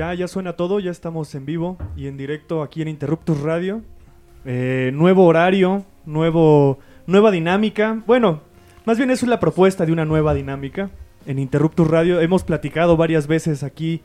Ya, 0.00 0.14
ya 0.14 0.28
suena 0.28 0.54
todo, 0.54 0.80
ya 0.80 0.90
estamos 0.90 1.34
en 1.34 1.44
vivo 1.44 1.76
y 1.94 2.06
en 2.06 2.16
directo 2.16 2.62
aquí 2.62 2.80
en 2.80 2.88
Interruptus 2.88 3.38
Radio. 3.42 3.82
Eh, 4.46 4.92
nuevo 4.94 5.26
horario, 5.26 5.84
nuevo, 6.06 6.78
nueva 7.06 7.30
dinámica. 7.30 8.02
Bueno, 8.06 8.40
más 8.86 8.96
bien 8.96 9.10
eso 9.10 9.26
es 9.26 9.28
la 9.28 9.40
propuesta 9.40 9.84
de 9.84 9.92
una 9.92 10.06
nueva 10.06 10.32
dinámica. 10.32 10.88
En 11.26 11.38
Interruptus 11.38 11.86
Radio 11.86 12.18
hemos 12.22 12.44
platicado 12.44 12.96
varias 12.96 13.26
veces 13.26 13.62
aquí 13.62 14.00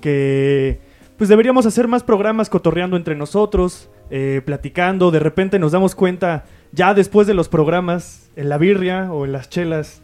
que 0.00 0.78
pues 1.18 1.28
deberíamos 1.28 1.66
hacer 1.66 1.88
más 1.88 2.04
programas 2.04 2.48
cotorreando 2.48 2.96
entre 2.96 3.16
nosotros, 3.16 3.90
eh, 4.10 4.42
platicando. 4.44 5.10
De 5.10 5.18
repente 5.18 5.58
nos 5.58 5.72
damos 5.72 5.96
cuenta 5.96 6.44
ya 6.70 6.94
después 6.94 7.26
de 7.26 7.34
los 7.34 7.48
programas, 7.48 8.30
en 8.36 8.50
la 8.50 8.56
birria 8.56 9.12
o 9.12 9.24
en 9.24 9.32
las 9.32 9.48
chelas, 9.48 10.00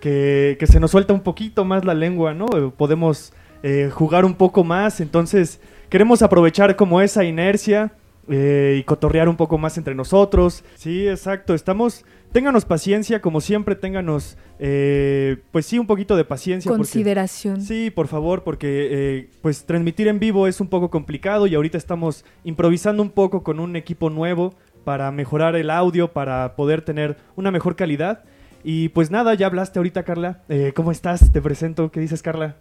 que, 0.00 0.56
que 0.58 0.66
se 0.66 0.80
nos 0.80 0.90
suelta 0.90 1.12
un 1.12 1.20
poquito 1.20 1.64
más 1.64 1.84
la 1.84 1.94
lengua, 1.94 2.34
¿no? 2.34 2.46
Podemos 2.76 3.32
eh, 3.62 3.90
jugar 3.92 4.24
un 4.24 4.34
poco 4.34 4.64
más. 4.64 5.00
Entonces, 5.00 5.60
queremos 5.88 6.22
aprovechar 6.22 6.76
como 6.76 7.00
esa 7.00 7.24
inercia 7.24 7.92
eh, 8.28 8.76
y 8.80 8.82
cotorrear 8.84 9.28
un 9.28 9.36
poco 9.36 9.56
más 9.58 9.78
entre 9.78 9.94
nosotros. 9.94 10.64
Sí, 10.76 11.08
exacto. 11.08 11.54
Estamos. 11.54 12.04
Ténganos 12.30 12.66
paciencia, 12.66 13.22
como 13.22 13.40
siempre, 13.40 13.74
ténganos, 13.74 14.36
eh, 14.58 15.38
pues 15.50 15.64
sí, 15.64 15.78
un 15.78 15.86
poquito 15.86 16.14
de 16.14 16.26
paciencia. 16.26 16.68
porque- 16.68 16.82
Consideración. 16.82 17.62
Sí, 17.62 17.90
por 17.90 18.06
favor, 18.06 18.44
porque 18.44 19.30
pues 19.40 19.64
transmitir 19.64 20.08
en 20.08 20.18
vivo 20.18 20.46
es 20.46 20.60
un 20.60 20.68
poco 20.68 20.90
complicado 20.90 21.46
y 21.46 21.54
ahorita 21.54 21.78
estamos 21.78 22.26
improvisando 22.44 23.02
un 23.02 23.08
poco 23.08 23.42
con 23.42 23.60
un 23.60 23.76
equipo 23.76 24.10
nuevo 24.10 24.52
para 24.84 25.10
mejorar 25.10 25.56
el 25.56 25.70
audio, 25.70 26.12
para 26.12 26.54
poder 26.54 26.82
tener 26.82 27.16
una 27.34 27.50
mejor 27.50 27.76
calidad. 27.76 28.24
Y 28.62 28.90
pues 28.90 29.10
nada, 29.10 29.32
ya 29.32 29.46
hablaste 29.46 29.78
ahorita, 29.78 30.02
Carla. 30.02 30.42
¿Cómo 30.74 30.92
estás? 30.92 31.32
Te 31.32 31.40
presento. 31.40 31.90
¿Qué 31.90 32.00
dices, 32.00 32.20
Carla? 32.20 32.56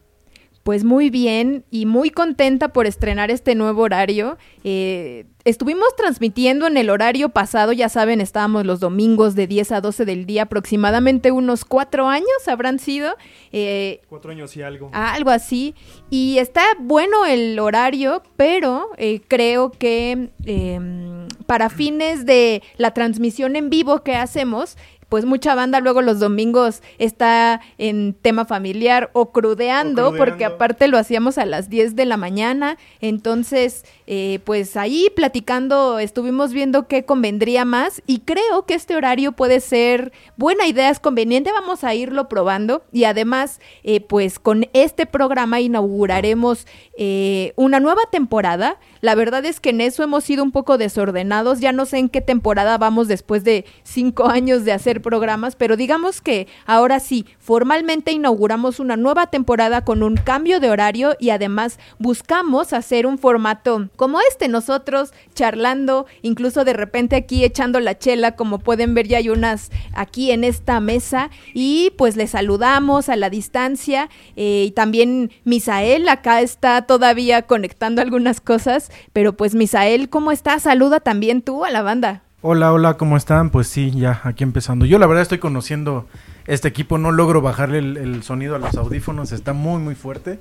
Pues 0.67 0.83
muy 0.83 1.09
bien 1.09 1.63
y 1.71 1.85
muy 1.85 2.09
contenta 2.09 2.73
por 2.73 2.87
estrenar 2.87 3.31
este 3.31 3.55
nuevo 3.55 3.83
horario. 3.83 4.37
Eh, 4.65 5.23
estuvimos 5.45 5.95
transmitiendo 5.95 6.67
en 6.67 6.75
el 6.75 6.89
horario 6.89 7.29
pasado, 7.29 7.71
ya 7.71 7.87
saben, 7.87 8.19
estábamos 8.19 8.65
los 8.65 8.81
domingos 8.81 9.33
de 9.33 9.47
10 9.47 9.71
a 9.71 9.79
12 9.79 10.03
del 10.03 10.25
día, 10.25 10.41
aproximadamente 10.41 11.31
unos 11.31 11.63
cuatro 11.63 12.09
años 12.09 12.27
habrán 12.47 12.79
sido. 12.79 13.15
Eh, 13.53 14.01
Cuatro 14.09 14.31
años 14.31 14.57
y 14.57 14.61
algo. 14.61 14.89
algo 14.91 15.29
así. 15.29 15.73
Y 16.09 16.37
está 16.37 16.63
bueno 16.79 17.25
el 17.25 17.57
horario, 17.59 18.21
pero 18.35 18.89
eh, 18.97 19.21
creo 19.25 19.71
que 19.71 20.31
eh, 20.43 21.27
para 21.45 21.69
fines 21.69 22.25
de 22.25 22.61
la 22.75 22.93
transmisión 22.93 23.55
en 23.55 23.69
vivo 23.69 24.03
que 24.03 24.17
hacemos, 24.17 24.75
pues 25.09 25.25
mucha 25.25 25.55
banda 25.55 25.79
luego 25.79 26.01
los 26.01 26.19
domingos 26.19 26.81
está 26.97 27.61
en 27.77 28.13
tema 28.13 28.45
familiar 28.45 29.09
o 29.13 29.31
crudeando, 29.31 30.07
O 30.07 30.09
crudeando. 30.09 30.17
porque 30.17 30.45
aparte 30.45 30.87
lo 30.87 30.97
hacíamos 30.97 31.37
a 31.37 31.45
las 31.45 31.69
10 31.69 31.95
de 31.95 32.05
la 32.05 32.17
mañana. 32.17 32.77
Entonces, 33.01 33.85
eh, 34.05 34.39
pues 34.43 34.75
ahí 34.77 35.07
platicando 35.15 35.99
estuvimos 35.99 36.53
viendo 36.53 36.87
qué 36.87 37.05
convendría 37.05 37.65
más 37.65 38.01
y 38.05 38.19
creo 38.19 38.65
que 38.65 38.73
este 38.73 38.95
horario 38.95 39.31
puede 39.31 39.59
ser 39.59 40.11
buena 40.35 40.67
idea, 40.67 40.89
es 40.89 40.99
conveniente, 40.99 41.51
vamos 41.51 41.83
a 41.83 41.93
irlo 41.95 42.27
probando 42.27 42.83
y 42.91 43.05
además, 43.05 43.59
eh, 43.83 44.01
pues 44.01 44.39
con 44.39 44.67
este 44.73 45.05
programa 45.05 45.59
inauguraremos 45.61 46.67
eh, 46.97 47.53
una 47.55 47.79
nueva 47.79 48.01
temporada. 48.11 48.79
La 49.01 49.15
verdad 49.15 49.45
es 49.45 49.59
que 49.59 49.69
en 49.69 49.81
eso 49.81 50.03
hemos 50.03 50.23
sido 50.23 50.43
un 50.43 50.51
poco 50.51 50.77
desordenados, 50.77 51.59
ya 51.59 51.71
no 51.71 51.85
sé 51.85 51.97
en 51.97 52.09
qué 52.09 52.21
temporada 52.21 52.77
vamos 52.77 53.07
después 53.07 53.43
de 53.43 53.65
cinco 53.83 54.27
años 54.27 54.65
de 54.65 54.71
hacer 54.71 54.96
programas, 55.01 55.55
pero 55.55 55.77
digamos 55.77 56.21
que 56.21 56.47
ahora 56.65 56.99
sí, 56.99 57.25
formalmente 57.39 58.11
inauguramos 58.11 58.79
una 58.79 58.97
nueva 58.97 59.27
temporada 59.27 59.83
con 59.83 60.03
un 60.03 60.15
cambio 60.15 60.59
de 60.59 60.69
horario 60.69 61.15
y 61.19 61.29
además 61.29 61.79
buscamos 61.99 62.73
hacer 62.73 63.05
un 63.05 63.17
formato 63.17 63.89
como 63.95 64.19
este, 64.21 64.47
nosotros 64.47 65.13
charlando, 65.33 66.05
incluso 66.21 66.63
de 66.65 66.73
repente 66.73 67.15
aquí 67.15 67.43
echando 67.43 67.79
la 67.79 67.97
chela, 67.97 68.35
como 68.35 68.59
pueden 68.59 68.93
ver 68.93 69.07
ya 69.07 69.17
hay 69.17 69.29
unas 69.29 69.71
aquí 69.93 70.31
en 70.31 70.43
esta 70.43 70.79
mesa 70.79 71.29
y 71.53 71.91
pues 71.97 72.15
les 72.15 72.31
saludamos 72.31 73.09
a 73.09 73.15
la 73.15 73.29
distancia 73.29 74.09
eh, 74.35 74.65
y 74.67 74.71
también 74.71 75.31
Misael 75.43 76.07
acá 76.09 76.41
está 76.41 76.83
todavía 76.83 77.43
conectando 77.43 78.01
algunas 78.01 78.41
cosas, 78.41 78.91
pero 79.13 79.35
pues 79.35 79.55
Misael, 79.55 80.09
¿cómo 80.09 80.31
estás? 80.31 80.63
Saluda 80.63 80.99
también 80.99 81.41
tú 81.41 81.65
a 81.65 81.71
la 81.71 81.81
banda. 81.81 82.26
Hola, 82.41 82.71
hola, 82.71 82.95
¿cómo 82.95 83.17
están? 83.17 83.49
Pues 83.49 83.67
sí, 83.67 83.91
ya 83.91 84.21
aquí 84.23 84.43
empezando. 84.43 84.85
Yo 84.85 84.99
la 84.99 85.07
verdad 85.07 85.23
estoy 85.23 85.39
conociendo 85.39 86.07
este 86.45 86.67
equipo, 86.67 86.97
no 86.97 87.11
logro 87.11 87.41
bajarle 87.41 87.79
el, 87.79 87.97
el 87.97 88.23
sonido 88.23 88.55
a 88.55 88.59
los 88.59 88.75
audífonos, 88.75 89.31
está 89.31 89.53
muy, 89.53 89.81
muy 89.81 89.95
fuerte. 89.95 90.39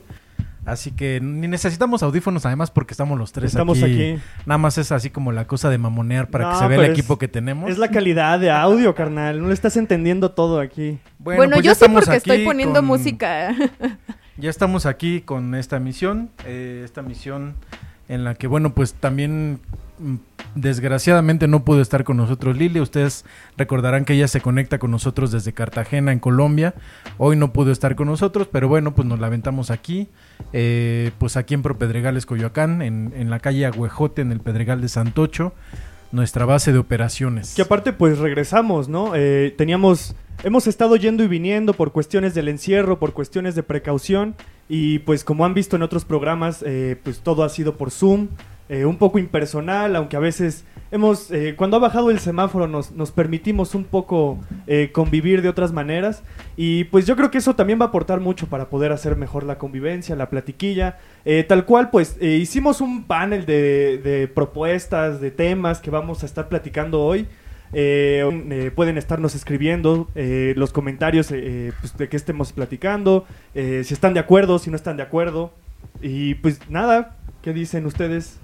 Así 0.67 0.91
que 0.91 1.21
ni 1.23 1.47
necesitamos 1.47 2.03
audífonos 2.03 2.45
además 2.45 2.73
porque 2.73 2.93
estamos 2.93 3.17
los 3.19 3.31
tres 3.33 3.53
Estamos 3.53 3.83
aquí. 3.83 4.13
aquí. 4.15 4.23
Nada 4.47 4.59
más 4.59 4.79
es 4.79 4.91
así 4.91 5.11
como 5.11 5.31
la 5.31 5.47
cosa 5.47 5.71
de 5.71 5.79
mamonear 5.79 6.29
para 6.29 6.47
No, 6.47 6.51
que 6.53 6.59
se 6.59 6.67
vea 6.69 6.79
el 6.81 6.85
es- 6.87 6.91
equipo 6.91 7.19
que 7.19 7.29
tenemos. 7.29 7.71
Es 7.71 7.79
la 7.79 7.89
calidad 7.89 8.41
de 8.41 8.51
audio, 8.51 8.93
carnal. 8.95 9.41
No 9.41 9.47
le 9.49 9.55
estás 9.55 9.77
entendiendo 9.77 10.33
todo 10.33 10.59
aquí. 10.61 10.99
Bueno, 11.21 11.45
pues 11.45 11.51
yo 11.57 11.63
ya 11.63 11.71
sí 11.71 11.73
estamos 11.73 12.05
porque 12.05 12.17
estoy 12.19 12.37
aquí 12.39 12.45
poniendo 12.45 12.75
con- 12.81 12.87
música. 12.87 13.55
Ya 14.39 14.51
estamos 14.51 14.85
aquí 14.85 15.23
con 15.23 15.55
esta 15.55 15.79
misión, 15.81 16.29
eh, 16.45 16.83
esta 16.85 17.01
misión 17.01 17.55
en 18.07 18.23
la 18.23 18.35
que, 18.35 18.47
bueno, 18.49 18.75
pues 18.75 18.93
también 18.93 19.61
desgraciadamente 20.55 21.49
no 21.49 21.65
pudo 21.65 21.81
estar 21.81 22.05
con 22.05 22.17
nosotros 22.17 22.57
Lili. 22.57 22.81
Ustedes 22.81 23.25
recordarán 23.57 24.05
que 24.05 24.15
ella 24.15 24.29
se 24.29 24.41
conecta 24.41 24.79
con 24.79 24.91
nosotros 24.91 25.31
desde 25.31 25.53
Cartagena, 25.53 26.13
en 26.13 26.19
Colombia. 26.19 26.75
Hoy 27.19 27.37
no 27.37 27.53
pudo 27.53 27.73
estar 27.73 27.97
con 27.97 28.09
nosotros, 28.09 28.49
pero 28.51 28.69
bueno, 28.69 28.95
pues 28.95 29.07
nos 29.07 29.21
la 29.21 29.27
aventamos 29.27 29.71
aquí, 29.71 30.09
eh, 30.53 31.11
pues 31.19 31.37
aquí 31.37 31.55
en 31.55 31.63
Propedregales, 31.63 32.27
Coyoacán, 32.27 32.83
en, 32.83 33.13
en 33.17 33.31
la 33.31 33.41
calle 33.41 33.67
Agüejote, 33.67 34.23
en 34.23 34.33
el 34.33 34.41
Pedregal 34.41 34.81
de 34.81 34.89
Santocho, 34.89 35.53
nuestra 36.13 36.45
base 36.45 36.73
de 36.73 36.79
operaciones. 36.79 37.55
Que 37.55 37.63
aparte, 37.63 37.93
pues 37.93 38.19
regresamos, 38.19 38.89
¿no? 38.89 39.13
Eh, 39.15 39.55
teníamos. 39.57 40.15
Hemos 40.45 40.67
estado 40.67 40.97
yendo 40.97 41.25
y 41.25 41.29
viniendo 41.29 41.73
por 41.73 41.93
cuestiones 41.93 42.35
del 42.35 42.49
encierro, 42.49 42.99
por 42.99 43.15
cuestiones 43.15 43.55
de 43.55 43.63
precaución. 43.63 44.35
Y 44.69 44.99
pues, 45.01 45.25
como 45.25 45.47
han 45.47 45.55
visto 45.55 45.77
en 45.77 45.83
otros 45.83 46.05
programas, 46.05 46.63
eh, 46.67 47.01
pues 47.03 47.21
todo 47.21 47.43
ha 47.43 47.49
sido 47.49 47.77
por 47.77 47.91
Zoom. 47.91 48.29
Eh, 48.69 48.85
un 48.85 48.97
poco 48.97 49.19
impersonal, 49.19 49.95
aunque 49.95 50.17
a 50.17 50.21
veces 50.21 50.65
hemos. 50.91 51.31
eh, 51.31 51.55
cuando 51.57 51.77
ha 51.77 51.81
bajado 51.81 52.11
el 52.11 52.19
semáforo, 52.19 52.67
nos, 52.67 52.93
nos 52.93 53.13
permitimos 53.13 53.75
un 53.75 53.85
poco 53.85 54.39
eh, 54.67 54.91
convivir 54.93 55.43
de 55.43 55.49
otras 55.49 55.73
maneras. 55.73 56.23
Y 56.57 56.85
pues 56.85 57.07
yo 57.07 57.17
creo 57.17 57.31
que 57.31 57.39
eso 57.39 57.55
también 57.55 57.81
va 57.81 57.85
a 57.87 57.89
aportar 57.89 58.21
mucho 58.21 58.47
para 58.49 58.69
poder 58.69 58.93
hacer 58.93 59.17
mejor 59.17 59.45
la 59.45 59.59
convivencia, 59.59 60.17
la 60.17 60.31
platiquilla. 60.31 60.99
Tal 61.49 61.65
cual, 61.65 61.91
pues 61.91 62.17
hicimos 62.23 62.81
un 62.81 63.05
panel 63.05 63.47
de, 63.47 63.99
de 63.99 64.29
propuestas, 64.29 65.21
de 65.21 65.31
temas 65.31 65.81
que 65.81 65.91
vamos 65.91 66.23
a 66.23 66.27
estar 66.27 66.49
platicando 66.49 67.03
hoy. 67.03 67.27
Pueden 67.73 68.97
estarnos 68.97 69.35
escribiendo 69.35 70.09
los 70.15 70.73
comentarios 70.73 71.29
pues, 71.29 71.97
de 71.97 72.09
qué 72.09 72.17
estemos 72.17 72.53
platicando, 72.53 73.27
si 73.55 73.93
están 73.93 74.15
de 74.15 74.21
acuerdo, 74.21 74.59
si 74.59 74.71
no 74.71 74.77
están 74.77 74.97
de 74.97 75.03
acuerdo. 75.03 75.53
Y 76.01 76.37
pues 76.37 76.61
nada, 76.69 77.17
¿qué 77.43 77.53
dicen 77.53 77.87
ustedes? 77.87 78.39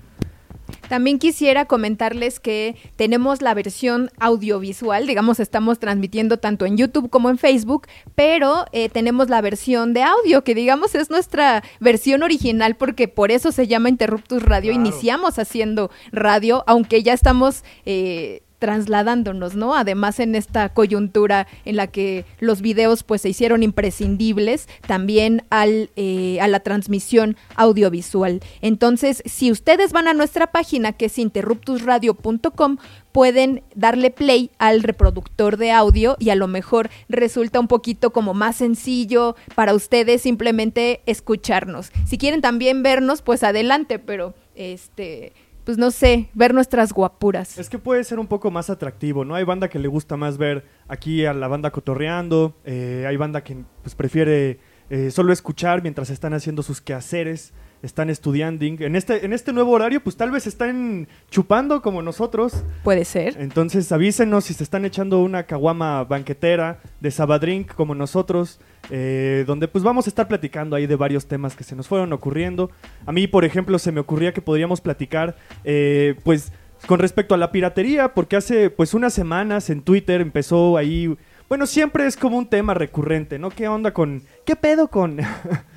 También 0.89 1.19
quisiera 1.19 1.65
comentarles 1.65 2.41
que 2.41 2.77
tenemos 2.97 3.43
la 3.43 3.55
versión 3.55 4.11
audiovisual, 4.19 5.07
digamos, 5.07 5.41
estamos 5.41 5.79
transmitiendo 5.79 6.39
tanto 6.39 6.67
en 6.67 6.77
YouTube 6.77 7.11
como 7.11 7.31
en 7.31 7.39
Facebook, 7.39 7.87
pero 8.15 8.67
eh, 8.73 8.89
tenemos 8.89 9.29
la 9.29 9.41
versión 9.41 9.95
de 9.95 10.03
audio, 10.03 10.45
que 10.45 10.55
digamos 10.55 10.95
es 10.95 11.11
nuestra 11.11 11.63
versión 11.81 12.23
original, 12.23 12.77
porque 12.77 13.09
por 13.09 13.31
eso 13.31 13.53
se 13.53 13.67
llama 13.67 13.89
Interruptus 13.89 14.43
Radio. 14.43 14.73
Claro. 14.73 14.89
Iniciamos 14.89 15.39
haciendo 15.39 15.91
radio, 16.13 16.65
aunque 16.67 17.03
ya 17.03 17.13
estamos... 17.13 17.65
eh, 17.85 18.43
trasladándonos, 18.63 19.57
¿no? 19.57 19.75
Además 19.75 20.21
en 20.21 20.37
esta 20.37 20.69
coyuntura 20.69 21.49
en 21.65 21.75
la 21.75 21.89
que 21.89 22.25
los 22.39 22.61
videos 22.61 23.03
pues 23.03 23.23
se 23.23 23.29
hicieron 23.29 23.65
imprescindibles 23.65 24.69
también 24.87 25.43
al, 25.51 25.91
eh, 25.97 26.39
a 26.41 26.47
la 26.47 26.61
transmisión 26.61 27.37
audiovisual. 27.57 28.41
Entonces, 28.61 29.21
si 29.27 29.51
ustedes 29.51 29.91
van 29.91 30.07
a 30.07 30.15
nuestra 30.15 30.53
página 30.53 30.93
que 30.93 31.07
es 31.07 31.19
interruptusradio.com, 31.19 32.77
pueden 33.11 33.65
darle 33.75 34.13
play 34.13 34.53
al 34.59 34.85
reproductor 34.85 35.57
de 35.57 35.73
audio 35.73 36.15
y 36.21 36.31
a 36.31 36.37
lo 36.37 36.47
mejor 36.47 36.89
resulta 37.09 37.59
un 37.59 37.67
poquito 37.67 38.13
como 38.13 38.33
más 38.33 38.55
sencillo 38.55 39.35
para 39.57 39.75
ustedes 39.75 40.23
simplemente 40.23 41.03
escucharnos. 41.07 41.91
Si 42.07 42.17
quieren 42.17 42.43
también 42.43 42.85
vernos, 42.85 43.23
pues 43.23 43.43
adelante, 43.43 43.99
pero 43.99 44.35
este 44.55 45.33
pues 45.65 45.79
no 45.79 45.91
sé, 45.91 46.29
ver 46.35 46.55
nuestras 46.55 46.93
guapuras. 46.93 47.59
Es 47.59 47.69
que 47.69 47.79
puede 47.79 48.05
ser 48.05 48.19
un 48.19 48.27
poco 48.27 48.51
más 48.51 48.71
atractivo, 48.71 49.25
¿no? 49.25 49.35
Hay 49.35 49.45
banda 49.45 49.69
que 49.69 49.79
le 49.79 49.89
gusta 49.89 50.17
más 50.17 50.39
ver 50.39 50.65
aquí 50.89 51.25
a 51.25 51.33
la 51.33 51.49
banda 51.49 51.71
cotorreando, 51.71 52.57
eh, 52.65 53.05
hay 53.09 53.17
banda 53.17 53.45
que 53.45 53.65
pues 53.83 53.95
prefiere 53.95 54.61
eh, 54.91 55.11
solo 55.11 55.33
escuchar 55.33 55.83
mientras 55.83 56.11
están 56.11 56.35
haciendo 56.35 56.63
sus 56.63 56.81
quehaceres 56.81 57.53
están 57.83 58.11
estudiando. 58.11 58.65
En 58.65 58.97
este, 58.97 59.25
en 59.25 59.33
este 59.33 59.53
nuevo 59.53 59.73
horario, 59.73 60.03
pues 60.03 60.17
tal 60.17 60.31
vez 60.31 60.47
están 60.47 61.09
chupando 61.31 61.83
como 61.83 62.01
nosotros. 62.01 62.65
Puede 62.85 63.05
ser. 63.05 63.37
Entonces 63.39 63.91
avísenos 63.93 64.45
si 64.45 64.55
se 64.55 64.63
están 64.63 64.85
echando 64.85 65.21
una 65.21 65.45
caguama 65.45 66.05
banquetera 66.05 66.81
de 67.01 67.11
Sabadrink 67.11 67.75
como 67.75 67.95
nosotros, 67.95 68.61
eh, 68.91 69.45
donde 69.47 69.69
pues 69.69 69.85
vamos 69.85 70.07
a 70.07 70.11
estar 70.11 70.29
platicando 70.29 70.77
ahí 70.77 70.87
de 70.87 70.97
varios 70.97 71.27
temas 71.27 71.57
que 71.57 71.65
se 71.65 71.75
nos 71.75 71.89
fueron 71.89 72.13
ocurriendo. 72.13 72.71
A 73.05 73.13
mí, 73.13 73.27
por 73.27 73.45
ejemplo, 73.45 73.79
se 73.79 73.93
me 73.93 74.01
ocurría 74.01 74.33
que 74.33 74.41
podríamos 74.41 74.81
platicar, 74.81 75.37
eh, 75.65 76.15
pues 76.25 76.53
con 76.87 76.99
respecto 76.99 77.35
a 77.35 77.39
la 77.39 77.53
piratería, 77.53 78.15
porque 78.15 78.37
hace 78.37 78.71
pues 78.71 78.95
unas 78.95 79.13
semanas 79.13 79.71
en 79.71 79.83
Twitter 79.83 80.21
empezó 80.21 80.77
ahí... 80.77 81.17
Bueno, 81.49 81.67
siempre 81.67 82.07
es 82.07 82.17
como 82.17 82.39
un 82.39 82.47
tema 82.47 82.73
recurrente, 82.73 83.39
¿no? 83.39 83.51
¿Qué 83.51 83.69
onda 83.69 83.93
con... 83.93 84.23
¿Qué 84.45 84.57
pedo 84.57 84.89
con... 84.89 85.19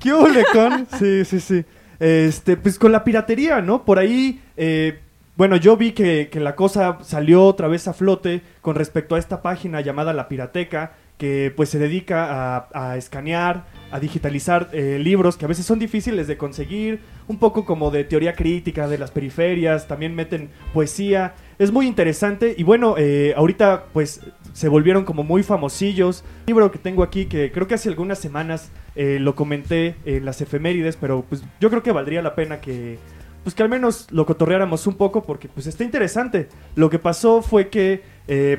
¿Qué? 0.00 0.86
Sí, 0.98 1.24
sí, 1.24 1.40
sí. 1.40 1.64
Este, 2.00 2.56
pues 2.56 2.78
con 2.78 2.92
la 2.92 3.04
piratería, 3.04 3.60
¿no? 3.60 3.84
Por 3.84 3.98
ahí, 3.98 4.42
eh, 4.56 4.98
bueno, 5.36 5.56
yo 5.56 5.76
vi 5.76 5.92
que, 5.92 6.28
la 6.34 6.56
cosa 6.56 6.98
salió 7.02 7.44
otra 7.44 7.68
vez 7.68 7.88
a 7.88 7.92
flote 7.92 8.42
con 8.60 8.74
respecto 8.74 9.14
a 9.14 9.18
esta 9.18 9.42
página 9.42 9.80
llamada 9.80 10.12
La 10.12 10.28
Pirateca, 10.28 10.92
que 11.18 11.52
pues 11.54 11.68
se 11.68 11.78
dedica 11.78 12.68
a, 12.74 12.96
escanear, 12.96 13.66
a 13.92 14.00
digitalizar 14.00 14.70
eh, 14.72 14.98
libros 15.00 15.36
que 15.36 15.44
a 15.44 15.48
veces 15.48 15.64
son 15.64 15.78
difíciles 15.78 16.26
de 16.26 16.36
conseguir, 16.36 17.00
un 17.28 17.38
poco 17.38 17.64
como 17.64 17.90
de 17.90 18.04
teoría 18.04 18.34
crítica 18.34 18.88
de 18.88 18.98
las 18.98 19.12
periferias, 19.12 19.86
también 19.86 20.14
meten 20.14 20.50
poesía, 20.72 21.34
es 21.58 21.70
muy 21.70 21.86
interesante 21.86 22.54
y 22.58 22.64
bueno, 22.64 22.96
eh, 22.98 23.32
ahorita 23.36 23.84
pues 23.92 24.22
se 24.52 24.68
volvieron 24.68 25.04
como 25.04 25.22
muy 25.22 25.42
famosillos. 25.42 26.24
Un 26.40 26.46
libro 26.46 26.70
que 26.72 26.78
tengo 26.78 27.02
aquí 27.02 27.26
que 27.26 27.52
creo 27.52 27.68
que 27.68 27.74
hace 27.74 27.88
algunas 27.88 28.18
semanas 28.18 28.70
eh, 28.96 29.18
lo 29.20 29.36
comenté 29.36 29.94
en 30.04 30.24
las 30.24 30.40
efemérides, 30.40 30.96
pero 30.96 31.24
pues 31.28 31.44
yo 31.60 31.70
creo 31.70 31.82
que 31.82 31.92
valdría 31.92 32.22
la 32.22 32.34
pena 32.34 32.60
que 32.60 32.98
pues 33.44 33.54
que 33.54 33.62
al 33.62 33.68
menos 33.68 34.06
lo 34.10 34.24
cotorreáramos 34.24 34.86
un 34.86 34.94
poco 34.94 35.22
porque 35.22 35.48
pues 35.48 35.66
está 35.66 35.84
interesante. 35.84 36.48
Lo 36.74 36.90
que 36.90 36.98
pasó 36.98 37.40
fue 37.40 37.68
que 37.68 38.02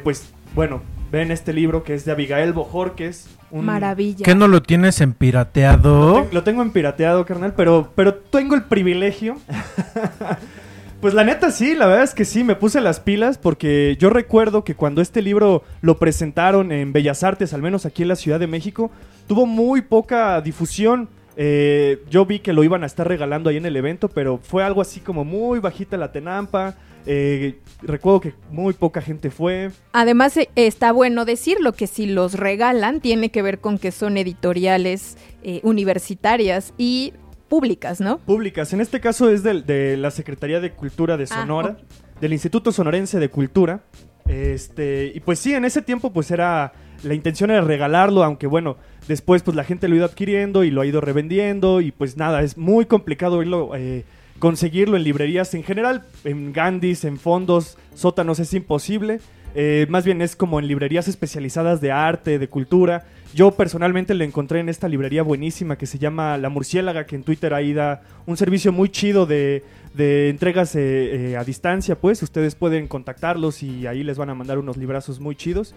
pues 0.04 0.32
bueno, 0.54 0.82
ven 1.12 1.32
este 1.32 1.54
libro 1.54 1.84
que 1.84 1.94
es 1.94 2.06
de 2.06 2.12
Abigail 2.12 2.54
Bojorques. 2.54 3.28
Un... 3.52 3.66
Maravilla. 3.66 4.24
¿Qué 4.24 4.36
no 4.36 4.48
lo 4.48 4.62
tienes 4.62 5.02
en 5.02 5.14
pirateado? 5.14 6.28
Lo, 6.32 6.44
tengo 6.44 6.62
en 6.62 6.72
pirateado, 6.72 7.26
carnal, 7.26 7.54
pero, 7.56 7.92
pero 7.96 8.16
tengo 8.16 8.56
el 8.56 8.64
privilegio 8.64 9.38
Pues 11.06 11.14
la 11.14 11.24
neta 11.24 11.52
sí, 11.52 11.76
la 11.76 11.86
verdad 11.86 12.04
es 12.04 12.16
que 12.16 12.26
sí, 12.26 12.44
me 12.44 12.56
puse 12.56 12.82
las 12.82 13.00
pilas 13.00 13.38
porque 13.38 13.96
yo 14.00 14.10
recuerdo 14.10 14.64
que 14.64 14.74
cuando 14.74 15.04
este 15.04 15.22
libro 15.22 15.62
lo 15.82 16.00
presentaron 16.00 16.72
en 16.72 16.94
Bellas 16.94 17.24
Artes, 17.24 17.54
al 17.54 17.62
menos 17.62 17.86
aquí 17.86 18.02
en 18.02 18.08
la 18.08 18.16
Ciudad 18.16 18.40
de 18.40 18.48
México, 18.48 18.90
tuvo 19.28 19.46
muy 19.46 19.82
poca 19.84 20.42
difusión. 20.42 21.08
Eh, 21.38 22.02
yo 22.10 22.26
vi 22.26 22.40
que 22.40 22.54
lo 22.54 22.64
iban 22.64 22.82
a 22.82 22.88
estar 22.88 23.08
regalando 23.08 23.52
ahí 23.52 23.58
en 23.58 23.68
el 23.68 23.76
evento, 23.76 24.10
pero 24.10 24.40
fue 24.42 24.64
algo 24.64 24.82
así 24.82 25.00
como 25.00 25.24
muy 25.26 25.60
bajita 25.60 25.96
la 25.96 26.12
tenampa. 26.12 26.74
Eh, 27.06 27.60
recuerdo 27.82 28.22
que 28.22 28.34
muy 28.52 28.74
poca 28.74 29.02
gente 29.02 29.30
fue. 29.32 29.72
Además, 29.94 30.38
eh, 30.38 30.50
está 30.56 30.92
bueno 30.92 31.26
decirlo 31.26 31.74
que 31.74 31.88
si 31.88 32.06
los 32.06 32.34
regalan, 32.34 33.02
tiene 33.02 33.30
que 33.30 33.42
ver 33.42 33.60
con 33.60 33.78
que 33.78 33.92
son 33.92 34.18
editoriales 34.18 35.18
universitarias 35.62 36.74
y 36.76 37.14
públicas, 37.48 38.02
¿no? 38.02 38.18
Públicas. 38.18 38.74
En 38.74 38.82
este 38.82 39.00
caso 39.00 39.30
es 39.30 39.44
de, 39.44 39.96
la 39.98 40.10
Secretaría 40.10 40.60
de 40.60 40.72
Cultura 40.72 41.18
de 41.18 41.26
ah, 41.26 41.28
Sonora, 41.28 41.78
del 42.20 42.34
Instituto 42.34 42.72
Sonorense 42.72 43.20
de 43.20 43.30
Cultura. 43.30 43.84
Este, 44.28 45.12
y 45.14 45.20
pues 45.20 45.38
sí, 45.38 45.54
en 45.54 45.66
ese 45.66 45.84
tiempo 45.84 46.12
pues 46.12 46.32
era 46.32 46.74
la 47.04 47.14
intención 47.14 47.52
era 47.52 47.62
regalarlo, 47.62 48.24
aunque 48.24 48.48
bueno, 48.48 48.78
después 49.08 49.44
pues 49.44 49.56
la 49.56 49.64
gente 49.64 49.88
lo 49.88 49.96
ha 49.96 49.98
ido 49.98 50.06
adquiriendo 50.06 50.64
y 50.64 50.72
lo 50.72 50.82
ha 50.82 50.86
ido 50.86 51.02
revendiendo 51.02 51.82
y 51.82 51.92
pues 51.92 52.18
nada, 52.18 52.42
es 52.42 52.58
muy 52.58 52.86
complicado 52.86 53.42
eh, 53.76 54.04
conseguirlo 54.40 54.98
en 54.98 55.04
librerías 55.04 55.54
en 55.54 55.64
general, 55.64 56.04
en 56.24 56.54
Gandhis, 56.54 57.06
en 57.06 57.18
fondos, 57.18 57.78
sótanos 57.94 58.40
es 58.40 58.54
imposible. 58.54 59.20
Eh, 59.58 59.86
más 59.90 60.04
bien 60.04 60.22
es 60.22 60.36
como 60.36 60.60
en 60.60 60.68
librerías 60.68 61.08
especializadas 61.08 61.80
de 61.80 61.92
arte, 61.92 62.40
de 62.40 62.50
cultura. 62.50 63.06
Yo 63.34 63.52
personalmente 63.52 64.14
le 64.14 64.26
encontré 64.26 64.60
en 64.60 64.68
esta 64.68 64.90
librería 64.90 65.24
buenísima 65.24 65.78
que 65.78 65.86
se 65.86 65.98
llama 65.98 66.38
La 66.38 66.50
Murciélaga, 66.50 67.06
que 67.06 67.16
en 67.16 67.24
Twitter 67.24 67.54
ahí 67.54 67.74
da 67.74 68.04
un 68.26 68.36
servicio 68.36 68.74
muy 68.74 68.90
chido 68.90 69.26
de, 69.26 69.64
entregas 69.98 70.76
eh, 70.76 71.32
eh, 71.32 71.38
a 71.38 71.46
distancia, 71.46 71.96
pues 71.96 72.22
ustedes 72.22 72.56
pueden 72.56 72.90
contactarlos 72.90 73.64
y 73.64 73.88
ahí 73.88 74.04
les 74.04 74.18
van 74.18 74.30
a 74.30 74.36
mandar 74.36 74.58
unos 74.60 74.76
librazos 74.76 75.22
muy 75.22 75.38
chidos. 75.38 75.74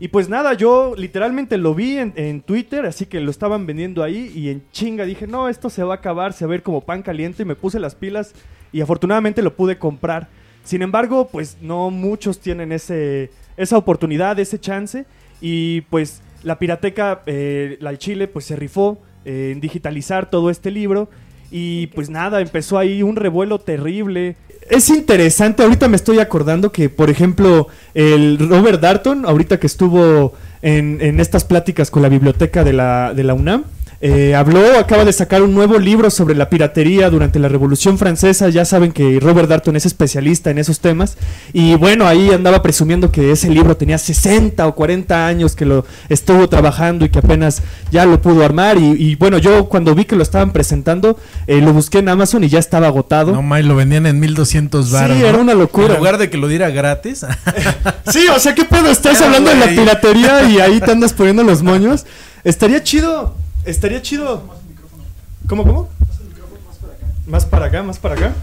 Y 0.00 0.08
pues 0.08 0.28
nada, 0.28 0.54
yo 0.54 0.94
literalmente 0.96 1.58
lo 1.58 1.74
vi 1.74 1.98
en, 1.98 2.12
en, 2.16 2.40
Twitter, 2.40 2.86
así 2.86 3.06
que 3.06 3.20
lo 3.20 3.30
estaban 3.30 3.66
vendiendo 3.66 4.02
ahí 4.04 4.30
y 4.34 4.48
en 4.48 4.62
chinga 4.70 5.04
dije, 5.04 5.26
no, 5.26 5.48
esto 5.48 5.70
se 5.70 5.82
va 5.82 5.94
a 5.94 5.96
acabar, 5.96 6.32
se 6.32 6.44
va 6.44 6.50
a 6.50 6.52
ver 6.52 6.62
como 6.62 6.82
pan 6.82 7.02
caliente 7.02 7.42
y 7.42 7.46
me 7.46 7.56
puse 7.56 7.80
las 7.80 7.96
pilas 7.96 8.32
y 8.72 8.80
afortunadamente 8.80 9.42
lo 9.42 9.54
pude 9.56 9.78
comprar. 9.78 10.28
Sin 10.64 10.82
embargo, 10.82 11.28
pues 11.28 11.56
no 11.62 11.90
muchos 11.90 12.40
tienen 12.40 12.72
ese, 12.72 13.30
esa 13.56 13.78
oportunidad, 13.78 14.38
ese 14.38 14.58
chance. 14.58 15.06
Y 15.40 15.82
pues 15.82 16.20
la 16.42 16.58
Pirateca, 16.58 17.22
eh, 17.26 17.78
la 17.80 17.96
Chile, 17.96 18.28
pues 18.28 18.44
se 18.44 18.56
rifó 18.56 18.98
en 19.24 19.60
digitalizar 19.60 20.30
todo 20.30 20.50
este 20.50 20.70
libro. 20.70 21.08
Y 21.50 21.86
pues 21.88 22.10
nada, 22.10 22.40
empezó 22.40 22.78
ahí 22.78 23.02
un 23.02 23.16
revuelo 23.16 23.58
terrible. 23.58 24.36
Es 24.70 24.90
interesante, 24.90 25.62
ahorita 25.62 25.88
me 25.88 25.96
estoy 25.96 26.18
acordando 26.18 26.72
que, 26.72 26.90
por 26.90 27.10
ejemplo, 27.10 27.68
el 27.94 28.38
Robert 28.38 28.80
Darton, 28.80 29.24
ahorita 29.24 29.58
que 29.58 29.66
estuvo 29.66 30.34
en, 30.62 30.98
en 31.00 31.20
estas 31.20 31.44
pláticas 31.44 31.90
con 31.90 32.02
la 32.02 32.08
biblioteca 32.08 32.64
de 32.64 32.72
la, 32.72 33.14
de 33.14 33.24
la 33.24 33.34
UNAM, 33.34 33.64
eh, 34.00 34.36
habló, 34.36 34.78
acaba 34.78 35.04
de 35.04 35.12
sacar 35.12 35.42
un 35.42 35.54
nuevo 35.54 35.76
libro 35.76 36.08
sobre 36.10 36.36
la 36.36 36.48
piratería 36.48 37.10
durante 37.10 37.40
la 37.40 37.48
Revolución 37.48 37.98
Francesa. 37.98 38.48
Ya 38.48 38.64
saben 38.64 38.92
que 38.92 39.18
Robert 39.20 39.48
Darton 39.48 39.74
es 39.74 39.86
especialista 39.86 40.50
en 40.50 40.58
esos 40.58 40.78
temas. 40.78 41.16
Y 41.52 41.74
bueno, 41.74 42.06
ahí 42.06 42.30
andaba 42.30 42.62
presumiendo 42.62 43.10
que 43.10 43.32
ese 43.32 43.50
libro 43.50 43.76
tenía 43.76 43.98
60 43.98 44.64
o 44.68 44.74
40 44.76 45.26
años 45.26 45.56
que 45.56 45.64
lo 45.64 45.84
estuvo 46.08 46.48
trabajando 46.48 47.04
y 47.04 47.08
que 47.08 47.18
apenas 47.18 47.62
ya 47.90 48.06
lo 48.06 48.22
pudo 48.22 48.44
armar. 48.44 48.78
Y, 48.78 49.16
bueno, 49.16 49.38
yo 49.38 49.68
cuando 49.68 49.96
vi 49.96 50.04
que 50.04 50.14
lo 50.14 50.22
estaban 50.22 50.52
presentando, 50.52 51.18
eh, 51.48 51.60
lo 51.60 51.72
busqué 51.72 51.98
en 51.98 52.08
Amazon 52.08 52.44
y 52.44 52.48
ya 52.48 52.60
estaba 52.60 52.86
agotado. 52.86 53.32
No, 53.32 53.42
May, 53.42 53.64
lo 53.64 53.74
vendían 53.74 54.06
en 54.06 54.20
1200 54.20 54.92
baros. 54.92 55.16
Sí, 55.16 55.24
era 55.24 55.38
una 55.38 55.54
locura. 55.54 55.94
En 55.94 55.96
lugar 55.96 56.18
de 56.18 56.30
que 56.30 56.36
lo 56.36 56.46
diera 56.46 56.70
gratis. 56.70 57.26
sí, 58.06 58.26
o 58.28 58.38
sea, 58.38 58.54
¿qué 58.54 58.64
pedo? 58.64 58.90
Estás 58.90 59.20
hablando 59.22 59.50
de 59.50 59.56
la 59.56 59.66
piratería 59.66 60.48
y 60.48 60.60
ahí 60.60 60.78
te 60.78 60.92
andas 60.92 61.12
poniendo 61.12 61.42
los 61.42 61.64
moños. 61.64 62.06
Estaría 62.44 62.80
chido 62.84 63.34
Estaría 63.68 64.00
chido. 64.00 64.42
¿Cómo, 65.46 65.62
cómo? 65.62 65.90
Más 67.26 67.44
para 67.44 67.66
acá, 67.66 67.82
más 67.82 67.98
para 67.98 68.14
acá. 68.14 68.34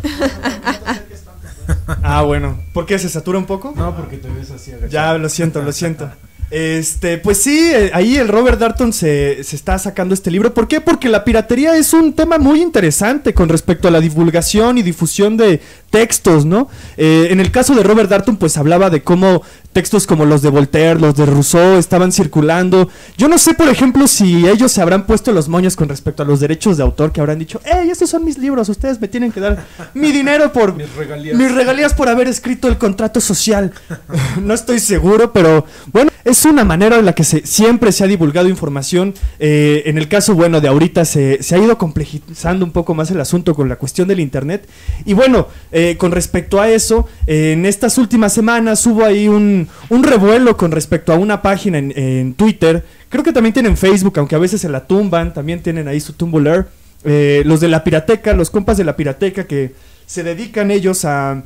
ah, 2.04 2.22
bueno. 2.22 2.60
¿Por 2.74 2.86
qué 2.86 3.00
se 3.00 3.10
satura 3.10 3.40
un 3.40 3.48
poco? 3.48 3.74
No, 3.76 3.96
porque 3.96 4.18
te 4.18 4.30
ves 4.30 4.52
así 4.52 4.72
Ya, 4.88 5.18
lo 5.18 5.28
siento, 5.30 5.64
lo 5.64 5.72
siento. 5.72 6.12
Este, 6.56 7.18
pues 7.18 7.40
sí, 7.40 7.70
eh, 7.70 7.92
ahí 7.94 8.16
el 8.16 8.30
Robert 8.30 8.58
Darton 8.58 8.94
se, 8.94 9.44
se, 9.44 9.58
está 9.58 9.78
sacando 9.78 10.14
este 10.14 10.32
libro. 10.32 10.54
¿Por 10.54 10.70
qué? 10.70 10.80
Porque 10.80 11.10
la 11.10 11.26
piratería 11.26 11.76
es 11.76 11.92
un 11.92 12.14
tema 12.14 12.38
muy 12.38 12.62
interesante 12.62 13.34
con 13.34 13.50
respecto 13.50 13.90
a 13.90 13.92
la 13.92 14.00
divulgación 14.00 14.78
y 14.78 14.82
difusión 14.82 15.36
de 15.36 15.60
textos, 15.90 16.46
¿no? 16.46 16.70
Eh, 16.96 17.28
en 17.30 17.42
el 17.42 17.52
caso 17.52 17.76
de 17.76 17.84
Robert 17.84 18.10
Darton, 18.10 18.38
pues 18.38 18.56
hablaba 18.56 18.90
de 18.90 19.04
cómo 19.04 19.42
textos 19.74 20.08
como 20.08 20.24
los 20.24 20.42
de 20.42 20.50
Voltaire, 20.50 20.98
los 20.98 21.16
de 21.16 21.26
Rousseau 21.26 21.78
estaban 21.78 22.14
circulando. 22.14 22.90
Yo 23.18 23.28
no 23.28 23.38
sé, 23.38 23.54
por 23.54 23.68
ejemplo, 23.68 24.08
si 24.08 24.48
ellos 24.48 24.72
se 24.72 24.82
habrán 24.82 25.06
puesto 25.06 25.34
los 25.34 25.50
moños 25.50 25.76
con 25.76 25.90
respecto 25.90 26.24
a 26.24 26.26
los 26.26 26.40
derechos 26.40 26.78
de 26.78 26.84
autor, 26.84 27.12
que 27.12 27.20
habrán 27.20 27.40
dicho, 27.40 27.60
¡Ey, 27.66 27.90
estos 27.90 28.10
son 28.10 28.24
mis 28.24 28.38
libros! 28.38 28.70
Ustedes 28.70 29.02
me 29.02 29.10
tienen 29.10 29.34
que 29.34 29.42
dar 29.42 29.66
mi 29.94 30.14
dinero 30.14 30.54
por... 30.54 30.74
mis 30.78 30.94
regalías. 30.96 31.38
Mis 31.38 31.54
regalías 31.54 31.94
por 31.94 32.08
haber 32.08 32.30
escrito 32.30 32.70
el 32.70 32.78
contrato 32.78 33.20
social. 33.20 33.74
no 34.42 34.54
estoy 34.54 34.80
seguro, 34.80 35.34
pero 35.34 35.66
bueno. 35.92 36.12
Es 36.26 36.44
una 36.44 36.66
manera 36.66 36.98
en 36.98 37.06
la 37.06 37.14
que 37.14 37.24
se, 37.24 37.46
siempre 37.46 37.92
se 37.92 38.04
ha 38.04 38.08
divulgado 38.08 38.50
información. 38.50 39.14
Eh, 39.38 39.84
en 39.86 40.00
el 40.00 40.08
caso, 40.08 40.34
bueno, 40.34 40.60
de 40.60 40.68
ahorita 40.68 41.06
se, 41.06 41.40
ha 41.52 41.58
ido 41.58 41.78
complejizando 41.78 42.66
un 42.66 42.72
poco 42.72 42.96
más 42.96 43.12
el 43.12 43.22
asunto 43.22 43.54
con 43.54 43.70
la 43.70 43.76
cuestión 43.76 44.08
del 44.08 44.20
Internet. 44.20 44.68
Y 45.06 45.14
bueno, 45.14 45.48
eh, 45.72 45.96
con 46.00 46.12
respecto 46.12 46.60
a 46.60 46.68
eso, 46.68 47.08
eh, 47.28 47.52
en 47.52 47.68
estas 47.68 48.00
últimas 48.00 48.34
semanas 48.34 48.84
hubo 48.88 49.06
ahí 49.06 49.28
un, 49.28 49.68
un 49.90 50.04
revuelo 50.04 50.58
con 50.58 50.72
respecto 50.72 51.14
a 51.14 51.16
una 51.16 51.44
página 51.44 51.78
en, 51.78 51.94
en, 51.96 52.34
Twitter. 52.34 52.84
Creo 53.10 53.24
que 53.24 53.32
también 53.32 53.54
tienen 53.54 53.78
Facebook, 53.78 54.18
aunque 54.18 54.34
a 54.34 54.40
veces 54.40 54.60
se 54.60 54.68
la 54.70 54.88
tumban, 54.88 55.32
también 55.32 55.62
tienen 55.62 55.88
ahí 55.88 56.00
su 56.00 56.14
Tumblr. 56.14 56.68
los 57.04 57.60
de 57.60 57.68
la 57.68 57.84
pirateca, 57.84 58.34
los 58.34 58.50
compas 58.50 58.78
de 58.78 58.84
la 58.84 58.96
pirateca 58.96 59.44
que 59.44 59.76
se 60.08 60.24
dedican 60.24 60.72
ellos 60.72 61.06
a, 61.06 61.44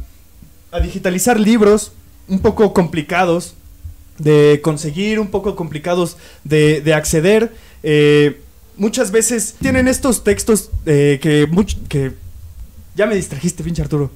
a 0.72 0.80
digitalizar 0.80 1.38
libros 1.38 1.92
un 2.30 2.40
poco 2.40 2.74
complicados 2.74 3.56
de 4.20 4.60
conseguir, 4.62 5.20
un 5.20 5.30
poco 5.30 5.56
complicados 5.56 6.18
de, 6.44 6.82
de 6.82 6.94
acceder. 6.94 7.52
Eh, 7.82 8.42
muchas 8.78 9.12
veces 9.12 9.56
tienen 9.60 9.88
estos 9.88 10.24
textos 10.24 10.70
eh, 10.86 11.20
que, 11.22 11.50
que... 11.88 12.14
Ya 12.96 13.06
me 13.06 13.16
distrajiste, 13.16 13.64
pinche 13.64 13.82
Arturo. 13.82 14.12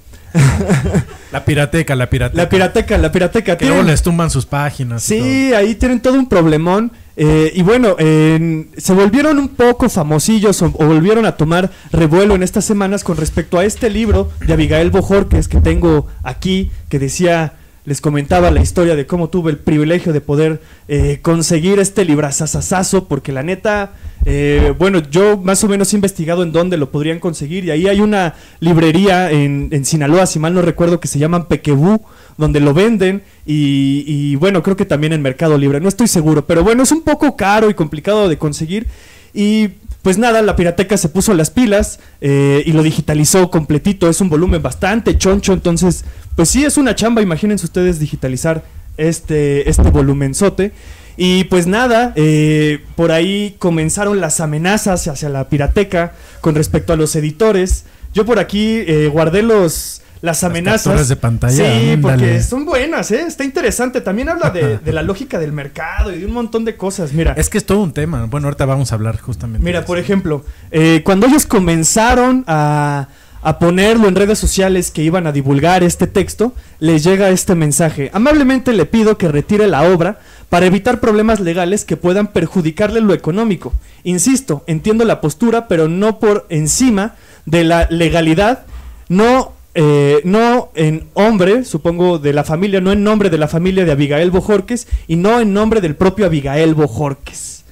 La 1.31 1.45
pirateca, 1.45 1.95
la 1.95 2.09
pirateca. 2.09 2.41
La 2.41 2.49
pirateca, 2.49 2.97
la 2.97 3.11
pirateca. 3.11 3.57
Que 3.57 3.65
luego 3.65 3.83
les 3.83 4.01
tumban 4.01 4.29
sus 4.29 4.45
páginas. 4.45 5.03
Sí, 5.03 5.53
ahí 5.53 5.75
tienen 5.75 6.01
todo 6.01 6.15
un 6.15 6.27
problemón. 6.27 6.91
Eh, 7.15 7.51
y 7.55 7.61
bueno, 7.61 7.95
eh, 7.99 8.67
se 8.75 8.93
volvieron 8.93 9.37
un 9.37 9.49
poco 9.49 9.87
famosillos 9.87 10.61
o, 10.63 10.65
o, 10.65 10.85
volvieron 10.87 11.27
a 11.27 11.37
tomar 11.37 11.69
revuelo 11.91 12.33
en 12.33 12.41
estas 12.41 12.65
semanas 12.65 13.03
con 13.03 13.17
respecto 13.17 13.59
a 13.59 13.65
este 13.65 13.89
libro 13.91 14.31
de 14.45 14.53
Abigail 14.53 14.89
Bojorques 14.89 15.47
que 15.47 15.61
tengo 15.61 16.07
aquí, 16.23 16.71
que 16.89 16.97
decía 16.97 17.53
les 17.85 17.99
comentaba 17.99 18.49
la 18.49 18.61
historia 18.61 18.95
de 18.95 19.05
cómo 19.05 19.29
tuve 19.29 19.51
el 19.51 19.57
privilegio 19.57 20.13
de 20.13 20.21
poder 20.21 20.61
eh, 20.87 21.19
conseguir 21.21 21.79
este 21.79 22.05
librazazazazo, 22.05 23.07
porque 23.09 23.33
la 23.33 23.43
neta, 23.43 23.91
eh, 24.25 24.73
bueno, 24.79 24.99
yo 25.11 25.37
más 25.37 25.63
o 25.63 25.67
menos 25.67 25.91
he 25.91 25.97
investigado 25.97 26.43
en 26.43 26.53
dónde 26.53 26.77
lo 26.77 26.91
podrían 26.91 27.19
conseguir, 27.19 27.65
y 27.65 27.71
ahí 27.71 27.87
hay 27.87 27.99
una 27.99 28.35
librería 28.61 29.31
en, 29.31 29.67
en 29.71 29.83
Sinaloa, 29.83 30.25
si 30.27 30.39
mal 30.39 30.53
no 30.53 30.61
recuerdo, 30.61 31.01
que 31.01 31.09
se 31.09 31.19
llaman 31.19 31.47
Pequebú, 31.47 32.01
donde 32.37 32.61
lo 32.61 32.73
venden, 32.73 33.21
y, 33.45 34.05
y 34.07 34.35
bueno, 34.37 34.63
creo 34.63 34.77
que 34.77 34.85
también 34.85 35.11
en 35.11 35.21
Mercado 35.21 35.57
Libre, 35.57 35.81
no 35.81 35.89
estoy 35.89 36.07
seguro, 36.07 36.45
pero 36.45 36.63
bueno, 36.63 36.83
es 36.83 36.91
un 36.91 37.01
poco 37.01 37.35
caro 37.35 37.69
y 37.69 37.73
complicado 37.73 38.29
de 38.29 38.37
conseguir, 38.37 38.87
y 39.33 39.67
pues 40.03 40.17
nada, 40.17 40.41
la 40.41 40.57
pirateca 40.57 40.97
se 40.97 41.07
puso 41.07 41.33
las 41.33 41.49
pilas 41.49 41.99
eh, 42.19 42.61
y 42.65 42.73
lo 42.73 42.83
digitalizó 42.83 43.49
completito. 43.49 44.09
Es 44.09 44.19
un 44.19 44.29
volumen 44.29 44.61
bastante 44.61 45.17
choncho, 45.17 45.53
entonces, 45.53 46.03
pues 46.35 46.49
sí, 46.49 46.65
es 46.65 46.77
una 46.77 46.93
chamba. 46.93 47.21
Imagínense 47.21 47.65
ustedes 47.65 47.99
digitalizar 47.99 48.65
este, 48.97 49.69
este 49.69 49.89
volumenzote. 49.89 50.73
Y 51.15 51.45
pues 51.45 51.67
nada, 51.67 52.11
eh, 52.17 52.81
por 52.97 53.13
ahí 53.13 53.55
comenzaron 53.59 54.19
las 54.19 54.41
amenazas 54.41 55.07
hacia 55.07 55.29
la 55.29 55.47
pirateca 55.47 56.11
con 56.41 56.53
respecto 56.53 56.91
a 56.91 56.97
los 56.97 57.15
editores. 57.15 57.85
Yo 58.13 58.25
por 58.25 58.39
aquí 58.39 58.83
eh, 58.85 59.09
guardé 59.11 59.41
los, 59.41 60.01
las 60.23 60.41
amenazas. 60.45 60.95
Las 60.95 61.09
de 61.09 61.17
pantalla. 61.17 61.53
Sí, 61.53 61.91
ándale. 61.91 61.99
porque 61.99 62.41
son 62.41 62.63
buenas, 62.63 63.11
¿eh? 63.11 63.25
Está 63.27 63.43
interesante. 63.43 63.99
También 63.99 64.29
habla 64.29 64.51
de, 64.51 64.77
de, 64.77 64.93
la 64.93 65.01
lógica 65.01 65.37
del 65.37 65.51
mercado 65.51 66.13
y 66.13 66.19
de 66.19 66.25
un 66.25 66.31
montón 66.31 66.63
de 66.63 66.77
cosas. 66.77 67.11
Mira. 67.11 67.33
Es 67.33 67.49
que 67.49 67.57
es 67.57 67.65
todo 67.65 67.81
un 67.81 67.91
tema. 67.91 68.25
Bueno, 68.27 68.47
ahorita 68.47 68.63
vamos 68.63 68.93
a 68.93 68.95
hablar 68.95 69.19
justamente. 69.19 69.65
Mira, 69.65 69.83
por 69.83 69.99
ejemplo, 69.99 70.45
eh, 70.71 71.01
cuando 71.03 71.27
ellos 71.27 71.45
comenzaron 71.45 72.45
a, 72.47 73.09
a 73.41 73.59
ponerlo 73.59 74.07
en 74.07 74.15
redes 74.15 74.39
sociales 74.39 74.91
que 74.91 75.03
iban 75.03 75.27
a 75.27 75.33
divulgar 75.33 75.83
este 75.83 76.07
texto, 76.07 76.53
les 76.79 77.03
llega 77.03 77.29
este 77.29 77.53
mensaje. 77.53 78.09
Amablemente 78.13 78.71
le 78.71 78.85
pido 78.85 79.17
que 79.17 79.27
retire 79.27 79.67
la 79.67 79.83
obra 79.83 80.19
para 80.47 80.65
evitar 80.65 81.01
problemas 81.01 81.41
legales 81.41 81.83
que 81.83 81.97
puedan 81.97 82.27
perjudicarle 82.27 83.01
lo 83.01 83.13
económico. 83.13 83.73
Insisto, 84.05 84.63
entiendo 84.67 85.03
la 85.03 85.19
postura, 85.19 85.67
pero 85.67 85.89
no 85.89 86.19
por 86.19 86.45
encima 86.47 87.15
de 87.45 87.65
la 87.65 87.87
legalidad, 87.89 88.65
no 89.09 89.51
eh, 89.75 90.21
no 90.23 90.69
en 90.75 91.07
hombre, 91.13 91.65
supongo, 91.65 92.19
de 92.19 92.31
la 92.31 92.43
familia, 92.43 92.79
no 92.79 92.91
en 92.91 93.03
nombre 93.03 93.29
de 93.29 93.37
la 93.39 93.47
familia 93.47 93.85
de 93.85 93.91
Abigail 93.91 94.29
Bojorques 94.29 94.87
y 95.07 95.15
no 95.15 95.39
en 95.39 95.53
nombre 95.53 95.81
del 95.81 95.95
propio 95.95 96.25
Abigail 96.25 96.75
Bojorques. 96.75 97.63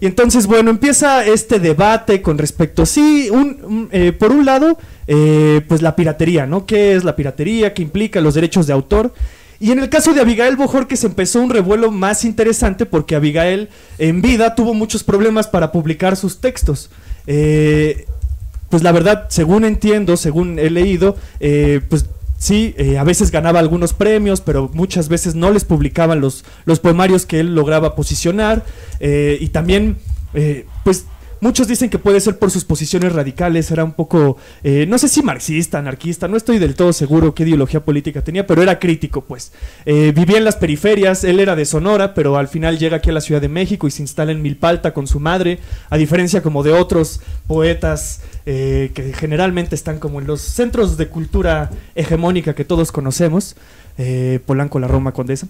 Y 0.00 0.06
entonces, 0.06 0.46
bueno, 0.46 0.70
empieza 0.70 1.26
este 1.26 1.58
debate 1.58 2.22
con 2.22 2.38
respecto, 2.38 2.86
sí, 2.86 3.28
un, 3.30 3.88
eh, 3.90 4.12
por 4.12 4.30
un 4.30 4.44
lado, 4.44 4.78
eh, 5.08 5.60
pues 5.66 5.82
la 5.82 5.96
piratería, 5.96 6.46
¿no? 6.46 6.66
¿Qué 6.66 6.94
es 6.94 7.02
la 7.02 7.16
piratería? 7.16 7.74
¿Qué 7.74 7.82
implica 7.82 8.20
los 8.20 8.34
derechos 8.34 8.68
de 8.68 8.72
autor? 8.72 9.12
Y 9.58 9.72
en 9.72 9.80
el 9.80 9.88
caso 9.88 10.14
de 10.14 10.20
Abigail 10.20 10.54
Bojorques 10.54 11.02
empezó 11.02 11.40
un 11.42 11.50
revuelo 11.50 11.90
más 11.90 12.24
interesante 12.24 12.86
porque 12.86 13.16
Abigail 13.16 13.68
en 13.98 14.22
vida 14.22 14.54
tuvo 14.54 14.72
muchos 14.72 15.02
problemas 15.02 15.48
para 15.48 15.72
publicar 15.72 16.16
sus 16.16 16.40
textos. 16.40 16.90
Pues 18.70 18.82
la 18.82 18.92
verdad, 18.92 19.26
según 19.28 19.64
entiendo, 19.64 20.16
según 20.16 20.58
he 20.58 20.70
leído, 20.70 21.16
eh, 21.40 21.80
pues 21.88 22.06
sí, 22.38 22.74
eh, 22.76 22.98
a 22.98 23.04
veces 23.04 23.30
ganaba 23.30 23.60
algunos 23.60 23.94
premios, 23.94 24.40
pero 24.40 24.70
muchas 24.72 25.08
veces 25.08 25.34
no 25.34 25.50
les 25.50 25.64
publicaban 25.64 26.20
los, 26.20 26.44
los 26.66 26.78
poemarios 26.78 27.26
que 27.26 27.40
él 27.40 27.54
lograba 27.54 27.94
posicionar. 27.94 28.64
Eh, 29.00 29.38
y 29.40 29.48
también, 29.48 29.96
pues 30.84 31.06
Muchos 31.40 31.68
dicen 31.68 31.88
que 31.88 32.00
puede 32.00 32.20
ser 32.20 32.36
por 32.36 32.50
sus 32.50 32.64
posiciones 32.64 33.12
radicales, 33.12 33.70
era 33.70 33.84
un 33.84 33.92
poco, 33.92 34.38
eh, 34.64 34.86
no 34.88 34.98
sé 34.98 35.06
si 35.08 35.22
marxista, 35.22 35.78
anarquista, 35.78 36.26
no 36.26 36.36
estoy 36.36 36.58
del 36.58 36.74
todo 36.74 36.92
seguro 36.92 37.32
qué 37.32 37.44
ideología 37.44 37.84
política 37.84 38.22
tenía, 38.22 38.44
pero 38.44 38.60
era 38.60 38.80
crítico, 38.80 39.20
pues. 39.22 39.52
Eh, 39.86 40.12
vivía 40.14 40.38
en 40.38 40.44
las 40.44 40.56
periferias, 40.56 41.22
él 41.22 41.38
era 41.38 41.54
de 41.54 41.64
Sonora, 41.64 42.12
pero 42.12 42.38
al 42.38 42.48
final 42.48 42.76
llega 42.76 42.96
aquí 42.96 43.10
a 43.10 43.12
la 43.12 43.20
Ciudad 43.20 43.40
de 43.40 43.48
México 43.48 43.86
y 43.86 43.92
se 43.92 44.02
instala 44.02 44.32
en 44.32 44.42
Milpalta 44.42 44.92
con 44.92 45.06
su 45.06 45.20
madre, 45.20 45.60
a 45.90 45.96
diferencia 45.96 46.42
como 46.42 46.64
de 46.64 46.72
otros 46.72 47.20
poetas 47.46 48.22
eh, 48.44 48.90
que 48.92 49.12
generalmente 49.12 49.76
están 49.76 50.00
como 50.00 50.20
en 50.20 50.26
los 50.26 50.40
centros 50.40 50.96
de 50.96 51.06
cultura 51.06 51.70
hegemónica 51.94 52.54
que 52.54 52.64
todos 52.64 52.90
conocemos, 52.90 53.54
Polanco, 54.46 54.78
la 54.78 54.86
Roma 54.86 55.12
Condesa. 55.12 55.48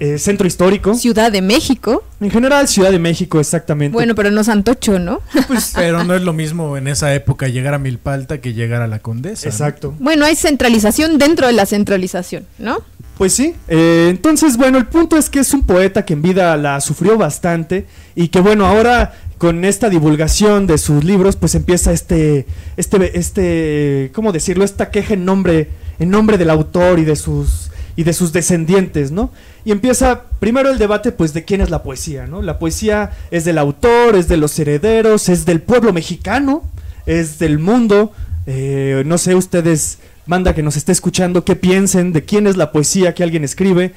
Eh, 0.00 0.18
centro 0.18 0.46
histórico. 0.46 0.94
Ciudad 0.94 1.30
de 1.30 1.42
México. 1.42 2.02
En 2.20 2.30
general, 2.30 2.66
Ciudad 2.66 2.90
de 2.90 2.98
México, 2.98 3.38
exactamente. 3.38 3.92
Bueno, 3.92 4.14
pero 4.14 4.30
no 4.30 4.42
Santocho, 4.42 4.98
¿no? 4.98 5.20
Pues, 5.46 5.72
pero 5.76 6.02
no 6.04 6.14
es 6.14 6.22
lo 6.22 6.32
mismo 6.32 6.76
en 6.76 6.88
esa 6.88 7.14
época 7.14 7.48
llegar 7.48 7.74
a 7.74 7.78
Milpalta 7.78 8.40
que 8.40 8.54
llegar 8.54 8.80
a 8.80 8.86
la 8.86 9.00
Condesa. 9.00 9.48
Exacto. 9.48 9.94
¿no? 9.98 10.04
Bueno, 10.04 10.24
hay 10.24 10.34
centralización 10.34 11.18
dentro 11.18 11.46
de 11.46 11.52
la 11.52 11.66
centralización, 11.66 12.46
¿no? 12.58 12.78
Pues 13.18 13.34
sí. 13.34 13.54
Eh, 13.68 14.08
entonces, 14.10 14.56
bueno, 14.56 14.78
el 14.78 14.86
punto 14.86 15.16
es 15.16 15.28
que 15.28 15.40
es 15.40 15.52
un 15.52 15.62
poeta 15.62 16.04
que 16.04 16.14
en 16.14 16.22
vida 16.22 16.56
la 16.56 16.80
sufrió 16.80 17.18
bastante 17.18 17.86
y 18.14 18.28
que, 18.28 18.40
bueno, 18.40 18.66
ahora 18.66 19.12
con 19.36 19.64
esta 19.64 19.90
divulgación 19.90 20.68
de 20.68 20.78
sus 20.78 21.02
libros, 21.04 21.36
pues 21.36 21.54
empieza 21.56 21.92
este, 21.92 22.46
este, 22.76 23.18
este, 23.18 24.10
¿cómo 24.14 24.32
decirlo? 24.32 24.64
Esta 24.64 24.90
queja 24.90 25.14
en 25.14 25.24
nombre, 25.24 25.68
en 25.98 26.10
nombre 26.10 26.38
del 26.38 26.48
autor 26.48 27.00
y 27.00 27.04
de 27.04 27.16
sus 27.16 27.71
y 27.96 28.04
de 28.04 28.12
sus 28.12 28.32
descendientes, 28.32 29.10
¿no? 29.10 29.30
Y 29.64 29.72
empieza 29.72 30.22
primero 30.40 30.70
el 30.70 30.78
debate, 30.78 31.12
pues, 31.12 31.32
de 31.34 31.44
quién 31.44 31.60
es 31.60 31.70
la 31.70 31.82
poesía, 31.82 32.26
¿no? 32.26 32.42
La 32.42 32.58
poesía 32.58 33.12
es 33.30 33.44
del 33.44 33.58
autor, 33.58 34.16
es 34.16 34.28
de 34.28 34.36
los 34.36 34.58
herederos, 34.58 35.28
es 35.28 35.44
del 35.44 35.60
pueblo 35.60 35.92
mexicano, 35.92 36.62
es 37.06 37.38
del 37.38 37.58
mundo. 37.58 38.12
Eh, 38.46 39.02
no 39.06 39.18
sé, 39.18 39.34
ustedes, 39.34 39.98
manda 40.26 40.54
que 40.54 40.62
nos 40.62 40.76
esté 40.76 40.92
escuchando, 40.92 41.44
qué 41.44 41.56
piensen 41.56 42.12
de 42.12 42.24
quién 42.24 42.46
es 42.46 42.56
la 42.56 42.72
poesía 42.72 43.14
que 43.14 43.22
alguien 43.22 43.44
escribe. 43.44 43.92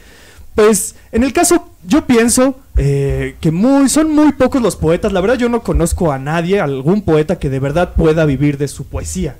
Pues, 0.55 0.95
en 1.11 1.23
el 1.23 1.33
caso, 1.33 1.69
yo 1.85 2.05
pienso 2.05 2.59
eh, 2.77 3.35
que 3.41 3.51
muy, 3.51 3.89
son 3.89 4.09
muy 4.13 4.31
pocos 4.31 4.61
los 4.61 4.75
poetas. 4.75 5.11
La 5.11 5.21
verdad, 5.21 5.37
yo 5.37 5.49
no 5.49 5.61
conozco 5.61 6.11
a 6.11 6.19
nadie, 6.19 6.59
algún 6.59 7.01
poeta 7.01 7.39
que 7.39 7.49
de 7.49 7.59
verdad 7.59 7.93
pueda 7.95 8.25
vivir 8.25 8.57
de 8.57 8.67
su 8.67 8.85
poesía. 8.85 9.35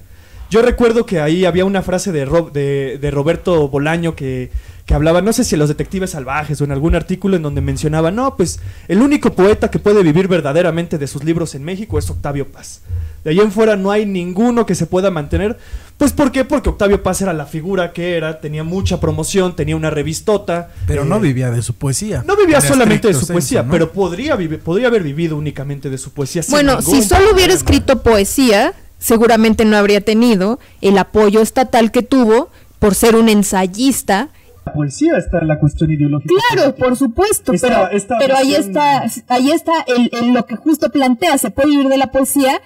Yo 0.55 0.61
recuerdo 0.61 1.05
que 1.05 1.19
ahí 1.19 1.43
había 1.43 1.65
una 1.65 1.81
frase 1.81 2.13
de, 2.13 2.23
Rob, 2.23 2.53
de, 2.53 2.97
de 3.01 3.11
Roberto 3.11 3.67
Bolaño 3.67 4.15
que, 4.15 4.51
que, 4.85 4.93
hablaba, 4.93 5.21
no 5.21 5.33
sé 5.33 5.43
si 5.43 5.55
en 5.55 5.59
los 5.59 5.67
detectives 5.67 6.11
salvajes 6.11 6.61
o 6.61 6.63
en 6.63 6.71
algún 6.71 6.95
artículo 6.95 7.35
en 7.35 7.41
donde 7.41 7.59
mencionaba, 7.59 8.09
no, 8.09 8.37
pues 8.37 8.61
el 8.87 9.01
único 9.01 9.33
poeta 9.33 9.69
que 9.69 9.79
puede 9.79 10.01
vivir 10.01 10.29
verdaderamente 10.29 10.97
de 10.97 11.07
sus 11.07 11.25
libros 11.25 11.55
en 11.55 11.65
México 11.65 11.99
es 11.99 12.09
Octavio 12.09 12.53
Paz. 12.53 12.79
De 13.25 13.31
ahí 13.31 13.39
en 13.41 13.51
fuera 13.51 13.75
no 13.75 13.91
hay 13.91 14.05
ninguno 14.05 14.65
que 14.65 14.75
se 14.75 14.85
pueda 14.85 15.11
mantener. 15.11 15.57
Pues 15.97 16.13
¿por 16.13 16.31
qué? 16.31 16.45
Porque 16.45 16.69
Octavio 16.69 17.03
Paz 17.03 17.21
era 17.21 17.33
la 17.33 17.47
figura 17.47 17.91
que 17.91 18.15
era, 18.15 18.39
tenía 18.39 18.63
mucha 18.63 19.01
promoción, 19.01 19.57
tenía 19.57 19.75
una 19.75 19.89
revistota. 19.89 20.69
Pero 20.87 21.01
eh, 21.01 21.05
no 21.05 21.19
vivía 21.19 21.51
de 21.51 21.63
su 21.63 21.73
poesía. 21.73 22.23
No 22.25 22.37
vivía 22.37 22.61
solamente 22.61 23.09
de 23.09 23.13
su 23.13 23.27
poesía, 23.27 23.67
pero 23.69 23.91
podría, 23.91 24.37
podría 24.63 24.87
haber 24.87 25.03
vivido 25.03 25.35
únicamente 25.35 25.89
de 25.89 25.97
su 25.97 26.11
poesía. 26.11 26.43
Bueno, 26.47 26.81
si 26.81 27.01
solo 27.01 27.33
hubiera 27.33 27.53
escrito 27.53 28.01
poesía, 28.01 28.73
seguramente 28.97 29.65
no 29.65 29.77
habría 29.77 30.01
tenido 30.01 30.59
el 30.81 30.97
apoyo 30.97 31.41
estatal 31.41 31.91
que 31.91 32.03
tuvo 32.03 32.49
por 32.79 32.95
ser 32.95 33.15
un 33.15 33.29
ensayista. 33.29 34.29
La 34.65 34.73
poesía 34.73 35.17
está 35.17 35.39
en 35.39 35.47
la 35.47 35.59
cuestión 35.59 35.91
ideológica. 35.91 36.33
Claro, 36.53 36.75
por 36.75 36.95
supuesto, 36.95 37.53
esta, 37.53 37.67
pero, 37.67 37.89
esta 37.91 38.17
pero 38.17 38.35
ahí 38.35 38.55
está, 38.55 39.03
ahí 39.27 39.51
está 39.51 39.71
el, 39.87 40.09
el, 40.11 40.33
lo 40.33 40.45
que 40.45 40.55
justo 40.55 40.89
plantea, 40.89 41.37
se 41.37 41.51
puede 41.51 41.69
vivir 41.69 41.87
de 41.87 41.97
la 41.97 42.11
poesía, 42.11 42.61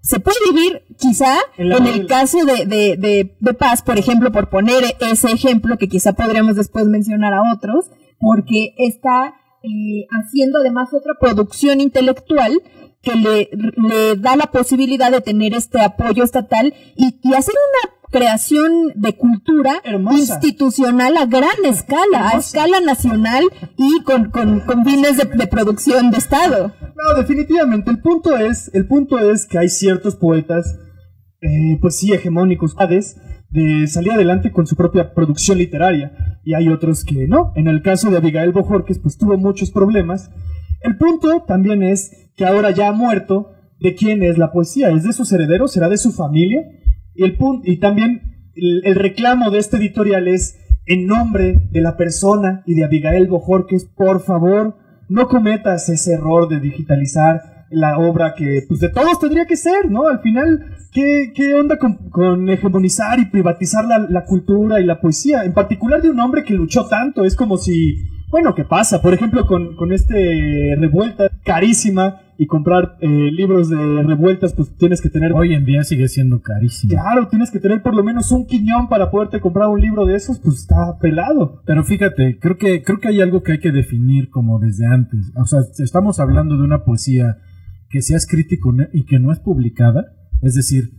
se 0.00 0.20
puede 0.20 0.36
vivir 0.52 0.82
quizá 0.98 1.36
en, 1.56 1.72
en 1.72 1.86
el 1.86 2.06
caso 2.06 2.44
de, 2.44 2.66
de, 2.66 2.96
de, 2.96 3.36
de, 3.40 3.54
Paz, 3.54 3.82
por 3.82 3.98
ejemplo, 3.98 4.30
por 4.30 4.48
poner 4.48 4.96
ese 5.00 5.32
ejemplo 5.32 5.78
que 5.78 5.88
quizá 5.88 6.12
podríamos 6.12 6.56
después 6.56 6.86
mencionar 6.86 7.34
a 7.34 7.42
otros, 7.54 7.90
porque 8.18 8.74
está 8.76 9.34
eh, 9.62 10.06
haciendo 10.10 10.60
además 10.60 10.92
otra 10.92 11.14
producción 11.18 11.80
intelectual 11.80 12.62
que 13.02 13.14
le, 13.14 13.48
le, 13.76 14.16
da 14.16 14.36
la 14.36 14.46
posibilidad 14.50 15.10
de 15.10 15.20
tener 15.20 15.54
este 15.54 15.80
apoyo 15.80 16.24
estatal 16.24 16.74
y, 16.96 17.20
y 17.22 17.34
hacer 17.34 17.54
una 17.54 17.98
creación 18.10 18.92
de 18.94 19.14
cultura 19.14 19.82
institucional 20.12 21.16
a 21.16 21.26
gran 21.26 21.64
escala, 21.64 22.30
a 22.30 22.38
escala 22.38 22.80
nacional 22.80 23.44
y 23.76 24.02
con, 24.02 24.30
con, 24.30 24.60
con 24.60 24.84
fines 24.84 25.16
de, 25.16 25.24
de, 25.24 25.46
producción 25.46 26.10
de 26.10 26.18
Estado. 26.18 26.72
No, 26.80 27.20
definitivamente. 27.20 27.90
El 27.90 28.00
punto 28.00 28.36
es, 28.36 28.70
el 28.74 28.86
punto 28.86 29.18
es 29.18 29.46
que 29.46 29.58
hay 29.58 29.68
ciertos 29.68 30.16
poetas, 30.16 30.78
eh, 31.40 31.78
pues 31.80 31.98
sí, 31.98 32.12
hegemónicos, 32.12 32.74
de 33.50 33.86
salir 33.86 34.12
adelante 34.12 34.52
con 34.52 34.66
su 34.66 34.76
propia 34.76 35.14
producción 35.14 35.58
literaria. 35.58 36.40
Y 36.44 36.54
hay 36.54 36.68
otros 36.68 37.04
que 37.04 37.26
no. 37.26 37.52
En 37.56 37.68
el 37.68 37.82
caso 37.82 38.10
de 38.10 38.16
Abigail 38.16 38.52
Bojorques, 38.52 38.98
pues 38.98 39.18
tuvo 39.18 39.36
muchos 39.36 39.70
problemas. 39.70 40.30
El 40.80 40.96
punto 40.96 41.44
también 41.46 41.82
es 41.82 42.27
que 42.38 42.46
ahora 42.46 42.70
ya 42.70 42.88
ha 42.88 42.92
muerto, 42.92 43.50
¿de 43.80 43.96
quién 43.96 44.22
es 44.22 44.38
la 44.38 44.52
poesía? 44.52 44.90
¿Es 44.90 45.02
de 45.02 45.12
sus 45.12 45.30
herederos? 45.32 45.72
¿Será 45.72 45.88
de 45.88 45.98
su 45.98 46.12
familia? 46.12 46.62
Y, 47.14 47.24
el 47.24 47.36
punto, 47.36 47.68
y 47.68 47.78
también 47.78 48.22
el, 48.54 48.94
reclamo 48.94 49.50
de 49.50 49.58
este 49.58 49.76
editorial 49.76 50.28
es, 50.28 50.56
en 50.86 51.06
nombre 51.06 51.68
de 51.70 51.80
la 51.80 51.96
persona 51.96 52.62
y 52.64 52.74
de 52.74 52.84
Abigail 52.84 53.26
Bojorques, 53.26 53.86
por 53.86 54.22
favor, 54.22 54.76
no 55.08 55.26
cometas 55.26 55.88
ese 55.88 56.14
error 56.14 56.48
de 56.48 56.60
digitalizar 56.60 57.66
la 57.70 57.98
obra 57.98 58.34
que, 58.34 58.62
pues 58.68 58.80
de 58.80 58.88
todos 58.88 59.18
tendría 59.18 59.44
que 59.44 59.56
ser, 59.56 59.90
¿no? 59.90 60.06
Al 60.06 60.20
final, 60.20 60.76
¿qué, 60.92 61.32
qué 61.34 61.54
onda 61.54 61.76
con, 61.76 62.48
hegemonizar 62.48 63.18
y 63.18 63.26
privatizar 63.26 63.84
la, 63.84 63.98
la, 64.08 64.24
cultura 64.24 64.80
y 64.80 64.84
la 64.84 65.00
poesía? 65.00 65.44
En 65.44 65.52
particular 65.52 66.00
de 66.00 66.10
un 66.10 66.20
hombre 66.20 66.44
que 66.44 66.54
luchó 66.54 66.86
tanto, 66.86 67.24
es 67.24 67.34
como 67.34 67.58
si, 67.58 67.96
bueno, 68.30 68.54
¿qué 68.54 68.64
pasa? 68.64 69.02
Por 69.02 69.12
ejemplo, 69.12 69.44
con, 69.44 69.74
con 69.74 69.92
este 69.92 70.76
revuelta 70.78 71.28
carísima 71.44 72.22
y 72.40 72.46
comprar 72.46 72.96
eh, 73.00 73.08
libros 73.08 73.68
de 73.68 74.02
revueltas, 74.04 74.54
pues 74.54 74.72
tienes 74.76 75.02
que 75.02 75.10
tener... 75.10 75.32
Hoy 75.32 75.54
en 75.54 75.64
día 75.64 75.82
sigue 75.82 76.06
siendo 76.06 76.40
carísimo. 76.40 76.92
Claro, 76.92 77.26
tienes 77.26 77.50
que 77.50 77.58
tener 77.58 77.82
por 77.82 77.96
lo 77.96 78.04
menos 78.04 78.30
un 78.30 78.46
quiñón 78.46 78.88
para 78.88 79.10
poderte 79.10 79.40
comprar 79.40 79.68
un 79.68 79.80
libro 79.80 80.06
de 80.06 80.14
esos, 80.14 80.38
pues 80.38 80.58
está 80.58 80.98
pelado. 81.00 81.62
Pero 81.66 81.82
fíjate, 81.82 82.38
creo 82.38 82.56
que, 82.56 82.84
creo 82.84 83.00
que 83.00 83.08
hay 83.08 83.20
algo 83.20 83.42
que 83.42 83.52
hay 83.52 83.58
que 83.58 83.72
definir 83.72 84.30
como 84.30 84.60
desde 84.60 84.86
antes. 84.86 85.32
O 85.34 85.46
sea, 85.46 85.62
estamos 85.78 86.20
hablando 86.20 86.56
de 86.56 86.62
una 86.62 86.84
poesía 86.84 87.38
que 87.90 88.02
se 88.02 88.14
ha 88.14 88.18
escrito 88.18 88.54
y 88.92 89.04
que 89.04 89.18
no 89.18 89.32
es 89.32 89.40
publicada. 89.40 90.06
Es 90.40 90.54
decir, 90.54 90.92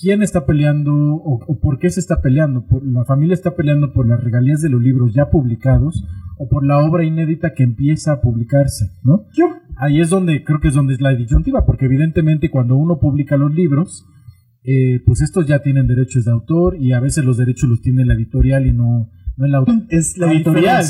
quién 0.00 0.22
está 0.22 0.46
peleando 0.46 0.92
o, 0.94 1.60
por 1.60 1.78
qué 1.78 1.90
se 1.90 2.00
está 2.00 2.20
peleando. 2.20 2.64
¿La 2.82 3.04
familia 3.04 3.34
está 3.34 3.54
peleando 3.54 3.92
por 3.92 4.06
las 4.06 4.22
regalías 4.22 4.60
de 4.60 4.68
los 4.68 4.82
libros 4.82 5.12
ya 5.14 5.30
publicados 5.30 6.04
o 6.38 6.48
por 6.48 6.64
la 6.64 6.78
obra 6.78 7.04
inédita 7.04 7.54
que 7.54 7.64
empieza 7.64 8.12
a 8.12 8.20
publicarse? 8.20 8.90
¿no? 9.02 9.26
Ahí 9.76 10.00
es 10.00 10.10
donde 10.10 10.44
creo 10.44 10.60
que 10.60 10.68
es 10.68 10.74
donde 10.74 10.94
es 10.94 11.00
la 11.00 11.14
disyuntiva, 11.14 11.66
porque 11.66 11.86
evidentemente 11.86 12.50
cuando 12.50 12.76
uno 12.76 12.98
publica 12.98 13.36
los 13.36 13.52
libros, 13.54 14.06
eh, 14.64 15.00
pues 15.04 15.20
estos 15.20 15.46
ya 15.46 15.60
tienen 15.60 15.86
derechos 15.86 16.24
de 16.24 16.32
autor 16.32 16.76
y 16.78 16.92
a 16.92 17.00
veces 17.00 17.24
los 17.24 17.36
derechos 17.36 17.68
los 17.68 17.80
tiene 17.80 18.04
la 18.04 18.14
editorial 18.14 18.66
y 18.66 18.72
no, 18.72 19.10
no 19.36 19.46
el 19.46 19.54
autor. 19.54 19.74
Es 19.88 20.18
la 20.18 20.32
editorial. 20.32 20.84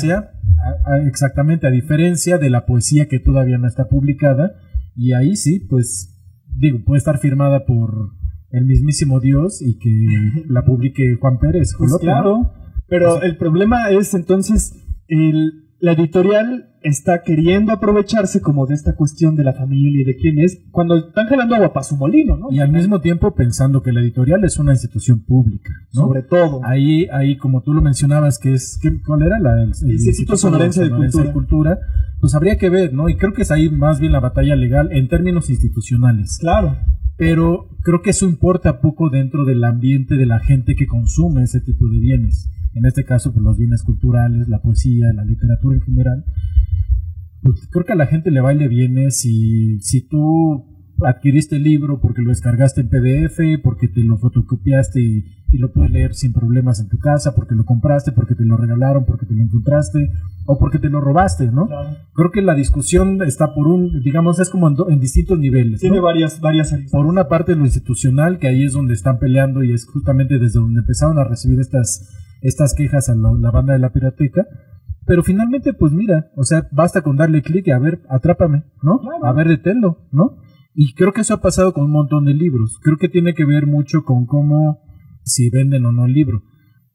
exactamente, 1.05 1.67
a 1.67 1.71
diferencia 1.71 2.37
de 2.37 2.49
la 2.49 2.65
poesía 2.65 3.07
que 3.07 3.19
todavía 3.19 3.57
no 3.57 3.67
está 3.67 3.87
publicada 3.87 4.55
y 4.95 5.13
ahí 5.13 5.35
sí, 5.35 5.65
pues 5.69 6.19
digo, 6.57 6.83
puede 6.83 6.97
estar 6.97 7.19
firmada 7.19 7.65
por 7.65 8.19
el 8.51 8.65
mismísimo 8.65 9.19
Dios 9.19 9.61
y 9.61 9.77
que 9.77 10.45
la 10.47 10.63
publique 10.63 11.15
Juan 11.19 11.39
Pérez. 11.39 11.75
Pues 11.77 11.97
claro, 11.99 12.51
pero 12.87 13.21
el 13.21 13.37
problema 13.37 13.89
es 13.91 14.13
entonces 14.13 14.73
el, 15.07 15.69
la 15.79 15.93
editorial 15.93 16.65
está 16.81 17.23
queriendo 17.23 17.73
aprovecharse 17.73 18.41
como 18.41 18.65
de 18.65 18.73
esta 18.73 18.95
cuestión 18.95 19.35
de 19.35 19.43
la 19.43 19.53
familia 19.53 20.01
y 20.01 20.05
de 20.05 20.15
quién 20.15 20.39
es, 20.39 20.61
cuando 20.71 20.97
están 20.97 21.27
jalando 21.27 21.55
agua 21.55 21.73
para 21.73 21.83
su 21.83 21.97
molino, 21.97 22.37
¿no? 22.37 22.47
Y 22.51 22.59
al 22.59 22.71
mismo 22.71 23.01
tiempo 23.01 23.35
pensando 23.35 23.83
que 23.83 23.91
la 23.91 23.99
editorial 23.99 24.43
es 24.45 24.57
una 24.59 24.71
institución 24.71 25.25
pública, 25.25 25.73
¿no? 25.93 26.03
Sobre 26.03 26.23
todo. 26.23 26.61
Ahí, 26.63 27.07
ahí 27.11 27.37
como 27.37 27.61
tú 27.63 27.73
lo 27.73 27.81
mencionabas, 27.81 28.39
que 28.39 28.53
es, 28.53 28.79
¿cuál 29.05 29.23
era? 29.23 29.39
La, 29.39 29.61
el, 29.61 29.71
Instituto 29.91 30.37
Sonorense 30.37 30.83
de, 30.83 30.89
de 30.89 31.33
Cultura. 31.33 31.79
Pues 32.21 32.35
habría 32.35 32.57
que 32.57 32.69
ver, 32.69 32.93
¿no? 32.93 33.07
Y 33.07 33.15
creo 33.15 33.33
que 33.33 33.43
es 33.43 33.51
ahí 33.51 33.69
más 33.69 33.99
bien 33.99 34.11
la 34.11 34.19
batalla 34.19 34.55
legal 34.55 34.89
en 34.91 35.07
términos 35.07 35.49
institucionales. 35.49 36.37
Claro 36.39 36.75
pero 37.19 37.67
creo 37.83 38.01
que 38.01 38.11
eso 38.11 38.25
importa 38.29 38.79
poco 38.79 39.09
dentro 39.09 39.43
del 39.43 39.65
ambiente 39.65 40.15
de 40.15 40.25
la 40.25 40.39
gente 40.39 40.73
que 40.75 40.87
consume 40.87 41.43
ese 41.43 41.59
tipo 41.59 41.85
de 41.89 41.99
bienes. 41.99 42.49
En 42.73 42.85
este 42.85 43.03
caso, 43.03 43.33
pues, 43.33 43.43
los 43.43 43.57
bienes 43.57 43.83
culturales, 43.83 44.47
la 44.47 44.61
poesía, 44.61 45.11
la 45.13 45.25
literatura 45.25 45.75
en 45.75 45.81
general. 45.81 46.23
Pues, 47.41 47.67
creo 47.69 47.83
que 47.83 47.91
a 47.91 47.97
la 47.97 48.07
gente 48.07 48.31
le 48.31 48.39
vale 48.39 48.69
bienes 48.69 49.19
si, 49.19 49.81
si 49.81 50.07
tú 50.07 50.65
adquiriste 51.05 51.57
el 51.57 51.63
libro 51.63 51.99
porque 51.99 52.21
lo 52.21 52.29
descargaste 52.29 52.81
en 52.81 52.89
PDF, 52.89 53.61
porque 53.63 53.89
te 53.89 54.01
lo 54.01 54.17
fotocopiaste 54.17 55.01
y, 55.01 55.25
lo 55.57 55.71
puedes 55.71 55.91
leer 55.91 56.13
sin 56.13 56.31
problemas 56.31 56.79
en 56.79 56.89
tu 56.89 56.99
casa, 56.99 57.33
porque 57.35 57.55
lo 57.55 57.65
compraste, 57.65 58.11
porque 58.11 58.35
te 58.35 58.45
lo 58.45 58.55
regalaron, 58.55 59.05
porque 59.05 59.25
te 59.25 59.33
lo 59.33 59.41
encontraste 59.41 60.11
o 60.45 60.57
porque 60.57 60.79
te 60.79 60.89
lo 60.89 61.01
robaste, 61.01 61.51
¿no? 61.51 61.67
Creo 62.13 62.31
que 62.31 62.41
la 62.41 62.53
discusión 62.53 63.21
está 63.23 63.53
por 63.53 63.67
un, 63.67 64.01
digamos, 64.01 64.39
es 64.39 64.49
como 64.49 64.67
en, 64.67 64.99
distintos 64.99 65.39
niveles. 65.39 65.79
Tiene 65.79 65.99
varias, 65.99 66.39
varias 66.39 66.73
Por 66.91 67.05
una 67.05 67.27
parte 67.27 67.55
lo 67.55 67.65
institucional, 67.65 68.37
que 68.39 68.47
ahí 68.47 68.63
es 68.63 68.73
donde 68.73 68.93
están 68.93 69.19
peleando 69.19 69.63
y 69.63 69.73
es 69.73 69.85
justamente 69.85 70.39
desde 70.39 70.59
donde 70.59 70.81
empezaron 70.81 71.17
a 71.19 71.23
recibir 71.23 71.59
estas, 71.59 72.07
estas 72.41 72.73
quejas 72.73 73.09
a 73.09 73.15
la 73.15 73.51
banda 73.51 73.73
de 73.73 73.79
la 73.79 73.91
pirateca. 73.91 74.45
Pero 75.05 75.23
finalmente, 75.23 75.73
pues 75.73 75.91
mira, 75.91 76.29
o 76.35 76.43
sea, 76.43 76.67
basta 76.71 77.01
con 77.01 77.17
darle 77.17 77.41
clic 77.41 77.67
y 77.67 77.71
a 77.71 77.79
ver, 77.79 78.01
atrápame, 78.09 78.65
¿no? 78.83 79.01
A 79.23 79.33
ver, 79.33 79.47
deténlo, 79.47 80.07
¿no? 80.11 80.37
Y 80.75 80.93
creo 80.93 81.13
que 81.13 81.21
eso 81.21 81.33
ha 81.33 81.41
pasado 81.41 81.73
con 81.73 81.85
un 81.85 81.91
montón 81.91 82.25
de 82.25 82.33
libros. 82.33 82.79
Creo 82.83 82.97
que 82.97 83.09
tiene 83.09 83.33
que 83.33 83.45
ver 83.45 83.65
mucho 83.65 84.03
con 84.03 84.25
cómo 84.25 84.88
si 85.23 85.49
venden 85.49 85.85
o 85.85 85.91
no 85.91 86.05
el 86.05 86.13
libro. 86.13 86.43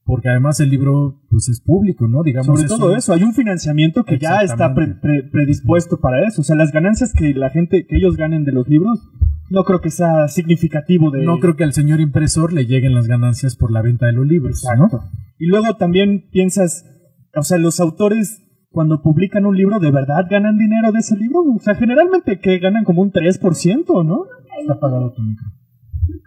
Porque 0.04 0.28
además 0.28 0.60
el 0.60 0.68
libro 0.68 1.22
pues 1.30 1.48
es 1.48 1.62
público, 1.62 2.06
¿no? 2.06 2.22
Digamos 2.22 2.46
Sobre 2.46 2.68
todo 2.68 2.94
eso, 2.94 3.14
hay 3.14 3.22
un 3.22 3.32
financiamiento 3.32 4.04
que 4.04 4.18
ya 4.18 4.42
está 4.42 4.74
predispuesto 4.74 5.98
para 5.98 6.26
eso. 6.26 6.42
O 6.42 6.44
sea, 6.44 6.56
las 6.56 6.72
ganancias 6.72 7.12
que 7.12 7.32
la 7.32 7.50
gente, 7.50 7.87
que 7.87 7.96
ellos 7.96 8.16
ganen 8.16 8.44
de 8.44 8.52
los 8.52 8.68
libros, 8.68 9.00
no 9.48 9.64
creo 9.64 9.80
que 9.80 9.90
sea 9.90 10.28
significativo 10.28 11.10
de... 11.10 11.24
No 11.24 11.38
creo 11.38 11.56
que 11.56 11.64
al 11.64 11.72
señor 11.72 12.00
impresor 12.00 12.52
le 12.52 12.66
lleguen 12.66 12.94
las 12.94 13.06
ganancias 13.06 13.56
por 13.56 13.72
la 13.72 13.80
venta 13.80 14.06
de 14.06 14.12
los 14.12 14.26
libros, 14.26 14.62
Exacto. 14.62 15.04
Y 15.38 15.46
luego 15.46 15.76
también 15.76 16.28
piensas, 16.30 16.84
o 17.34 17.42
sea, 17.42 17.58
los 17.58 17.80
autores 17.80 18.42
cuando 18.74 19.02
publican 19.02 19.46
un 19.46 19.56
libro, 19.56 19.78
¿de 19.78 19.92
verdad 19.92 20.26
ganan 20.28 20.58
dinero 20.58 20.90
de 20.90 20.98
ese 20.98 21.16
libro? 21.16 21.42
O 21.42 21.60
sea, 21.60 21.76
generalmente 21.76 22.40
que 22.40 22.58
ganan 22.58 22.84
como 22.84 23.02
un 23.02 23.12
3%, 23.12 24.04
¿no? 24.04 24.24
Está 24.60 24.80
pagado 24.80 25.12
tu 25.12 25.22
micro. 25.22 25.46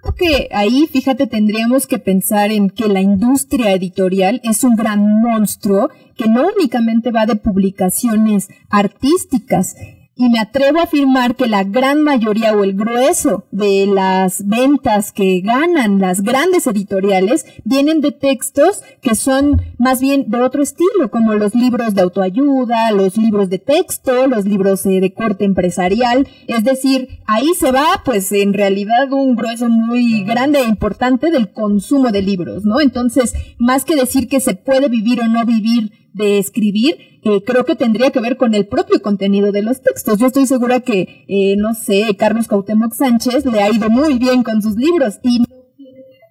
Creo 0.02 0.16
que 0.16 0.50
ahí, 0.52 0.88
fíjate, 0.92 1.28
tendríamos 1.28 1.88
que 1.88 2.00
pensar 2.00 2.52
en 2.52 2.70
que 2.70 2.88
la 2.88 3.02
industria 3.02 3.74
editorial 3.74 4.42
es 4.44 4.64
un 4.64 4.76
gran 4.76 5.22
monstruo 5.22 5.90
que 6.16 6.28
no 6.28 6.48
únicamente 6.48 7.12
va 7.12 7.26
de 7.26 7.36
publicaciones 7.36 8.50
artísticas, 8.70 9.76
y 10.18 10.30
me 10.30 10.40
atrevo 10.40 10.80
a 10.80 10.84
afirmar 10.84 11.36
que 11.36 11.48
la 11.48 11.64
gran 11.64 12.02
mayoría 12.02 12.54
o 12.54 12.64
el 12.64 12.74
grueso 12.74 13.46
de 13.52 13.86
las 13.86 14.48
ventas 14.48 15.12
que 15.12 15.42
ganan 15.42 16.00
las 16.00 16.22
grandes 16.22 16.66
editoriales 16.66 17.46
vienen 17.64 18.02
de 18.02 18.12
textos 18.12 18.82
que 19.02 19.16
son 19.16 19.62
más 19.78 20.02
bien 20.02 20.26
de 20.28 20.42
otro 20.42 20.64
estilo, 20.64 21.12
como 21.12 21.36
los 21.36 21.54
libros 21.54 21.94
de 21.94 22.02
autoayuda, 22.02 22.92
los 22.92 23.16
libros 23.18 23.50
de 23.50 23.60
texto, 23.60 24.28
los 24.28 24.46
libros 24.46 24.86
eh, 24.86 25.00
de 25.00 25.14
corte 25.14 25.46
empresarial. 25.46 26.28
Es 26.48 26.64
decir, 26.64 27.20
ahí 27.28 27.50
se 27.58 27.72
va 27.72 28.02
pues 28.04 28.32
en 28.32 28.54
realidad 28.54 29.12
un 29.12 29.36
grueso 29.36 29.70
muy 29.70 30.24
grande 30.24 30.60
e 30.60 30.68
importante 30.68 31.30
del 31.30 31.52
consumo 31.52 32.10
de 32.10 32.24
libros, 32.24 32.66
¿no? 32.66 32.82
Entonces, 32.82 33.34
más 33.60 33.86
que 33.86 33.96
decir 33.96 34.28
que 34.28 34.40
se 34.40 34.56
puede 34.56 34.90
vivir 34.90 35.22
o 35.22 35.28
no 35.28 35.46
vivir 35.46 35.92
de 36.14 36.40
escribir, 36.40 37.17
eh, 37.28 37.44
creo 37.46 37.66
que 37.66 37.76
tendría 37.76 38.12
que 38.12 38.22
ver 38.22 38.38
con 38.38 38.56
el 38.56 38.68
propio 38.68 39.02
contenido 39.02 39.52
de 39.52 39.62
los 39.62 39.82
textos. 39.82 40.18
Yo 40.18 40.28
estoy 40.28 40.48
segura 40.48 40.80
que, 40.80 41.26
eh, 41.28 41.56
no 41.58 41.74
sé, 41.74 42.16
Carlos 42.18 42.48
Cautemoc 42.48 42.94
Sánchez 42.94 43.46
le 43.46 43.62
ha 43.62 43.70
ido 43.70 43.90
muy 43.90 44.18
bien 44.18 44.44
con 44.44 44.62
sus 44.62 44.76
libros 44.76 45.20
y 45.24 45.40
no 45.40 45.46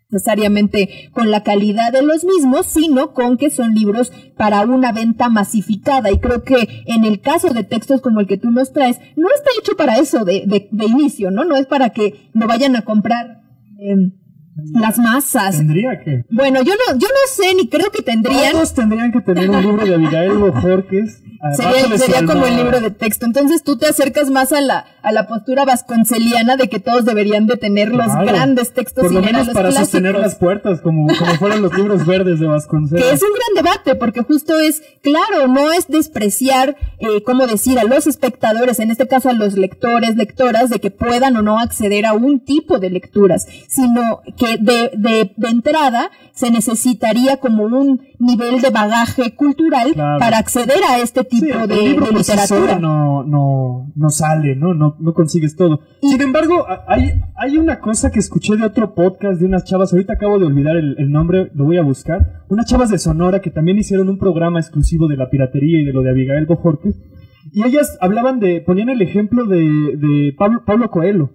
necesariamente 0.09 1.11
con 1.12 1.30
la 1.30 1.42
calidad 1.42 1.92
de 1.92 2.02
los 2.02 2.24
mismos, 2.24 2.66
sino 2.66 3.12
con 3.12 3.37
que 3.37 3.50
son 3.50 3.74
libros 3.74 4.12
para 4.37 4.62
una 4.62 4.92
venta 4.92 5.28
masificada. 5.28 6.11
Y 6.11 6.18
creo 6.18 6.42
que 6.42 6.85
en 6.87 7.04
el 7.04 7.20
caso 7.20 7.50
de 7.50 7.64
textos 7.64 8.00
como 8.00 8.20
el 8.20 8.26
que 8.26 8.38
tú 8.38 8.50
nos 8.50 8.72
traes, 8.72 8.98
no 9.16 9.28
está 9.28 9.50
hecho 9.61 9.76
para 9.76 9.98
eso 9.98 10.24
de, 10.24 10.44
de, 10.46 10.87
inicio, 10.87 11.30
¿no? 11.30 11.44
No 11.44 11.56
es 11.56 11.66
para 11.66 11.90
que 11.90 12.30
no 12.32 12.46
vayan 12.46 12.76
a 12.76 12.82
comprar. 12.82 13.42
Em, 13.78 14.12
las 14.73 14.99
masas. 14.99 15.59
Tendría 15.59 16.01
que. 16.03 16.25
Bueno, 16.31 16.62
yo 16.62 16.73
no, 16.75 16.99
yo 16.99 17.09
no 17.09 17.33
sé 17.35 17.55
ni 17.55 17.69
creo 17.69 17.90
que 17.90 18.03
tendrían. 18.03 18.53
Todos 18.53 18.75
tendrían 18.75 19.12
que 19.12 19.21
tener 19.21 19.51
un 19.51 19.62
libro 19.62 19.85
de 19.85 19.95
Abigail 19.95 20.38
Bojorquez. 20.38 21.23
Sería, 21.55 21.99
sería 21.99 22.27
como 22.27 22.47
el 22.47 22.57
libro 22.57 22.81
de 22.81 22.90
texto. 22.90 23.27
Entonces 23.27 23.62
tú 23.62 23.77
te 23.77 23.87
acercas 23.87 24.31
más 24.31 24.53
a 24.53 24.61
la, 24.61 24.87
a 25.03 25.12
la 25.12 25.29
postura 25.29 25.64
vasconceliana 25.64 26.57
de 26.57 26.69
que 26.69 26.81
todos 26.81 27.05
deberían 27.05 27.47
de 27.47 27.57
tener 27.57 27.92
los 27.92 28.07
grandes 28.25 28.73
textos 28.73 29.05
Por 29.05 29.12
lo 29.12 29.23
menos 29.23 29.47
para 29.49 29.69
clásicos. 29.69 29.79
sostener 29.90 30.14
las 30.16 30.35
puertas, 30.37 30.81
como, 30.81 31.07
como 31.07 31.35
fueran 31.35 31.62
los 31.62 31.73
libros 31.77 32.05
verdes 32.07 32.40
de 32.40 32.47
Vasconcelos. 32.47 33.05
Que 33.05 33.12
es 33.14 33.23
un 33.23 33.29
gran 33.29 33.64
debate, 33.64 33.95
porque 33.95 34.23
justo 34.23 34.59
es, 34.59 34.83
claro, 35.03 35.47
no 35.47 35.71
es 35.71 35.87
despreciar, 35.88 36.77
eh, 36.99 37.23
como 37.23 37.47
decir, 37.47 37.79
a 37.79 37.85
los 37.85 38.07
espectadores, 38.07 38.81
en 38.81 38.90
este 38.90 39.07
caso 39.07 39.29
a 39.29 39.35
los 39.35 39.57
lectores, 39.57 40.16
lectoras, 40.16 40.71
de 40.71 40.81
que 40.81 40.90
puedan 40.90 41.37
o 41.37 41.42
no 41.42 41.59
acceder 41.59 42.07
a 42.07 42.14
un 42.14 42.40
tipo 42.40 42.79
de 42.79 42.90
lecturas, 42.90 43.47
sino 43.69 44.23
que 44.37 44.45
de, 44.61 44.90
de, 44.96 45.32
de 45.37 45.48
entrada 45.48 46.11
se 46.32 46.50
necesitaría 46.50 47.38
como 47.38 47.64
un 47.64 48.00
nivel 48.18 48.61
de 48.61 48.70
bagaje 48.70 49.35
cultural 49.35 49.92
Claro. 49.94 50.18
para 50.18 50.38
acceder 50.38 50.78
a 50.88 50.98
este 50.98 51.22
Sí, 51.30 51.40
tipo 51.40 51.59
el 51.61 51.68
de, 51.68 51.76
libro 51.76 52.06
literatura. 52.11 52.78
no, 52.78 53.22
no, 53.24 53.92
no 53.94 54.11
sale, 54.11 54.54
¿no? 54.56 54.74
No, 54.74 54.96
no 54.98 55.12
consigues 55.14 55.56
todo. 55.56 55.80
Sin 56.02 56.20
embargo, 56.20 56.66
hay, 56.87 57.12
hay 57.37 57.56
una 57.56 57.80
cosa 57.80 58.11
que 58.11 58.18
escuché 58.18 58.56
de 58.56 58.64
otro 58.64 58.94
podcast 58.94 59.40
de 59.40 59.46
unas 59.46 59.64
chavas, 59.64 59.92
ahorita 59.92 60.14
acabo 60.14 60.38
de 60.38 60.46
olvidar 60.46 60.76
el, 60.76 60.96
el 60.98 61.11
nombre, 61.11 61.50
lo 61.54 61.64
voy 61.64 61.78
a 61.78 61.82
buscar. 61.82 62.44
Unas 62.48 62.66
chavas 62.66 62.90
de 62.90 62.98
Sonora 62.98 63.40
que 63.40 63.50
también 63.50 63.78
hicieron 63.78 64.09
un 64.09 64.18
programa 64.18 64.61
exclusivo 64.61 65.09
de 65.09 65.16
la 65.16 65.30
piratería 65.30 65.80
y 65.80 65.85
de 65.85 65.92
lo 65.92 66.02
de 66.02 66.11
Abigail 66.11 66.46
Bojorquez. 66.46 66.94
Y 67.52 67.64
ellas 67.64 67.96
hablaban 68.00 68.40
de, 68.40 68.61
ponían 68.61 68.88
el 68.90 69.00
ejemplo 69.02 69.46
de, 69.46 69.56
de 69.59 70.35
Pablo, 70.37 70.64
Pablo 70.66 70.90
Coelho. 70.90 71.30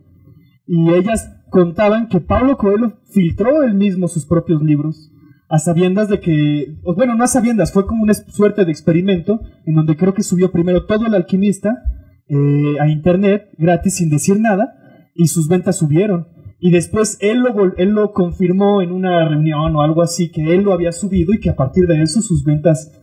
Y 0.67 0.89
ellas 0.93 1.31
contaban 1.51 2.07
que 2.07 2.21
Pablo 2.21 2.57
Coelho 2.57 2.93
filtró 3.11 3.61
él 3.61 3.75
mismo 3.75 4.07
sus 4.07 4.25
propios 4.25 4.63
libros 4.63 5.11
a 5.49 5.59
sabiendas 5.59 6.07
de 6.07 6.21
que, 6.21 6.77
bueno, 6.95 7.13
no 7.13 7.25
a 7.25 7.27
sabiendas, 7.27 7.73
fue 7.73 7.85
como 7.85 8.03
una 8.03 8.13
suerte 8.13 8.63
de 8.63 8.71
experimento 8.71 9.41
en 9.65 9.75
donde 9.75 9.97
creo 9.97 10.13
que 10.13 10.23
subió 10.23 10.49
primero 10.49 10.85
todo 10.85 11.05
el 11.05 11.13
alquimista 11.13 11.83
eh, 12.29 12.75
a 12.79 12.87
internet 12.87 13.49
gratis 13.57 13.97
sin 13.97 14.09
decir 14.09 14.39
nada 14.39 14.73
y 15.13 15.27
sus 15.27 15.49
ventas 15.49 15.77
subieron. 15.77 16.29
Y 16.61 16.71
después 16.71 17.17
él 17.19 17.39
lo, 17.39 17.75
él 17.75 17.89
lo 17.89 18.13
confirmó 18.13 18.81
en 18.81 18.93
una 18.93 19.27
reunión 19.27 19.75
o 19.75 19.81
algo 19.81 20.01
así, 20.01 20.31
que 20.31 20.55
él 20.55 20.63
lo 20.63 20.71
había 20.71 20.93
subido 20.93 21.33
y 21.33 21.41
que 21.41 21.49
a 21.49 21.55
partir 21.57 21.85
de 21.85 22.01
eso 22.01 22.21
sus 22.21 22.45
ventas 22.45 23.00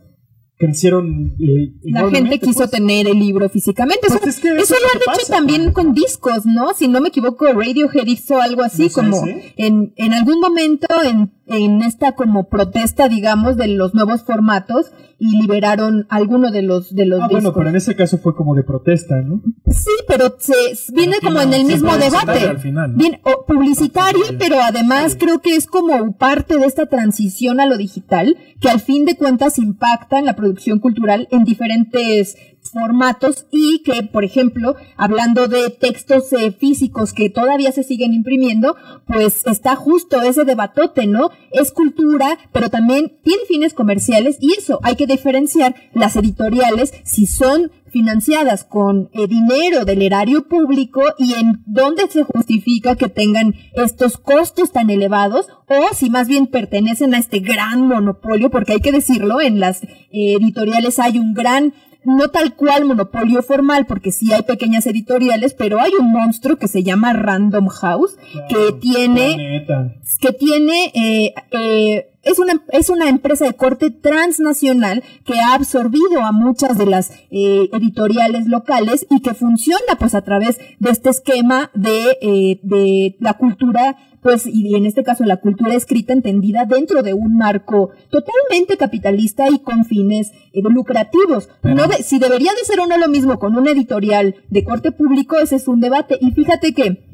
crecieron. 0.59 1.35
eh, 1.39 1.71
La 1.83 2.01
gente 2.01 2.09
enormemente, 2.17 2.39
quiso 2.39 2.59
pues. 2.59 2.71
tener 2.71 3.07
el 3.07 3.17
libro 3.17 3.49
físicamente. 3.49 4.01
Pues 4.07 4.19
eso 4.19 4.29
es 4.29 4.39
que 4.39 4.49
eso 4.49 4.57
eso 4.57 4.75
es 4.75 4.81
lo 4.81 4.87
han 4.89 4.97
hecho 4.97 5.05
pasa, 5.05 5.33
también 5.33 5.63
pues. 5.63 5.73
con 5.73 5.93
discos, 5.93 6.45
¿no? 6.45 6.73
Si 6.75 6.87
no 6.87 6.99
me 7.01 7.07
equivoco, 7.07 7.45
Radiohead 7.45 8.05
hizo 8.05 8.39
algo 8.41 8.61
así, 8.61 8.83
No 8.83 8.89
sé, 8.89 8.93
como 8.95 9.25
¿sí? 9.25 9.31
en, 9.57 9.93
en 9.95 10.13
algún 10.13 10.39
momento 10.41 10.87
en, 11.03 11.31
en 11.49 11.81
esta 11.81 12.13
como 12.13 12.47
protesta, 12.47 13.09
digamos, 13.09 13.57
de 13.57 13.67
los 13.67 13.93
nuevos 13.93 14.23
formatos 14.23 14.91
y 15.19 15.41
liberaron 15.41 16.07
alguno 16.09 16.49
de 16.49 16.61
los 16.61 16.95
de 16.95 17.05
los 17.05 17.21
Ah, 17.21 17.27
bueno, 17.29 17.53
pero 17.53 17.69
en 17.69 17.75
ese 17.75 17.95
caso 17.95 18.17
fue 18.17 18.35
como 18.35 18.55
de 18.55 18.63
protesta, 18.63 19.21
¿no? 19.21 19.41
Sí, 19.67 19.91
pero 20.07 20.35
se, 20.39 20.53
viene 20.93 21.17
como 21.21 21.41
en 21.41 21.53
el 21.53 21.65
mismo 21.65 21.97
debate. 21.97 22.47
al 22.47 22.59
final, 22.59 22.91
¿no? 22.91 22.97
Bien, 22.97 23.19
o 23.23 23.45
publicitario, 23.45 24.23
pero 24.37 24.61
además 24.61 25.17
creo 25.19 25.41
que 25.41 25.55
es 25.55 25.67
como 25.67 26.15
parte 26.17 26.57
de 26.57 26.65
esta 26.65 26.85
transición 26.85 27.59
a 27.59 27.65
lo 27.65 27.77
digital, 27.77 28.37
que 28.61 28.69
al 28.69 28.79
fin 28.79 29.05
de 29.05 29.17
cuentas 29.17 29.59
impacta 29.59 30.19
en 30.19 30.25
la 30.25 30.35
producción 30.35 30.79
cultural 30.79 31.27
en 31.31 31.43
diferentes 31.43 32.37
formatos 32.61 33.47
y 33.51 33.81
que, 33.83 34.03
por 34.03 34.23
ejemplo, 34.23 34.75
hablando 34.97 35.47
de 35.47 35.69
textos 35.69 36.31
eh, 36.33 36.51
físicos 36.51 37.13
que 37.13 37.29
todavía 37.29 37.71
se 37.71 37.83
siguen 37.83 38.13
imprimiendo, 38.13 38.75
pues 39.07 39.45
está 39.47 39.75
justo 39.75 40.21
ese 40.21 40.45
debatote, 40.45 41.07
¿no? 41.07 41.31
Es 41.51 41.71
cultura, 41.71 42.37
pero 42.51 42.69
también 42.69 43.17
tiene 43.23 43.43
fines 43.47 43.73
comerciales 43.73 44.37
y 44.39 44.53
eso, 44.53 44.79
hay 44.83 44.95
que 44.95 45.07
diferenciar 45.07 45.75
las 45.93 46.15
editoriales 46.15 46.93
si 47.03 47.25
son 47.25 47.71
financiadas 47.89 48.63
con 48.63 49.09
eh, 49.13 49.27
dinero 49.27 49.83
del 49.83 50.01
erario 50.01 50.47
público 50.47 51.01
y 51.17 51.33
en 51.33 51.63
dónde 51.65 52.07
se 52.07 52.23
justifica 52.23 52.95
que 52.95 53.09
tengan 53.09 53.55
estos 53.73 54.17
costos 54.17 54.71
tan 54.71 54.89
elevados 54.89 55.47
o 55.67 55.93
si 55.93 56.09
más 56.09 56.27
bien 56.27 56.47
pertenecen 56.47 57.13
a 57.13 57.17
este 57.17 57.39
gran 57.39 57.87
monopolio, 57.87 58.49
porque 58.49 58.73
hay 58.73 58.79
que 58.79 58.91
decirlo, 58.91 59.41
en 59.41 59.59
las 59.59 59.83
eh, 59.83 60.35
editoriales 60.39 60.99
hay 60.99 61.17
un 61.17 61.33
gran 61.33 61.73
no 62.03 62.29
tal 62.29 62.55
cual 62.55 62.85
monopolio 62.85 63.41
formal, 63.43 63.85
porque 63.85 64.11
sí 64.11 64.31
hay 64.33 64.43
pequeñas 64.43 64.87
editoriales, 64.87 65.53
pero 65.53 65.79
hay 65.79 65.91
un 65.99 66.11
monstruo 66.11 66.57
que 66.57 66.67
se 66.67 66.83
llama 66.83 67.13
Random 67.13 67.67
House, 67.67 68.17
que 68.47 68.73
tiene 68.79 69.31
La 69.31 69.37
neta. 69.37 69.95
que 70.19 70.33
tiene 70.33 70.91
eh, 70.93 71.33
eh, 71.51 72.09
es 72.23 72.37
una 72.39 72.61
es 72.71 72.89
una 72.89 73.09
empresa 73.09 73.45
de 73.45 73.53
corte 73.53 73.91
transnacional 73.91 75.03
que 75.25 75.39
ha 75.39 75.53
absorbido 75.53 76.21
a 76.21 76.31
muchas 76.31 76.77
de 76.77 76.85
las 76.85 77.11
eh, 77.31 77.69
editoriales 77.73 78.47
locales 78.47 79.05
y 79.09 79.21
que 79.21 79.33
funciona 79.33 79.95
pues 79.97 80.15
a 80.15 80.21
través 80.23 80.57
de 80.79 80.89
este 80.91 81.09
esquema 81.09 81.71
de 81.73 82.17
eh, 82.21 82.59
de 82.63 83.15
la 83.19 83.33
cultura 83.35 83.97
pues 84.21 84.45
y 84.45 84.75
en 84.75 84.85
este 84.85 85.03
caso 85.03 85.23
la 85.23 85.37
cultura 85.37 85.75
escrita 85.75 86.11
entendida 86.11 86.65
dentro 86.65 87.03
de 87.03 87.13
un 87.13 87.37
marco 87.37 87.91
totalmente 88.09 88.75
capitalista 88.75 89.45
y 89.49 89.59
con 89.59 89.85
fines 89.85 90.31
eh, 90.51 90.61
lucrativos. 90.61 91.47
No 91.63 91.87
de- 91.87 92.03
si 92.03 92.19
debería 92.19 92.51
de 92.51 92.65
ser 92.65 92.81
o 92.81 92.85
no 92.87 92.97
lo 92.97 93.07
mismo 93.07 93.39
con 93.39 93.55
una 93.57 93.71
editorial 93.71 94.35
de 94.49 94.63
corte 94.65 94.91
público, 94.91 95.37
ese 95.37 95.55
es 95.55 95.69
un 95.69 95.79
debate. 95.79 96.17
Y 96.19 96.31
fíjate 96.31 96.73
que 96.73 97.05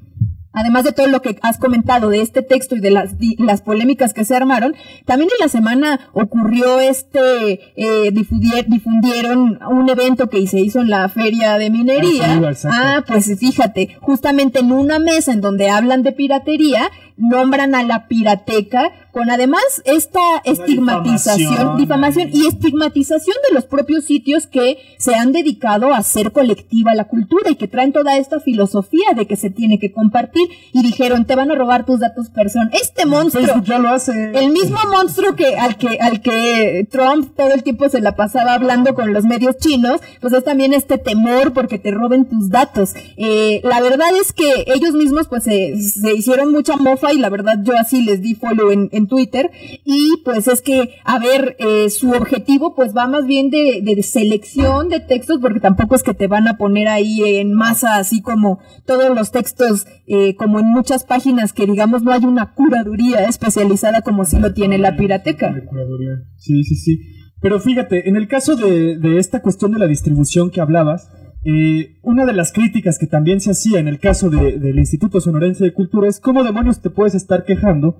Además 0.55 0.83
de 0.85 0.93
todo 0.93 1.07
lo 1.07 1.21
que 1.21 1.37
has 1.41 1.57
comentado 1.57 2.09
de 2.09 2.21
este 2.21 2.41
texto 2.41 2.75
y 2.75 2.79
de 2.79 2.89
las, 2.91 3.11
las 3.37 3.61
polémicas 3.61 4.13
que 4.13 4.25
se 4.25 4.35
armaron, 4.35 4.73
también 5.05 5.29
en 5.37 5.43
la 5.43 5.49
semana 5.49 5.99
ocurrió 6.13 6.79
este, 6.79 7.53
eh, 7.75 8.11
difundier- 8.11 8.65
difundieron 8.67 9.59
un 9.69 9.89
evento 9.89 10.29
que 10.29 10.45
se 10.47 10.59
hizo 10.61 10.81
en 10.81 10.89
la 10.89 11.07
feria 11.09 11.57
de 11.57 11.69
minería. 11.69 12.41
Ah, 12.43 12.53
sí. 12.53 12.67
Ah, 12.71 13.03
pues 13.05 13.37
fíjate, 13.39 13.97
justamente 14.01 14.59
en 14.59 14.71
una 14.71 14.97
mesa 14.99 15.33
en 15.33 15.41
donde 15.41 15.69
hablan 15.69 16.03
de 16.03 16.11
piratería, 16.13 16.89
nombran 17.17 17.75
a 17.75 17.83
la 17.83 18.07
pirateca 18.07 18.91
con 19.15 19.31
además 19.31 19.63
esta 19.85 20.19
estigmatización, 20.43 21.77
difamación. 21.77 21.77
difamación 21.77 22.29
y 22.33 22.47
estigmatización 22.47 23.37
de 23.47 23.55
los 23.55 23.63
propios 23.63 24.03
sitios 24.03 24.45
que 24.45 24.77
se 24.97 25.15
han 25.15 25.31
dedicado 25.31 25.93
a 25.93 25.99
hacer 25.99 26.33
colectiva 26.33 26.93
la 26.93 27.05
cultura 27.05 27.49
y 27.49 27.55
que 27.55 27.69
traen 27.69 27.93
toda 27.93 28.17
esta 28.17 28.41
filosofía 28.41 29.13
de 29.15 29.25
que 29.25 29.37
se 29.37 29.49
tiene 29.49 29.79
que 29.79 29.93
compartir 29.93 30.49
y 30.73 30.83
dijeron 30.83 31.23
te 31.23 31.37
van 31.37 31.49
a 31.49 31.55
robar 31.55 31.85
tus 31.85 32.01
datos 32.01 32.29
personales. 32.29 32.81
Este 32.81 33.05
monstruo, 33.05 33.45
Facebook 33.45 33.63
ya 33.63 33.79
lo 33.79 33.87
hace. 33.87 34.31
el 34.33 34.51
mismo 34.51 34.79
monstruo 34.91 35.33
que 35.37 35.55
al 35.55 35.77
que 35.77 35.97
al 36.01 36.21
que 36.21 36.85
Trump 36.91 37.37
todo 37.37 37.53
el 37.53 37.63
tiempo 37.63 37.87
se 37.87 38.01
la 38.01 38.17
pasaba 38.17 38.53
hablando 38.53 38.95
con 38.95 39.13
los 39.13 39.23
medios 39.23 39.55
chinos, 39.59 40.01
pues 40.19 40.33
es 40.33 40.43
también 40.43 40.73
este 40.73 40.97
temor 40.97 41.53
porque 41.53 41.79
te 41.79 41.91
roben 41.91 42.25
tus 42.25 42.49
datos. 42.49 42.93
Eh, 43.15 43.61
la 43.63 43.79
verdad 43.79 44.09
es 44.21 44.33
que 44.33 44.65
ellos 44.67 44.91
mismos 44.91 45.29
pues 45.29 45.45
se, 45.45 45.79
se 45.79 46.13
hicieron 46.13 46.51
mucha 46.51 46.75
mofa 46.75 47.13
y 47.13 47.17
la 47.17 47.29
verdad 47.29 47.59
yo 47.63 47.77
así 47.79 48.01
les 48.01 48.21
di 48.21 48.35
follow 48.35 48.71
en, 48.71 48.89
en 48.91 49.04
Twitter 49.07 49.51
y 49.83 50.21
pues 50.23 50.47
es 50.47 50.61
que 50.61 50.89
a 51.03 51.19
ver 51.19 51.55
eh, 51.59 51.89
su 51.89 52.11
objetivo 52.11 52.75
pues 52.75 52.95
va 52.95 53.07
más 53.07 53.25
bien 53.25 53.49
de, 53.49 53.81
de 53.83 54.01
selección 54.03 54.89
de 54.89 54.99
textos 54.99 55.39
porque 55.41 55.59
tampoco 55.59 55.95
es 55.95 56.03
que 56.03 56.13
te 56.13 56.27
van 56.27 56.47
a 56.47 56.57
poner 56.57 56.87
ahí 56.87 57.21
en 57.37 57.53
masa 57.53 57.97
así 57.97 58.21
como 58.21 58.59
todos 58.85 59.15
los 59.15 59.31
textos 59.31 59.85
eh, 60.07 60.35
como 60.35 60.59
en 60.59 60.67
muchas 60.67 61.03
páginas 61.03 61.53
que 61.53 61.65
digamos 61.65 62.03
no 62.03 62.11
hay 62.11 62.25
una 62.25 62.53
curaduría 62.53 63.25
especializada 63.27 64.01
como 64.01 64.25
si 64.25 64.39
lo 64.39 64.53
tiene 64.53 64.77
la 64.77 64.95
pirateca. 64.97 65.51
De 65.51 65.65
curaduría. 65.65 66.23
Sí, 66.37 66.63
sí, 66.63 66.75
sí. 66.75 66.99
Pero 67.41 67.59
fíjate, 67.59 68.09
en 68.09 68.15
el 68.15 68.27
caso 68.27 68.55
de, 68.55 68.97
de 68.97 69.17
esta 69.19 69.41
cuestión 69.41 69.71
de 69.71 69.79
la 69.79 69.87
distribución 69.87 70.49
que 70.49 70.61
hablabas, 70.61 71.09
eh, 71.43 71.97
una 72.01 72.25
de 72.25 72.33
las 72.33 72.51
críticas 72.51 72.97
que 72.97 73.05
también 73.05 73.39
se 73.39 73.51
hacía 73.51 73.79
en 73.79 73.87
el 73.87 73.99
caso 73.99 74.29
de- 74.31 74.57
del 74.57 74.79
Instituto 74.79 75.21
Sonorense 75.21 75.63
de 75.63 75.73
Cultura 75.73 76.07
es 76.09 76.19
cómo 76.19 76.43
demonios 76.43 76.81
te 76.81 76.89
puedes 76.89 77.13
estar 77.13 77.43
quejando 77.45 77.97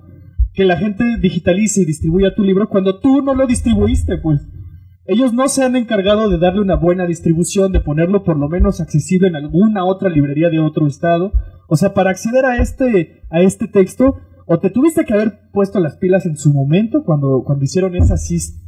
que 0.56 0.64
la 0.64 0.78
gente 0.78 1.18
digitalice 1.20 1.82
y 1.82 1.84
distribuya 1.84 2.34
tu 2.34 2.42
libro 2.42 2.70
cuando 2.70 2.98
tú 2.98 3.20
no 3.20 3.34
lo 3.34 3.46
distribuiste, 3.46 4.16
pues. 4.16 4.40
Ellos 5.04 5.32
no 5.32 5.46
se 5.48 5.62
han 5.62 5.76
encargado 5.76 6.28
de 6.30 6.38
darle 6.38 6.62
una 6.62 6.74
buena 6.74 7.06
distribución, 7.06 7.70
de 7.70 7.80
ponerlo 7.80 8.24
por 8.24 8.36
lo 8.38 8.48
menos 8.48 8.80
accesible 8.80 9.28
en 9.28 9.36
alguna 9.36 9.84
otra 9.84 10.08
librería 10.08 10.48
de 10.48 10.58
otro 10.58 10.86
estado. 10.86 11.32
O 11.68 11.76
sea, 11.76 11.94
para 11.94 12.10
acceder 12.10 12.44
a 12.46 12.56
este, 12.56 13.22
a 13.30 13.40
este 13.42 13.68
texto, 13.68 14.16
o 14.46 14.58
te 14.58 14.70
tuviste 14.70 15.04
que 15.04 15.12
haber 15.12 15.50
puesto 15.52 15.78
las 15.78 15.98
pilas 15.98 16.24
en 16.24 16.36
su 16.36 16.52
momento 16.52 17.04
cuando, 17.04 17.44
cuando 17.44 17.64
hicieron 17.64 17.94
esa 17.94 18.16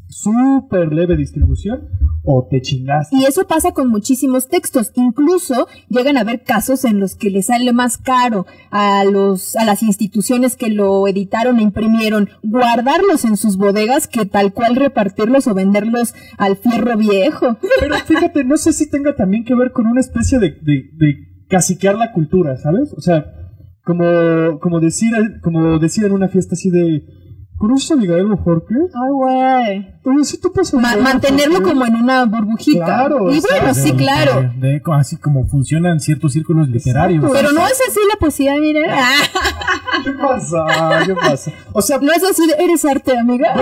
súper 0.09 0.93
leve 0.93 1.17
distribución, 1.17 1.89
o 2.25 2.47
te 2.51 2.61
chingaste. 2.61 3.17
Y 3.17 3.25
eso 3.25 3.47
pasa 3.47 3.73
con 3.73 3.89
muchísimos 3.89 4.49
textos. 4.49 4.93
Incluso 4.97 5.67
llegan 5.89 6.17
a 6.17 6.21
haber 6.21 6.43
casos 6.43 6.85
en 6.85 7.01
los 7.01 7.15
que 7.15 7.31
le 7.31 7.43
sale 7.43 7.73
más 7.73 7.97
caro 7.99 8.47
a 8.71 9.05
los 9.05 9.57
a 9.57 9.65
las 9.65 9.83
instituciones 9.83 10.57
que 10.57 10.71
lo 10.71 11.07
editaron 11.09 11.59
e 11.59 11.63
imprimieron 11.63 12.29
guardarlos 12.43 13.25
en 13.25 13.37
sus 13.37 13.57
bodegas 13.57 14.09
que 14.09 14.27
tal 14.27 14.53
cual 14.53 14.77
repartirlos 14.77 15.47
o 15.47 15.55
venderlos 15.55 16.15
al 16.37 16.57
fierro 16.57 16.97
viejo. 16.97 17.57
Pero 17.81 17.95
fíjate, 18.07 18.45
no 18.45 18.57
sé 18.57 18.73
si 18.73 18.91
tenga 18.91 19.15
también 19.15 19.45
que 19.45 19.55
ver 19.55 19.73
con 19.73 19.87
una 19.87 20.01
especie 20.01 20.39
de, 20.39 20.51
de, 20.63 20.91
de 20.97 21.17
caciquear 21.49 21.97
la 21.97 22.13
cultura, 22.13 22.57
¿sabes? 22.57 22.93
O 22.93 23.01
sea, 23.01 23.25
como, 23.85 24.61
como 24.61 24.81
decir, 24.81 25.11
como 25.43 25.79
decir 25.79 26.05
en 26.05 26.13
una 26.13 26.29
fiesta 26.29 26.55
así 26.55 26.71
de, 26.71 27.05
¿conoces 27.59 27.91
a 27.91 27.95
Abigail 27.95 28.29
Jorge? 28.45 28.75
Ay, 28.95 29.11
güey. 29.13 29.89
Oye, 30.05 30.25
sí 30.25 30.39
tú 30.41 30.51
pasas 30.53 30.81
Ma- 30.81 30.97
mantenerlo 30.97 31.63
como 31.63 31.85
en 31.85 31.95
una 31.97 32.25
burbujita. 32.25 32.85
Claro, 32.85 33.31
y 33.31 33.41
bueno, 33.41 33.75
sí, 33.75 33.93
claro. 33.93 34.51
De- 34.59 34.69
de- 34.69 34.83
así 34.95 35.17
como 35.17 35.47
funcionan 35.47 36.01
ciertos 36.01 36.33
círculos 36.33 36.69
literarios. 36.69 37.23
Pero 37.33 37.53
no 37.53 37.67
es 37.67 37.79
así 37.89 38.01
la 38.11 38.19
poesía, 38.19 38.55
mira. 38.59 38.81
¿Qué 40.05 40.13
pasa? 40.13 40.65
¿Qué 41.05 41.15
pasa? 41.29 41.53
O 41.73 41.83
sea, 41.83 41.99
no 41.99 42.11
es 42.13 42.23
así 42.25 42.47
de, 42.47 42.55
eres 42.65 42.85
arte, 42.85 43.19
amiga. 43.19 43.55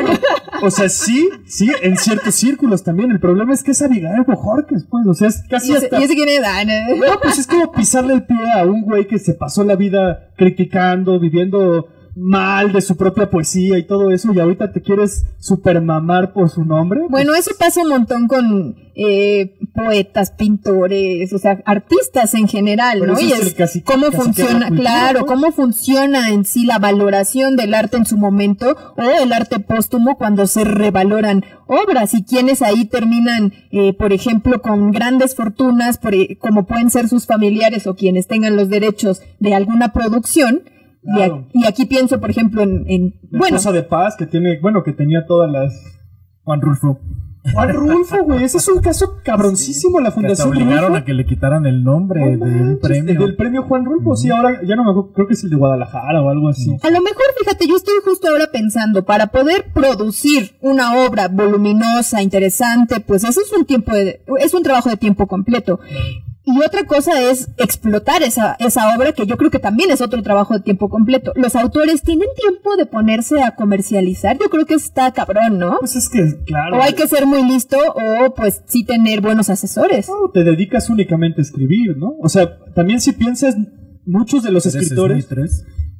o 0.62 0.70
sea, 0.70 0.88
sí, 0.88 1.28
sí, 1.46 1.68
en 1.82 1.96
ciertos 1.96 2.34
círculos 2.34 2.84
también. 2.84 3.10
El 3.10 3.18
problema 3.20 3.52
es 3.54 3.62
que 3.64 3.72
es 3.72 3.82
Abigail 3.82 4.22
Bojorquez, 4.26 4.84
pues, 4.88 5.06
o 5.06 5.14
sea, 5.14 5.28
es 5.28 5.42
casi 5.50 5.72
y 5.72 5.76
ese, 5.76 5.86
hasta... 5.86 6.00
y 6.00 6.04
ese 6.04 6.14
quién 6.14 6.28
es, 6.28 6.40
Ah, 6.46 6.64
no. 6.64 6.96
No, 6.96 7.20
pues 7.20 7.38
es 7.38 7.46
como 7.46 7.72
pisarle 7.72 8.14
el 8.14 8.24
pie 8.24 8.36
a 8.56 8.64
un 8.64 8.82
güey 8.82 9.08
que 9.08 9.18
se 9.18 9.34
pasó 9.34 9.64
la 9.64 9.74
vida 9.74 10.28
criticando, 10.36 11.18
viviendo 11.18 11.88
mal 12.18 12.72
de 12.72 12.80
su 12.80 12.96
propia 12.96 13.28
poesía 13.30 13.76
y 13.78 13.86
todo 13.86 14.10
eso, 14.10 14.32
y 14.32 14.40
ahorita 14.40 14.72
te 14.72 14.80
quieres 14.80 15.26
supermamar 15.38 16.32
por 16.32 16.48
su 16.48 16.64
nombre. 16.64 17.02
Bueno, 17.10 17.34
eso 17.34 17.50
pasa 17.58 17.82
un 17.82 17.88
montón 17.90 18.26
con 18.26 18.74
eh, 18.94 19.58
poetas, 19.74 20.30
pintores, 20.30 21.30
o 21.34 21.38
sea, 21.38 21.62
artistas 21.66 22.32
en 22.34 22.48
general, 22.48 23.00
Pero 23.00 23.12
¿no? 23.12 23.20
Y 23.20 23.32
es 23.32 23.52
casi- 23.52 23.82
cómo 23.82 24.06
casi 24.06 24.16
funciona, 24.16 24.68
cultura, 24.68 24.80
claro, 24.80 25.20
¿no? 25.20 25.26
cómo 25.26 25.52
funciona 25.52 26.30
en 26.30 26.46
sí 26.46 26.64
la 26.64 26.78
valoración 26.78 27.56
del 27.56 27.74
arte 27.74 27.98
en 27.98 28.06
su 28.06 28.16
momento 28.16 28.74
o 28.96 29.02
el 29.22 29.32
arte 29.34 29.60
póstumo 29.60 30.16
cuando 30.16 30.46
se 30.46 30.64
revaloran 30.64 31.44
obras 31.66 32.14
y 32.14 32.24
quienes 32.24 32.62
ahí 32.62 32.86
terminan, 32.86 33.52
eh, 33.70 33.92
por 33.92 34.14
ejemplo, 34.14 34.62
con 34.62 34.90
grandes 34.92 35.34
fortunas, 35.34 35.98
por, 35.98 36.14
eh, 36.14 36.38
como 36.40 36.64
pueden 36.66 36.88
ser 36.90 37.08
sus 37.10 37.26
familiares 37.26 37.86
o 37.86 37.94
quienes 37.94 38.26
tengan 38.26 38.56
los 38.56 38.70
derechos 38.70 39.20
de 39.38 39.54
alguna 39.54 39.92
producción. 39.92 40.62
Y, 41.06 41.10
a- 41.12 41.26
Claro. 41.26 41.46
y 41.52 41.66
aquí 41.66 41.86
pienso, 41.86 42.20
por 42.20 42.30
ejemplo, 42.30 42.62
en, 42.62 42.84
en- 42.88 43.14
La 43.30 43.38
bueno, 43.38 43.56
Cosa 43.56 43.72
de 43.72 43.82
Paz, 43.82 44.16
que 44.16 44.26
tiene, 44.26 44.58
bueno, 44.60 44.82
que 44.82 44.92
tenía 44.92 45.24
todas 45.26 45.50
las... 45.50 45.72
Juan 46.42 46.60
Rulfo. 46.60 46.98
Juan 47.54 47.72
Rulfo, 47.74 48.24
güey, 48.24 48.42
ese 48.42 48.58
es 48.58 48.66
un 48.68 48.80
caso 48.80 49.18
cabroncísimo, 49.22 50.00
la 50.00 50.08
Que 50.08 50.14
Fundación 50.16 50.48
obligaron 50.48 50.88
Rulfo. 50.88 50.96
a 50.96 51.04
que 51.04 51.14
le 51.14 51.24
quitaran 51.26 51.64
el 51.64 51.84
nombre 51.84 52.20
No 52.20 52.26
de 52.44 52.52
un 52.52 52.66
manches, 52.70 52.78
premio. 52.80 53.20
Del 53.20 53.36
premio 53.36 53.62
Juan 53.62 53.84
Rulfo, 53.84 54.16
sí, 54.16 54.30
ahora 54.30 54.60
ya 54.66 54.74
no 54.74 54.82
me 54.82 54.90
acuerdo, 54.90 55.12
creo 55.12 55.26
que 55.28 55.34
es 55.34 55.44
el 55.44 55.50
de 55.50 55.56
Guadalajara 55.56 56.22
o 56.22 56.28
algo 56.28 56.48
así. 56.48 56.72
A 56.82 56.90
lo 56.90 57.00
mejor, 57.00 57.22
fíjate, 57.38 57.68
yo 57.68 57.76
estoy 57.76 57.94
justo 58.04 58.26
ahora 58.28 58.46
pensando, 58.52 59.04
para 59.04 59.28
poder 59.28 59.66
producir 59.72 60.56
una 60.60 60.98
obra 61.06 61.28
voluminosa, 61.28 62.20
interesante, 62.20 62.98
pues 62.98 63.22
eso 63.22 63.40
es 63.40 63.52
un 63.56 63.64
tiempo 63.64 63.92
de, 63.94 64.22
es 64.40 64.52
un 64.52 64.64
trabajo 64.64 64.88
de 64.90 64.96
tiempo 64.96 65.28
completo. 65.28 65.78
Y 66.48 66.64
otra 66.64 66.84
cosa 66.84 67.20
es 67.20 67.50
explotar 67.56 68.22
esa, 68.22 68.54
esa 68.60 68.96
obra, 68.96 69.10
que 69.10 69.26
yo 69.26 69.36
creo 69.36 69.50
que 69.50 69.58
también 69.58 69.90
es 69.90 70.00
otro 70.00 70.22
trabajo 70.22 70.54
de 70.54 70.60
tiempo 70.60 70.88
completo. 70.88 71.32
Los 71.34 71.56
autores 71.56 72.02
tienen 72.02 72.28
tiempo 72.40 72.76
de 72.76 72.86
ponerse 72.86 73.42
a 73.42 73.56
comercializar, 73.56 74.38
yo 74.38 74.48
creo 74.48 74.64
que 74.64 74.74
está 74.74 75.10
cabrón, 75.10 75.58
¿no? 75.58 75.78
Pues 75.80 75.96
es 75.96 76.08
que, 76.08 76.44
claro. 76.44 76.78
O 76.78 76.82
hay 76.82 76.92
que 76.92 77.08
ser 77.08 77.26
muy 77.26 77.42
listo, 77.42 77.76
o 77.76 78.32
pues 78.32 78.62
sí 78.66 78.84
tener 78.84 79.22
buenos 79.22 79.50
asesores. 79.50 80.08
no, 80.08 80.30
te 80.30 80.44
dedicas 80.44 80.88
únicamente 80.88 81.40
a 81.40 81.42
escribir, 81.42 81.96
¿no? 81.96 82.14
O 82.22 82.28
sea, 82.28 82.58
también 82.76 83.00
si 83.00 83.10
piensas, 83.10 83.56
muchos 84.04 84.44
de 84.44 84.52
los 84.52 84.66
escritores, 84.66 85.26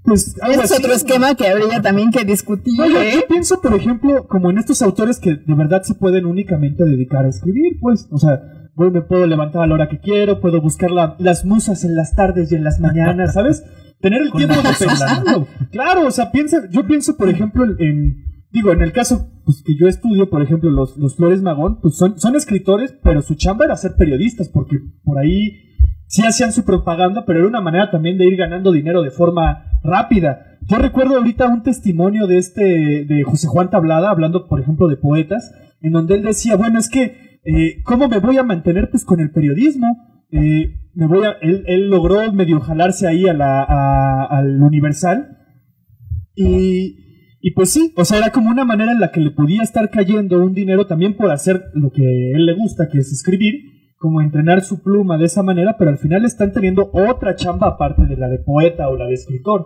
pues 0.04 0.36
algo 0.40 0.62
es 0.62 0.70
así, 0.70 0.74
otro 0.78 0.90
¿no? 0.90 0.94
esquema 0.94 1.34
que 1.34 1.48
habría 1.48 1.82
también 1.82 2.12
que 2.12 2.24
discutir. 2.24 2.78
No, 2.78 2.88
yo, 2.88 3.00
¿eh? 3.00 3.10
yo 3.14 3.26
pienso, 3.26 3.60
por 3.60 3.74
ejemplo, 3.74 4.28
como 4.28 4.50
en 4.50 4.58
estos 4.58 4.80
autores 4.80 5.18
que 5.18 5.34
de 5.34 5.54
verdad 5.54 5.82
se 5.82 5.94
pueden 5.94 6.24
únicamente 6.26 6.84
dedicar 6.84 7.24
a 7.24 7.30
escribir, 7.30 7.78
pues, 7.80 8.06
o 8.12 8.18
sea, 8.18 8.65
bueno, 8.76 8.92
me 8.92 9.02
puedo 9.02 9.26
levantar 9.26 9.62
a 9.62 9.66
la 9.66 9.74
hora 9.74 9.88
que 9.88 9.98
quiero, 9.98 10.40
puedo 10.40 10.60
buscar 10.60 10.90
la- 10.90 11.16
las 11.18 11.44
musas 11.44 11.82
en 11.84 11.96
las 11.96 12.14
tardes 12.14 12.52
y 12.52 12.54
en 12.54 12.62
las 12.64 12.78
mañanas, 12.78 13.34
¿sabes? 13.34 13.64
Tener 14.00 14.22
el 14.22 14.30
tiempo 14.32 14.54
de 14.56 14.62
pensarlo. 14.78 15.46
Claro, 15.72 16.06
o 16.06 16.10
sea, 16.10 16.30
piensa, 16.30 16.68
yo 16.70 16.86
pienso, 16.86 17.16
por 17.16 17.28
ejemplo, 17.28 17.64
en, 17.64 17.76
en- 17.80 18.16
digo, 18.52 18.70
en 18.72 18.82
el 18.82 18.92
caso 18.92 19.30
pues, 19.44 19.62
que 19.64 19.74
yo 19.76 19.88
estudio, 19.88 20.28
por 20.30 20.42
ejemplo, 20.42 20.70
los, 20.70 20.96
los 20.98 21.16
Flores 21.16 21.42
Magón, 21.42 21.80
pues 21.80 21.96
son, 21.96 22.18
son 22.20 22.36
escritores, 22.36 22.94
pero 23.02 23.22
su 23.22 23.34
chamba 23.34 23.64
era 23.64 23.76
ser 23.76 23.96
periodistas, 23.96 24.48
porque 24.48 24.78
por 25.04 25.18
ahí 25.18 25.52
sí 26.06 26.22
hacían 26.26 26.52
su 26.52 26.64
propaganda, 26.64 27.24
pero 27.26 27.38
era 27.40 27.48
una 27.48 27.60
manera 27.60 27.90
también 27.90 28.18
de 28.18 28.26
ir 28.26 28.36
ganando 28.36 28.70
dinero 28.72 29.02
de 29.02 29.10
forma 29.10 29.64
rápida. 29.82 30.58
Yo 30.68 30.78
recuerdo 30.78 31.16
ahorita 31.16 31.48
un 31.48 31.62
testimonio 31.62 32.26
de 32.26 32.38
este, 32.38 33.04
de 33.04 33.22
José 33.24 33.46
Juan 33.46 33.70
Tablada, 33.70 34.10
hablando, 34.10 34.46
por 34.48 34.60
ejemplo, 34.60 34.88
de 34.88 34.96
poetas, 34.96 35.52
en 35.80 35.92
donde 35.92 36.16
él 36.16 36.22
decía, 36.22 36.56
bueno, 36.56 36.78
es 36.78 36.88
que, 36.88 37.35
eh, 37.46 37.82
¿cómo 37.84 38.08
me 38.08 38.18
voy 38.18 38.36
a 38.38 38.42
mantener 38.42 38.90
pues 38.90 39.04
con 39.04 39.20
el 39.20 39.30
periodismo? 39.30 39.86
Eh, 40.30 40.74
me 40.94 41.06
voy 41.06 41.24
él, 41.40 41.88
logró 41.88 42.32
medio 42.32 42.60
jalarse 42.60 43.06
ahí 43.06 43.28
a 43.28 43.34
la, 43.34 44.24
al 44.24 44.60
Universal, 44.60 45.36
y, 46.34 46.96
y 47.40 47.50
pues 47.52 47.72
sí, 47.72 47.92
o 47.96 48.04
sea, 48.04 48.18
era 48.18 48.30
como 48.30 48.50
una 48.50 48.64
manera 48.64 48.92
en 48.92 49.00
la 49.00 49.12
que 49.12 49.20
le 49.20 49.30
podía 49.30 49.62
estar 49.62 49.88
cayendo 49.90 50.44
un 50.44 50.52
dinero 50.52 50.86
también 50.86 51.16
por 51.16 51.30
hacer 51.30 51.64
lo 51.74 51.90
que 51.90 52.32
él 52.32 52.44
le 52.44 52.54
gusta, 52.54 52.88
que 52.88 52.98
es 52.98 53.12
escribir, 53.12 53.54
como 53.98 54.20
entrenar 54.20 54.62
su 54.62 54.82
pluma 54.82 55.16
de 55.16 55.26
esa 55.26 55.42
manera, 55.42 55.76
pero 55.78 55.90
al 55.90 55.98
final 55.98 56.24
están 56.24 56.52
teniendo 56.52 56.90
otra 56.92 57.34
chamba 57.34 57.68
aparte 57.68 58.06
de 58.06 58.16
la 58.16 58.28
de 58.28 58.38
poeta 58.38 58.88
o 58.88 58.96
la 58.96 59.06
de 59.06 59.14
escritor. 59.14 59.64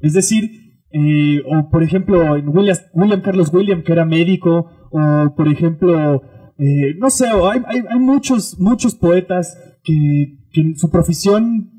Es 0.00 0.12
decir, 0.12 0.50
eh, 0.92 1.42
o 1.46 1.70
por 1.70 1.82
ejemplo, 1.82 2.36
en 2.36 2.48
William, 2.48 2.76
William 2.94 3.20
Carlos 3.20 3.52
William, 3.52 3.82
que 3.82 3.92
era 3.92 4.04
médico, 4.04 4.66
o 4.90 5.34
por 5.36 5.48
ejemplo, 5.48 6.22
eh, 6.60 6.94
no 6.98 7.10
sé, 7.10 7.26
hay, 7.26 7.62
hay, 7.66 7.82
hay 7.88 7.98
muchos, 7.98 8.58
muchos 8.58 8.94
poetas 8.94 9.56
que, 9.82 10.38
que 10.52 10.74
su 10.76 10.90
profesión 10.90 11.70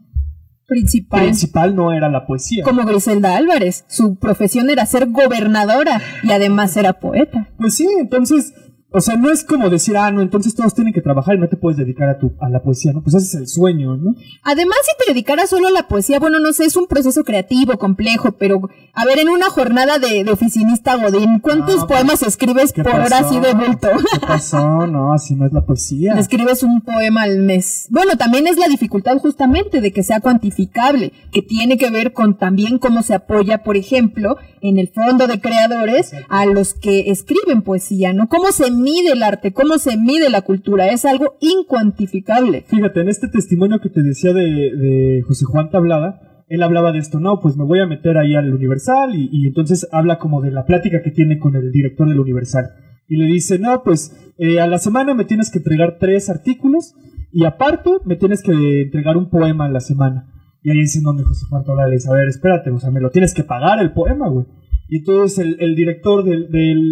Principal. 0.67 1.23
principal 1.23 1.75
no 1.75 1.91
era 1.91 2.09
la 2.09 2.25
poesía. 2.25 2.63
como 2.63 2.85
Griselda 2.85 3.35
Álvarez. 3.35 3.83
Su 3.89 4.15
profesión 4.15 4.69
era 4.69 4.85
ser 4.85 5.09
gobernadora 5.09 6.01
y 6.23 6.31
además 6.31 6.77
era 6.77 6.93
poeta. 6.93 7.49
Pues 7.57 7.75
sí, 7.75 7.85
entonces, 7.99 8.53
o 8.93 9.01
sea, 9.01 9.15
no 9.15 9.31
es 9.31 9.43
como 9.45 9.69
decir, 9.69 9.95
ah, 9.97 10.11
no, 10.11 10.21
entonces 10.21 10.53
todos 10.53 10.73
tienen 10.73 10.93
que 10.93 11.01
trabajar 11.01 11.35
y 11.35 11.39
no 11.39 11.47
te 11.47 11.55
puedes 11.55 11.77
dedicar 11.77 12.09
a, 12.09 12.19
tu, 12.19 12.33
a 12.41 12.49
la 12.49 12.61
poesía, 12.61 12.91
¿no? 12.91 13.01
Pues 13.01 13.15
ese 13.15 13.25
es 13.25 13.35
el 13.35 13.47
sueño, 13.47 13.95
¿no? 13.95 14.15
Además, 14.43 14.77
si 14.83 15.05
te 15.05 15.13
dedicaras 15.13 15.49
solo 15.49 15.69
a 15.69 15.71
la 15.71 15.87
poesía, 15.87 16.19
bueno, 16.19 16.39
no 16.39 16.51
sé, 16.51 16.65
es 16.65 16.75
un 16.75 16.87
proceso 16.87 17.23
creativo, 17.23 17.77
complejo, 17.77 18.33
pero 18.33 18.69
a 18.93 19.05
ver, 19.05 19.19
en 19.19 19.29
una 19.29 19.49
jornada 19.49 19.97
de, 19.97 20.23
de 20.23 20.31
oficinista 20.31 20.95
Godín, 20.97 21.39
¿cuántos 21.39 21.77
No, 21.77 21.87
poemas 21.87 22.21
escribes 22.23 22.73
¿Qué 22.73 22.83
por 22.83 22.95
hora 22.95 23.19
así 23.19 23.39
de 23.39 23.53
bulto? 23.53 23.89
¿Qué 24.11 24.19
pasó? 24.19 24.85
No, 24.91 25.13
así 25.13 25.35
no 25.35 25.45
es 25.45 25.53
la 25.53 25.61
poesía. 25.65 26.13
Escribes 26.15 26.63
un 26.63 26.81
poema 26.81 27.21
al 27.21 27.39
mes. 27.39 27.87
Bueno, 27.89 28.17
también 28.17 28.47
es 28.47 28.57
la 28.57 28.67
dificultad 28.67 29.17
justamente 29.19 29.79
de 29.79 29.91
que 29.93 30.03
sea 30.03 30.19
cuantificable, 30.19 31.13
que 31.31 31.41
tiene 31.41 31.77
que 31.77 31.89
ver 31.89 32.13
con 32.13 32.37
también 32.37 32.77
cómo 32.77 33.03
se 33.03 33.13
apoya, 33.13 33.63
por 33.63 33.77
ejemplo, 33.77 34.37
en 34.61 34.79
el 34.79 34.89
fondo 34.89 35.27
de 35.27 35.39
creadores 35.39 36.11
a 36.29 36.45
los 36.45 36.73
que 36.73 37.11
escriben 37.11 37.61
poesía, 37.61 38.13
¿no? 38.13 38.27
¿Cómo 38.27 38.51
se 38.51 38.69
mide 38.81 39.13
el 39.13 39.23
arte? 39.23 39.53
¿Cómo 39.53 39.77
se 39.77 39.97
mide 39.97 40.29
la 40.29 40.41
cultura? 40.41 40.87
Es 40.87 41.05
algo 41.05 41.37
incuantificable. 41.39 42.65
Fíjate, 42.67 43.01
en 43.01 43.09
este 43.09 43.27
testimonio 43.27 43.79
que 43.79 43.89
te 43.89 44.01
decía 44.01 44.33
de, 44.33 45.23
José 45.27 45.45
Juan 45.45 45.69
Tablada, 45.69 46.43
él 46.49 46.63
hablaba 46.63 46.91
de 46.91 46.99
esto, 46.99 47.19
no, 47.19 47.39
pues 47.39 47.55
me 47.55 47.63
voy 47.63 47.79
a 47.79 47.87
meter 47.87 48.17
ahí 48.17 48.35
al 48.35 48.53
Universal 48.53 49.15
y, 49.15 49.47
entonces 49.47 49.87
habla 49.91 50.19
como 50.19 50.41
de 50.41 50.51
la 50.51 50.65
plática 50.65 51.01
que 51.01 51.11
tiene 51.11 51.39
con 51.39 51.55
el 51.55 51.71
director 51.71 52.09
del 52.09 52.19
Universal. 52.19 52.71
Y 53.07 53.17
le 53.17 53.25
dice, 53.25 53.59
no, 53.59 53.83
pues 53.83 54.33
eh, 54.37 54.59
a 54.59 54.67
la 54.67 54.77
semana 54.77 55.13
me 55.13 55.25
tienes 55.25 55.51
que 55.51 55.59
entregar 55.59 55.97
tres 55.99 56.29
artículos 56.29 56.95
y 57.31 57.45
aparte 57.45 57.91
me 58.05 58.15
tienes 58.15 58.41
que 58.41 58.81
entregar 58.81 59.15
un 59.15 59.29
poema 59.29 59.65
a 59.65 59.71
la 59.71 59.79
semana. 59.79 60.27
Y 60.63 60.71
ahí 60.71 60.81
es 60.81 60.95
en 60.95 61.03
donde 61.03 61.23
José 61.23 61.45
Juan 61.49 61.63
Tablada 61.63 61.87
le 61.87 61.95
dice, 61.95 62.09
a 62.09 62.13
ver, 62.13 62.27
espérate, 62.27 62.69
o 62.69 62.79
sea, 62.79 62.91
me 62.91 63.01
lo 63.01 63.09
tienes 63.09 63.33
que 63.33 63.43
pagar 63.43 63.79
el 63.81 63.93
poema, 63.93 64.27
güey. 64.29 64.45
Y 64.91 64.97
entonces 64.97 65.39
el, 65.39 65.55
el 65.61 65.73
director 65.73 66.21
del, 66.25 66.49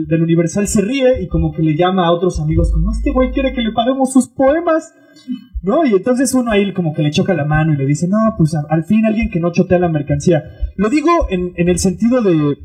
del, 0.07 0.23
Universal 0.23 0.69
se 0.69 0.79
ríe 0.79 1.21
y 1.21 1.27
como 1.27 1.51
que 1.51 1.61
le 1.61 1.75
llama 1.75 2.07
a 2.07 2.13
otros 2.13 2.39
amigos 2.39 2.71
como, 2.71 2.91
este 2.93 3.11
güey 3.11 3.31
quiere 3.31 3.51
que 3.51 3.61
le 3.61 3.73
paguemos 3.73 4.13
sus 4.13 4.29
poemas. 4.29 4.93
¿No? 5.61 5.85
Y 5.85 5.89
entonces 5.89 6.33
uno 6.33 6.49
ahí 6.49 6.71
como 6.71 6.93
que 6.93 7.03
le 7.03 7.11
choca 7.11 7.33
la 7.33 7.43
mano 7.43 7.73
y 7.73 7.75
le 7.75 7.85
dice, 7.85 8.07
no, 8.07 8.35
pues 8.37 8.55
al 8.55 8.85
fin 8.85 9.05
alguien 9.05 9.29
que 9.29 9.41
no 9.41 9.51
chotea 9.51 9.79
la 9.79 9.89
mercancía. 9.89 10.45
Lo 10.77 10.89
digo 10.89 11.27
en, 11.29 11.51
en 11.57 11.67
el 11.67 11.77
sentido 11.77 12.21
de, 12.21 12.57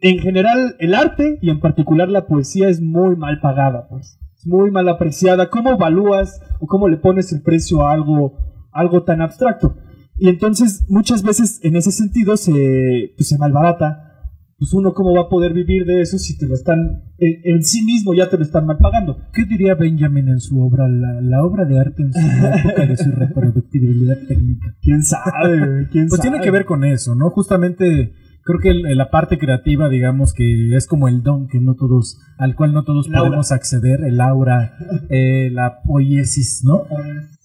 en 0.00 0.18
general, 0.18 0.76
el 0.78 0.94
arte 0.94 1.38
y 1.40 1.48
en 1.48 1.60
particular 1.60 2.10
la 2.10 2.26
poesía 2.26 2.68
es 2.68 2.82
muy 2.82 3.16
mal 3.16 3.40
pagada, 3.40 3.88
pues. 3.88 4.18
Es 4.36 4.46
muy 4.46 4.70
mal 4.70 4.86
apreciada. 4.90 5.48
¿Cómo 5.48 5.70
evalúas 5.70 6.42
o 6.60 6.66
cómo 6.66 6.88
le 6.88 6.98
pones 6.98 7.32
el 7.32 7.40
precio 7.40 7.86
a 7.86 7.92
algo, 7.92 8.34
algo 8.70 9.02
tan 9.04 9.22
abstracto? 9.22 9.76
Y 10.18 10.28
entonces 10.28 10.84
muchas 10.90 11.22
veces 11.22 11.58
en 11.62 11.76
ese 11.76 11.90
sentido 11.90 12.36
se, 12.36 13.14
pues, 13.16 13.28
se 13.28 13.38
malbarata. 13.38 14.10
Pues 14.58 14.72
uno 14.72 14.92
cómo 14.94 15.12
va 15.14 15.22
a 15.22 15.28
poder 15.28 15.52
vivir 15.52 15.84
de 15.84 16.00
eso 16.00 16.16
si 16.18 16.38
te 16.38 16.46
lo 16.46 16.54
están, 16.54 17.02
en, 17.18 17.40
en 17.56 17.62
sí 17.62 17.84
mismo 17.84 18.14
ya 18.14 18.28
te 18.30 18.36
lo 18.36 18.44
están 18.44 18.66
mal 18.66 18.78
pagando. 18.78 19.18
¿Qué 19.32 19.44
diría 19.46 19.74
Benjamin 19.74 20.28
en 20.28 20.40
su 20.40 20.60
obra, 20.60 20.88
la, 20.88 21.20
la 21.20 21.42
obra 21.44 21.64
de 21.64 21.80
arte 21.80 22.02
en 22.04 22.12
su 22.12 22.20
época 22.20 22.86
de 22.86 22.96
su 22.96 23.10
reproductibilidad 23.10 24.16
técnica? 24.28 24.74
¿Quién 24.80 25.02
sabe? 25.02 25.88
¿Quién 25.90 26.06
Pues 26.08 26.20
sabe? 26.20 26.30
tiene 26.30 26.40
que 26.44 26.50
ver 26.50 26.64
con 26.64 26.84
eso, 26.84 27.14
¿no? 27.14 27.30
Justamente 27.30 28.12
creo 28.44 28.60
que 28.60 28.68
el- 28.70 28.96
la 28.96 29.10
parte 29.10 29.38
creativa, 29.38 29.88
digamos, 29.88 30.32
que 30.34 30.74
es 30.76 30.86
como 30.86 31.08
el 31.08 31.22
don 31.22 31.48
que 31.48 31.58
no 31.60 31.74
todos, 31.74 32.18
al 32.38 32.54
cual 32.54 32.72
no 32.74 32.84
todos 32.84 33.08
El 33.08 33.14
aura. 33.16 33.28
podemos 33.30 33.52
acceder, 33.52 34.04
el 34.04 34.20
aura, 34.20 34.74
eh, 35.10 35.50
la 35.50 35.80
poiesis, 35.82 36.62
¿no? 36.64 36.82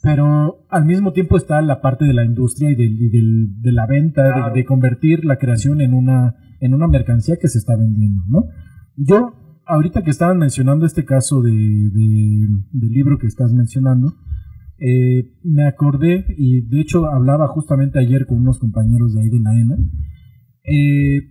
Pero 0.01 0.65
al 0.69 0.85
mismo 0.85 1.11
tiempo 1.11 1.37
está 1.37 1.61
la 1.61 1.81
parte 1.81 2.05
de 2.05 2.13
la 2.13 2.23
industria 2.23 2.69
y, 2.69 2.75
del- 2.75 3.01
y 3.01 3.09
del- 3.09 3.61
de 3.61 3.71
la 3.71 3.85
venta, 3.87 4.23
de- 4.23 4.59
de, 4.59 4.65
convertir 4.65 5.25
la 5.25 5.37
creación 5.37 5.81
en 5.81 5.93
una, 5.93 6.35
en 6.59 6.73
una 6.73 6.87
mercancía 6.87 7.37
que 7.41 7.47
se 7.47 7.57
está 7.57 7.75
vendiendo, 7.75 8.23
¿no? 8.27 8.43
Yo, 8.95 9.33
ahorita 9.65 10.03
que 10.03 10.09
estaban 10.11 10.37
mencionando 10.39 10.85
este 10.85 11.05
caso 11.05 11.41
de, 11.41 11.51
de- 11.51 12.47
del 12.71 12.89
libro 12.91 13.17
que 13.17 13.27
estás 13.27 13.53
mencionando, 13.53 14.13
eh, 14.79 15.33
me 15.43 15.67
acordé, 15.67 16.25
y 16.37 16.61
de 16.67 16.81
hecho 16.81 17.05
hablaba 17.05 17.47
justamente 17.47 17.99
ayer 17.99 18.25
con 18.25 18.39
unos 18.39 18.59
compañeros 18.59 19.13
de 19.13 19.21
ahí 19.21 19.29
de 19.29 19.39
la 19.41 19.53
ENA, 19.59 19.75
eh, 20.63 21.21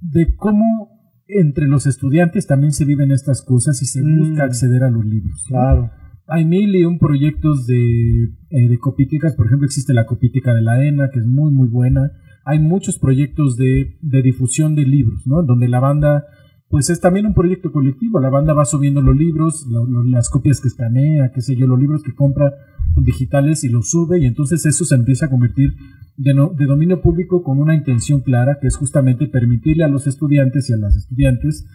de 0.00 0.34
cómo 0.36 0.88
entre 1.28 1.66
los 1.68 1.86
estudiantes 1.86 2.46
también 2.46 2.72
se 2.72 2.84
viven 2.84 3.10
estas 3.12 3.42
cosas 3.42 3.80
y 3.82 3.86
se 3.86 4.02
Mm. 4.02 4.18
busca 4.18 4.44
acceder 4.44 4.82
a 4.84 4.90
los 4.90 5.04
libros. 5.04 5.46
¿no? 5.50 5.56
Claro. 5.56 5.90
Hay 6.26 6.44
mil 6.44 6.74
y 6.76 6.84
un 6.84 6.98
proyectos 6.98 7.66
de, 7.66 8.24
eh, 8.50 8.68
de 8.68 8.78
copíticas, 8.78 9.34
por 9.34 9.46
ejemplo 9.46 9.66
existe 9.66 9.92
la 9.94 10.06
copítica 10.06 10.54
de 10.54 10.62
la 10.62 10.84
ENA, 10.84 11.10
que 11.10 11.18
es 11.20 11.26
muy 11.26 11.52
muy 11.52 11.68
buena. 11.68 12.12
Hay 12.44 12.58
muchos 12.58 12.98
proyectos 12.98 13.56
de, 13.56 13.96
de 14.02 14.22
difusión 14.22 14.74
de 14.74 14.82
libros, 14.84 15.26
¿no? 15.26 15.42
Donde 15.42 15.68
la 15.68 15.80
banda, 15.80 16.24
pues 16.68 16.90
es 16.90 17.00
también 17.00 17.26
un 17.26 17.34
proyecto 17.34 17.70
colectivo, 17.72 18.18
la 18.20 18.30
banda 18.30 18.52
va 18.54 18.64
subiendo 18.64 19.00
los 19.02 19.16
libros, 19.16 19.66
lo- 19.70 20.04
las 20.04 20.28
copias 20.30 20.60
que 20.60 20.68
escanea, 20.68 21.30
qué 21.32 21.40
sé 21.40 21.54
yo, 21.56 21.66
los 21.66 21.78
libros 21.78 22.02
que 22.02 22.14
compra 22.14 22.52
digitales 22.96 23.64
y 23.64 23.68
los 23.70 23.88
sube 23.90 24.18
y 24.20 24.26
entonces 24.26 24.66
eso 24.66 24.84
se 24.84 24.94
empieza 24.94 25.26
a 25.26 25.30
convertir 25.30 25.74
de, 26.16 26.34
no- 26.34 26.50
de 26.56 26.66
dominio 26.66 27.00
público 27.00 27.42
con 27.42 27.58
una 27.58 27.74
intención 27.74 28.20
clara, 28.20 28.58
que 28.60 28.66
es 28.66 28.76
justamente 28.76 29.28
permitirle 29.28 29.84
a 29.84 29.88
los 29.88 30.06
estudiantes 30.06 30.68
y 30.68 30.72
a 30.74 30.76
las 30.76 30.96
estudiantes 30.96 31.66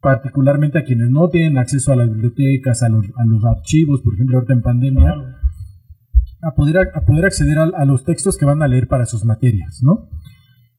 particularmente 0.00 0.78
a 0.78 0.84
quienes 0.84 1.10
no 1.10 1.28
tienen 1.28 1.58
acceso 1.58 1.92
a 1.92 1.96
las 1.96 2.08
bibliotecas, 2.10 2.82
a 2.82 2.88
los, 2.88 3.06
a 3.16 3.24
los 3.26 3.44
archivos, 3.44 4.00
por 4.00 4.14
ejemplo, 4.14 4.36
ahorita 4.36 4.54
en 4.54 4.62
pandemia, 4.62 5.14
a 6.42 6.54
poder, 6.54 6.88
a 6.94 7.00
poder 7.04 7.24
acceder 7.26 7.58
a, 7.58 7.64
a 7.64 7.84
los 7.84 8.04
textos 8.04 8.36
que 8.38 8.44
van 8.46 8.62
a 8.62 8.68
leer 8.68 8.88
para 8.88 9.06
sus 9.06 9.24
materias, 9.24 9.80
¿no? 9.82 10.08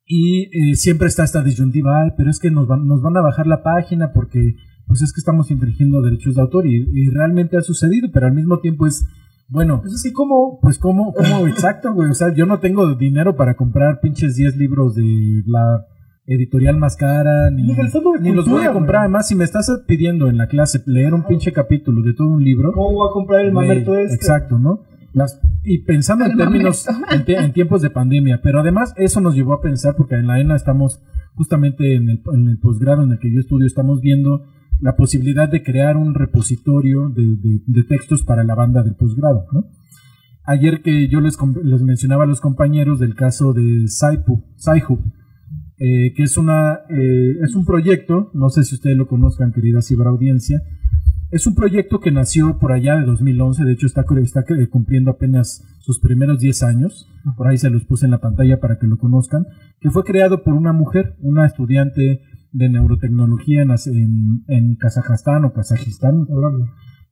Y 0.05 0.49
eh, 0.71 0.75
siempre 0.75 1.07
está 1.07 1.23
esta 1.23 1.43
disyuntiva, 1.43 2.01
"Ay, 2.03 2.11
pero 2.17 2.29
es 2.29 2.39
que 2.39 2.51
nos 2.51 2.67
van, 2.67 2.85
nos 2.87 3.01
van 3.01 3.15
a 3.17 3.21
bajar 3.21 3.47
la 3.47 3.63
página 3.63 4.11
porque 4.13 4.55
pues 4.87 5.01
es 5.01 5.13
que 5.13 5.19
estamos 5.19 5.49
infringiendo 5.51 6.01
derechos 6.01 6.35
de 6.35 6.41
autor 6.41 6.67
y, 6.67 6.75
y 6.93 7.09
realmente 7.11 7.55
ha 7.55 7.61
sucedido, 7.61 8.09
pero 8.13 8.25
al 8.27 8.33
mismo 8.33 8.59
tiempo 8.59 8.87
es, 8.87 9.05
bueno, 9.47 9.79
Pues 9.81 9.93
así 9.93 10.11
como... 10.11 10.59
pues 10.61 10.77
cómo, 10.79 11.13
cómo, 11.13 11.47
exacto, 11.47 11.93
güey, 11.93 12.09
o 12.09 12.13
sea, 12.13 12.33
yo 12.33 12.45
no 12.45 12.59
tengo 12.59 12.95
dinero 12.95 13.37
para 13.37 13.55
comprar 13.55 13.99
pinches 14.01 14.35
10 14.35 14.57
libros 14.57 14.95
de 14.95 15.43
la 15.45 15.85
editorial 16.25 16.77
más 16.77 16.97
cara, 16.97 17.49
ni, 17.51 17.63
Ni 17.63 17.75
de 17.75 17.83
ni 18.21 18.31
los 18.33 18.45
voy 18.45 18.53
Cultura, 18.55 18.69
a 18.69 18.73
comprar. 18.73 18.99
güey. 19.01 19.05
Además, 19.05 19.27
si 19.29 19.35
me 19.35 19.43
estás 19.45 19.71
pidiendo 19.87 20.29
en 20.29 20.37
la 20.37 20.47
clase 20.47 20.81
leer 20.85 21.13
un 21.13 21.23
pinche 21.25 21.53
capítulo 21.53 22.01
de 22.01 22.13
todo 22.13 22.27
un 22.27 22.43
libro, 22.43 22.73
¿Cómo 22.73 22.91
voy 22.93 23.09
a 23.09 23.13
comprar 23.13 23.45
el 23.45 23.53
mamerto 23.53 23.95
este? 23.97 24.15
exacto, 24.15 24.57
¿no? 24.59 24.81
Las, 25.13 25.39
y 25.63 25.79
pensando 25.79 26.25
en 26.25 26.37
términos, 26.37 26.85
en, 27.11 27.25
te- 27.25 27.35
en 27.37 27.51
tiempos 27.53 27.81
de 27.81 27.89
pandemia, 27.89 28.39
pero 28.41 28.59
además 28.61 28.93
eso 28.97 29.19
nos 29.21 29.35
llevó 29.35 29.53
a 29.53 29.61
pensar, 29.61 29.95
porque 29.95 30.15
en 30.15 30.27
la 30.27 30.39
ENA 30.39 30.55
estamos 30.55 31.01
justamente 31.35 31.95
en 31.95 32.09
el, 32.09 32.21
en 32.33 32.47
el 32.47 32.59
posgrado 32.59 33.03
en 33.03 33.11
el 33.11 33.19
que 33.19 33.31
yo 33.33 33.39
estudio, 33.39 33.65
estamos 33.67 33.99
viendo 34.01 34.45
la 34.79 34.95
posibilidad 34.95 35.49
de 35.49 35.63
crear 35.63 35.97
un 35.97 36.13
repositorio 36.15 37.09
de, 37.09 37.23
de- 37.23 37.61
de 37.67 37.83
textos 37.83 38.23
para 38.23 38.43
la 38.43 38.55
banda 38.55 38.83
del 38.83 38.95
posgrado, 38.95 39.45
¿no? 39.51 39.65
Ayer 40.43 40.81
que 40.81 41.07
yo 41.07 41.21
les, 41.21 41.37
les 41.63 41.81
mencionaba 41.83 42.23
a 42.23 42.27
los 42.27 42.41
compañeros 42.41 42.99
del 42.99 43.13
caso 43.13 43.53
de 43.53 43.87
Saipu, 43.87 44.43
Saihu, 44.55 44.99
eh, 45.77 46.13
que 46.15 46.23
es, 46.23 46.35
una, 46.37 46.79
eh, 46.89 47.35
es 47.43 47.53
un 47.55 47.63
proyecto, 47.65 48.31
no 48.33 48.49
sé 48.49 48.63
si 48.63 48.75
ustedes 48.75 48.97
lo 48.97 49.07
conozcan, 49.07 49.51
querida 49.51 49.81
ciberaudiencia, 49.83 50.61
es 51.31 51.47
un 51.47 51.55
proyecto 51.55 51.99
que 51.99 52.11
nació 52.11 52.59
por 52.59 52.73
allá 52.73 52.97
de 52.97 53.05
2011, 53.05 53.63
de 53.63 53.73
hecho 53.73 53.87
está, 53.87 54.05
está 54.21 54.43
cumpliendo 54.69 55.11
apenas 55.11 55.63
sus 55.79 55.99
primeros 55.99 56.39
10 56.39 56.63
años, 56.63 57.09
por 57.37 57.47
ahí 57.47 57.57
se 57.57 57.69
los 57.69 57.85
puse 57.85 58.05
en 58.05 58.11
la 58.11 58.19
pantalla 58.19 58.59
para 58.59 58.77
que 58.77 58.87
lo 58.87 58.97
conozcan, 58.97 59.47
que 59.79 59.89
fue 59.89 60.03
creado 60.03 60.43
por 60.43 60.53
una 60.53 60.73
mujer, 60.73 61.15
una 61.21 61.45
estudiante 61.45 62.21
de 62.51 62.69
neurotecnología 62.69 63.61
en, 63.61 63.71
en, 63.71 64.43
en 64.47 64.75
Kazajstán 64.75 65.45
o 65.45 65.53
Kazajistán, 65.53 66.27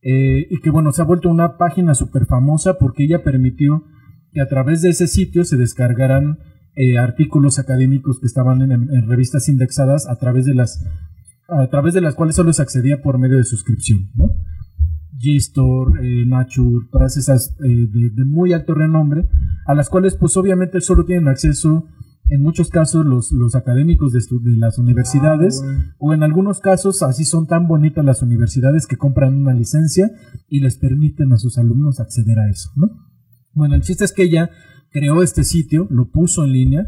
eh, 0.02 0.46
y 0.50 0.60
que 0.60 0.70
bueno, 0.70 0.92
se 0.92 1.00
ha 1.00 1.06
vuelto 1.06 1.30
una 1.30 1.56
página 1.56 1.94
súper 1.94 2.26
famosa 2.26 2.74
porque 2.78 3.04
ella 3.04 3.22
permitió 3.22 3.84
que 4.32 4.40
a 4.40 4.48
través 4.48 4.82
de 4.82 4.90
ese 4.90 5.06
sitio 5.06 5.44
se 5.44 5.56
descargaran 5.56 6.38
eh, 6.74 6.98
artículos 6.98 7.58
académicos 7.58 8.20
que 8.20 8.26
estaban 8.26 8.62
en, 8.62 8.72
en 8.72 9.08
revistas 9.08 9.48
indexadas 9.48 10.06
a 10.08 10.16
través 10.16 10.44
de 10.44 10.54
las 10.54 10.86
a 11.50 11.68
través 11.68 11.94
de 11.94 12.00
las 12.00 12.14
cuales 12.14 12.36
solo 12.36 12.52
se 12.52 12.62
accedía 12.62 13.02
por 13.02 13.18
medio 13.18 13.36
de 13.36 13.44
suscripción, 13.44 14.10
¿no? 14.14 14.30
Gstore, 15.18 16.00
eh, 16.02 16.24
Nature, 16.26 16.86
todas 16.90 17.16
esas 17.16 17.56
eh, 17.60 17.68
de, 17.68 18.10
de 18.10 18.24
muy 18.24 18.52
alto 18.52 18.74
renombre, 18.74 19.28
a 19.66 19.74
las 19.74 19.90
cuales 19.90 20.16
pues 20.16 20.36
obviamente 20.36 20.80
solo 20.80 21.04
tienen 21.04 21.28
acceso 21.28 21.86
en 22.30 22.42
muchos 22.42 22.70
casos 22.70 23.04
los, 23.04 23.32
los 23.32 23.56
académicos 23.56 24.12
de, 24.12 24.20
de 24.20 24.56
las 24.56 24.78
universidades 24.78 25.62
o 25.98 26.14
en 26.14 26.22
algunos 26.22 26.60
casos 26.60 27.02
así 27.02 27.24
son 27.24 27.48
tan 27.48 27.66
bonitas 27.66 28.04
las 28.04 28.22
universidades 28.22 28.86
que 28.86 28.96
compran 28.96 29.34
una 29.34 29.52
licencia 29.52 30.12
y 30.48 30.60
les 30.60 30.78
permiten 30.78 31.32
a 31.32 31.38
sus 31.38 31.58
alumnos 31.58 31.98
acceder 31.98 32.38
a 32.38 32.48
eso, 32.48 32.70
¿no? 32.76 32.88
Bueno, 33.52 33.74
el 33.74 33.82
chiste 33.82 34.04
es 34.04 34.12
que 34.12 34.22
ella 34.22 34.50
creó 34.92 35.22
este 35.24 35.42
sitio, 35.42 35.88
lo 35.90 36.10
puso 36.10 36.44
en 36.44 36.52
línea 36.52 36.86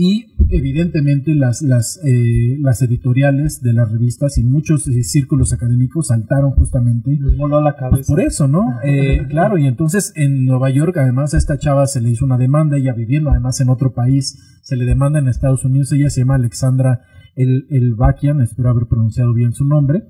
y 0.00 0.26
evidentemente 0.50 1.34
las, 1.34 1.60
las, 1.60 1.98
eh, 2.04 2.56
las 2.60 2.80
editoriales 2.82 3.60
de 3.62 3.72
las 3.72 3.90
revistas 3.90 4.38
y 4.38 4.44
muchos 4.44 4.86
eh, 4.86 5.02
círculos 5.02 5.52
académicos 5.52 6.06
saltaron 6.06 6.52
justamente 6.52 7.18
Les 7.20 7.36
voló 7.36 7.60
la 7.60 7.72
pues 7.72 7.90
cabeza. 7.90 8.12
por 8.12 8.20
eso, 8.20 8.46
¿no? 8.46 8.62
Eh, 8.84 9.26
claro, 9.28 9.58
y 9.58 9.66
entonces 9.66 10.12
en 10.14 10.44
Nueva 10.44 10.70
York 10.70 10.96
además 10.98 11.34
a 11.34 11.38
esta 11.38 11.58
chava 11.58 11.88
se 11.88 12.00
le 12.00 12.10
hizo 12.10 12.24
una 12.24 12.38
demanda, 12.38 12.76
ella 12.76 12.92
viviendo 12.92 13.30
además 13.30 13.60
en 13.60 13.70
otro 13.70 13.92
país, 13.92 14.38
se 14.62 14.76
le 14.76 14.84
demanda 14.84 15.18
en 15.18 15.26
Estados 15.26 15.64
Unidos, 15.64 15.90
ella 15.90 16.10
se 16.10 16.20
llama 16.20 16.36
Alexandra 16.36 17.00
El, 17.34 17.66
El 17.68 17.96
Bakian, 17.96 18.40
espero 18.40 18.70
haber 18.70 18.86
pronunciado 18.86 19.34
bien 19.34 19.52
su 19.52 19.64
nombre. 19.64 20.04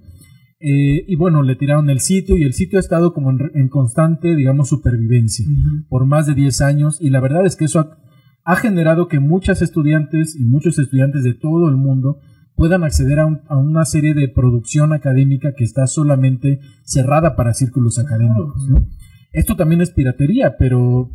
Eh, 0.60 1.06
y 1.08 1.16
bueno, 1.16 1.42
le 1.42 1.56
tiraron 1.56 1.88
el 1.88 2.00
sitio 2.00 2.36
y 2.36 2.42
el 2.42 2.52
sitio 2.52 2.78
ha 2.78 2.80
estado 2.80 3.14
como 3.14 3.30
en, 3.30 3.38
en 3.54 3.68
constante, 3.70 4.36
digamos, 4.36 4.68
supervivencia 4.68 5.46
por 5.88 6.04
más 6.04 6.26
de 6.26 6.34
10 6.34 6.60
años 6.60 6.98
y 7.00 7.08
la 7.08 7.20
verdad 7.20 7.46
es 7.46 7.56
que 7.56 7.64
eso 7.66 7.78
ha, 7.80 8.07
ha 8.50 8.56
generado 8.56 9.08
que 9.08 9.20
muchas 9.20 9.60
estudiantes 9.60 10.34
y 10.34 10.44
muchos 10.44 10.78
estudiantes 10.78 11.22
de 11.22 11.34
todo 11.34 11.68
el 11.68 11.76
mundo 11.76 12.18
puedan 12.54 12.82
acceder 12.82 13.18
a, 13.20 13.26
un- 13.26 13.40
a 13.46 13.58
una 13.58 13.84
serie 13.84 14.14
de 14.14 14.28
producción 14.28 14.92
académica 14.94 15.52
que 15.54 15.64
está 15.64 15.86
solamente 15.86 16.58
cerrada 16.82 17.36
para 17.36 17.52
círculos 17.52 17.98
académicos. 17.98 18.66
¿no? 18.70 18.86
Esto 19.32 19.54
también 19.54 19.82
es 19.82 19.90
piratería, 19.90 20.56
pero, 20.58 21.10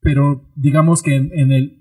pero 0.00 0.48
digamos 0.54 1.02
que 1.02 1.16
en, 1.16 1.30
en 1.32 1.50
el 1.52 1.78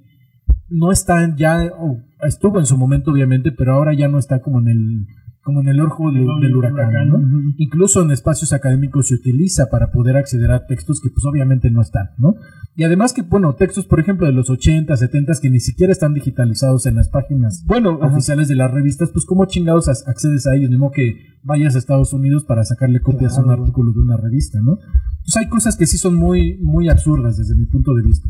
no 0.67 0.91
está 0.91 1.35
ya 1.37 1.71
o 1.79 1.99
estuvo 2.25 2.57
en 2.59 2.65
su 2.65 2.75
momento 2.75 3.11
obviamente, 3.11 3.51
pero 3.51 3.73
ahora 3.73 3.93
ya 3.93 4.07
no 4.07 4.17
está 4.17 4.41
como 4.41 4.59
en 4.61 4.67
el 4.69 5.05
como 5.45 5.61
en 5.61 5.67
el 5.67 5.79
ojo 5.79 6.11
del, 6.11 6.25
del 6.41 6.55
huracán, 6.55 7.07
¿no? 7.07 7.21
Incluso 7.57 8.01
en 8.01 8.09
espacios 8.09 8.51
académicos 8.51 9.09
se 9.09 9.13
utiliza 9.13 9.67
para 9.69 9.91
poder 9.91 10.17
acceder 10.17 10.49
a 10.51 10.65
textos 10.65 10.99
que 10.99 11.09
pues 11.11 11.23
obviamente 11.23 11.69
no 11.69 11.81
están, 11.83 12.09
¿no? 12.17 12.33
Y 12.75 12.83
además 12.83 13.13
que, 13.13 13.21
bueno, 13.21 13.53
textos, 13.55 13.85
por 13.85 13.99
ejemplo, 13.99 14.25
de 14.25 14.33
los 14.33 14.49
80, 14.49 14.97
70 14.97 15.33
que 15.41 15.51
ni 15.51 15.59
siquiera 15.59 15.93
están 15.93 16.15
digitalizados 16.15 16.87
en 16.87 16.95
las 16.95 17.09
páginas 17.09 17.63
Bueno, 17.67 17.99
ajá. 18.01 18.11
oficiales 18.11 18.47
de 18.47 18.55
las 18.55 18.71
revistas, 18.71 19.11
pues 19.11 19.23
cómo 19.25 19.45
chingados 19.45 19.87
ac- 19.87 20.07
accedes 20.07 20.47
a 20.47 20.55
ellos, 20.55 20.71
ni 20.71 20.77
modo 20.77 20.91
que 20.91 21.13
vayas 21.43 21.75
a 21.75 21.77
Estados 21.77 22.11
Unidos 22.11 22.43
para 22.43 22.63
sacarle 22.63 22.99
copias 23.01 23.37
a 23.37 23.41
un 23.41 23.45
Claro. 23.45 23.61
artículo 23.61 23.93
de 23.93 23.99
una 23.99 24.17
revista, 24.17 24.59
¿no? 24.61 24.77
Pues 25.21 25.37
hay 25.37 25.47
cosas 25.47 25.77
que 25.77 25.85
sí 25.85 25.97
son 25.99 26.15
muy, 26.15 26.57
muy 26.63 26.89
absurdas 26.89 27.37
desde 27.37 27.55
mi 27.55 27.65
punto 27.67 27.93
de 27.93 28.01
vista, 28.01 28.27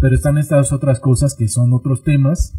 pero 0.00 0.16
están 0.16 0.36
estas 0.36 0.72
otras 0.72 0.98
cosas 0.98 1.34
que 1.36 1.46
son 1.46 1.72
otros 1.72 2.02
temas 2.02 2.54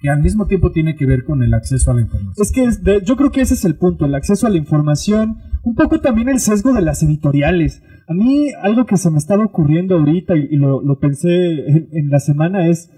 que 0.00 0.08
al 0.10 0.22
mismo 0.22 0.46
tiempo 0.46 0.72
tiene 0.72 0.96
que 0.96 1.06
ver 1.06 1.24
con 1.24 1.42
el 1.42 1.52
acceso 1.54 1.90
a 1.90 1.94
la 1.94 2.00
información. 2.02 2.34
Es 2.44 2.52
que 2.52 2.64
es 2.64 2.82
de- 2.82 3.02
yo 3.04 3.16
creo 3.16 3.30
que 3.30 3.42
ese 3.42 3.54
es 3.54 3.64
el 3.64 3.76
punto, 3.76 4.06
el 4.06 4.14
acceso 4.14 4.46
a 4.46 4.50
la 4.50 4.56
información, 4.58 5.36
un 5.62 5.74
poco 5.74 6.00
también 6.00 6.28
el 6.28 6.40
sesgo 6.40 6.72
de 6.72 6.82
las 6.82 7.02
editoriales. 7.02 7.82
A 8.08 8.14
mí 8.14 8.48
algo 8.62 8.86
que 8.86 8.96
se 8.96 9.10
me 9.10 9.18
estaba 9.18 9.44
ocurriendo 9.44 9.96
ahorita 9.96 10.36
y, 10.36 10.56
lo 10.56 10.98
pensé 10.98 11.28
en, 11.68 11.88
en 11.92 12.08
la 12.10 12.18
semana 12.18 12.66
es, 12.68 12.90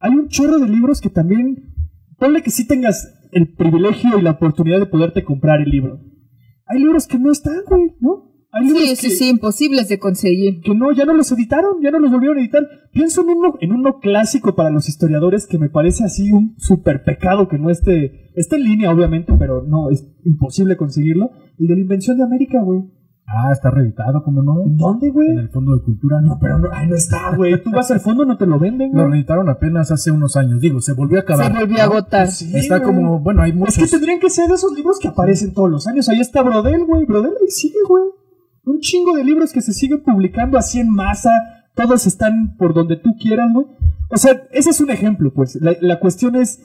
hay 0.00 0.12
un 0.12 0.28
chorro 0.28 0.58
de 0.58 0.68
libros 0.68 1.00
que 1.00 1.10
también, 1.10 1.74
ponle 2.18 2.42
que 2.42 2.50
sí 2.50 2.66
tengas 2.66 3.14
el 3.32 3.54
privilegio 3.54 4.18
y 4.18 4.22
la 4.22 4.32
oportunidad 4.32 4.80
de 4.80 4.86
poderte 4.86 5.24
comprar 5.24 5.60
el 5.60 5.70
libro. 5.70 6.00
Hay 6.66 6.78
libros 6.78 7.06
que 7.06 7.18
no 7.18 7.32
están, 7.32 7.56
güey, 7.66 7.94
¿no? 8.00 8.29
Hay 8.52 8.66
libros 8.66 8.82
Sí, 8.82 8.96
sí, 8.96 9.08
que- 9.08 9.14
sí, 9.14 9.28
imposibles 9.28 9.88
de 9.88 9.98
conseguir. 9.98 10.60
que 10.62 10.74
no, 10.74 10.90
ya 10.92 11.04
no 11.04 11.14
los 11.14 11.30
editaron, 11.32 11.80
ya 11.82 11.90
no 11.90 11.98
los 12.00 12.10
volvieron 12.10 12.38
a 12.38 12.40
editar. 12.40 12.62
Pienso 12.92 13.22
en 13.22 13.28
uno, 13.30 13.54
en 13.60 13.72
uno 13.72 14.00
clásico 14.00 14.54
para 14.56 14.70
los 14.70 14.88
historiadores 14.88 15.46
que 15.46 15.58
me 15.58 15.68
parece 15.70 16.04
así 16.04 16.32
un 16.32 16.54
super 16.58 17.04
pecado 17.04 17.46
que 17.48 17.58
no 17.58 17.70
esté, 17.70 18.30
esté 18.34 18.56
en 18.56 18.64
línea 18.64 18.90
obviamente, 18.92 19.32
pero 19.38 19.62
no, 19.62 19.88
es 19.90 20.04
imposible 20.24 20.76
conseguirlo. 20.76 21.30
El 21.58 21.66
de 21.68 21.74
la 21.76 21.80
invención 21.82 22.16
de 22.18 22.24
América, 22.24 22.60
güey. 22.62 22.80
Ah, 23.32 23.52
está 23.52 23.70
reeditado, 23.70 24.24
¿cómo 24.24 24.42
no? 24.42 24.60
¿En 24.64 24.76
dónde, 24.76 25.08
güey? 25.10 25.28
En 25.28 25.38
el 25.38 25.50
Fondo 25.50 25.76
de 25.76 25.84
Cultura. 25.84 26.20
No, 26.20 26.36
pero 26.40 26.58
no, 26.58 26.68
ay, 26.72 26.88
no 26.88 26.96
está, 26.96 27.36
güey. 27.36 27.62
Tú 27.62 27.70
vas 27.70 27.88
al 27.92 28.00
fondo, 28.00 28.24
no 28.24 28.36
te 28.36 28.44
lo 28.44 28.58
venden, 28.58 28.88
Lo 28.90 29.02
güey. 29.02 29.12
reeditaron 29.12 29.48
apenas 29.48 29.92
hace 29.92 30.10
unos 30.10 30.34
años. 30.36 30.60
Digo, 30.60 30.80
se 30.80 30.94
volvió 30.94 31.18
a 31.18 31.20
acabar. 31.20 31.52
Se 31.52 31.58
volvió 31.60 31.78
a 31.78 31.84
agotar. 31.84 32.26
Sí, 32.26 32.50
Está 32.52 32.78
güey. 32.80 32.92
como, 32.92 33.20
bueno, 33.20 33.42
hay 33.42 33.50
Es 33.50 33.56
muchos. 33.56 33.76
que 33.76 33.86
tendrían 33.86 34.18
que 34.18 34.30
ser 34.30 34.48
de 34.48 34.54
esos 34.54 34.72
libros 34.72 34.98
que 34.98 35.06
aparecen 35.06 35.54
todos 35.54 35.70
los 35.70 35.86
años. 35.86 36.08
Ahí 36.08 36.18
está 36.18 36.42
Brodel, 36.42 36.84
güey. 36.86 37.04
Brodel 37.06 37.30
ahí 37.40 37.50
sigue, 37.50 37.78
güey. 37.88 38.02
Un 38.64 38.80
chingo 38.80 39.16
de 39.16 39.24
libros 39.24 39.52
que 39.52 39.60
se 39.60 39.72
siguen 39.72 40.02
publicando 40.02 40.58
así 40.58 40.80
en 40.80 40.90
masa. 40.90 41.30
Todos 41.74 42.06
están 42.06 42.56
por 42.56 42.74
donde 42.74 42.96
tú 42.96 43.16
quieras, 43.18 43.52
güey. 43.52 43.66
O 44.10 44.16
sea, 44.16 44.42
ese 44.52 44.70
es 44.70 44.80
un 44.80 44.90
ejemplo, 44.90 45.32
pues. 45.32 45.56
La, 45.60 45.76
la 45.80 45.98
cuestión 46.00 46.36
es 46.36 46.60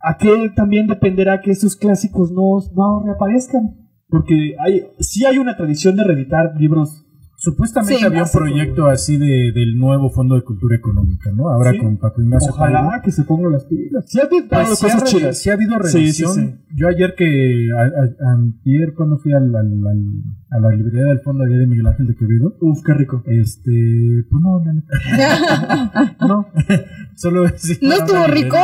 a 0.00 0.16
qué 0.18 0.50
también 0.54 0.86
dependerá 0.86 1.40
que 1.40 1.50
esos 1.50 1.76
clásicos 1.76 2.30
no, 2.30 2.58
no 2.74 3.02
reaparezcan. 3.04 3.76
Porque 4.08 4.54
hay, 4.64 4.86
sí 5.00 5.24
hay 5.24 5.38
una 5.38 5.56
tradición 5.56 5.96
de 5.96 6.04
reeditar 6.04 6.54
libros. 6.58 7.03
Supuestamente 7.44 7.96
Sí, 7.98 8.04
había 8.06 8.22
un 8.22 8.28
proyecto 8.32 8.86
así 8.86 9.18
de, 9.18 9.52
del 9.52 9.76
nuevo 9.76 10.08
Fondo 10.10 10.34
de 10.34 10.42
Cultura 10.42 10.76
Económica, 10.76 11.30
¿no? 11.32 11.50
Ahora 11.50 11.72
Sí. 11.72 11.78
con 11.78 11.98
Paco 11.98 12.22
Ignacio 12.22 12.52
Ojalá 12.52 13.02
que 13.04 13.12
se 13.12 13.22
pongan 13.24 13.52
las 13.52 13.64
pilas. 13.66 14.04
Sí 14.08 14.18
ha 14.18 14.22
editado 14.24 14.64
Pues 14.64 14.78
sí, 14.78 14.84
cosas 14.86 15.04
chidas. 15.04 15.38
sí 15.38 15.50
ha 15.50 15.52
habido 15.52 15.72
Sí, 15.82 15.88
sí, 15.90 15.98
revisión. 15.98 16.32
sí. 16.32 16.54
Yo 16.74 16.88
ayer 16.88 17.14
que, 17.16 17.68
a- 17.76 17.82
a- 18.28 18.32
antier 18.32 18.94
cuando 18.94 19.18
fui 19.18 19.32
al, 19.32 19.54
al- 19.54 19.86
al- 19.86 20.22
a 20.50 20.58
la 20.60 20.70
librería 20.76 21.04
del 21.04 21.20
Fondo 21.20 21.44
allá 21.44 21.58
de 21.58 21.66
Miguel 21.66 21.86
Ángel 21.86 22.06
de 22.06 22.14
Quevedo, 22.16 22.56
Uf, 22.60 22.82
qué 22.84 22.94
rico. 22.94 23.22
este, 23.26 24.24
pues 24.30 24.42
no, 24.42 24.60
neta. 24.64 26.16
no, 26.26 26.46
solo 27.16 27.44
sí, 27.56 27.78
¿No 27.82 27.92
estuvo 27.92 28.26
rico? 28.26 28.56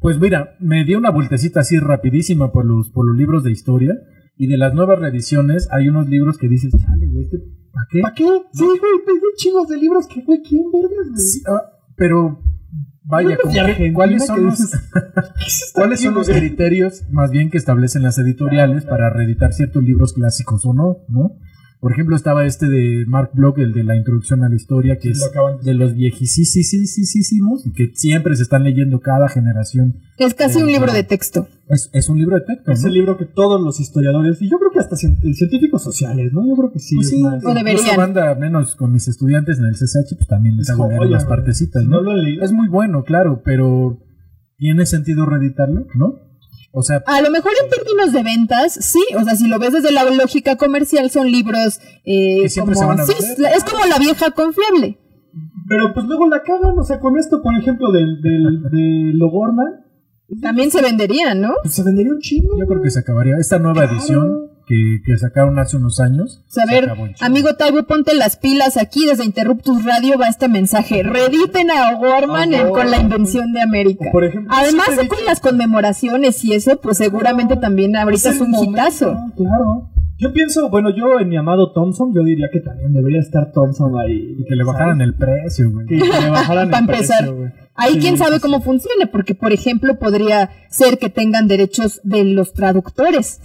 Pues 0.00 0.18
mira, 0.18 0.56
me 0.60 0.84
di 0.84 0.94
una 0.94 1.10
vueltecita 1.10 1.60
así 1.60 1.78
rapidísima 1.78 2.50
por 2.52 2.64
los, 2.64 2.90
por 2.90 3.06
los 3.06 3.16
libros 3.16 3.44
de 3.44 3.52
historia 3.52 3.94
y 4.42 4.48
de 4.48 4.56
las 4.56 4.74
nuevas 4.74 4.98
reediciones 4.98 5.68
hay 5.70 5.88
unos 5.88 6.08
libros 6.08 6.36
que 6.36 6.48
dices, 6.48 6.72
chale, 6.76 7.06
güey, 7.06 7.26
este, 7.26 7.38
¿para 7.72 7.86
qué? 7.88 8.00
¿Para 8.00 8.14
qué? 8.14 8.24
Sí, 8.52 8.64
güey, 8.64 8.92
hay 9.06 9.20
chingos 9.36 9.68
de 9.68 9.76
libros 9.76 10.08
que, 10.08 10.20
güey, 10.22 10.42
¿quién 10.42 10.64
vergas, 10.72 11.10
güey? 11.10 11.16
Sí, 11.16 11.42
ah, 11.48 11.62
pero 11.94 12.42
vaya, 13.04 13.38
como 13.40 13.54
que- 13.54 13.92
¿cuáles 13.92 14.22
que 14.22 14.26
son 14.26 14.44
los, 14.46 14.58
dices, 14.58 14.80
¿Qué 14.92 15.44
es 15.46 15.62
esta 15.62 15.80
¿cuáles 15.80 16.00
son 16.00 16.14
los 16.14 16.28
criterios 16.28 17.04
más 17.12 17.30
bien 17.30 17.50
que 17.50 17.58
establecen 17.58 18.02
las 18.02 18.18
editoriales 18.18 18.84
para 18.84 19.10
reeditar 19.10 19.52
ciertos 19.52 19.84
libros 19.84 20.12
clásicos 20.12 20.66
o 20.66 20.74
no? 20.74 20.96
¿no? 21.08 21.36
Por 21.82 21.90
ejemplo, 21.90 22.14
estaba 22.14 22.46
este 22.46 22.66
de 22.70 23.04
Mark 23.08 23.30
Bloch, 23.34 23.58
el 23.58 23.72
de 23.72 23.82
la 23.82 23.96
introducción 23.96 24.44
a 24.44 24.48
la 24.48 24.54
historia, 24.54 24.98
que 25.00 25.12
Sí, 25.12 25.20
es 25.20 25.32
lo 25.34 25.58
de- 25.58 25.74
los 25.74 25.94
viejísimos 25.96 27.66
y 27.66 27.72
que 27.72 27.90
siempre 27.94 28.36
se 28.36 28.44
están 28.44 28.62
leyendo 28.62 29.00
cada 29.00 29.28
generación. 29.28 29.96
Es 30.16 30.32
casi 30.34 30.62
un 30.62 30.68
libro 30.68 30.92
de 30.92 31.02
texto. 31.02 31.48
Es, 31.68 31.90
es 31.92 32.08
un 32.08 32.18
libro 32.18 32.36
de 32.36 32.42
texto, 32.46 32.70
Es 32.70 32.82
¿no? 32.82 32.86
el 32.88 32.94
libro 32.94 33.16
que 33.18 33.24
todos 33.24 33.60
los 33.60 33.80
historiadores, 33.80 34.40
y 34.42 34.48
yo 34.48 34.58
creo 34.58 34.70
que 34.70 34.78
hasta 34.78 34.94
cien- 34.94 35.18
científicos 35.34 35.82
sociales, 35.82 36.32
¿no? 36.32 36.46
Yo 36.46 36.54
creo 36.54 36.72
que 36.72 36.78
sí. 36.78 36.94
Pues 36.94 37.08
es 37.08 37.14
sí, 37.14 37.22
más- 37.22 37.44
O 37.44 37.52
deberían. 37.52 37.96
banda, 37.96 38.34
menos 38.36 38.76
con 38.76 38.92
mis 38.92 39.08
estudiantes 39.08 39.58
en 39.58 39.64
el 39.64 39.74
CSH, 39.74 40.14
pues 40.16 40.28
también 40.28 40.56
les 40.58 40.68
Es 40.68 40.70
hago 40.74 40.88
leer 40.88 41.08
güey. 41.08 41.26
partecitas, 41.28 41.82
¿no? 41.84 41.96
no 41.96 42.02
lo 42.02 42.10
han 42.12 42.22
leído. 42.22 42.44
Es 42.44 42.52
muy 42.52 42.68
bueno, 42.68 43.02
claro, 43.04 43.42
pero 43.44 43.98
¿tiene 44.56 44.86
sentido 44.86 45.26
reeditarlo? 45.26 45.86
¿No? 45.96 46.14
O 46.74 46.82
sea, 46.82 47.02
A 47.06 47.20
lo 47.20 47.30
mejor 47.30 47.52
en 47.62 47.68
términos 47.70 48.12
de 48.12 48.22
ventas, 48.22 48.72
sí. 48.74 49.00
O 49.20 49.24
sea, 49.24 49.36
si 49.36 49.46
lo 49.46 49.58
ves 49.58 49.72
desde 49.74 49.92
la 49.92 50.04
lógica 50.04 50.56
comercial, 50.56 51.10
son 51.10 51.30
libros 51.30 51.80
eh, 52.04 52.40
Que 52.42 52.48
siempre 52.48 52.74
como... 52.74 52.84
se 52.84 52.94
van 52.96 53.00
a 53.00 53.06
sí, 53.06 53.12
es 53.54 53.64
como 53.64 53.84
la 53.84 53.98
vieja 53.98 54.30
confiable. 54.30 54.98
Pero 55.68 55.92
pues 55.94 56.06
luego 56.06 56.28
la 56.28 56.42
cagan, 56.42 56.78
o 56.78 56.82
sea, 56.82 56.98
con 56.98 57.18
esto, 57.18 57.40
por 57.42 57.54
ejemplo, 57.56 57.92
del, 57.92 58.20
del, 58.20 58.62
de 58.70 59.12
Logorna, 59.14 59.62
También 60.40 60.70
se 60.70 60.82
venderían, 60.82 61.40
¿no? 61.40 61.52
pues 61.62 61.74
se 61.74 61.82
vendería 61.82 62.12
un 62.12 62.20
chingo. 62.20 62.58
yo 62.58 62.66
creo 62.66 62.82
que 62.82 62.90
se 62.90 63.00
acabaría. 63.00 63.36
Esta 63.38 63.58
nueva 63.58 63.82
Claro. 63.82 63.92
edición 63.96 64.51
que, 64.66 65.00
que 65.04 65.16
sacaron 65.18 65.58
hace 65.58 65.76
unos 65.76 66.00
años. 66.00 66.42
O 66.48 66.50
sea, 66.50 66.64
a 66.64 66.72
ver, 66.72 66.92
amigo 67.20 67.54
Taibo, 67.56 67.82
ponte 67.84 68.14
las 68.14 68.36
pilas 68.36 68.76
aquí 68.76 69.06
desde 69.06 69.24
Interruptus 69.24 69.84
Radio 69.84 70.18
va 70.18 70.28
este 70.28 70.48
mensaje. 70.48 71.02
Rediten 71.02 71.70
a 71.70 71.90
O'Gorman 71.96 72.54
en- 72.54 72.70
con 72.70 72.90
la 72.90 72.98
invención 73.00 73.52
de 73.52 73.62
América. 73.62 74.06
O 74.08 74.12
por 74.12 74.24
ejemplo, 74.24 74.52
Además, 74.56 74.88
con 75.08 75.24
las 75.26 75.40
conmemoraciones 75.40 76.44
y 76.44 76.54
eso, 76.54 76.80
pues 76.80 76.98
seguramente 76.98 77.56
también 77.56 77.96
ahorita 77.96 78.30
es 78.30 78.40
un 78.40 78.54
hitazo. 78.54 79.16
Claro. 79.36 79.88
Yo 80.18 80.32
pienso, 80.32 80.70
bueno, 80.70 80.90
yo 80.94 81.18
en 81.18 81.28
mi 81.30 81.36
amado 81.36 81.72
Thompson, 81.72 82.14
yo 82.14 82.22
diría 82.22 82.46
que 82.52 82.60
también 82.60 82.92
debería 82.92 83.18
estar 83.20 83.50
Thompson 83.52 83.98
ahí. 83.98 84.36
Y 84.38 84.44
que 84.44 84.54
le 84.54 84.62
bajaran 84.62 85.00
el 85.00 85.14
precio, 85.14 85.68
güey. 85.70 85.86
Que 85.86 85.96
le 85.96 86.30
bajaran 86.30 86.70
Pa' 86.70 86.78
el 86.78 86.84
empezar. 86.84 87.18
precio, 87.18 87.36
güey. 87.36 87.50
Ahí 87.74 87.94
Sí, 87.94 88.00
quién 88.00 88.18
sabe 88.18 88.38
cómo 88.38 88.60
funcione, 88.60 89.06
porque 89.08 89.34
por 89.34 89.52
ejemplo 89.52 89.98
podría 89.98 90.50
ser 90.70 90.98
que 90.98 91.08
tengan 91.08 91.48
derechos 91.48 92.00
de 92.04 92.24
los 92.24 92.52
traductores. 92.52 93.40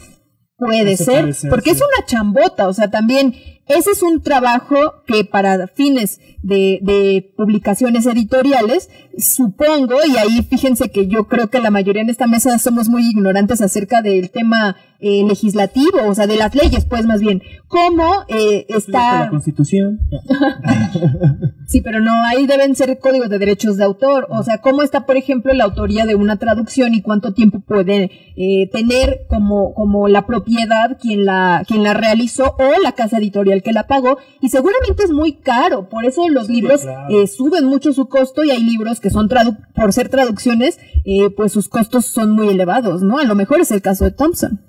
Puede 0.58 0.98
ser, 0.98 1.22
puede 1.22 1.34
ser, 1.34 1.50
porque 1.50 1.72
sí. 1.72 1.78
es 1.78 1.82
una 1.82 2.06
chambota, 2.06 2.68
o 2.68 2.74
sea, 2.74 2.90
también 2.90 3.36
ese 3.68 3.92
es 3.92 4.02
un 4.02 4.22
trabajo 4.22 4.76
que 5.06 5.26
para 5.26 5.68
fines 5.68 6.20
de, 6.42 6.80
de 6.82 7.34
publicaciones 7.36 8.06
editoriales, 8.06 8.90
supongo, 9.18 9.96
y 10.08 10.18
ahí 10.18 10.44
fíjense 10.44 10.90
que 10.90 11.08
yo 11.08 11.28
creo 11.28 11.50
que 11.50 11.60
la 11.60 11.72
mayoría 11.72 12.02
en 12.02 12.10
esta 12.10 12.28
mesa 12.28 12.58
somos 12.60 12.88
muy 12.88 13.10
ignorantes 13.10 13.62
acerca 13.62 14.02
del 14.02 14.30
tema 14.30 14.78
eh, 15.00 15.24
legislativo, 15.28 16.00
o 16.08 16.16
sea, 16.16 16.26
de 16.26 16.38
las 16.38 16.56
leyes, 16.56 16.86
pues 16.86 17.06
más 17.06 17.22
bien, 17.22 17.42
cómo 17.68 18.24
eh, 18.30 18.66
La 18.70 18.78
está... 18.78 19.30
constitución. 19.30 20.00
Sí, 21.68 21.82
pero 21.82 22.00
no, 22.00 22.14
ahí 22.24 22.48
deben 22.48 22.78
ser 22.78 22.98
códigos 22.98 23.30
de 23.30 23.40
derechos 23.40 23.76
de 23.76 23.84
autor. 23.84 24.28
O 24.30 24.42
sea, 24.42 24.60
cómo 24.60 24.84
está, 24.84 25.06
por 25.06 25.18
ejemplo, 25.18 25.54
la 25.54 25.66
autoría 25.66 26.06
de 26.06 26.16
una 26.16 26.38
traducción 26.38 26.94
y 26.94 27.02
cuánto 27.02 27.34
tiempo 27.34 27.60
puede 27.60 28.10
eh, 28.38 28.70
tener 28.72 29.26
como, 29.28 29.74
como 29.74 30.08
la 30.08 30.26
propiedad 30.26 30.98
quien 30.98 31.26
la, 31.26 31.66
quien 31.68 31.84
la 31.84 31.94
realizó 31.94 32.56
o 32.58 32.82
la 32.82 32.94
casa 32.94 33.18
editorial 33.18 33.57
que 33.62 33.72
la 33.74 33.88
pagó. 33.88 34.18
Y 34.42 34.50
seguramente 34.50 35.04
es 35.04 35.12
muy 35.12 35.34
caro. 35.40 35.90
Por 35.90 36.06
eso 36.06 36.28
los 36.30 36.50
libros 36.50 36.82
claro. 36.82 37.08
eh, 37.10 37.28
suben 37.28 37.66
mucho 37.66 37.94
su 37.94 38.08
costo 38.08 38.44
y 38.44 38.52
hay 38.52 38.64
libros 38.64 39.00
que 39.00 39.10
son, 39.10 39.28
tradu 39.30 39.56
por 39.76 39.94
ser 39.94 40.10
traducciones, 40.10 40.80
eh, 41.06 41.30
pues 41.30 41.52
sus 41.52 41.70
costos 41.70 42.06
son 42.06 42.32
muy 42.32 42.50
elevados, 42.50 43.02
¿no? 43.04 43.18
A 43.20 43.24
lo 43.24 43.36
mejor 43.36 43.60
es 43.60 43.72
el 43.72 43.82
caso 43.82 44.06
de 44.06 44.12
Thompson. 44.12 44.62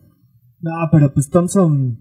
No, 0.60 0.72
pero 0.90 1.12
pues 1.12 1.30
Thompson. 1.30 2.00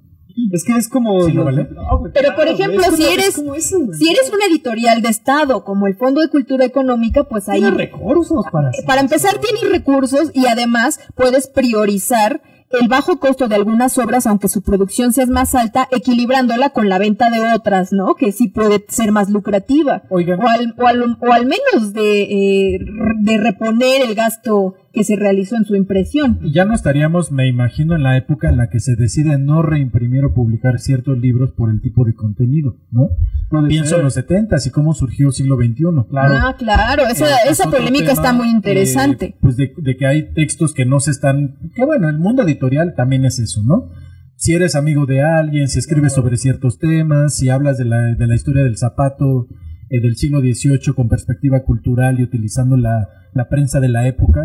Es 0.51 0.63
que 0.63 0.73
es 0.73 0.87
como. 0.87 1.19
Sí, 1.23 1.33
¿no 1.33 1.45
vale? 1.45 1.63
No, 1.73 1.81
Pero, 2.13 2.27
por 2.35 2.43
claro, 2.45 2.51
ejemplo, 2.51 2.77
güey, 2.79 2.89
es 2.91 2.95
si 2.95 3.05
eres- 3.05 3.27
es 3.39 3.65
eso. 3.65 3.79
Si 3.93 4.07
eres 4.07 4.31
una 4.31 4.45
editorial 4.45 5.01
de 5.01 5.09
Estado, 5.09 5.63
como 5.63 5.87
el 5.87 5.95
Fondo 5.97 6.21
de 6.21 6.29
Cultura 6.29 6.63
Económica, 6.63 7.23
pues 7.23 7.49
ahí 7.49 7.61
Tiene 7.61 7.75
recursos 7.75 8.45
para. 8.51 8.69
hacer 8.69 8.85
Para 8.85 9.01
empezar, 9.01 9.31
eso. 9.31 9.41
tienes 9.41 9.67
recursos 9.71 10.29
y 10.35 10.45
además 10.45 10.99
puedes 11.15 11.47
priorizar 11.47 12.41
el 12.69 12.87
bajo 12.87 13.19
costo 13.19 13.47
de 13.47 13.55
algunas 13.55 13.97
obras, 13.97 14.27
aunque 14.27 14.49
su 14.49 14.61
producción 14.61 15.13
sea 15.13 15.25
más 15.27 15.55
alta, 15.55 15.87
equilibrándola 15.91 16.71
con 16.71 16.89
la 16.89 16.97
venta 16.97 17.29
de 17.29 17.53
otras, 17.55 17.93
¿no? 17.93 18.15
Que 18.15 18.31
sí 18.31 18.49
puede 18.49 18.85
ser 18.89 19.11
más 19.11 19.29
lucrativa. 19.29 20.03
Oigan, 20.09 20.39
O 20.39 20.47
al, 20.47 20.75
o 20.77 20.87
al, 20.87 21.17
o 21.19 21.31
al 21.31 21.45
menos 21.45 21.93
de, 21.93 22.23
eh, 22.23 22.79
de 23.19 23.37
reponer 23.37 24.01
el 24.01 24.15
gasto 24.15 24.75
que 24.97 25.03
se 25.03 25.15
realizó 25.15 25.55
en 25.55 25.65
su 25.65 25.75
impresión. 25.75 26.39
ya 26.51 26.65
no 26.65 26.73
estaríamos, 26.73 27.31
me 27.31 27.47
imagino, 27.47 27.95
en 27.95 28.01
la 28.01 28.17
época 28.17 28.49
en 28.49 28.57
la 28.57 28.69
que 28.69 28.79
se 28.79 28.95
decide 28.95 29.37
no 29.37 29.61
reimprimir 29.61 30.25
o 30.25 30.33
publicar 30.33 30.79
ciertos 30.79 31.19
libros 31.19 31.51
por 31.51 31.69
el 31.69 31.81
tipo 31.81 32.03
de 32.03 32.15
contenido, 32.15 32.77
¿no? 32.89 33.09
Puede 33.47 33.67
Pienso 33.67 33.89
ser. 33.91 33.99
en 33.99 34.05
los 34.05 34.15
70 34.15 34.55
y 34.65 34.69
cómo 34.71 34.95
surgió 34.95 35.31
siglo 35.31 35.55
XXI. 35.55 35.83
Claro. 36.09 36.33
Ah, 36.41 36.55
claro, 36.57 37.03
esa, 37.07 37.25
Eh, 37.27 37.31
es 37.45 37.51
esa 37.51 37.67
otro 37.67 37.77
polémica 37.77 38.07
tema, 38.07 38.13
está 38.13 38.33
muy 38.33 38.47
eh, 38.47 38.51
interesante. 38.51 39.35
pues 39.39 39.55
de, 39.55 39.71
de 39.77 39.95
que 39.97 40.07
hay 40.07 40.33
textos 40.33 40.73
que 40.73 40.85
no 40.85 40.99
se 40.99 41.11
están. 41.11 41.57
Que 41.75 41.85
bueno, 41.85 42.09
el 42.09 42.17
mundo 42.17 42.41
editorial 42.41 42.95
también 42.95 43.23
es 43.25 43.37
eso, 43.37 43.61
¿no? 43.63 43.91
Si 44.35 44.53
eres 44.53 44.75
amigo 44.75 45.05
de 45.05 45.21
alguien, 45.21 45.67
si 45.67 45.77
escribes 45.77 46.13
sobre 46.13 46.37
ciertos 46.37 46.79
temas, 46.79 47.35
si 47.35 47.49
hablas 47.49 47.77
de 47.77 47.85
la, 47.85 47.97
de 48.15 48.25
la 48.27 48.33
historia 48.35 48.63
del 48.63 48.77
zapato 48.77 49.47
eh, 49.89 50.01
del 50.01 50.15
siglo 50.15 50.39
XVIII 50.39 50.93
con 50.95 51.07
perspectiva 51.07 51.59
cultural 51.63 52.19
y 52.19 52.23
utilizando 52.23 52.77
la, 52.77 53.07
la 53.33 53.47
prensa 53.47 53.79
de 53.79 53.89
la 53.89 54.07
época, 54.07 54.41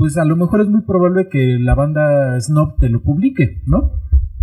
pues 0.00 0.16
a 0.16 0.24
lo 0.24 0.34
mejor 0.34 0.62
es 0.62 0.68
muy 0.68 0.80
probable 0.80 1.28
que 1.28 1.58
la 1.60 1.74
banda 1.74 2.40
Snob 2.40 2.78
te 2.78 2.88
lo 2.88 3.02
publique, 3.02 3.60
¿no? 3.66 3.92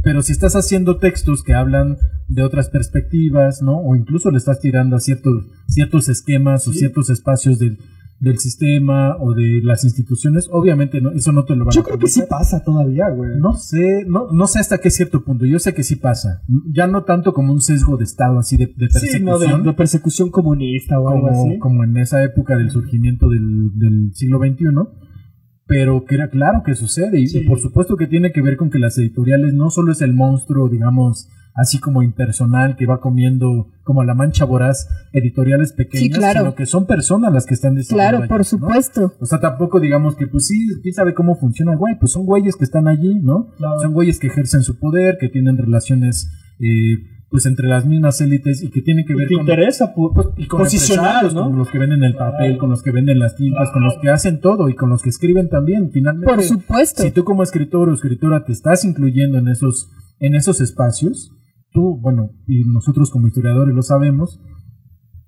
Pero 0.04 0.22
si 0.22 0.32
estás 0.32 0.56
haciendo 0.56 0.98
textos 0.98 1.42
que 1.44 1.56
hablan 1.56 1.98
de 2.28 2.44
otras 2.44 2.70
perspectivas, 2.70 3.64
¿no? 3.64 3.80
O 3.80 3.96
incluso 3.96 4.30
le 4.30 4.38
estás 4.38 4.60
tirando 4.60 4.96
a 4.96 5.00
ciertos, 5.00 5.46
ciertos 5.68 6.10
esquemas 6.10 6.68
o 6.68 6.74
ciertos 6.74 7.10
espacios 7.10 7.58
del, 7.58 7.80
del 8.20 8.38
sistema 8.38 9.18
o 9.20 9.34
de 9.34 9.62
las 9.64 9.84
instituciones, 9.84 10.48
obviamente 10.52 11.02
no, 11.02 11.10
eso 11.10 11.32
no 11.32 11.44
te 11.44 11.56
lo 11.56 11.66
van 11.66 11.74
Yo 11.74 11.82
a 11.82 11.86
creo 11.86 11.98
que 11.98 12.08
sí 12.08 12.22
pasa 12.30 12.64
todavía, 12.64 13.10
güey. 13.10 13.40
No 13.40 13.54
sé, 13.54 14.06
no, 14.08 14.32
no 14.32 14.46
sé 14.46 14.60
hasta 14.60 14.78
qué 14.78 14.92
cierto 14.92 15.24
punto. 15.24 15.48
Yo 15.48 15.58
sé 15.58 15.74
que 15.74 15.82
sí 15.82 15.96
pasa. 15.96 16.44
Ya 16.72 16.86
no 16.86 17.04
tanto 17.04 17.34
como 17.34 17.52
un 17.52 17.62
sesgo 17.62 17.98
de 17.98 18.04
Estado 18.04 18.38
así 18.38 18.58
de, 18.58 18.68
de 18.78 18.92
Sí, 18.92 19.20
no, 19.22 19.40
de, 19.40 19.46
persecución. 19.48 19.64
de 19.64 19.74
persecución 19.74 20.30
comunista 20.30 21.00
o 21.00 21.10
algo 21.10 21.30
como, 21.30 21.50
así. 21.50 21.58
como 21.58 21.84
en 21.84 21.98
esa 21.98 22.24
época 22.24 22.56
del 22.58 22.70
surgimiento 22.70 23.28
del, 23.28 23.72
del 23.74 24.12
siglo 24.14 24.38
XXI, 24.38 25.07
pero 25.68 26.06
que 26.06 26.16
era 26.16 26.30
claro 26.30 26.64
que 26.66 26.76
sucede 26.76 27.20
y, 27.20 27.28
Sí. 27.28 27.42
por 27.42 27.60
supuesto 27.60 27.98
que 27.98 28.08
tiene 28.08 28.32
que 28.32 28.42
ver 28.42 28.56
con 28.58 28.70
que 28.70 28.80
las 28.80 28.98
editoriales 28.98 29.54
no 29.54 29.70
solo 29.70 29.92
es 29.92 30.02
el 30.02 30.14
monstruo, 30.14 30.70
digamos, 30.70 31.28
así 31.56 31.80
como 31.80 32.04
impersonal 32.04 32.76
que 32.78 32.86
va 32.86 33.00
comiendo 33.02 33.68
como 33.84 34.04
la 34.04 34.14
mancha 34.14 34.46
voraz 34.46 34.88
editoriales 35.12 35.74
pequeñas, 35.74 36.18
claro. 36.18 36.40
sino 36.42 36.56
que 36.56 36.66
son 36.68 36.86
personas 36.86 37.34
las 37.34 37.46
que 37.48 37.56
están 37.56 37.74
decidiendo 37.76 38.02
Claro, 38.04 38.18
allí, 38.20 38.28
por 38.30 38.38
¿no? 38.40 38.44
supuesto. 38.44 39.14
O 39.20 39.26
sea, 39.26 39.40
tampoco 39.40 39.80
digamos 39.80 40.16
que, 40.16 40.28
pues 40.28 40.46
sí, 40.48 40.56
quién 40.84 40.94
sabe 40.94 41.14
cómo 41.16 41.36
funciona, 41.36 41.76
güey, 41.76 41.98
pues 42.00 42.12
son 42.12 42.26
güeyes 42.26 42.56
que 42.56 42.64
están 42.64 42.88
allí, 42.88 43.16
¿no? 43.22 43.48
Claro. 43.58 43.80
Son 43.82 43.94
güeyes 43.94 44.20
que 44.20 44.28
ejercen 44.28 44.62
su 44.64 44.78
poder, 44.80 45.18
que 45.20 45.30
tienen 45.30 45.58
relaciones 45.58 46.30
eh, 46.60 46.98
pues 47.30 47.46
entre 47.46 47.68
las 47.68 47.86
mismas 47.86 48.22
élites 48.22 48.64
y 48.64 48.70
que 48.70 48.82
tiene 48.82 49.04
que 49.06 49.14
ver 49.14 49.28
Te 49.28 49.34
con, 49.36 49.42
interesa 49.42 49.94
po- 49.94 50.34
y 50.38 50.48
con 50.48 50.60
posicionarlos, 50.62 51.32
empresarios, 51.32 51.34
con 51.34 51.52
¿no? 51.52 51.58
los 51.58 51.70
que 51.70 51.78
venden 51.78 52.04
el 52.04 52.16
papel, 52.16 52.58
con 52.58 52.70
los 52.70 52.82
que 52.82 52.92
venden 52.92 53.20
las 53.20 53.36
tintas, 53.36 53.70
con 53.72 53.84
los 53.84 53.96
que 54.02 54.10
hacen 54.10 54.40
todo 54.40 54.70
y 54.70 54.76
con 54.76 54.90
los 54.90 55.02
que 55.02 55.10
escriben 55.10 55.50
también. 55.50 55.92
Finalmente, 55.92 56.34
Por 56.34 56.42
supuesto. 56.44 57.04
si 57.04 57.12
tú 57.12 57.24
como 57.26 57.44
escritor 57.44 57.90
o 57.90 57.94
escritora 57.94 58.46
te 58.46 58.54
estás 58.54 58.86
incluyendo 58.86 59.38
en 59.40 59.50
esos, 59.50 59.90
en 60.20 60.36
esos 60.36 60.62
espacios, 60.62 61.32
tú, 61.74 62.00
bueno, 62.00 62.32
y 62.48 62.64
nosotros 62.64 63.12
como 63.12 63.28
historiadores 63.28 63.76
lo 63.76 63.82
sabemos, 63.82 64.40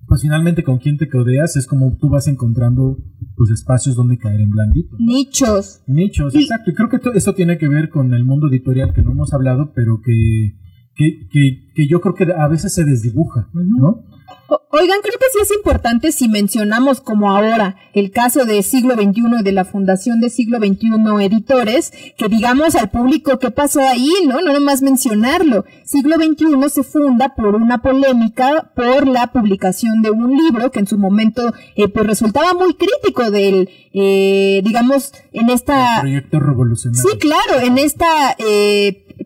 pues 0.06 0.22
finalmente 0.22 0.64
con 0.64 0.78
quien 0.78 0.96
te 0.96 1.08
codeas 1.08 1.54
es 1.56 1.66
como 1.68 1.96
tú 1.96 2.08
vas 2.08 2.26
encontrando 2.26 2.96
pues 3.36 3.50
espacios 3.50 3.94
donde 3.94 4.16
caer 4.18 4.40
en 4.40 4.50
blandito. 4.50 4.96
Nichos. 4.98 5.82
Nichos, 5.86 6.34
Y- 6.34 6.38
exacto. 6.42 6.70
Y 6.70 6.74
creo 6.74 6.88
que 6.88 6.98
to- 6.98 7.12
esto 7.12 7.34
tiene 7.34 7.58
que 7.58 7.68
ver 7.68 7.90
con 7.90 8.12
el 8.14 8.24
mundo 8.24 8.48
editorial 8.48 8.92
que 8.94 9.02
no 9.02 9.12
hemos 9.12 9.32
hablado, 9.34 9.72
pero 9.74 10.00
que, 10.02 10.56
que, 10.96 11.26
que, 11.30 11.72
que 11.74 11.86
yo 11.88 12.00
creo 12.00 12.14
que 12.14 12.26
a 12.36 12.48
veces 12.48 12.74
se 12.74 12.84
desdibuja, 12.84 13.48
¿no? 13.54 14.04
O- 14.48 14.60
Oigan, 14.72 14.98
creo 15.02 15.14
que 15.18 15.26
sí 15.32 15.38
es 15.42 15.50
importante 15.56 16.12
si 16.12 16.28
mencionamos 16.28 17.00
como 17.00 17.30
ahora 17.30 17.76
el 17.94 18.10
caso 18.12 18.44
de 18.44 18.62
Siglo 18.62 18.94
XXI 18.94 19.22
y 19.40 19.42
de 19.42 19.52
la 19.52 19.64
Fundación 19.64 20.20
de 20.20 20.30
Siglo 20.30 20.58
XXI 20.58 20.88
Editores, 21.24 21.92
que 22.16 22.28
digamos 22.28 22.74
al 22.76 22.90
público 22.90 23.38
qué 23.40 23.50
pasó 23.50 23.80
ahí, 23.80 24.10
¿no? 24.26 24.40
No 24.40 24.52
nomás 24.52 24.82
mencionarlo. 24.82 25.64
Siglo 25.84 26.16
XXI 26.16 26.68
se 26.70 26.82
funda 26.84 27.34
por 27.34 27.54
una 27.56 27.82
polémica 27.82 28.72
por 28.76 29.06
la 29.08 29.32
publicación 29.32 30.02
de 30.02 30.10
un 30.10 30.36
libro 30.36 30.70
que 30.70 30.80
en 30.80 30.86
su 30.86 30.98
momento 30.98 31.52
eh, 31.76 31.88
pues 31.88 32.06
resultaba 32.06 32.54
muy 32.54 32.74
crítico 32.74 33.30
del, 33.30 33.68
eh, 33.92 34.60
digamos, 34.64 35.12
en 35.32 35.50
esta... 35.50 35.96
El 35.96 36.00
proyecto 36.02 36.40
revolucionario. 36.40 37.02
Sí, 37.10 37.18
claro, 37.18 37.60
en 37.64 37.78
este 37.78 38.04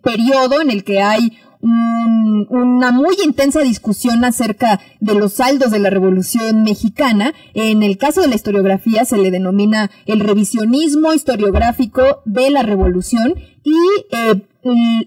periodo 0.02 0.60
en 0.60 0.70
el 0.70 0.84
que 0.84 1.00
hay 1.02 1.38
un- 1.64 2.46
una 2.50 2.92
muy 2.92 3.14
intensa 3.24 3.60
discusión 3.60 4.24
acerca 4.24 4.80
de 5.00 5.14
los 5.14 5.34
saldos 5.34 5.70
de 5.70 5.78
la 5.78 5.90
Revolución 5.90 6.62
Mexicana. 6.62 7.32
En 7.54 7.82
el 7.82 7.96
caso 7.96 8.20
de 8.20 8.28
la 8.28 8.34
historiografía 8.34 9.04
se 9.04 9.16
le 9.16 9.30
denomina 9.30 9.90
el 10.06 10.20
revisionismo 10.20 11.12
historiográfico 11.14 12.02
de 12.26 12.50
la 12.50 12.62
Revolución 12.62 13.34
y 13.64 13.74
eh, 14.12 14.42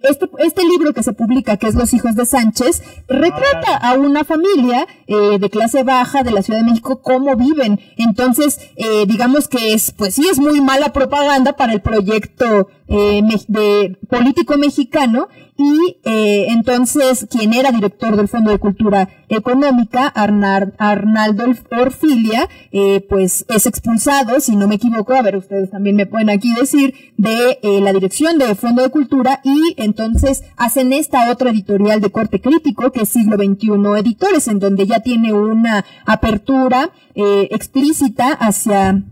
este, 0.04 0.28
este 0.40 0.64
libro 0.68 0.94
que 0.94 1.02
se 1.04 1.14
publica, 1.14 1.58
que 1.58 1.68
es 1.68 1.76
Los 1.76 1.94
hijos 1.94 2.16
de 2.16 2.26
Sánchez, 2.26 2.82
retrata 3.08 3.76
a 3.78 3.94
una 3.94 4.24
familia 4.24 4.88
eh, 5.08 5.40
de 5.40 5.50
clase 5.50 5.84
baja 5.84 6.22
de 6.24 6.32
la 6.32 6.42
Ciudad 6.44 6.60
de 6.60 6.66
México, 6.66 7.02
cómo 7.02 7.36
viven. 7.36 7.80
Entonces, 7.98 8.60
eh, 8.76 9.06
digamos 9.08 9.48
que 9.48 9.74
es, 9.74 9.92
pues 9.92 10.16
sí, 10.16 10.28
es 10.32 10.40
muy 10.40 10.62
mala 10.62 10.94
propaganda 10.94 11.54
para 11.54 11.74
el 11.74 11.82
proyecto 11.82 12.68
eh, 12.88 13.22
de 13.48 13.98
político 14.10 14.58
mexicano. 14.58 15.28
Y 15.60 15.98
eh, 16.06 16.48
entonces, 16.50 17.28
quien 17.32 17.52
era 17.54 17.72
director 17.72 18.16
del 18.16 18.28
Fondo 18.28 18.52
de 18.52 18.60
Cultura 18.60 19.10
Económica, 19.28 20.08
Arnaldo 20.08 21.46
Orfilia, 21.72 22.48
eh, 22.72 23.04
pues 23.10 23.44
es 23.50 23.66
expulsado, 23.66 24.40
si 24.40 24.56
no 24.56 24.68
me 24.68 24.76
equivoco, 24.76 25.16
a 25.16 25.24
ver, 25.24 25.36
ustedes 25.36 25.72
también 25.72 25.96
me 25.96 26.06
pueden 26.06 26.30
aquí 26.30 26.54
decir, 26.54 26.94
de 27.18 27.60
eh, 27.64 27.82
la 27.82 27.92
dirección 27.92 28.38
del 28.38 28.56
Fondo 28.56 28.84
de 28.84 28.90
Cultura 28.90 29.42
y 29.44 29.74
entonces 29.78 30.44
hacen 30.58 30.94
esta 30.94 31.32
otra 31.32 31.50
editorial 31.50 32.02
de 32.02 32.12
corte 32.12 32.40
crítico, 32.40 32.92
que 32.92 33.02
es 33.02 33.10
Siglo 33.10 33.36
XXI 33.36 33.72
Editores, 33.98 34.48
en 34.48 34.60
donde 34.60 34.86
ya 34.86 35.00
tiene 35.00 35.34
una 35.34 35.84
apertura 36.06 36.92
eh, 37.16 37.48
explícita 37.52 38.32
hacia 38.34 39.04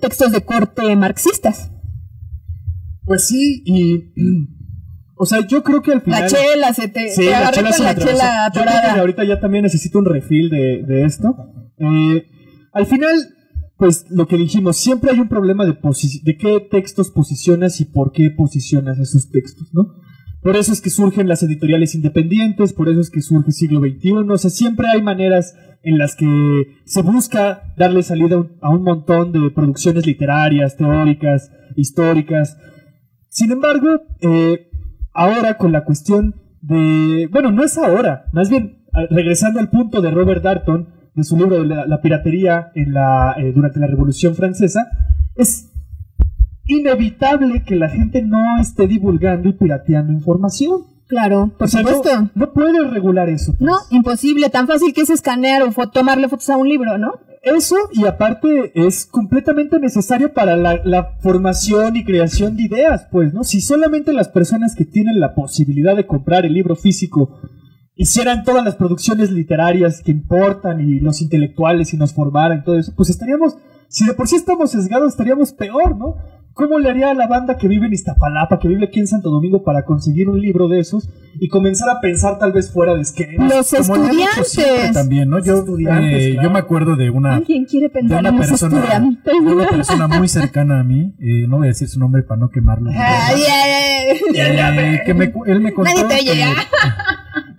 textos 0.00 0.32
de 0.32 0.44
corte 0.44 0.96
marxistas. 0.96 1.73
Pues 3.04 3.26
sí, 3.28 3.62
y. 3.64 4.12
O 5.16 5.26
sea, 5.26 5.46
yo 5.46 5.62
creo 5.62 5.80
que 5.80 5.92
al 5.92 6.02
final. 6.02 6.22
La 6.22 6.26
chela, 6.28 6.72
se 6.74 6.88
te, 6.88 7.08
Sí, 7.08 7.22
te 7.22 7.30
la 7.30 7.52
chela 7.52 7.68
con 7.68 7.72
se 7.74 7.78
me 7.78 7.84
la 7.84 7.90
atravesó. 7.92 8.18
chela 8.18 8.46
Yo 8.48 8.52
creo 8.52 8.64
que 8.64 8.70
atorada. 8.78 9.00
ahorita 9.00 9.24
ya 9.24 9.38
también 9.38 9.62
necesito 9.62 10.00
un 10.00 10.06
refill 10.06 10.50
de, 10.50 10.82
de 10.82 11.04
esto. 11.04 11.36
Eh, 11.78 12.26
al 12.72 12.86
final, 12.86 13.14
pues 13.78 14.06
lo 14.10 14.26
que 14.26 14.36
dijimos, 14.36 14.76
siempre 14.76 15.12
hay 15.12 15.20
un 15.20 15.28
problema 15.28 15.64
de, 15.66 15.78
de 16.24 16.36
qué 16.36 16.60
textos 16.68 17.12
posicionas 17.12 17.80
y 17.80 17.84
por 17.84 18.10
qué 18.10 18.30
posicionas 18.32 18.98
esos 18.98 19.30
textos, 19.30 19.68
¿no? 19.72 19.86
Por 20.42 20.56
eso 20.56 20.72
es 20.72 20.80
que 20.80 20.90
surgen 20.90 21.28
las 21.28 21.44
editoriales 21.44 21.94
independientes, 21.94 22.72
por 22.72 22.88
eso 22.88 23.00
es 23.00 23.08
que 23.08 23.22
surge 23.22 23.52
siglo 23.52 23.80
XXI, 23.80 24.12
o 24.28 24.36
sea, 24.36 24.50
siempre 24.50 24.88
hay 24.88 25.00
maneras 25.00 25.54
en 25.84 25.96
las 25.96 26.16
que 26.16 26.26
se 26.86 27.02
busca 27.02 27.72
darle 27.78 28.02
salida 28.02 28.44
a 28.60 28.68
un 28.70 28.82
montón 28.82 29.30
de 29.30 29.48
producciones 29.54 30.06
literarias, 30.06 30.76
teóricas, 30.76 31.52
históricas. 31.76 32.56
Sin 33.34 33.50
embargo, 33.50 33.88
eh, 34.20 34.70
ahora 35.12 35.56
con 35.56 35.72
la 35.72 35.82
cuestión 35.84 36.36
de... 36.60 37.28
Bueno, 37.32 37.50
no 37.50 37.64
es 37.64 37.76
ahora, 37.76 38.26
más 38.32 38.48
bien 38.48 38.84
regresando 39.10 39.58
al 39.58 39.70
punto 39.70 40.00
de 40.00 40.12
Robert 40.12 40.40
Darton, 40.40 40.88
de 41.16 41.24
su 41.24 41.36
libro 41.36 41.60
de 41.60 41.66
la, 41.66 41.84
la 41.84 42.00
piratería 42.00 42.70
en 42.76 42.92
la, 42.92 43.34
eh, 43.36 43.50
durante 43.52 43.80
la 43.80 43.88
Revolución 43.88 44.36
Francesa, 44.36 44.86
es 45.34 45.72
inevitable 46.66 47.64
que 47.64 47.74
la 47.74 47.88
gente 47.88 48.22
no 48.22 48.60
esté 48.60 48.86
divulgando 48.86 49.48
y 49.48 49.54
pirateando 49.54 50.12
información. 50.12 50.93
Claro, 51.14 51.52
por 51.56 51.66
O 51.66 51.70
sea, 51.70 51.82
no- 51.82 51.90
supuesto. 51.94 52.30
No, 52.34 52.52
puedes 52.52 52.90
regular 52.90 53.28
eso. 53.28 53.52
pues. 53.56 53.60
No, 53.60 53.76
imposible, 53.90 54.48
tan 54.50 54.66
fácil 54.66 54.92
que 54.92 55.02
es 55.02 55.10
escanear 55.10 55.62
o 55.62 55.70
fo- 55.70 55.88
tomarle 55.92 56.28
fotos 56.28 56.50
a 56.50 56.56
un 56.56 56.68
libro, 56.68 56.98
¿no? 56.98 57.12
Eso, 57.42 57.76
y 57.92 58.04
aparte, 58.06 58.72
es 58.74 59.06
completamente 59.06 59.78
necesario 59.78 60.32
para 60.32 60.56
la, 60.56 60.80
la 60.84 61.16
formación 61.20 61.94
y 61.94 62.04
creación 62.04 62.56
de 62.56 62.64
ideas, 62.64 63.06
pues, 63.12 63.32
¿no? 63.32 63.44
Si 63.44 63.60
solamente 63.60 64.12
las 64.12 64.28
personas 64.28 64.74
que 64.74 64.84
tienen 64.86 65.20
la 65.20 65.34
posibilidad 65.36 65.94
de 65.94 66.06
comprar 66.06 66.46
el 66.46 66.54
libro 66.54 66.74
físico 66.74 67.38
hicieran 67.94 68.42
todas 68.42 68.64
las 68.64 68.74
producciones 68.74 69.30
literarias 69.30 70.02
que 70.02 70.10
importan 70.10 70.80
y 70.80 70.98
los 70.98 71.22
intelectuales 71.22 71.94
y 71.94 71.96
nos 71.96 72.12
formaran 72.12 72.58
y 72.58 72.64
todo 72.64 72.76
eso, 72.78 72.92
pues 72.96 73.08
estaríamos, 73.10 73.56
si 73.88 74.04
de 74.04 74.14
por 74.14 74.26
sí 74.26 74.34
estamos 74.36 74.72
sesgados, 74.72 75.12
estaríamos 75.12 75.52
peor, 75.52 75.96
¿no? 75.96 76.16
¿Cómo 76.54 76.78
le 76.78 76.88
haría 76.88 77.10
a 77.10 77.14
la 77.14 77.26
banda 77.26 77.56
que 77.58 77.66
vive 77.66 77.86
en 77.88 77.92
Iztapalapa, 77.92 78.60
que 78.60 78.68
vive 78.68 78.84
aquí 78.86 79.00
en 79.00 79.08
Santo 79.08 79.28
Domingo, 79.30 79.64
para 79.64 79.84
conseguir 79.84 80.28
un 80.28 80.40
libro 80.40 80.68
de 80.68 80.78
esos 80.78 81.08
y 81.40 81.48
comenzar 81.48 81.88
a 81.90 82.00
pensar 82.00 82.38
tal 82.38 82.52
vez 82.52 82.70
fuera 82.72 82.94
de 82.94 83.00
esquemas? 83.02 83.52
Los 83.52 83.70
Como 83.88 84.04
estudiantes. 84.06 84.92
también, 84.92 85.28
¿no? 85.30 85.40
Yo, 85.42 85.58
Estudiantes, 85.58 86.22
eh, 86.22 86.30
claro. 86.34 86.48
yo 86.48 86.52
me 86.52 86.58
acuerdo 86.60 86.94
de 86.96 87.10
una, 87.10 87.34
¿Alguien 87.34 87.64
quiere 87.64 87.86
de 87.88 87.90
pensar 87.90 88.20
una 88.20 88.28
en 88.28 88.36
persona, 88.38 88.76
estudiantes? 88.78 89.34
de 89.34 89.40
una 89.52 89.68
persona 89.68 90.06
muy 90.08 90.28
cercana 90.28 90.78
a 90.80 90.84
mí, 90.84 91.14
eh, 91.18 91.46
no 91.48 91.56
voy 91.58 91.66
a 91.66 91.70
decir 91.70 91.88
su 91.88 91.98
nombre 91.98 92.22
para 92.22 92.40
no 92.40 92.50
quemarlo. 92.50 92.88
Ay, 92.90 93.42
ay, 93.42 93.70
ay. 93.72 94.18
Eh, 94.36 95.02
que 95.04 95.12
me 95.14 95.32
él 95.46 95.60
me 95.60 95.72
contó 95.74 95.90
Nadie 95.90 96.04
te 96.08 96.30
oye, 96.30 96.40
que- 96.44 96.44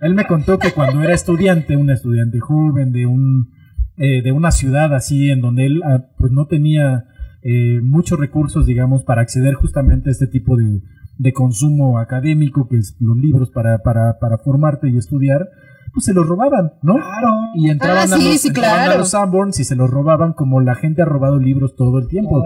él 0.06 0.14
me 0.14 0.26
contó 0.26 0.58
que 0.58 0.70
cuando 0.72 1.02
era 1.02 1.12
estudiante, 1.14 1.76
un 1.76 1.90
estudiante 1.90 2.40
joven 2.40 2.92
de 2.92 3.04
un 3.06 3.50
eh, 3.98 4.22
de 4.22 4.32
una 4.32 4.50
ciudad 4.52 4.94
así 4.94 5.30
en 5.30 5.40
donde 5.42 5.66
él 5.66 5.82
ah, 5.84 6.04
pues 6.18 6.32
no 6.32 6.46
tenía 6.46 7.04
eh, 7.48 7.80
muchos 7.82 8.18
recursos, 8.18 8.66
digamos, 8.66 9.04
para 9.04 9.22
acceder 9.22 9.54
justamente 9.54 10.08
a 10.10 10.12
este 10.12 10.26
tipo 10.26 10.56
de, 10.56 10.82
de 11.18 11.32
consumo 11.32 11.98
académico, 11.98 12.68
que 12.68 12.78
es 12.78 12.96
los 13.00 13.16
libros 13.16 13.50
para, 13.50 13.78
para, 13.78 14.18
para 14.18 14.38
formarte 14.38 14.88
y 14.90 14.96
estudiar, 14.96 15.48
pues 15.92 16.04
se 16.04 16.12
los 16.12 16.26
robaban, 16.26 16.72
¿no? 16.82 16.94
Claro. 16.94 17.28
Y 17.54 17.70
entraban, 17.70 17.98
Ah, 17.98 18.02
a, 18.02 18.06
los, 18.18 18.40
sí, 18.40 18.48
entraban 18.48 18.78
claro. 18.80 18.92
a 18.92 18.98
los 18.98 19.10
Sanborns 19.10 19.60
y 19.60 19.64
se 19.64 19.76
los 19.76 19.88
robaban 19.88 20.34
como 20.34 20.60
la 20.60 20.74
gente 20.74 21.00
ha 21.02 21.06
robado 21.06 21.38
libros 21.38 21.74
todo 21.74 21.98
el 22.00 22.08
tiempo. 22.08 22.42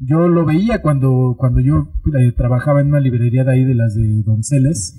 Yo 0.00 0.28
lo 0.28 0.46
veía 0.46 0.80
cuando, 0.80 1.34
cuando 1.38 1.60
yo 1.60 1.88
eh, 2.18 2.32
trabajaba 2.32 2.80
en 2.80 2.88
una 2.88 3.00
librería 3.00 3.44
de 3.44 3.52
ahí 3.52 3.64
de 3.64 3.74
las 3.74 3.94
de 3.94 4.22
Donceles. 4.22 4.98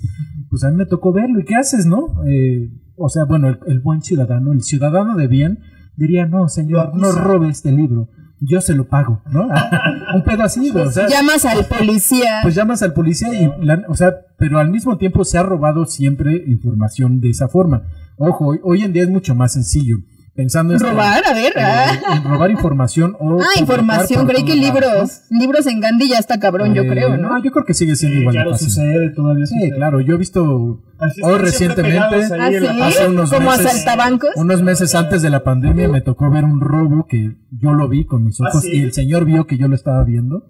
Pues 0.50 0.62
a 0.62 0.70
mí 0.70 0.76
me 0.76 0.86
tocó 0.86 1.12
verlo. 1.12 1.40
¿Y 1.40 1.44
qué 1.44 1.56
haces, 1.56 1.86
no? 1.86 2.22
Eh, 2.28 2.70
o 2.96 3.08
sea, 3.08 3.24
bueno, 3.24 3.48
el, 3.48 3.58
el 3.66 3.80
buen 3.80 4.02
ciudadano, 4.02 4.52
el 4.52 4.62
ciudadano 4.62 5.16
de 5.16 5.26
bien, 5.26 5.58
diría, 5.96 6.26
no, 6.26 6.46
señor, 6.48 6.94
no 6.94 7.10
robe 7.10 7.48
este 7.48 7.72
libro. 7.72 8.08
Yo 8.40 8.60
se 8.60 8.74
lo 8.74 8.86
pago, 8.88 9.22
¿no? 9.30 9.48
Un 10.14 10.22
pedo 10.22 10.42
así, 10.42 10.70
güey, 10.70 10.86
o 10.86 10.90
sea, 10.92 11.08
Llamas 11.08 11.44
al 11.46 11.64
policía. 11.66 12.40
pues 12.42 12.54
llamas 12.54 12.82
al 12.82 12.92
policía 12.92 13.28
y, 13.34 13.50
la- 13.64 13.82
o 13.88 13.94
sea, 13.94 14.14
pero 14.38 14.58
al 14.58 14.70
mismo 14.70 14.98
tiempo 14.98 15.24
se 15.24 15.38
ha 15.38 15.42
robado 15.42 15.86
siempre 15.86 16.44
información 16.46 17.20
de 17.20 17.30
esa 17.30 17.48
forma. 17.48 17.82
Ojo, 18.18 18.46
hoy, 18.48 18.60
hoy 18.62 18.82
en 18.82 18.92
día 18.92 19.02
es 19.04 19.08
mucho 19.10 19.34
más 19.34 19.52
sencillo. 19.54 19.96
Pensando 20.36 20.74
en 20.74 20.80
robar, 20.80 21.22
a 21.26 21.32
ver. 21.32 21.52
eh, 21.56 21.60
ah. 21.62 22.16
en 22.16 22.24
robar 22.24 22.50
información 22.50 23.16
o 23.18 23.40
Ah, 23.40 23.58
información. 23.58 24.26
Creí 24.26 24.44
que 24.44 24.52
todos 24.52 24.62
lados, 24.62 24.82
libros. 24.84 25.20
Libros 25.30 25.66
en 25.66 25.80
Gandhi 25.80 26.08
ya 26.10 26.18
está 26.18 26.38
cabrón, 26.38 26.74
yo 26.74 26.82
Eh, 26.82 26.88
creo, 26.88 27.16
¿no? 27.16 27.42
yo 27.42 27.50
creo 27.50 27.64
que 27.64 27.72
sigue 27.72 27.96
siendo 27.96 28.16
Sí, 28.16 28.20
igual 28.20 28.34
claro, 28.34 28.50
fácil. 28.52 28.68
sucede, 28.68 29.10
todavía 29.10 29.46
Sí, 29.46 29.54
sucede. 29.54 29.74
claro, 29.76 30.00
yo 30.02 30.14
he 30.14 30.18
visto 30.18 30.82
Así 30.98 31.20
hoy 31.22 31.38
recientemente, 31.38 32.16
¿Ah, 32.38 32.50
sí? 32.50 32.66
hace 32.82 33.08
unos 33.08 33.30
¿Como 33.30 33.50
meses, 33.50 33.66
asaltabancos? 33.66 34.30
unos 34.36 34.62
meses 34.62 34.94
antes 34.94 35.22
de 35.22 35.30
la 35.30 35.42
pandemia 35.42 35.88
me 35.88 36.00
tocó 36.02 36.30
ver 36.30 36.44
un 36.44 36.60
robo 36.60 37.06
que 37.08 37.36
yo 37.50 37.72
lo 37.72 37.88
vi 37.88 38.04
con 38.04 38.24
mis 38.24 38.38
¿Ah, 38.40 38.48
ojos 38.48 38.62
sí? 38.62 38.72
y 38.74 38.80
el 38.82 38.92
señor 38.92 39.24
vio 39.24 39.46
que 39.46 39.56
yo 39.56 39.68
lo 39.68 39.74
estaba 39.74 40.04
viendo. 40.04 40.44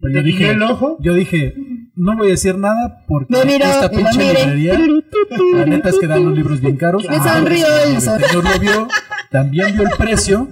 Pero 0.00 0.14
yo 0.14 0.20
¿Te 0.20 0.26
dije, 0.26 0.50
el 0.50 0.62
ojo? 0.62 0.98
yo 1.00 1.14
dije, 1.14 1.54
no 1.96 2.16
voy 2.16 2.28
a 2.28 2.30
decir 2.30 2.56
nada 2.58 3.04
porque 3.08 3.32
Me 3.36 3.44
miró 3.52 3.64
esta 3.64 3.90
pinche 3.90 4.18
miré. 4.18 4.46
librería, 4.46 4.78
la 5.54 5.66
neta 5.66 5.88
es 5.88 5.98
que 5.98 6.06
dan 6.06 6.24
los 6.24 6.36
libros 6.36 6.60
bien 6.60 6.76
caros. 6.76 7.04
Me 7.08 7.16
sonrió 7.18 7.66
el 7.86 7.94
el 7.96 8.00
sol. 8.00 8.20
señor 8.22 8.44
lo 8.44 8.60
vio, 8.60 8.88
también 9.30 9.72
vio 9.74 9.82
el 9.82 9.90
precio, 9.98 10.48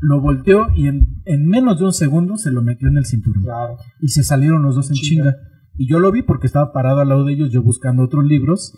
lo 0.00 0.20
volteó 0.20 0.68
y 0.76 0.86
en, 0.88 1.20
en 1.24 1.46
menos 1.48 1.78
de 1.78 1.84
un 1.86 1.92
segundo 1.92 2.36
se 2.36 2.50
lo 2.52 2.62
metió 2.62 2.88
en 2.88 2.96
el 2.98 3.04
cinturón 3.06 3.42
Claro. 3.42 3.76
y 4.00 4.08
se 4.08 4.22
salieron 4.22 4.62
los 4.62 4.74
dos 4.76 4.88
en 4.90 4.94
chinga. 4.96 5.36
Y 5.76 5.88
yo 5.88 6.00
lo 6.00 6.10
vi 6.10 6.22
porque 6.22 6.46
estaba 6.46 6.72
parado 6.72 7.00
al 7.00 7.08
lado 7.08 7.24
de 7.24 7.34
ellos, 7.34 7.50
yo 7.52 7.62
buscando 7.62 8.02
otros 8.02 8.24
libros. 8.24 8.72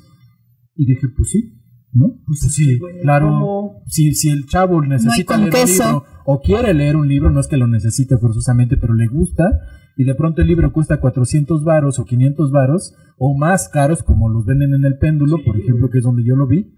Y 0.77 0.87
dije, 0.87 1.09
pues 1.17 1.31
sí, 1.31 1.55
¿no? 1.93 2.07
Pues 2.27 2.41
sí, 2.55 2.79
claro. 3.03 3.73
Si, 3.87 4.15
si 4.15 4.31
el 4.31 4.47
chavo 4.47 4.83
necesita 4.83 5.35
con 5.35 5.45
leer 5.45 5.55
un 5.55 5.61
queso. 5.61 5.85
libro 5.85 6.07
o 6.33 6.41
quiere 6.41 6.73
leer 6.75 6.97
un 6.97 7.09
libro, 7.09 7.31
no 7.31 7.41
es 7.41 7.49
que 7.49 7.57
lo 7.57 7.67
necesite 7.67 8.17
forzosamente, 8.19 8.77
pero 8.77 8.95
le 8.95 9.07
gusta, 9.07 9.45
y 9.97 10.05
de 10.05 10.15
pronto 10.15 10.43
el 10.43 10.49
libro 10.49 10.73
cuesta 10.73 11.01
400 11.01 11.65
varos 11.65 11.99
o 11.99 12.05
500 12.05 12.51
varos, 12.53 12.95
o 13.19 13.37
más 13.37 13.69
caros 13.69 14.03
como 14.03 14.29
los 14.29 14.45
venden 14.47 14.73
en 14.75 14.85
el 14.85 14.97
péndulo, 14.99 15.39
por 15.45 15.57
ejemplo, 15.57 15.91
que 15.91 15.99
es 15.99 16.05
donde 16.05 16.25
yo 16.25 16.37
lo 16.37 16.47
vi, 16.47 16.75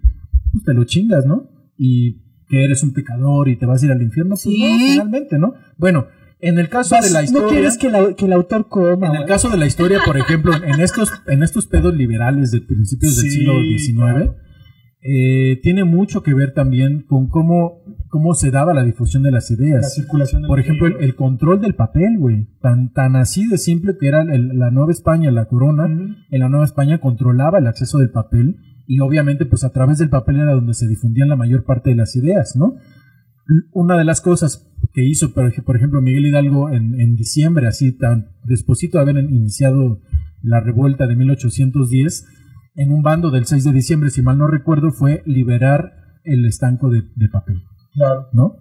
pues 0.53 0.65
te 0.65 0.75
lo 0.75 0.85
chingas, 0.85 1.25
¿no? 1.27 1.51
Y 1.77 2.23
que 2.49 2.65
eres 2.65 2.83
un 2.83 2.93
pecador 2.93 3.49
y 3.49 3.57
te 3.57 3.67
vas 3.67 3.83
a 3.83 3.87
ir 3.87 3.93
al 3.93 4.03
infierno, 4.03 4.31
pues 4.31 4.43
Sí. 4.43 4.59
no, 4.61 4.79
finalmente, 4.93 5.39
¿no? 5.39 5.55
Bueno, 5.79 6.07
en 6.41 6.59
el 6.59 6.69
caso 6.69 6.97
de 7.01 7.11
la 7.11 7.21
no 7.21 7.25
historia... 7.25 7.49
quieres 7.51 7.79
que, 7.79 7.91
la- 7.91 8.15
que 8.15 8.25
el 8.27 8.33
autor 8.33 8.69
coma. 8.69 9.09
En 9.09 9.15
el 9.23 9.27
caso 9.27 9.49
de 9.49 9.57
la 9.59 9.67
historia, 9.67 10.01
por 10.05 10.17
ejemplo, 10.19 10.53
en 10.65 10.81
estos, 10.81 11.11
en 11.29 11.43
estos 11.43 11.67
pedos 11.67 11.95
liberales 11.95 12.51
de 12.51 12.61
principios 12.61 13.17
del 13.17 13.31
siglo 13.31 13.53
XIX, 13.63 14.33
eh, 15.05 15.59
tiene 15.63 15.85
mucho 15.85 16.23
que 16.23 16.33
ver 16.35 16.53
también 16.53 17.05
con 17.09 17.29
cómo, 17.29 17.82
cómo 18.13 18.35
se 18.35 18.51
daba 18.51 18.75
la 18.75 18.85
difusión 18.85 19.23
de 19.23 19.31
las 19.31 19.51
La 19.51 19.57
ideas. 19.57 19.95
circulación 19.95 20.43
del 20.43 20.49
Por 20.49 20.61
ejemplo, 20.61 20.87
el, 21.01 21.15
control 21.15 21.63
del 21.63 21.75
papel, 21.75 22.19
güey. 22.19 22.47
Tan, 22.61 22.93
tan 22.93 23.17
así 23.17 23.49
de 23.49 23.57
simple 23.57 23.97
que 23.99 24.07
era 24.07 24.21
el- 24.21 24.59
la 24.59 24.71
Nueva 24.71 24.93
España, 24.93 25.31
la 25.31 25.47
corona. 25.47 25.87
En 26.31 26.41
la 26.41 26.51
Nueva 26.51 26.67
España 26.67 26.99
controlaba 26.99 27.59
el 27.59 27.67
acceso 27.67 27.97
del 27.99 28.11
papel 28.11 28.57
y 28.87 29.01
obviamente 29.01 29.47
pues 29.47 29.65
a 29.65 29.71
través 29.73 29.97
del 29.97 30.11
papel 30.11 30.37
era 30.41 30.53
donde 30.53 30.75
se 30.75 30.87
difundían 30.89 31.29
la 31.31 31.37
mayor 31.37 31.65
parte 31.65 31.89
de 31.89 31.97
las 31.97 32.15
ideas, 32.15 32.55
¿no? 32.55 32.75
Una 33.73 33.97
de 33.97 34.05
las 34.05 34.21
cosas 34.21 34.71
que 34.93 35.05
hizo, 35.05 35.33
por 35.33 35.47
ej- 35.47 35.65
por 35.65 35.77
ejemplo, 35.77 36.03
Miguel 36.03 36.27
Hidalgo 36.27 36.69
en, 36.71 37.01
en 37.01 37.17
diciembre, 37.17 37.67
así 37.67 37.93
tan 37.97 38.27
desposito 38.45 38.99
de 38.99 39.11
haber 39.11 39.25
iniciado 39.25 40.01
la 40.43 40.61
revuelta 40.61 41.07
de 41.07 41.17
1810, 41.17 42.27
en 42.75 42.93
un 42.93 43.03
bando 43.03 43.31
del 43.31 43.47
6 43.47 43.65
de 43.65 43.73
diciembre, 43.73 44.11
si 44.11 44.21
mal 44.21 44.37
no 44.37 44.49
recuerdo, 44.49 44.91
fue 44.93 45.23
liberar 45.25 45.93
el 46.25 46.45
estanco 46.45 46.91
de, 46.91 47.05
de 47.17 47.29
papel. 47.31 47.63
¿No? 48.33 48.57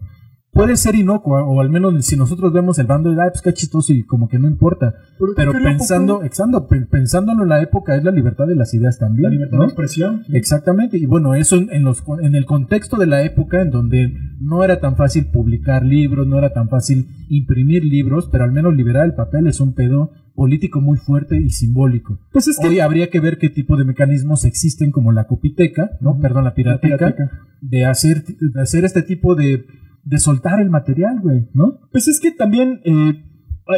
Puede 0.53 0.75
ser 0.75 0.95
inocua, 0.95 1.45
o 1.45 1.61
al 1.61 1.69
menos 1.69 2.05
si 2.05 2.17
nosotros 2.17 2.51
vemos 2.51 2.77
el 2.77 2.85
bando 2.85 3.09
de, 3.09 3.21
ay, 3.21 3.29
pues 3.29 3.41
qué 3.41 3.53
chistoso 3.53 3.93
y 3.93 4.03
como 4.03 4.27
que 4.27 4.37
no 4.37 4.49
importa. 4.49 4.95
Pero 5.37 5.53
loco, 5.53 5.63
pensando, 5.63 6.23
exacto, 6.23 6.67
pensándolo 6.89 7.43
en 7.43 7.49
la 7.49 7.61
época, 7.61 7.95
es 7.95 8.03
la 8.03 8.11
libertad 8.11 8.47
de 8.47 8.55
las 8.55 8.73
ideas 8.73 8.99
también. 8.99 9.23
La 9.23 9.29
libertad 9.29 9.57
¿no? 9.57 9.63
de 9.63 9.67
expresión. 9.67 10.23
Exactamente, 10.33 10.97
y 10.97 11.05
bueno, 11.05 11.35
eso 11.35 11.55
en, 11.55 11.71
en 11.71 11.85
los, 11.85 12.03
en 12.21 12.35
el 12.35 12.45
contexto 12.45 12.97
de 12.97 13.07
la 13.07 13.23
época 13.23 13.61
en 13.61 13.71
donde 13.71 14.13
no 14.41 14.61
era 14.65 14.81
tan 14.81 14.97
fácil 14.97 15.27
publicar 15.27 15.85
libros, 15.85 16.27
no 16.27 16.37
era 16.37 16.51
tan 16.51 16.67
fácil 16.67 17.07
imprimir 17.29 17.85
libros, 17.85 18.27
pero 18.29 18.43
al 18.43 18.51
menos 18.51 18.75
liberar 18.75 19.05
el 19.05 19.13
papel 19.13 19.47
es 19.47 19.61
un 19.61 19.73
pedo 19.73 20.11
político 20.35 20.81
muy 20.81 20.97
fuerte 20.97 21.37
y 21.39 21.49
simbólico. 21.49 22.19
Pues 22.31 22.47
es 22.47 22.57
que 22.59 22.67
Hoy 22.69 22.79
habría 22.79 23.09
que 23.09 23.19
ver 23.19 23.37
qué 23.37 23.49
tipo 23.49 23.77
de 23.77 23.85
mecanismos 23.85 24.45
existen 24.45 24.91
como 24.91 25.11
la 25.11 25.25
copiteca, 25.27 25.91
no, 26.01 26.19
perdón, 26.19 26.45
la 26.45 26.53
pirateca, 26.53 26.95
pirateca. 26.97 27.31
de 27.61 27.85
hacer 27.85 28.23
de 28.25 28.61
hacer 28.61 28.85
este 28.85 29.01
tipo 29.03 29.35
de 29.35 29.65
de 30.03 30.17
soltar 30.17 30.59
el 30.59 30.69
material, 30.69 31.19
güey, 31.21 31.49
¿no? 31.53 31.79
Pues 31.91 32.07
es 32.07 32.19
que 32.19 32.31
también, 32.31 32.81
eh, 32.85 33.23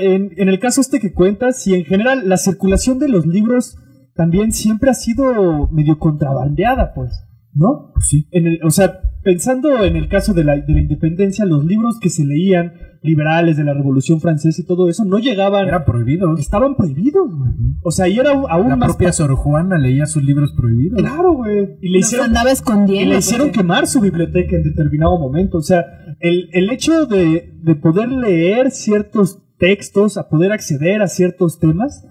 en, 0.01 0.32
en 0.38 0.47
el 0.49 0.58
caso 0.60 0.80
este 0.80 0.99
que 1.01 1.12
cuentas, 1.14 1.68
y 1.68 1.74
en 1.74 1.84
general 1.84 2.30
la 2.30 2.38
circulación 2.38 2.97
de 2.99 3.10
los 3.10 3.26
libros 3.26 3.78
también 4.16 4.51
siempre 4.54 4.89
ha 4.89 4.93
sido 4.93 5.68
medio 5.72 5.99
contrabandeada, 5.99 6.93
pues, 6.93 7.12
¿no? 7.54 7.91
Pues 7.93 8.08
sí. 8.08 8.28
En 8.32 8.47
el- 8.47 8.60
o 8.64 8.70
sea, 8.70 9.01
pensando 9.24 9.84
en 9.84 9.96
el 9.96 10.08
caso 10.10 10.34
de 10.34 10.44
la, 10.44 10.58
de 10.58 10.74
la 10.74 10.82
independencia, 10.82 11.46
los 11.46 11.66
libros 11.66 12.00
que 12.00 12.10
se 12.10 12.26
leían, 12.26 12.74
liberales 13.02 13.58
de 13.58 13.64
la 13.66 13.74
Revolución 13.74 14.22
Francesa 14.22 14.62
y 14.62 14.66
todo 14.66 14.88
eso, 14.90 15.04
no 15.04 15.20
llegaban, 15.20 15.68
Era 15.68 15.84
prohibido. 15.84 16.38
estaban 16.38 16.76
prohibidos, 16.76 17.36
güey. 17.36 17.52
O 17.82 17.92
sea, 17.92 18.08
y 18.08 18.18
era 18.18 18.32
aún 18.32 18.70
La 18.70 18.76
más... 18.78 18.90
propia 18.90 19.12
Sor 19.12 19.36
Juana 19.36 19.78
leía 19.78 20.06
sus 20.06 20.24
libros 20.24 20.54
prohibidos. 20.54 21.00
Claro, 21.02 21.34
güey. 21.34 21.78
Y 21.82 21.90
le 21.90 21.98
Los 22.00 22.08
hicieron 22.08 22.28
andaba 22.28 22.50
y 22.50 22.54
escondiendo. 22.54 23.12
le 23.14 23.20
hicieron 23.20 23.48
porque- 23.48 23.60
quemar 23.60 23.88
su 23.88 24.00
biblioteca 24.00 24.56
en 24.56 24.64
determinado 24.64 25.20
momento. 25.20 25.58
O 25.58 25.62
sea, 25.62 25.84
el, 26.22 26.50
el 26.54 26.70
hecho 26.70 27.06
de, 27.06 27.54
de 27.62 27.76
poder 27.76 28.10
leer 28.10 28.72
ciertos 28.72 29.40
textos, 29.58 30.18
a 30.18 30.30
poder 30.30 30.52
acceder 30.54 31.02
a 31.02 31.08
ciertos 31.08 31.60
temas, 31.60 32.06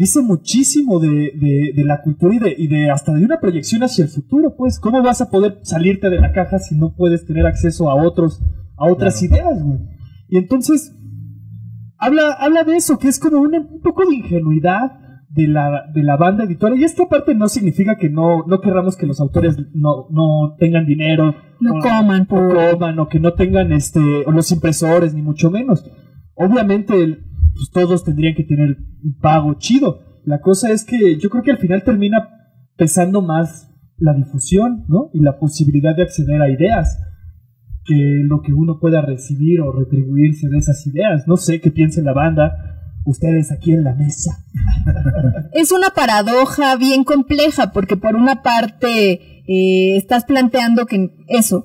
dice 0.00 0.22
muchísimo 0.22 0.98
de, 0.98 1.08
de- 1.44 1.72
de 1.76 1.84
la 1.84 2.00
cultura 2.02 2.34
y 2.34 2.38
de, 2.38 2.54
y 2.56 2.66
de 2.68 2.90
hasta 2.90 3.12
de 3.12 3.22
una 3.24 3.38
proyección 3.38 3.82
hacia 3.82 4.04
el 4.04 4.10
futuro. 4.10 4.54
Pues, 4.56 4.80
¿cómo 4.80 5.02
vas 5.02 5.20
a 5.20 5.30
poder 5.30 5.58
salirte 5.62 6.08
de 6.08 6.18
la 6.20 6.32
caja 6.32 6.58
si 6.58 6.74
no 6.76 6.94
puedes 6.96 7.26
tener 7.26 7.46
acceso 7.46 7.90
a 7.90 7.94
otros, 7.94 8.40
a 8.78 8.90
otras 8.90 9.22
ideas, 9.22 9.62
güey? 9.62 9.78
Y 10.28 10.38
entonces, 10.38 10.96
habla, 11.98 12.32
habla 12.32 12.64
de 12.64 12.76
eso, 12.76 12.98
que 12.98 13.08
es 13.08 13.18
como 13.18 13.40
una- 13.40 13.60
un 13.60 13.80
poco 13.82 14.08
de 14.08 14.16
ingenuidad 14.16 14.92
de 15.28 15.46
la, 15.48 15.84
de 15.94 16.02
la 16.02 16.16
banda 16.16 16.44
editorial. 16.44 16.80
Y 16.80 16.84
esta 16.84 17.06
parte 17.08 17.34
no 17.34 17.46
significa 17.48 17.96
que 17.96 18.08
no, 18.10 18.44
no 18.46 18.60
querramos 18.60 18.96
que 18.96 19.06
los 19.06 19.20
autores 19.20 19.56
no, 19.74 20.06
no 20.10 20.56
tengan 20.58 20.86
dinero. 20.86 21.34
No 21.60 21.74
o- 21.74 21.78
coman, 21.80 22.22
o 22.22 22.26
por... 22.26 22.70
coman, 22.72 22.98
o 22.98 23.08
que 23.08 23.20
no 23.20 23.34
tengan 23.34 23.70
este, 23.72 24.00
o 24.26 24.30
los 24.32 24.50
impresores, 24.50 25.14
ni 25.14 25.22
mucho 25.22 25.50
menos. 25.50 25.84
Obviamente, 26.34 26.94
el- 27.02 27.26
pues, 27.54 27.70
todos 27.72 28.04
tendrían 28.04 28.34
que 28.34 28.44
tener 28.44 28.76
un 29.02 29.18
pago 29.20 29.54
chido. 29.58 30.20
La 30.24 30.40
cosa 30.40 30.70
es 30.70 30.84
que 30.84 31.18
yo 31.18 31.30
creo 31.30 31.42
que 31.42 31.52
al 31.52 31.58
final 31.58 31.82
termina 31.82 32.28
pesando 32.76 33.22
más 33.22 33.70
la 33.96 34.14
difusión, 34.14 34.84
¿no? 34.88 35.10
Y 35.12 35.20
la 35.20 35.38
posibilidad 35.38 35.94
de 35.94 36.02
acceder 36.02 36.40
a 36.40 36.50
ideas 36.50 36.98
que 37.84 38.22
lo 38.24 38.40
que 38.42 38.52
uno 38.52 38.78
pueda 38.80 39.02
recibir 39.02 39.60
o 39.60 39.72
retribuirse 39.72 40.48
de 40.48 40.58
esas 40.58 40.86
ideas. 40.86 41.26
No 41.26 41.36
sé 41.36 41.60
qué 41.60 41.70
piensa 41.70 42.02
la 42.02 42.12
banda, 42.12 42.52
ustedes 43.04 43.52
aquí 43.52 43.72
en 43.72 43.84
la 43.84 43.94
mesa. 43.94 44.44
Es 45.52 45.72
una 45.72 45.90
paradoja 45.90 46.76
bien 46.76 47.04
compleja 47.04 47.72
porque 47.72 47.96
por 47.96 48.14
una 48.14 48.42
parte 48.42 49.42
eh, 49.46 49.96
estás 49.96 50.24
planteando 50.24 50.86
que 50.86 51.10
eso 51.28 51.64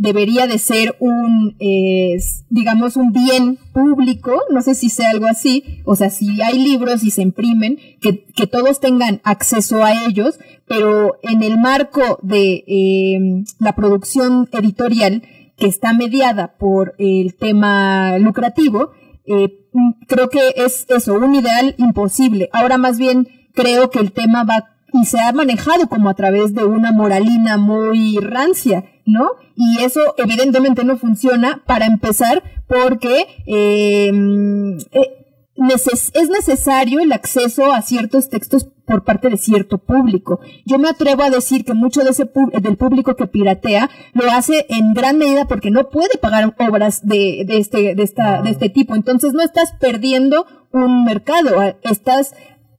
debería 0.00 0.46
de 0.46 0.56
ser 0.56 0.96
un, 0.98 1.56
eh, 1.60 2.16
digamos, 2.48 2.96
un 2.96 3.12
bien 3.12 3.58
público, 3.74 4.32
no 4.48 4.62
sé 4.62 4.74
si 4.74 4.88
sea 4.88 5.10
algo 5.10 5.26
así, 5.26 5.82
o 5.84 5.94
sea, 5.94 6.08
si 6.08 6.40
hay 6.40 6.58
libros 6.58 7.04
y 7.04 7.10
se 7.10 7.20
imprimen, 7.20 7.78
que, 8.00 8.24
que 8.24 8.46
todos 8.46 8.80
tengan 8.80 9.20
acceso 9.24 9.84
a 9.84 10.06
ellos, 10.06 10.38
pero 10.66 11.18
en 11.22 11.42
el 11.42 11.58
marco 11.58 12.18
de 12.22 12.64
eh, 12.66 13.44
la 13.58 13.74
producción 13.76 14.48
editorial 14.52 15.22
que 15.58 15.66
está 15.66 15.92
mediada 15.92 16.56
por 16.56 16.94
el 16.98 17.36
tema 17.36 18.16
lucrativo, 18.16 18.92
eh, 19.26 19.68
creo 20.08 20.30
que 20.30 20.54
es 20.56 20.86
eso, 20.88 21.12
un 21.12 21.34
ideal 21.34 21.74
imposible. 21.76 22.48
Ahora 22.54 22.78
más 22.78 22.96
bien 22.98 23.28
creo 23.52 23.90
que 23.90 23.98
el 23.98 24.12
tema 24.12 24.44
va 24.44 24.78
y 24.92 25.04
se 25.04 25.20
ha 25.20 25.32
manejado 25.32 25.88
como 25.88 26.08
a 26.08 26.14
través 26.14 26.54
de 26.54 26.64
una 26.64 26.92
moralina 26.92 27.56
muy 27.56 28.16
rancia, 28.18 28.84
¿no? 29.06 29.30
Y 29.56 29.82
eso 29.82 30.00
evidentemente 30.16 30.84
no 30.84 30.96
funciona 30.96 31.62
para 31.66 31.86
empezar 31.86 32.42
porque 32.66 33.26
eh, 33.46 34.10
eh, 34.92 35.20
es 36.14 36.30
necesario 36.30 37.00
el 37.00 37.12
acceso 37.12 37.72
a 37.72 37.82
ciertos 37.82 38.28
textos 38.30 38.68
por 38.86 39.04
parte 39.04 39.28
de 39.28 39.36
cierto 39.36 39.78
público. 39.78 40.40
Yo 40.66 40.78
me 40.78 40.88
atrevo 40.88 41.22
a 41.22 41.30
decir 41.30 41.64
que 41.64 41.74
mucho 41.74 42.02
de 42.02 42.10
ese 42.10 42.28
del 42.60 42.76
público 42.76 43.14
que 43.14 43.26
piratea 43.26 43.90
lo 44.14 44.30
hace 44.30 44.66
en 44.68 44.94
gran 44.94 45.18
medida 45.18 45.46
porque 45.46 45.70
no 45.70 45.90
puede 45.90 46.18
pagar 46.18 46.54
obras 46.58 47.06
de, 47.06 47.44
de 47.46 47.58
este 47.58 47.94
de 47.94 48.02
esta 48.02 48.42
de 48.42 48.50
este 48.50 48.68
tipo. 48.68 48.94
Entonces 48.94 49.32
no 49.32 49.42
estás 49.42 49.74
perdiendo 49.78 50.46
un 50.72 51.04
mercado, 51.04 51.62
estás 51.82 52.34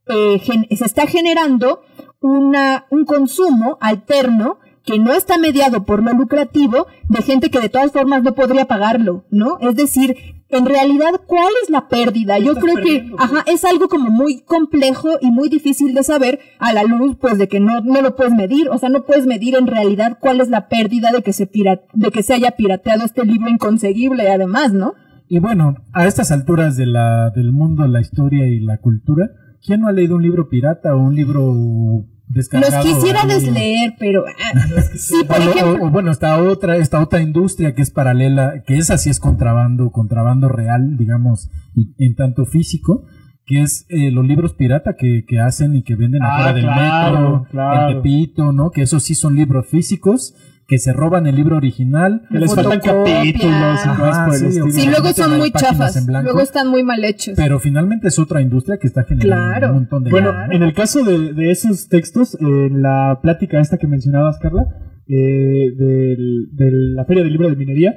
eh, 0.07 0.41
se 0.75 0.85
está 0.85 1.07
generando 1.07 1.81
una 2.21 2.85
un 2.89 3.05
consumo 3.05 3.77
alterno 3.81 4.57
que 4.85 4.97
no 4.99 5.11
está 5.13 5.37
mediado 5.37 5.85
por 5.85 6.01
lo 6.03 6.11
lucrativo 6.13 6.87
de 7.09 7.21
gente 7.21 7.49
que 7.49 7.59
de 7.59 7.69
todas 7.69 7.91
formas 7.91 8.23
no 8.23 8.33
podría 8.33 8.65
pagarlo, 8.65 9.25
¿no? 9.29 9.57
Es 9.59 9.75
decir, 9.75 10.15
en 10.49 10.65
realidad, 10.65 11.21
¿cuál 11.27 11.51
es 11.63 11.69
la 11.69 11.87
pérdida? 11.87 12.37
Yo 12.39 12.55
creo 12.55 12.75
que, 12.83 13.05
pues. 13.09 13.13
ajá, 13.23 13.43
es 13.47 13.63
algo 13.63 13.87
como 13.87 14.09
muy 14.09 14.41
complejo 14.41 15.09
y 15.21 15.31
muy 15.31 15.47
difícil 15.49 15.93
de 15.93 16.03
saber 16.03 16.39
a 16.59 16.73
la 16.73 16.83
luz, 16.83 17.15
pues, 17.21 17.37
de 17.37 17.47
que 17.47 17.59
no, 17.61 17.79
no 17.81 18.01
lo 18.01 18.15
puedes 18.17 18.33
medir. 18.33 18.69
O 18.69 18.77
sea, 18.77 18.89
no 18.89 19.05
puedes 19.05 19.25
medir 19.27 19.55
en 19.55 19.67
realidad 19.67 20.17
cuál 20.19 20.41
es 20.41 20.49
la 20.49 20.67
pérdida 20.67 21.11
de 21.11 21.21
que 21.21 21.31
se 21.31 21.45
pira- 21.47 21.83
de 21.93 22.11
que 22.11 22.21
se 22.23 22.33
haya 22.33 22.51
pirateado 22.51 23.05
este 23.05 23.23
libro 23.23 23.49
inconseguible, 23.49 24.29
además, 24.29 24.73
¿no? 24.73 24.93
Y 25.29 25.39
bueno, 25.39 25.75
a 25.93 26.05
estas 26.07 26.31
alturas 26.31 26.75
de 26.75 26.87
la, 26.87 27.29
del 27.29 27.53
mundo, 27.53 27.87
la 27.87 28.01
historia 28.01 28.45
y 28.47 28.59
la 28.59 28.77
cultura, 28.79 29.29
¿quién 29.65 29.81
no 29.81 29.87
ha 29.87 29.91
leído 29.91 30.15
un 30.15 30.21
libro 30.23 30.49
pirata 30.49 30.95
o 30.95 30.99
un 30.99 31.15
libro 31.15 32.05
descargado? 32.27 32.83
Los 32.83 32.85
quisiera 32.95 33.25
desleer, 33.25 33.93
pero 33.99 34.23
ah, 34.27 34.81
sí, 34.95 35.15
por 35.27 35.37
O- 35.37 35.41
ejemplo, 35.41 35.85
o 35.85 35.89
bueno, 35.89 36.11
está 36.11 36.41
otra, 36.41 36.77
esta 36.77 36.99
otra 37.01 37.21
industria 37.21 37.73
que 37.75 37.81
es 37.81 37.91
paralela, 37.91 38.63
que 38.65 38.77
esa 38.77 38.97
sí 38.97 39.09
es 39.09 39.19
contrabando, 39.19 39.91
contrabando 39.91 40.47
real, 40.49 40.97
digamos, 40.97 41.49
en 41.97 42.15
tanto 42.15 42.45
físico, 42.45 43.05
que 43.45 43.61
es 43.61 43.85
eh, 43.89 44.11
los 44.11 44.25
libros 44.25 44.53
pirata 44.53 44.95
que, 44.97 45.25
que 45.27 45.39
hacen 45.39 45.75
y 45.75 45.83
que 45.83 45.95
venden 45.95 46.21
Ah, 46.23 46.31
afuera 46.35 46.53
del 46.53 46.63
claro, 46.63 47.19
metro, 47.39 47.47
claro. 47.51 47.89
en 47.89 47.95
Tepito, 47.97 48.51
¿no? 48.53 48.71
Que 48.71 48.83
esos 48.83 49.03
sí 49.03 49.15
son 49.15 49.35
libros 49.35 49.65
físicos 49.67 50.35
que 50.71 50.77
se 50.79 50.93
roban 50.93 51.27
el 51.27 51.35
libro 51.35 51.57
original. 51.57 52.21
Que 52.31 52.39
les 52.39 52.55
faltan 52.55 52.79
capítulos 52.79 53.79
y 53.85 53.89
cosas 53.89 54.25
por 54.25 54.33
el 54.35 54.39
sí, 54.39 54.45
estilo. 54.47 54.69
Sí, 54.71 54.87
luego 54.87 55.07
son 55.13 55.37
muy 55.37 55.51
chafas. 55.51 56.07
Luego 56.07 56.39
están 56.39 56.69
muy 56.69 56.81
mal 56.81 57.03
hechos. 57.03 57.33
Pero 57.35 57.59
finalmente 57.59 58.07
es 58.07 58.17
otra 58.17 58.41
industria 58.41 58.77
que 58.79 58.87
está 58.87 59.03
generando 59.03 59.49
Claro. 59.49 59.67
un 59.67 59.73
montón 59.73 60.03
de 60.05 60.11
Bueno, 60.11 60.31
lana. 60.31 60.55
en 60.55 60.63
el 60.63 60.73
caso 60.73 61.03
de, 61.03 61.33
de 61.33 61.51
esos 61.51 61.89
textos, 61.89 62.37
en 62.39 62.81
la 62.81 63.19
plática 63.21 63.59
esta 63.59 63.77
que 63.77 63.85
mencionabas, 63.87 64.39
Carla, 64.39 64.65
eh, 65.09 65.71
del- 65.77 66.47
de 66.53 66.71
la 66.95 67.03
Feria 67.03 67.23
del 67.23 67.33
Libro 67.33 67.49
de 67.49 67.57
Minería, 67.57 67.93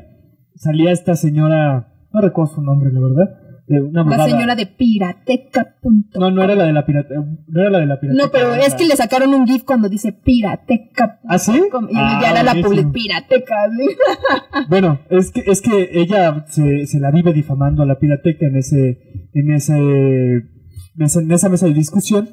salía 0.57 0.91
esta 0.91 1.15
señora, 1.15 1.93
no 2.13 2.21
recuerdo 2.21 2.55
su 2.57 2.61
nombre, 2.63 2.91
la 2.93 3.01
verdad, 3.01 3.39
de 3.67 3.81
una 3.81 4.05
la 4.05 4.25
señora 4.27 4.55
de 4.55 4.67
pirateca. 4.67 5.77
punto 5.81 6.21
No, 6.21 6.31
no 6.31 6.43
era 6.43 6.55
la 6.55 6.65
de 6.65 6.73
la 6.73 6.85
pirata, 6.85 7.15
no 7.15 7.61
era 7.61 7.71
la 7.71 7.79
de 7.79 7.87
la 7.87 7.99
pirata. 7.99 8.23
No, 8.23 8.31
pero 8.31 8.55
es 8.55 8.75
que 8.75 8.87
le 8.87 8.97
sacaron 8.97 9.33
un 9.33 9.47
GIF 9.47 9.65
cuando 9.65 9.89
dice 9.89 10.13
pirateca. 10.13 11.21
¿Ah, 11.29 11.39
sí? 11.39 11.53
Y 11.53 11.97
Ah, 11.97 12.21
ya 12.23 12.31
era 12.31 12.43
la 12.43 12.63
public 12.63 12.93
pirateca. 12.93 13.55
¿sí? 13.77 13.87
Bueno, 14.69 15.01
es 15.11 15.31
que, 15.31 15.43
es 15.47 15.63
que 15.63 15.91
ella 15.93 16.45
se, 16.49 16.87
se 16.87 17.01
la 17.01 17.11
vive 17.11 17.33
difamando 17.33 17.83
a 17.83 17.87
la 17.87 17.99
pirateca 17.99 18.47
en 18.47 18.57
ese, 18.57 18.99
en 19.33 19.53
ese, 19.53 19.79
en 19.79 21.03
esa, 21.03 21.21
en 21.21 21.33
esa 21.33 21.49
mesa 21.49 21.67
de 21.67 21.75
discusión. 21.75 22.29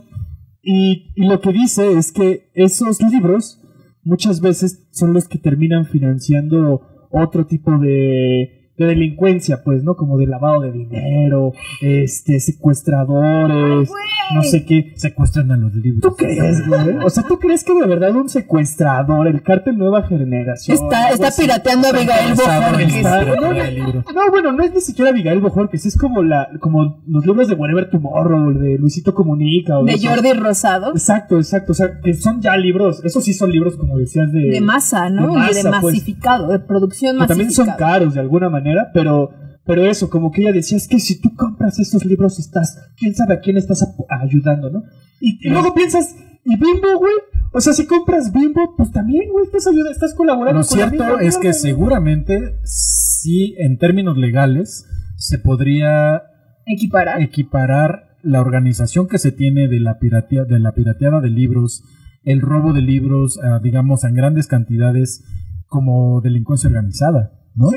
Y, 0.62 1.12
y 1.16 1.28
lo 1.28 1.40
que 1.40 1.54
dice 1.54 1.94
es 1.98 2.12
que 2.12 2.52
esos 2.54 3.02
libros 3.02 3.60
muchas 4.04 4.42
veces 4.42 4.90
son 4.92 5.14
los 5.14 5.28
que 5.28 5.40
terminan 5.40 5.86
financiando 5.86 6.82
otro 7.10 7.46
tipo 7.46 7.78
de, 7.80 8.61
de 8.78 8.86
delincuencia, 8.86 9.63
pues, 9.63 9.84
¿no? 9.84 9.95
Como 9.95 10.17
de 10.17 10.28
lavado 10.28 10.61
de 10.61 10.72
dinero, 10.72 11.53
este, 11.82 12.39
secuestradores, 12.39 13.89
no 14.34 14.43
sé 14.43 14.65
qué. 14.65 14.93
Secuestran 14.95 15.51
a 15.51 15.57
los 15.57 15.74
libros. 15.76 16.01
¿Tú 16.01 16.15
crees, 16.15 16.67
güey? 16.67 16.97
O 17.03 17.09
sea, 17.09 17.24
¿tú 17.28 17.38
crees 17.39 17.63
que 17.63 17.74
de 17.74 17.86
verdad 17.86 18.15
un 18.15 18.30
secuestrador, 18.30 19.28
el 19.28 19.43
cártel 19.43 19.78
Nueva 19.78 20.03
Generación... 20.03 20.78
Está, 20.78 21.09
está 21.09 21.28
así, 21.28 21.41
pirateando 21.43 21.88
a 21.88 21.91
Abigail 21.91 22.34
Bojorquez. 22.36 24.13
No, 24.13 24.32
bueno, 24.32 24.51
no 24.51 24.63
es 24.63 24.74
ni 24.74 24.82
siquiera 24.82 25.11
Abigail 25.11 25.39
Bojorquez, 25.39 25.86
es 25.86 25.97
como 25.97 26.24
la, 26.24 26.49
como 26.59 27.01
los 27.07 27.26
libros 27.26 27.47
de 27.47 27.55
Whatever 27.55 27.89
Tomorrow, 27.89 28.53
de 28.53 28.78
Luisito 28.78 29.13
Comunica 29.13 29.78
o 29.78 29.84
De. 29.84 29.99
Jordi 30.01 30.34
Rosado. 30.34 30.91
Exacto, 30.91 31.38
exacto, 31.38 31.74
o 31.74 31.76
sea, 31.76 31.99
que 32.03 32.13
son 32.13 32.41
ya 32.41 32.55
libros, 32.57 33.03
esos 33.03 33.24
sí 33.24 33.34
son 33.34 33.51
libros 33.51 33.76
como 33.76 33.97
decías 33.97 34.32
de... 34.32 34.49
De 34.49 34.61
masa, 34.61 35.09
¿no? 35.09 35.34
de 35.34 35.51
y 35.51 35.55
de 35.55 35.61
pues. 35.61 35.84
masificado, 35.84 36.47
de 36.47 36.59
producción 36.59 37.19
que 37.19 37.28
también 37.28 37.51
son 37.51 37.67
masificada. 37.67 37.99
caros 37.99 38.13
de 38.13 38.19
alguna 38.22 38.49
manera, 38.49 38.70
pero 38.93 39.32
pero 39.65 39.86
eso, 39.86 40.09
como 40.09 40.32
que 40.32 40.41
ella 40.41 40.51
decía, 40.51 40.78
es 40.78 40.88
que 40.88 40.99
si 40.99 41.22
tú 41.22 41.36
compras 41.36 41.80
esos 41.80 42.03
libros 42.03 42.39
estás, 42.39 42.78
quién 42.97 43.13
sabe 43.13 43.36
a 43.36 43.39
quién 43.39 43.57
estás 43.57 43.88
ayudando, 44.09 44.72
¿no? 44.72 44.84
Y, 45.19 45.47
y 45.47 45.49
luego 45.49 45.74
piensas, 45.76 46.15
¿y 46.43 46.57
Bimbo, 46.57 46.97
güey? 46.97 47.13
O 47.53 47.61
sea, 47.61 47.74
si 47.74 47.86
compras 47.86 48.32
Bimbo, 48.34 48.76
pues 48.76 48.91
también, 48.91 49.30
güey, 49.32 49.45
estás 49.45 49.67
ayudando, 49.67 49.91
estás 49.91 50.15
colaborando 50.15 50.61
Lo 50.61 50.65
con 50.65 50.78
cierto 50.78 51.19
es 51.19 51.38
que 51.38 51.53
seguramente, 51.53 52.55
sí, 52.63 53.55
en 53.59 53.78
términos 53.78 54.17
legales, 54.17 54.86
se 55.17 55.38
podría 55.38 56.24
Equiparar. 56.65 57.22
equiparar 57.22 58.17
la 58.24 58.41
organización 58.41 59.07
que 59.07 59.19
se 59.19 59.32
tiene 59.32 59.67
de 59.67 59.80
la, 59.80 59.99
piratea, 59.99 60.45
de 60.45 60.59
la 60.59 60.74
pirateada 60.74 61.22
de 61.22 61.30
libros, 61.30 61.84
el 62.24 62.41
robo 62.41 62.74
de 62.74 62.82
libros, 62.82 63.39
ah, 63.43 63.59
digamos, 63.61 64.03
en 64.03 64.15
grandes 64.15 64.47
cantidades, 64.47 65.24
como 65.67 66.22
delincuencia 66.22 66.67
organizada, 66.67 67.41
¿no? 67.56 67.68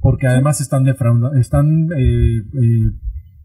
Porque 0.00 0.26
además 0.26 0.60
están 0.60 0.84
defraudando, 0.84 1.34
están, 1.38 1.88
eh, 1.96 2.38
eh, 2.38 2.90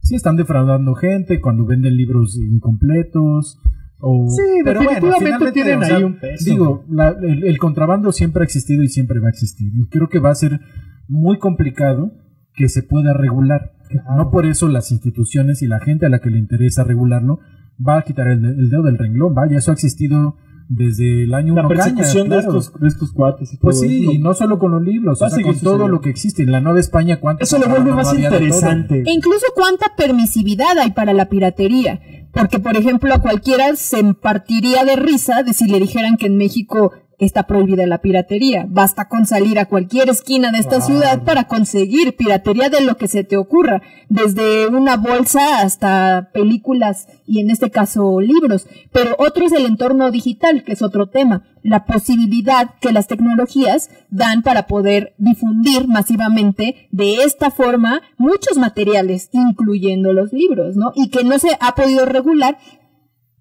sí, 0.02 0.16
están 0.16 0.36
defraudando 0.36 0.94
gente 0.96 1.40
cuando 1.40 1.66
venden 1.66 1.96
libros 1.96 2.38
incompletos. 2.38 3.60
O, 4.02 4.28
Sí, 4.30 4.62
pero 4.64 4.80
definitivamente 4.82 5.52
tienen 5.52 5.80
o 5.80 5.84
sea, 5.86 5.98
ahí 5.98 6.04
un 6.04 6.20
peso. 6.20 6.46
Digo, 6.50 6.86
la- 6.90 7.16
el, 7.22 7.44
el 7.44 7.58
contrabando 7.58 8.12
siempre 8.12 8.42
ha 8.44 8.46
existido 8.46 8.82
y 8.84 8.88
siempre 8.88 9.20
va 9.20 9.28
a 9.28 9.32
existir. 9.32 9.72
Y 9.76 9.88
creo 9.90 10.08
que 10.08 10.20
va 10.20 10.30
a 10.32 10.36
ser 10.36 10.60
muy 11.08 11.38
complicado 11.38 12.14
que 12.54 12.70
se 12.70 12.84
pueda 12.84 13.14
regular. 13.14 13.74
No 14.16 14.30
por 14.32 14.46
eso 14.46 14.68
las 14.70 14.92
instituciones 14.92 15.62
y 15.64 15.68
la 15.68 15.80
gente 15.80 16.06
a 16.06 16.10
la 16.10 16.20
que 16.20 16.30
le 16.30 16.38
interesa 16.38 16.84
regularlo 16.84 17.40
va 17.86 17.98
a 18.00 18.02
quitar 18.04 18.28
el, 18.28 18.46
el 18.46 18.70
dedo 18.70 18.84
del 18.84 18.98
renglón. 18.98 19.34
Vaya, 19.34 19.58
eso 19.58 19.72
ha 19.72 19.74
existido 19.74 20.36
desde 20.70 21.24
el 21.24 21.34
año 21.34 21.56
La 21.56 21.62
uno 21.62 21.70
caña, 21.70 21.84
persecución 21.84 22.30
de, 22.30 22.38
claro. 22.38 22.60
estos, 22.60 22.80
de 22.80 22.88
estos 22.88 23.12
cuates 23.12 23.52
y 23.52 23.58
todo 23.58 23.62
Pues 23.64 23.80
sí, 23.80 24.04
eso. 24.04 24.12
y 24.12 24.20
no 24.20 24.36
solo 24.36 24.60
con 24.60 24.72
los 24.72 24.84
libros, 24.84 25.20
o 25.20 25.30
sea, 25.30 25.44
con 25.44 25.60
todo 25.60 25.88
lo 25.88 26.00
que 26.00 26.12
existe. 26.12 26.44
En 26.44 26.52
la 26.52 26.62
Nueva 26.62 26.80
España, 26.80 27.20
¿cuánto? 27.20 27.44
Eso 27.44 27.58
lo 27.58 27.68
vuelve 27.68 27.92
más 27.92 28.14
interesante. 28.14 29.04
E 29.06 29.12
incluso 29.12 29.48
cuánta 29.56 29.96
permisividad 29.98 30.78
hay 30.80 30.92
para 30.92 31.14
la 31.14 31.28
piratería. 31.28 32.00
Porque, 32.32 32.60
por 32.60 32.78
ejemplo, 32.78 33.12
a 33.14 33.20
cualquiera 33.20 33.76
se 33.76 34.14
partiría 34.14 34.86
de 34.86 34.96
risa 34.96 35.42
de 35.42 35.54
si 35.54 35.68
le 35.68 35.80
dijeran 35.80 36.16
que 36.18 36.28
en 36.28 36.38
México 36.38 36.94
está 37.26 37.44
prohibida 37.44 37.86
la 37.86 38.00
piratería. 38.00 38.66
Basta 38.70 39.08
con 39.08 39.26
salir 39.26 39.60
a 39.60 39.66
cualquier 39.66 40.10
esquina 40.10 40.52
de 40.52 40.60
esta 40.60 40.82
ciudad 40.82 41.24
para 41.24 41.46
conseguir 41.46 42.16
piratería 42.16 42.70
de 42.70 42.82
lo 42.82 42.98
que 42.98 43.08
se 43.08 43.24
te 43.24 43.38
ocurra. 43.38 43.82
Desde 44.08 44.68
una 44.68 44.98
bolsa 44.98 45.62
hasta 45.62 46.30
películas 46.34 47.08
y 47.28 47.42
en 47.42 47.52
este 47.52 47.70
caso 47.70 48.20
libros. 48.22 48.68
Pero 48.92 49.16
otro 49.20 49.46
es 49.46 49.52
el 49.52 49.66
entorno 49.66 50.12
digital, 50.12 50.64
que 50.64 50.74
es 50.74 50.82
otro 50.82 51.08
tema. 51.08 51.44
La 51.62 51.86
posibilidad 51.86 52.76
que 52.80 52.94
las 52.94 53.08
tecnologías 53.08 53.90
dan 54.10 54.42
para 54.42 54.66
poder 54.66 55.14
difundir 55.18 55.88
masivamente 55.88 56.88
de 56.92 57.24
esta 57.24 57.52
forma 57.52 58.02
muchos 58.18 58.58
materiales, 58.58 59.30
incluyendo 59.34 60.14
los 60.14 60.32
libros, 60.32 60.78
¿no? 60.78 60.94
Y 60.96 61.10
que 61.10 61.24
no 61.24 61.38
se 61.38 61.50
ha 61.60 61.76
podido 61.76 62.06
regular 62.06 62.58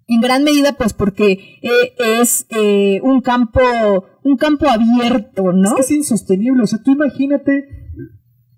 en 0.09 0.21
gran 0.21 0.43
medida 0.43 0.73
pues 0.73 0.93
porque 0.93 1.59
eh, 1.61 1.93
es 2.19 2.47
eh, 2.49 2.99
un 3.03 3.21
campo 3.21 3.59
un 4.23 4.37
campo 4.37 4.67
abierto, 4.69 5.53
¿no? 5.53 5.69
Es 5.69 5.73
que 5.75 5.81
es 5.81 5.91
insostenible. 5.91 6.63
O 6.63 6.67
sea, 6.67 6.79
tú 6.83 6.91
imagínate. 6.91 7.67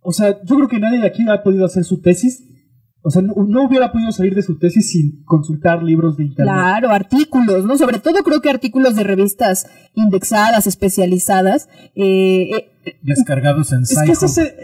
O 0.02 0.12
sea, 0.12 0.40
yo 0.44 0.56
creo 0.56 0.68
que 0.68 0.80
nadie 0.80 1.00
de 1.00 1.08
aquí 1.08 1.24
ha 1.30 1.44
podido 1.44 1.66
hacer 1.66 1.84
su 1.84 2.02
tesis. 2.02 2.48
O 3.04 3.10
sea, 3.10 3.22
no, 3.24 3.34
no 3.48 3.66
hubiera 3.66 3.92
podido 3.92 4.12
salir 4.12 4.36
de 4.36 4.44
su 4.44 4.60
tesis 4.60 4.92
sin 4.92 5.24
consultar 5.24 5.82
libros 5.82 6.18
de 6.18 6.26
internet. 6.26 6.54
Claro, 6.54 6.90
artículos, 6.92 7.66
¿no? 7.66 7.76
Sobre 7.76 8.00
todo 8.00 8.24
creo 8.24 8.42
que 8.42 8.50
artículos 8.50 8.96
de 8.96 9.04
revistas 9.04 9.66
indexadas, 9.96 10.68
especializadas, 10.68 11.68
eh, 11.96 12.50
eh, 12.54 12.72
Descargados 13.04 13.72
en 13.74 13.84
Es 13.84 13.90
que 13.90 14.16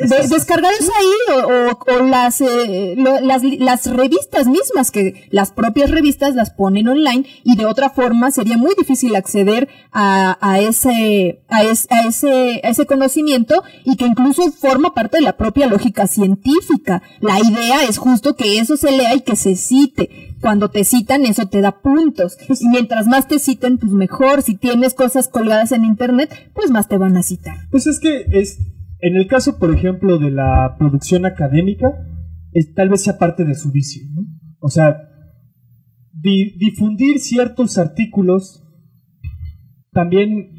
de- 0.08 0.28
descargados 0.28 0.80
ahí 0.82 1.36
o, 1.36 1.48
o- 1.48 1.96
o 2.00 2.04
las, 2.06 2.42
eh, 2.42 2.96
lo- 2.98 3.20
las, 3.22 3.44
las 3.44 3.86
revistas 3.88 4.48
mismas, 4.48 4.92
que 4.92 5.28
las 5.32 5.52
propias 5.52 5.92
revistas 5.92 6.34
las 6.36 6.50
ponen 6.52 6.88
online 6.88 7.26
y 7.44 7.56
de 7.56 7.66
otra 7.66 7.90
forma 7.90 8.32
sería 8.32 8.58
muy 8.58 8.74
difícil 8.78 9.16
acceder 9.16 9.68
a, 9.92 10.38
a, 10.42 10.60
ese, 10.60 11.42
a, 11.50 11.64
es- 11.64 11.88
a 11.92 12.08
ese, 12.08 12.62
a 12.64 12.70
ese 12.70 12.86
conocimiento 12.86 13.64
y 13.86 13.96
que 13.98 14.06
incluso 14.06 14.52
forma 14.52 14.94
parte 14.94 15.18
de 15.18 15.24
la 15.24 15.38
propia 15.38 15.68
lógica 15.68 16.08
científica. 16.08 17.02
La 17.22 17.40
idea 17.40 17.84
es 17.88 17.98
justo 17.98 18.36
que 18.36 18.60
eso 18.60 18.78
se 18.78 18.92
lea 18.92 19.16
y 19.16 19.22
que 19.22 19.36
se 19.36 19.56
cite. 19.56 20.36
Cuando 20.42 20.70
te 20.70 20.84
citan, 20.84 21.26
eso 21.26 21.48
te 21.48 21.62
da 21.62 21.82
puntos. 21.82 22.38
Y 22.62 22.68
mientras 22.70 23.08
más 23.08 23.28
te 23.28 23.40
citen, 23.40 23.78
pues 23.78 23.92
mejor. 23.92 24.42
Si 24.44 24.56
tienes 24.56 24.94
cosas 24.94 25.28
colgadas 25.28 25.72
en 25.72 25.84
internet, 25.86 26.52
pues 26.54 26.70
más 26.72 26.88
te 26.88 26.98
van 26.98 27.18
a 27.18 27.24
citar. 27.24 27.56
Pues 27.72 27.88
es 27.88 28.00
que 28.00 28.26
es. 28.32 28.60
En 29.00 29.16
el 29.16 29.28
caso, 29.28 29.58
por 29.60 29.74
ejemplo, 29.74 30.18
de 30.18 30.32
la 30.32 30.76
producción 30.80 31.26
académica, 31.26 31.88
es, 32.52 32.74
tal 32.74 32.90
vez 32.90 33.04
sea 33.04 33.18
parte 33.18 33.46
de 33.46 33.54
su 33.56 33.72
vicio, 33.72 34.04
¿no? 34.16 34.22
O 34.60 34.70
sea, 34.70 34.98
di- 36.14 36.58
difundir 36.58 37.20
ciertos 37.20 37.78
artículos 37.78 38.64
también. 39.92 40.52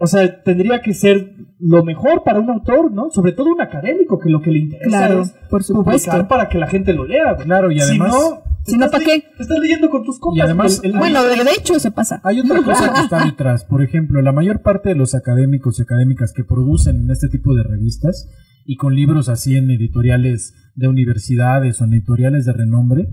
O 0.00 0.06
sea, 0.06 0.42
tendría 0.42 0.80
que 0.80 0.94
ser 0.94 1.34
lo 1.58 1.82
mejor 1.84 2.22
para 2.22 2.38
un 2.40 2.50
autor, 2.50 2.92
¿no? 2.92 3.10
Sobre 3.10 3.32
todo 3.32 3.50
un 3.50 3.60
académico, 3.60 4.18
que 4.18 4.30
lo 4.30 4.40
que 4.40 4.50
le 4.52 4.60
interesa 4.60 4.88
Claro, 4.88 5.22
es 5.22 5.30
por 5.50 5.64
publicar 5.66 5.98
supuesto. 5.98 6.28
para 6.28 6.48
que 6.48 6.58
la 6.58 6.68
gente 6.68 6.92
lo 6.92 7.04
lea. 7.04 7.36
Claro, 7.36 7.72
y 7.72 7.80
además- 7.80 8.12
Si 8.14 8.18
no, 8.30 8.42
Si 8.72 8.78
no, 8.78 8.86
estás 8.86 9.00
¿pa' 9.00 9.04
qué? 9.06 9.24
Estás 9.38 9.58
leyendo 9.58 9.90
con 9.90 10.04
tus 10.04 10.18
compas. 10.18 10.38
Y 10.38 10.40
además- 10.40 10.80
El- 10.82 10.92
el- 10.92 10.98
Bueno, 10.98 11.22
de 11.24 11.34
hecho 11.56 11.78
se 11.80 11.90
pasa. 11.90 12.20
Hay 12.24 12.40
otra 12.40 12.62
cosa 12.62 12.92
que 12.92 13.00
está 13.00 13.24
detrás. 13.24 13.64
Por 13.64 13.82
ejemplo, 13.82 14.20
la 14.22 14.32
mayor 14.32 14.62
parte 14.62 14.90
de 14.90 14.94
los 14.94 15.14
académicos 15.14 15.78
y 15.78 15.82
académicas 15.82 16.32
que 16.32 16.44
producen 16.44 17.10
este 17.10 17.28
tipo 17.28 17.54
de 17.54 17.62
revistas 17.62 18.28
y 18.64 18.76
con 18.76 18.94
libros 18.94 19.28
así 19.28 19.56
en 19.56 19.70
editoriales 19.70 20.52
de 20.74 20.88
universidades 20.88 21.80
o 21.80 21.84
en 21.84 21.94
editoriales 21.94 22.44
de 22.44 22.52
renombre, 22.52 23.08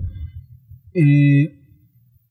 eh, 0.94 1.52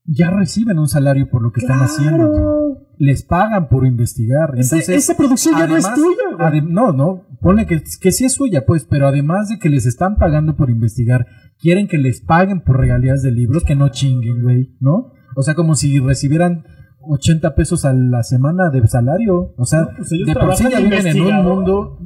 ya 0.04 0.30
reciben 0.30 0.78
un 0.78 0.88
salario 0.88 1.28
por 1.28 1.42
lo 1.42 1.50
que 1.52 1.60
están 1.60 1.80
haciendo. 1.80 2.30
Claro. 2.30 2.78
Les 2.98 3.24
pagan 3.24 3.68
por 3.68 3.86
investigar. 3.86 4.50
Entonces, 4.52 4.88
esa 4.88 5.16
producción 5.16 5.58
ya 5.58 5.66
no 5.66 5.76
es 5.76 5.84
tuya, 5.94 6.36
güey. 6.38 6.62
no, 6.62 6.92
no, 6.92 7.26
ponle 7.42 7.66
que, 7.66 7.82
que 8.00 8.12
sí 8.12 8.24
es 8.24 8.32
suya, 8.34 8.64
pues, 8.64 8.86
pero 8.88 9.08
además 9.08 9.48
de 9.50 9.58
que 9.58 9.68
les 9.68 9.84
están 9.84 10.16
pagando 10.16 10.56
por 10.56 10.70
investigar, 10.70 11.26
quieren 11.60 11.88
que 11.88 11.98
les 11.98 12.20
paguen 12.20 12.60
por 12.60 12.78
regalías 12.78 13.22
de 13.22 13.30
libros, 13.32 13.64
que 13.64 13.74
no 13.74 13.88
chinguen, 13.88 14.42
güey, 14.42 14.76
¿no? 14.80 15.12
O 15.34 15.42
sea, 15.42 15.54
como 15.54 15.74
si 15.74 15.98
recibieran 15.98 16.64
80 17.00 17.54
pesos 17.54 17.84
a 17.84 17.92
la 17.92 18.22
semana 18.22 18.70
de 18.70 18.86
salario. 18.88 19.54
O 19.56 19.64
sea, 19.64 19.82
No, 19.82 19.90
pues 19.96 20.10
de 20.10 20.34
por 20.34 20.54
sí 20.56 20.64
ya 20.70 20.80
viven 20.80 21.06
en 21.06 21.20
un 21.20 21.44
mundo 21.44 21.98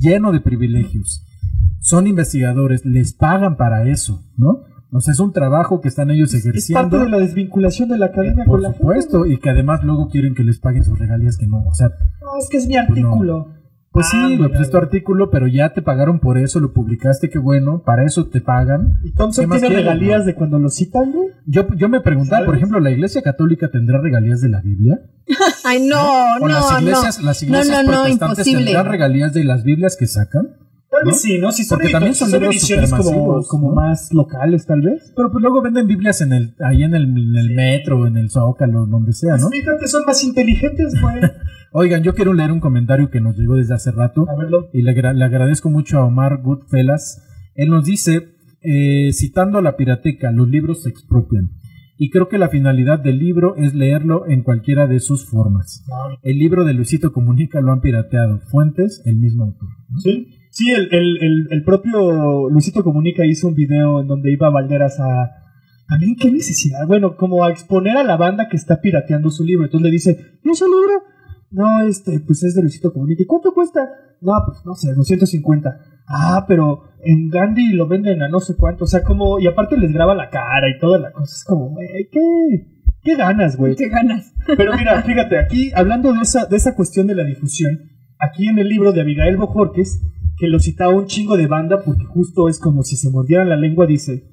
lleno 0.00 0.32
de 0.32 0.40
privilegios. 0.40 1.24
Son 1.80 2.06
investigadores, 2.06 2.84
les 2.84 3.14
pagan 3.14 3.56
para 3.56 3.88
eso, 3.88 4.22
¿no? 4.36 4.60
O 4.92 5.00
sea, 5.00 5.12
es 5.12 5.18
un 5.20 5.32
trabajo 5.32 5.80
que 5.80 5.88
están 5.88 6.10
ellos 6.10 6.32
Es 6.34 6.42
parte 6.44 6.48
ejerciendo. 6.50 6.98
de 7.00 7.08
la 7.10 7.18
desvinculación 7.18 7.88
de 7.88 7.98
la 7.98 8.06
academia 8.06 8.44
Por 8.44 8.60
con 8.60 8.62
la 8.62 8.72
supuesto, 8.72 9.22
gente. 9.24 9.34
y 9.34 9.38
que 9.38 9.50
además 9.50 9.82
luego 9.82 10.08
quieren 10.08 10.34
que 10.34 10.44
les 10.44 10.60
paguen 10.60 10.84
sus 10.84 10.98
regalías 10.98 11.36
que 11.36 11.46
no. 11.46 11.64
O 11.66 11.74
sea, 11.74 11.88
No, 11.88 12.38
es 12.38 12.48
que 12.48 12.58
es 12.58 12.66
mi 12.68 12.76
artículo. 12.76 13.48
Pues 13.94 14.08
sí, 14.08 14.16
Ah, 14.20 14.26
güey, 14.36 14.48
pues 14.50 14.60
es 14.62 14.70
tu 14.70 14.76
artículo, 14.76 15.30
pero 15.30 15.46
ya 15.46 15.72
te 15.72 15.80
pagaron 15.80 16.18
por 16.18 16.36
eso, 16.36 16.58
lo 16.58 16.72
publicaste, 16.72 17.30
qué 17.30 17.38
bueno, 17.38 17.82
para 17.86 18.04
eso 18.04 18.26
te 18.26 18.40
pagan. 18.40 18.98
¿Y 19.04 19.12
Thompson 19.12 19.44
¿Qué 19.44 19.46
más 19.46 19.60
tiene 19.60 19.76
quieren, 19.76 19.92
regalías 19.94 20.18
no? 20.20 20.24
de 20.26 20.34
cuando 20.34 20.58
lo 20.58 20.68
citan, 20.68 21.12
güey? 21.12 21.28
Yo, 21.46 21.66
yo 21.76 21.88
me 21.88 22.00
preguntaba, 22.00 22.44
por 22.44 22.56
ejemplo, 22.56 22.80
¿la 22.80 22.90
iglesia 22.90 23.22
católica 23.22 23.70
tendrá 23.70 24.00
regalías 24.00 24.40
de 24.40 24.48
la 24.48 24.60
Biblia? 24.60 25.00
Ay, 25.64 25.86
no, 25.86 26.02
¿O 26.40 26.40
no, 26.40 26.48
las 26.48 26.80
iglesias, 26.82 27.20
no. 27.20 27.26
las 27.26 27.42
iglesias 27.42 27.84
no, 27.86 27.92
no, 27.92 27.98
protestantes 28.02 28.38
imposible. 28.46 28.72
tendrán 28.72 28.90
regalías 28.92 29.32
de 29.32 29.44
las 29.44 29.62
Biblias 29.62 29.96
que 29.96 30.08
sacan? 30.08 30.56
Tal 30.94 31.04
vez 31.06 31.14
¿No? 31.14 31.18
sí, 31.20 31.38
¿no? 31.38 31.52
Si 31.52 31.64
son, 31.64 31.78
Porque 31.78 31.92
también 31.92 32.14
son 32.14 32.28
ediciones 32.34 32.90
como, 32.90 33.02
supermasivos, 33.02 33.48
como 33.48 33.68
¿no? 33.70 33.74
más 33.74 34.12
locales, 34.12 34.66
tal 34.66 34.80
vez. 34.82 35.12
Pero 35.16 35.30
pues 35.32 35.42
luego 35.42 35.60
venden 35.62 35.86
Biblias 35.86 36.20
en 36.20 36.32
el, 36.32 36.54
ahí 36.60 36.82
en 36.82 36.94
el, 36.94 37.04
en 37.04 37.36
el 37.36 37.54
metro, 37.54 38.06
en 38.06 38.16
el 38.16 38.30
Zócalo, 38.30 38.86
donde 38.86 39.12
sea, 39.12 39.36
¿no? 39.36 39.48
Fíjate, 39.48 39.86
son 39.88 40.02
más 40.06 40.22
inteligentes, 40.24 40.94
güey. 41.00 41.16
Oigan, 41.72 42.02
yo 42.04 42.14
quiero 42.14 42.32
leer 42.34 42.52
un 42.52 42.60
comentario 42.60 43.10
que 43.10 43.20
nos 43.20 43.36
llegó 43.36 43.56
desde 43.56 43.74
hace 43.74 43.90
rato. 43.90 44.24
A 44.30 44.36
verlo. 44.36 44.68
y 44.72 44.82
le, 44.82 44.92
agra- 44.92 45.12
le 45.12 45.24
agradezco 45.24 45.70
mucho 45.70 45.98
a 45.98 46.04
Omar 46.04 46.40
Goodfellas. 46.42 47.22
Él 47.56 47.70
nos 47.70 47.84
dice, 47.84 48.28
eh, 48.62 49.12
citando 49.12 49.58
a 49.58 49.62
la 49.62 49.76
pirateca, 49.76 50.30
los 50.30 50.48
libros 50.48 50.82
se 50.84 50.90
expropian. 50.90 51.50
Y 51.96 52.10
creo 52.10 52.28
que 52.28 52.38
la 52.38 52.48
finalidad 52.48 52.98
del 53.00 53.18
libro 53.18 53.54
es 53.56 53.72
leerlo 53.74 54.26
en 54.28 54.42
cualquiera 54.42 54.86
de 54.88 54.98
sus 55.00 55.26
formas. 55.28 55.84
El 56.22 56.38
libro 56.38 56.64
de 56.64 56.74
Luisito 56.74 57.12
Comunica 57.12 57.60
lo 57.60 57.70
han 57.72 57.80
pirateado. 57.80 58.40
Fuentes, 58.50 59.00
el 59.04 59.16
mismo 59.16 59.44
autor. 59.44 59.68
¿no? 59.90 59.98
Sí, 60.00 60.28
sí 60.54 60.70
el, 60.70 60.88
el, 60.92 61.22
el, 61.22 61.48
el 61.50 61.64
propio 61.64 62.48
Luisito 62.48 62.82
Comunica 62.84 63.26
hizo 63.26 63.48
un 63.48 63.54
video 63.54 64.00
en 64.00 64.06
donde 64.06 64.32
iba 64.32 64.50
Valderas 64.50 64.98
a... 65.00 65.30
También 65.86 66.16
qué 66.16 66.30
necesidad, 66.32 66.86
bueno, 66.86 67.16
como 67.16 67.44
a 67.44 67.50
exponer 67.50 67.98
a 67.98 68.04
la 68.04 68.16
banda 68.16 68.48
que 68.48 68.56
está 68.56 68.80
pirateando 68.80 69.28
su 69.30 69.44
libro. 69.44 69.66
Entonces 69.66 69.84
le 69.84 69.90
dice, 69.90 70.38
¿y 70.42 70.50
ese 70.50 70.64
libro? 70.64 71.02
No, 71.50 71.86
este, 71.86 72.20
pues 72.20 72.42
es 72.42 72.54
de 72.54 72.62
Luisito 72.62 72.92
Comunica. 72.92 73.22
¿Y 73.22 73.26
cuánto 73.26 73.52
cuesta? 73.52 73.86
No, 74.22 74.32
pues 74.46 74.64
no 74.64 74.74
sé, 74.74 74.94
250. 74.94 75.78
Ah, 76.06 76.44
pero 76.48 76.84
en 77.02 77.28
Gandhi 77.28 77.74
lo 77.74 77.86
venden 77.86 78.22
a 78.22 78.28
no 78.28 78.40
sé 78.40 78.56
cuánto. 78.56 78.84
O 78.84 78.86
sea, 78.86 79.02
como, 79.02 79.38
y 79.38 79.46
aparte 79.46 79.76
les 79.76 79.92
graba 79.92 80.14
la 80.14 80.30
cara 80.30 80.70
y 80.70 80.78
toda 80.78 80.98
la 80.98 81.12
cosa. 81.12 81.34
Es 81.34 81.44
como, 81.44 81.76
¿qué? 82.10 82.74
¿Qué 83.02 83.16
ganas, 83.16 83.56
güey? 83.56 83.76
Qué 83.76 83.88
ganas. 83.88 84.32
Pero 84.46 84.72
mira, 84.76 85.02
fíjate, 85.02 85.38
aquí 85.38 85.70
hablando 85.74 86.12
de 86.14 86.22
esa, 86.22 86.46
de 86.46 86.56
esa 86.56 86.74
cuestión 86.74 87.06
de 87.06 87.14
la 87.14 87.24
difusión, 87.24 87.78
aquí 88.18 88.48
en 88.48 88.58
el 88.58 88.68
libro 88.68 88.92
de 88.92 89.02
Abigail 89.02 89.36
Bojorques, 89.36 90.00
que 90.36 90.48
lo 90.48 90.58
citaba 90.58 90.94
un 90.94 91.06
chingo 91.06 91.36
de 91.36 91.46
banda, 91.46 91.82
porque 91.84 92.04
justo 92.04 92.48
es 92.48 92.58
como 92.58 92.82
si 92.82 92.96
se 92.96 93.10
mordieran 93.10 93.48
la 93.48 93.56
lengua, 93.56 93.86
dice, 93.86 94.24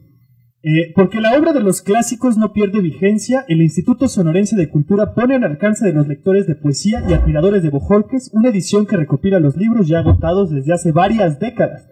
eh, 0.64 0.91
porque 0.95 1.22
la 1.22 1.36
obra 1.38 1.54
de 1.54 1.62
los 1.62 1.82
clásicos 1.82 2.38
no 2.38 2.54
pierde 2.54 2.82
vigencia, 2.82 3.45
el 3.47 3.62
Instituto 3.62 4.08
Sonorense 4.08 4.56
de 4.56 4.70
Cultura 4.70 5.16
pone 5.16 5.36
al 5.36 5.43
alcance 5.43 5.86
de 5.86 5.93
los 5.93 6.08
lectores 6.08 6.45
de 6.45 6.56
poesía 6.56 7.04
y 7.10 7.14
admiradores 7.14 7.64
de 7.64 7.72
Bojorques 7.72 8.30
una 8.34 8.49
edición 8.49 8.86
que 8.86 8.97
recopila 8.97 9.39
los 9.39 9.58
libros 9.58 9.88
ya 9.88 9.99
agotados 9.99 10.52
desde 10.52 10.74
hace 10.74 10.91
varias 10.91 11.39
décadas. 11.39 11.88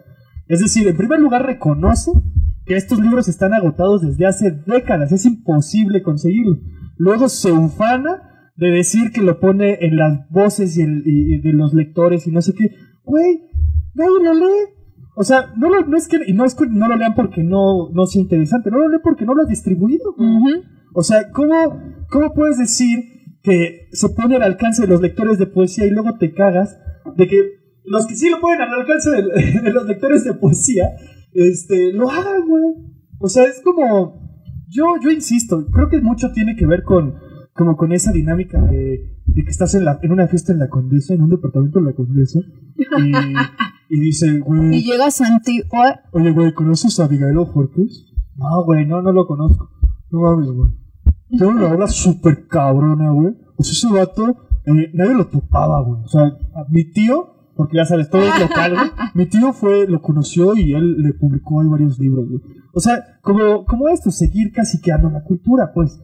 Es 0.48 0.60
decir, 0.60 0.88
en 0.88 0.98
primer 0.98 1.20
lugar 1.20 1.48
reconoce 1.48 2.12
que 2.66 2.76
estos 2.76 3.00
libros 3.00 3.28
están 3.28 3.54
agotados 3.54 4.04
desde 4.04 4.28
hace 4.28 4.52
décadas, 4.52 5.12
es 5.12 5.26
imposible 5.26 6.04
conseguirlo. 6.04 6.60
Luego 6.98 7.28
se 7.28 7.52
ufana 7.52 8.52
de 8.56 8.70
decir 8.70 9.12
que 9.12 9.22
lo 9.22 9.40
pone 9.40 9.80
en 9.82 9.96
las 9.96 10.30
voces 10.30 10.78
y, 10.78 11.40
de 11.40 11.54
los 11.54 11.74
lectores 11.74 12.28
y 12.28 12.32
no 12.32 12.44
sé 12.44 12.54
qué. 12.54 12.76
Güey, 13.04 13.49
nadie 14.00 14.24
lo 14.24 14.34
lee. 14.34 14.74
O 15.16 15.24
sea, 15.24 15.54
no, 15.58 15.70
lo- 15.70 15.86
no 15.86 15.98
es 15.98 16.08
que 16.08 16.18
y 16.26 16.34
no 16.34 16.46
es 16.46 16.56
que 16.56 16.66
no 16.68 16.88
lo 16.88 16.96
lean 16.96 17.14
porque 17.14 17.44
no, 17.44 17.90
no 17.94 18.06
sea 18.06 18.22
interesante, 18.22 18.72
no 18.72 18.80
lo 18.80 18.88
leen 18.90 19.02
porque 19.04 19.26
no 19.26 19.34
lo 19.36 19.44
has 19.44 19.50
distribuido. 19.50 20.16
O 20.94 21.04
sea, 21.04 21.30
¿cómo, 21.32 21.56
¿cómo 22.10 22.34
puedes 22.34 22.58
decir 22.58 23.00
que 23.44 23.88
se 23.92 24.10
pone 24.10 24.36
al 24.38 24.44
alcance 24.44 24.82
de 24.82 24.88
los 24.88 25.02
lectores 25.02 25.38
de 25.38 25.48
poesía 25.48 25.86
y 25.86 25.92
luego 25.92 26.18
te 26.18 26.34
cagas 26.34 26.78
de 27.16 27.28
que 27.28 27.38
los 27.86 28.06
que 28.08 28.16
sí 28.16 28.30
lo 28.30 28.40
ponen 28.40 28.62
al 28.62 28.74
alcance 28.82 29.10
de, 29.12 29.62
de 29.64 29.72
los 29.74 29.86
lectores 29.88 30.24
de 30.24 30.34
poesía, 30.34 30.90
este, 31.34 31.92
lo 31.94 32.10
hagan, 32.10 32.48
güey? 32.48 32.64
O 33.20 33.28
sea, 33.28 33.44
es 33.44 33.62
como, 33.64 34.22
yo, 34.70 34.86
yo 35.04 35.10
insisto, 35.12 35.66
creo 35.72 35.90
que 35.90 36.00
mucho 36.02 36.32
tiene 36.32 36.56
que 36.56 36.66
ver 36.66 36.84
con, 36.84 37.16
como 37.54 37.76
con 37.76 37.92
esa 37.92 38.12
dinámica 38.12 38.62
de, 38.62 39.19
de 39.34 39.44
que 39.44 39.52
estás 39.52 39.76
en, 39.76 39.86
la, 39.86 40.00
en 40.02 40.12
una 40.12 40.28
fiesta 40.28 40.54
en 40.54 40.60
la 40.60 40.70
Condesa, 40.70 41.14
en 41.14 41.22
un 41.22 41.30
departamento 41.30 41.80
de 41.80 41.86
la 41.86 41.94
Condesa, 41.94 42.40
y, 42.76 43.96
y 43.96 44.00
dice, 44.00 44.28
Y 44.28 44.40
güey, 44.40 44.84
llega 44.84 45.12
Santi, 45.12 45.64
oye, 46.12 46.32
güey, 46.32 46.54
¿conoces 46.54 47.00
a 47.00 47.06
Abigail 47.06 47.38
Jorques? 47.38 48.06
No, 48.36 48.64
güey, 48.64 48.86
no, 48.86 49.02
no 49.02 49.12
lo 49.12 49.28
conozco. 49.28 49.70
No 50.12 50.22
mames, 50.22 50.50
güey. 50.50 50.70
Tiene 51.30 51.48
una 51.48 51.74
obra 51.74 51.88
súper 51.88 52.48
cabrona, 52.48 53.12
güey. 53.12 53.36
O 53.58 53.64
sea, 53.64 53.74
ese 53.74 53.94
vato, 53.94 54.30
eh, 54.66 54.92
nadie 54.94 55.14
lo 55.14 55.28
topaba, 55.28 55.82
güey. 55.82 56.02
O 56.04 56.08
sea, 56.08 56.38
mi 56.70 56.86
tío, 56.92 57.52
porque 57.56 57.78
ya 57.78 57.86
sabes, 57.86 58.10
todo 58.10 58.22
es 58.22 58.40
local, 58.40 58.74
güey. 58.74 58.90
Mi 59.16 59.26
tío 59.26 59.54
fue, 59.54 59.88
lo 59.88 60.02
conoció 60.02 60.56
y 60.56 60.74
él 60.74 61.02
le 61.02 61.14
publicó 61.14 61.62
ahí 61.62 61.68
varios 61.68 62.00
libros, 62.00 62.28
güey. 62.30 62.42
O 62.74 62.80
sea, 62.80 63.20
como, 63.22 63.66
como 63.66 63.90
esto, 63.90 64.12
seguir 64.12 64.52
caciqueando 64.52 65.10
la 65.10 65.24
cultura, 65.24 65.72
pues. 65.74 66.00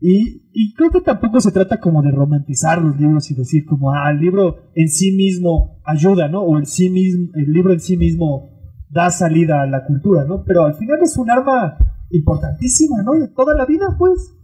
Y, 0.00 0.48
y 0.52 0.74
creo 0.74 0.90
que 0.90 1.02
tampoco 1.02 1.40
se 1.40 1.52
trata 1.52 1.78
como 1.78 2.02
de 2.02 2.10
romantizar 2.10 2.80
los 2.80 2.98
libros 2.98 3.30
y 3.30 3.34
decir 3.34 3.66
como, 3.66 3.92
ah, 3.92 4.10
el 4.10 4.18
libro 4.18 4.70
en 4.74 4.88
sí 4.88 5.12
mismo 5.12 5.80
ayuda, 5.84 6.28
¿no? 6.28 6.40
O 6.40 6.58
el, 6.58 6.66
sí 6.66 6.88
mismo, 6.88 7.28
el 7.34 7.52
libro 7.52 7.72
en 7.72 7.80
sí 7.80 7.96
mismo 7.96 8.50
da 8.88 9.10
salida 9.10 9.62
a 9.62 9.66
la 9.66 9.84
cultura, 9.84 10.24
¿no? 10.24 10.42
Pero 10.44 10.64
al 10.64 10.74
final 10.74 10.98
es 11.02 11.16
un 11.18 11.30
arma 11.30 11.76
importantísima, 12.10 13.02
¿no? 13.02 13.12
De 13.12 13.28
toda 13.28 13.54
la 13.54 13.66
vida, 13.66 13.94
pues. 13.98 14.34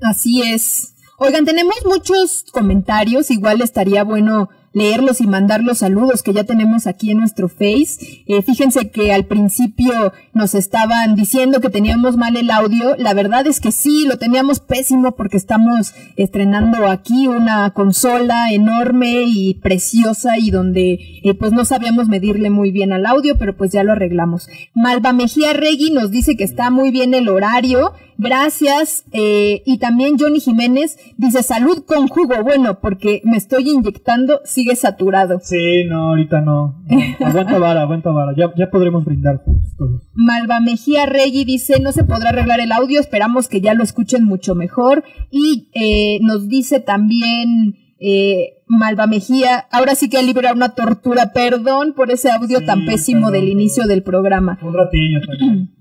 Así 0.00 0.42
es. 0.42 0.94
Oigan, 1.18 1.44
tenemos 1.44 1.74
muchos 1.84 2.46
comentarios, 2.50 3.30
igual 3.30 3.60
estaría 3.60 4.02
bueno 4.04 4.48
leerlos 4.72 5.20
y 5.20 5.26
mandar 5.26 5.62
los 5.62 5.78
saludos 5.78 6.22
que 6.22 6.32
ya 6.32 6.44
tenemos 6.44 6.86
aquí 6.86 7.10
en 7.10 7.18
nuestro 7.18 7.48
Face. 7.48 8.24
Eh, 8.26 8.42
fíjense 8.42 8.90
que 8.90 9.12
al 9.12 9.24
principio 9.24 10.12
nos 10.32 10.54
estaban 10.54 11.16
diciendo 11.16 11.60
que 11.60 11.70
teníamos 11.70 12.16
mal 12.16 12.36
el 12.36 12.50
audio. 12.50 12.94
La 12.96 13.14
verdad 13.14 13.46
es 13.46 13.60
que 13.60 13.72
sí, 13.72 14.04
lo 14.06 14.18
teníamos 14.18 14.60
pésimo 14.60 15.16
porque 15.16 15.36
estamos 15.36 15.94
estrenando 16.16 16.86
aquí 16.86 17.26
una 17.26 17.70
consola 17.70 18.52
enorme 18.52 19.24
y 19.26 19.54
preciosa 19.54 20.38
y 20.38 20.50
donde 20.50 21.20
eh, 21.22 21.34
pues 21.34 21.52
no 21.52 21.64
sabíamos 21.64 22.08
medirle 22.08 22.50
muy 22.50 22.70
bien 22.70 22.92
al 22.92 23.06
audio, 23.06 23.36
pero 23.38 23.56
pues 23.56 23.72
ya 23.72 23.82
lo 23.82 23.92
arreglamos. 23.92 24.48
Malva 24.74 25.12
Mejía 25.12 25.52
Regui 25.52 25.90
nos 25.90 26.10
dice 26.10 26.36
que 26.36 26.44
está 26.44 26.70
muy 26.70 26.90
bien 26.90 27.14
el 27.14 27.28
horario. 27.28 27.92
Gracias. 28.20 29.04
Eh, 29.12 29.62
y 29.64 29.78
también 29.78 30.18
Johnny 30.18 30.40
Jiménez 30.40 30.98
dice 31.16 31.42
salud 31.42 31.84
con 31.86 32.06
jugo. 32.06 32.42
Bueno, 32.42 32.80
porque 32.80 33.22
me 33.24 33.38
estoy 33.38 33.70
inyectando, 33.70 34.40
sigue 34.60 34.76
saturado. 34.76 35.40
Sí, 35.42 35.84
no, 35.84 36.08
ahorita 36.08 36.40
no. 36.40 36.82
No, 36.88 36.98
Aguanta 37.26 37.58
vara, 37.58 37.82
aguanta 37.82 38.10
vara. 38.10 38.32
Ya, 38.36 38.52
ya 38.56 38.70
podremos 38.70 39.04
brindar 39.04 39.42
todos. 39.42 40.02
Malva 40.14 40.60
Mejía 40.60 41.06
Regui 41.06 41.44
dice 41.44 41.80
no 41.80 41.92
se 41.92 42.04
podrá 42.04 42.30
arreglar 42.30 42.60
el 42.60 42.72
audio, 42.72 43.00
esperamos 43.00 43.48
que 43.48 43.60
ya 43.60 43.74
lo 43.74 43.82
escuchen 43.82 44.24
mucho 44.24 44.54
mejor. 44.54 45.04
Y 45.30 45.70
eh, 45.74 46.18
nos 46.22 46.48
dice 46.48 46.80
también 46.80 47.76
eh, 47.98 48.62
Malva 48.66 49.06
Mejía, 49.06 49.66
ahora 49.70 49.94
sí 49.94 50.08
que 50.08 50.18
ha 50.18 50.22
liberado 50.22 50.54
una 50.54 50.74
tortura, 50.74 51.32
perdón 51.32 51.94
por 51.94 52.10
ese 52.10 52.30
audio 52.30 52.58
Sí, 52.58 52.66
tan 52.66 52.84
pésimo 52.84 53.28
perdón, 53.28 53.32
del 53.32 53.48
inicio 53.48 53.86
del 53.86 54.02
programa. 54.02 54.58
Un 54.62 54.74
ratillo 54.74 55.20
también. 55.26 55.70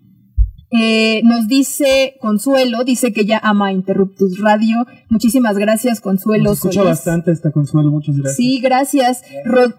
Eh, 0.71 1.21
nos 1.23 1.47
dice 1.47 2.15
Consuelo, 2.21 2.83
dice 2.83 3.11
que 3.11 3.25
ya 3.25 3.39
ama 3.39 3.71
Interruptus 3.71 4.39
Radio. 4.39 4.85
Muchísimas 5.09 5.57
gracias, 5.57 5.99
Consuelo. 5.99 6.43
Nos 6.43 6.57
escucha 6.59 6.81
Solís. 6.81 6.89
bastante 6.91 7.31
esta 7.31 7.51
consuelo, 7.51 7.89
muchas 7.89 8.15
gracias. 8.17 8.35
Sí, 8.37 8.59
gracias. 8.59 9.23
Ro- 9.45 9.73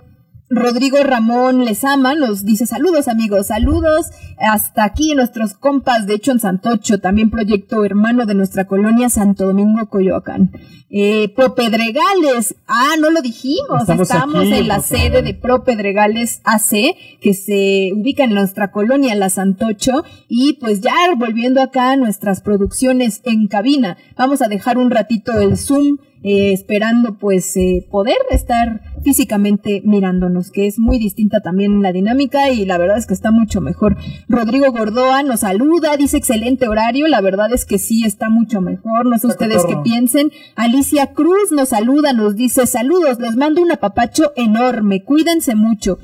Rodrigo 0.53 0.97
Ramón 1.05 1.65
Lezama 1.65 2.17
nos 2.17 2.45
dice 2.45 2.67
saludos 2.67 3.07
amigos, 3.07 3.47
saludos. 3.47 4.11
Hasta 4.37 4.83
aquí 4.83 5.15
nuestros 5.15 5.55
compas 5.55 6.09
de 6.09 6.15
hecho 6.15 6.33
en 6.33 6.41
Santocho, 6.41 6.99
también 6.99 7.31
proyecto 7.31 7.85
hermano 7.85 8.27
de 8.27 8.35
nuestra 8.35 8.65
colonia 8.65 9.09
Santo 9.11 9.47
Domingo 9.47 9.87
Coyoacán. 9.89 10.51
Eh, 10.91 11.33
Pro 11.37 11.55
Pedregales, 11.55 12.57
ah, 12.67 12.97
no 13.01 13.11
lo 13.11 13.23
dijimos, 13.23 13.83
Estamos 13.83 14.11
estamos, 14.11 14.41
aquí, 14.41 14.55
en 14.55 14.67
la 14.67 14.81
sede 14.81 15.23
de 15.23 15.35
Pro 15.35 15.63
Pedregales 15.63 16.41
AC, 16.43 16.97
que 17.21 17.33
se 17.33 17.93
ubica 17.95 18.25
en 18.25 18.35
nuestra 18.35 18.73
colonia, 18.73 19.15
la 19.15 19.31
Santocho, 19.31 20.03
y 20.29 20.55
pues 20.55 20.81
ya 20.81 20.95
volviendo 21.17 21.63
acá 21.63 21.93
a 21.93 21.97
nuestras 21.97 22.41
producciones 22.41 23.21
en 23.25 23.47
cabina, 23.47 23.99
vamos 24.17 24.43
a 24.43 24.49
dejar 24.49 24.79
un 24.79 24.91
ratito 24.91 25.39
el 25.39 25.57
Zoom 25.57 25.99
eh, 26.23 26.53
esperando 26.53 27.17
pues 27.17 27.57
eh, 27.57 27.87
poder 27.91 28.19
estar 28.31 28.90
físicamente 29.03 29.83
mirándonos, 29.85 30.51
que 30.51 30.67
es 30.67 30.79
muy 30.79 30.99
distinta 30.99 31.41
también 31.41 31.83
la 31.83 31.93
dinámica 31.93 32.51
y 32.51 32.65
la 32.65 32.79
verdad 32.79 32.99
es 32.99 33.07
que 33.07 33.15
está 33.15 33.31
mucho 33.31 33.61
mejor. 33.61 33.97
Rodrigo 34.29 34.71
Gordoa 34.73 35.23
nos 35.23 35.41
saluda, 35.41 35.97
dice 35.97 36.17
excelente 36.17 36.69
horario, 36.69 37.09
la 37.09 37.21
verdad 37.21 37.53
es 37.53 37.65
que 37.65 37.79
sí 37.79 38.05
está 38.05 38.29
mucho 38.29 38.61
mejor, 38.61 39.07
no 39.07 39.19
sé 39.19 39.27
ustedes 39.27 39.65
qué 39.67 39.77
piensen. 39.83 40.31
Alicia 40.57 41.09
Cruz 41.13 41.53
nos 41.53 41.71
saluda, 41.71 42.13
nos 42.13 42.37
dice 42.37 42.67
saludos, 42.67 43.19
les 43.19 43.37
mando 43.37 43.63
un 43.63 43.73
apapacho 43.73 44.33
enorme, 44.37 45.03
cuídense 45.03 45.55
mucho. 45.55 45.99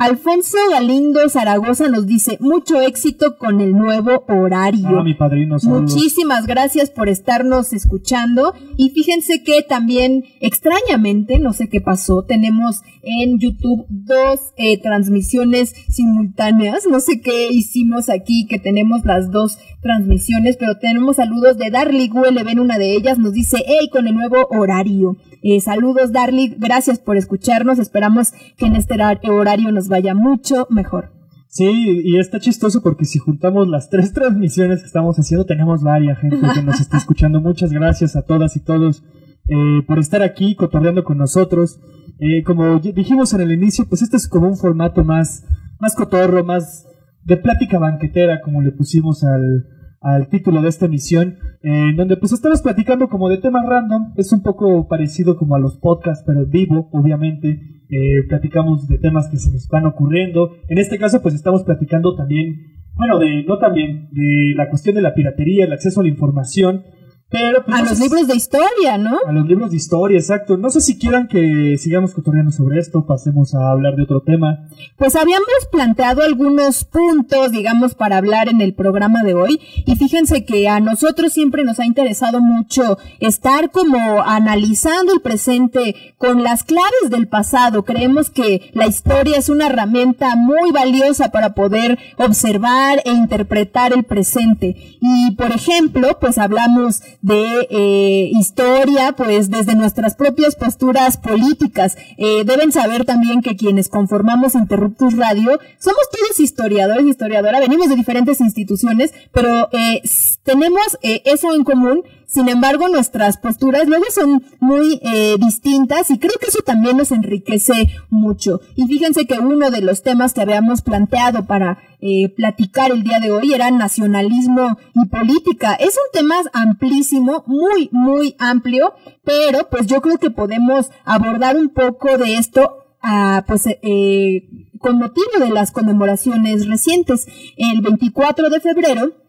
Alfonso 0.00 0.56
Galindo 0.70 1.28
Zaragoza 1.28 1.88
nos 1.90 2.06
dice, 2.06 2.38
mucho 2.40 2.80
éxito 2.80 3.36
con 3.36 3.60
el 3.60 3.72
nuevo 3.72 4.24
horario. 4.28 4.88
Ah, 4.98 5.02
mi 5.04 5.12
padrino. 5.12 5.56
Muchísimas 5.62 6.46
gracias 6.46 6.88
por 6.88 7.10
estarnos 7.10 7.74
escuchando 7.74 8.54
y 8.78 8.88
fíjense 8.90 9.42
que 9.42 9.60
también 9.62 10.24
extrañamente, 10.40 11.38
no 11.38 11.52
sé 11.52 11.68
qué 11.68 11.82
pasó, 11.82 12.24
tenemos 12.26 12.80
en 13.02 13.38
YouTube 13.38 13.84
dos 13.90 14.40
eh, 14.56 14.78
transmisiones 14.80 15.74
simultáneas, 15.90 16.86
no 16.90 17.00
sé 17.00 17.20
qué 17.20 17.48
hicimos 17.50 18.08
aquí 18.08 18.46
que 18.48 18.58
tenemos 18.58 19.04
las 19.04 19.30
dos 19.30 19.58
transmisiones, 19.82 20.56
pero 20.56 20.78
tenemos 20.78 21.16
saludos 21.16 21.58
de 21.58 21.70
Darly 21.70 22.10
ULB 22.10 22.48
en 22.48 22.60
una 22.60 22.78
de 22.78 22.94
ellas, 22.96 23.18
nos 23.18 23.32
dice, 23.34 23.58
hey, 23.66 23.90
con 23.92 24.06
el 24.06 24.14
nuevo 24.14 24.48
horario. 24.50 25.18
Eh, 25.42 25.60
saludos 25.60 26.12
Darly, 26.12 26.54
gracias 26.58 26.98
por 26.98 27.18
escucharnos, 27.18 27.78
esperamos 27.78 28.28
que 28.56 28.64
en 28.66 28.76
este 28.76 28.94
hora- 28.94 29.20
horario 29.30 29.72
nos 29.72 29.89
vaya 29.90 30.14
mucho 30.14 30.66
mejor. 30.70 31.12
Sí, 31.48 32.00
y 32.04 32.18
está 32.18 32.38
chistoso 32.38 32.80
porque 32.80 33.04
si 33.04 33.18
juntamos 33.18 33.68
las 33.68 33.90
tres 33.90 34.12
transmisiones 34.14 34.80
que 34.80 34.86
estamos 34.86 35.16
haciendo, 35.18 35.44
tenemos 35.44 35.82
varias 35.82 36.18
gente 36.18 36.38
que 36.54 36.62
nos 36.62 36.80
está 36.80 36.96
escuchando. 37.02 37.40
Muchas 37.42 37.72
gracias 37.72 38.16
a 38.16 38.22
todas 38.22 38.56
y 38.56 38.60
todos 38.60 39.02
eh, 39.48 39.82
por 39.86 39.98
estar 39.98 40.22
aquí 40.22 40.54
cotorreando 40.54 41.04
con 41.04 41.18
nosotros. 41.18 41.80
Eh, 42.20 42.42
como 42.44 42.78
dijimos 42.78 43.34
en 43.34 43.40
el 43.40 43.52
inicio, 43.52 43.86
pues 43.88 44.02
este 44.02 44.16
es 44.16 44.28
como 44.28 44.46
un 44.46 44.56
formato 44.56 45.04
más, 45.04 45.44
más 45.80 45.94
cotorro, 45.94 46.44
más 46.44 46.86
de 47.24 47.36
plática 47.36 47.78
banquetera, 47.78 48.40
como 48.42 48.62
le 48.62 48.70
pusimos 48.70 49.24
al, 49.24 49.66
al 50.00 50.28
título 50.28 50.62
de 50.62 50.68
esta 50.68 50.86
emisión, 50.86 51.36
en 51.62 51.96
donde 51.96 52.16
pues 52.16 52.32
estamos 52.32 52.62
platicando 52.62 53.08
como 53.08 53.28
de 53.28 53.38
temas 53.38 53.66
random. 53.66 54.14
Es 54.16 54.32
un 54.32 54.42
poco 54.42 54.88
parecido 54.88 55.36
como 55.36 55.56
a 55.56 55.58
los 55.58 55.76
podcasts, 55.76 56.24
pero 56.26 56.40
en 56.40 56.50
vivo, 56.50 56.88
obviamente. 56.92 57.80
Eh, 57.92 58.22
platicamos 58.28 58.86
de 58.86 58.98
temas 58.98 59.28
que 59.28 59.36
se 59.36 59.50
nos 59.50 59.66
van 59.68 59.84
ocurriendo. 59.86 60.52
En 60.68 60.78
este 60.78 60.96
caso, 60.96 61.20
pues 61.22 61.34
estamos 61.34 61.64
platicando 61.64 62.14
también, 62.14 62.84
bueno, 62.94 63.18
de, 63.18 63.42
no 63.44 63.58
también, 63.58 64.08
de 64.12 64.54
la 64.56 64.68
cuestión 64.70 64.94
de 64.94 65.02
la 65.02 65.12
piratería, 65.12 65.64
el 65.64 65.72
acceso 65.72 66.00
a 66.00 66.04
la 66.04 66.08
información, 66.08 66.84
pero 67.30 67.64
pues, 67.64 67.78
A 67.78 67.82
los 67.82 67.96
si- 67.98 68.02
libros 68.04 68.26
de 68.26 68.36
historia, 68.36 68.98
¿no? 68.98 69.18
a 69.26 69.32
los 69.32 69.46
libros 69.46 69.70
de 69.70 69.76
historia, 69.76 70.18
exacto. 70.18 70.56
No 70.56 70.70
sé 70.70 70.80
si 70.80 70.98
quieran 70.98 71.28
que 71.28 71.76
sigamos 71.78 72.12
cotorreando 72.12 72.50
sobre 72.52 72.78
esto, 72.80 73.06
pasemos 73.06 73.54
a 73.54 73.70
hablar 73.70 73.94
de 73.96 74.02
otro 74.02 74.20
tema. 74.22 74.66
Pues 74.96 75.14
habíamos 75.16 75.46
planteado 75.70 76.22
algunos 76.22 76.84
puntos, 76.84 77.52
digamos, 77.52 77.94
para 77.94 78.16
hablar 78.18 78.48
en 78.48 78.60
el 78.60 78.74
programa 78.74 79.22
de 79.22 79.34
hoy. 79.34 79.60
Y 79.86 79.96
fíjense 79.96 80.44
que 80.44 80.68
a 80.68 80.80
nosotros 80.80 81.32
siempre 81.32 81.64
nos 81.64 81.78
ha 81.80 81.86
interesado 81.86 82.40
mucho 82.40 82.98
estar 83.20 83.70
como 83.70 84.22
analizando 84.22 85.12
el 85.12 85.20
presente 85.20 85.94
con 86.18 86.42
las 86.42 86.64
claves 86.64 87.10
del 87.10 87.28
pasado. 87.28 87.84
Creemos 87.84 88.30
que 88.30 88.70
la 88.74 88.86
historia 88.86 89.36
es 89.38 89.48
una 89.48 89.66
herramienta 89.68 90.34
muy 90.36 90.72
valiosa 90.72 91.30
para 91.30 91.54
poder 91.54 91.98
observar 92.18 93.00
e 93.04 93.12
interpretar 93.12 93.92
el 93.92 94.04
presente. 94.04 94.76
Y, 95.00 95.32
por 95.36 95.52
ejemplo, 95.52 96.18
pues 96.20 96.38
hablamos 96.38 97.02
de 97.22 97.68
eh, 97.70 98.30
historia, 98.32 99.12
pues 99.12 99.50
desde 99.50 99.74
nuestras 99.74 100.14
propias 100.14 100.56
posturas 100.56 101.16
políticas. 101.16 101.96
Eh, 102.16 102.44
deben 102.44 102.72
saber 102.72 103.04
también 103.04 103.42
que 103.42 103.56
quienes 103.56 103.88
conformamos 103.88 104.54
Interruptus 104.54 105.16
Radio 105.16 105.58
somos 105.78 106.08
todos 106.10 106.40
historiadores 106.40 107.06
historiadoras, 107.06 107.60
venimos 107.60 107.88
de 107.88 107.96
diferentes 107.96 108.40
instituciones, 108.40 109.12
pero 109.32 109.68
eh, 109.72 110.02
tenemos 110.42 110.98
eh, 111.02 111.22
eso 111.24 111.54
en 111.54 111.64
común. 111.64 112.02
Sin 112.30 112.48
embargo, 112.48 112.88
nuestras 112.88 113.38
posturas 113.38 113.88
luego 113.88 114.04
son 114.14 114.44
muy 114.60 115.00
eh, 115.02 115.34
distintas 115.36 116.12
y 116.12 116.18
creo 116.20 116.34
que 116.40 116.46
eso 116.46 116.60
también 116.64 116.96
nos 116.96 117.10
enriquece 117.10 117.72
mucho. 118.08 118.60
Y 118.76 118.86
fíjense 118.86 119.26
que 119.26 119.40
uno 119.40 119.72
de 119.72 119.80
los 119.80 120.04
temas 120.04 120.32
que 120.32 120.42
habíamos 120.42 120.82
planteado 120.82 121.46
para 121.46 121.78
eh, 122.00 122.28
platicar 122.36 122.92
el 122.92 123.02
día 123.02 123.18
de 123.18 123.32
hoy 123.32 123.52
era 123.52 123.72
nacionalismo 123.72 124.78
y 124.94 125.06
política. 125.08 125.74
Es 125.74 125.96
un 125.96 126.12
tema 126.12 126.36
amplísimo, 126.52 127.42
muy, 127.48 127.88
muy 127.90 128.36
amplio, 128.38 128.94
pero 129.24 129.68
pues 129.68 129.88
yo 129.88 130.00
creo 130.00 130.18
que 130.18 130.30
podemos 130.30 130.92
abordar 131.04 131.56
un 131.56 131.70
poco 131.70 132.16
de 132.16 132.36
esto 132.36 132.84
ah, 133.02 133.42
pues 133.44 133.66
eh, 133.66 134.48
con 134.78 134.98
motivo 134.98 135.40
de 135.40 135.50
las 135.50 135.72
conmemoraciones 135.72 136.68
recientes. 136.68 137.26
El 137.56 137.80
24 137.80 138.50
de 138.50 138.60
febrero 138.60 139.20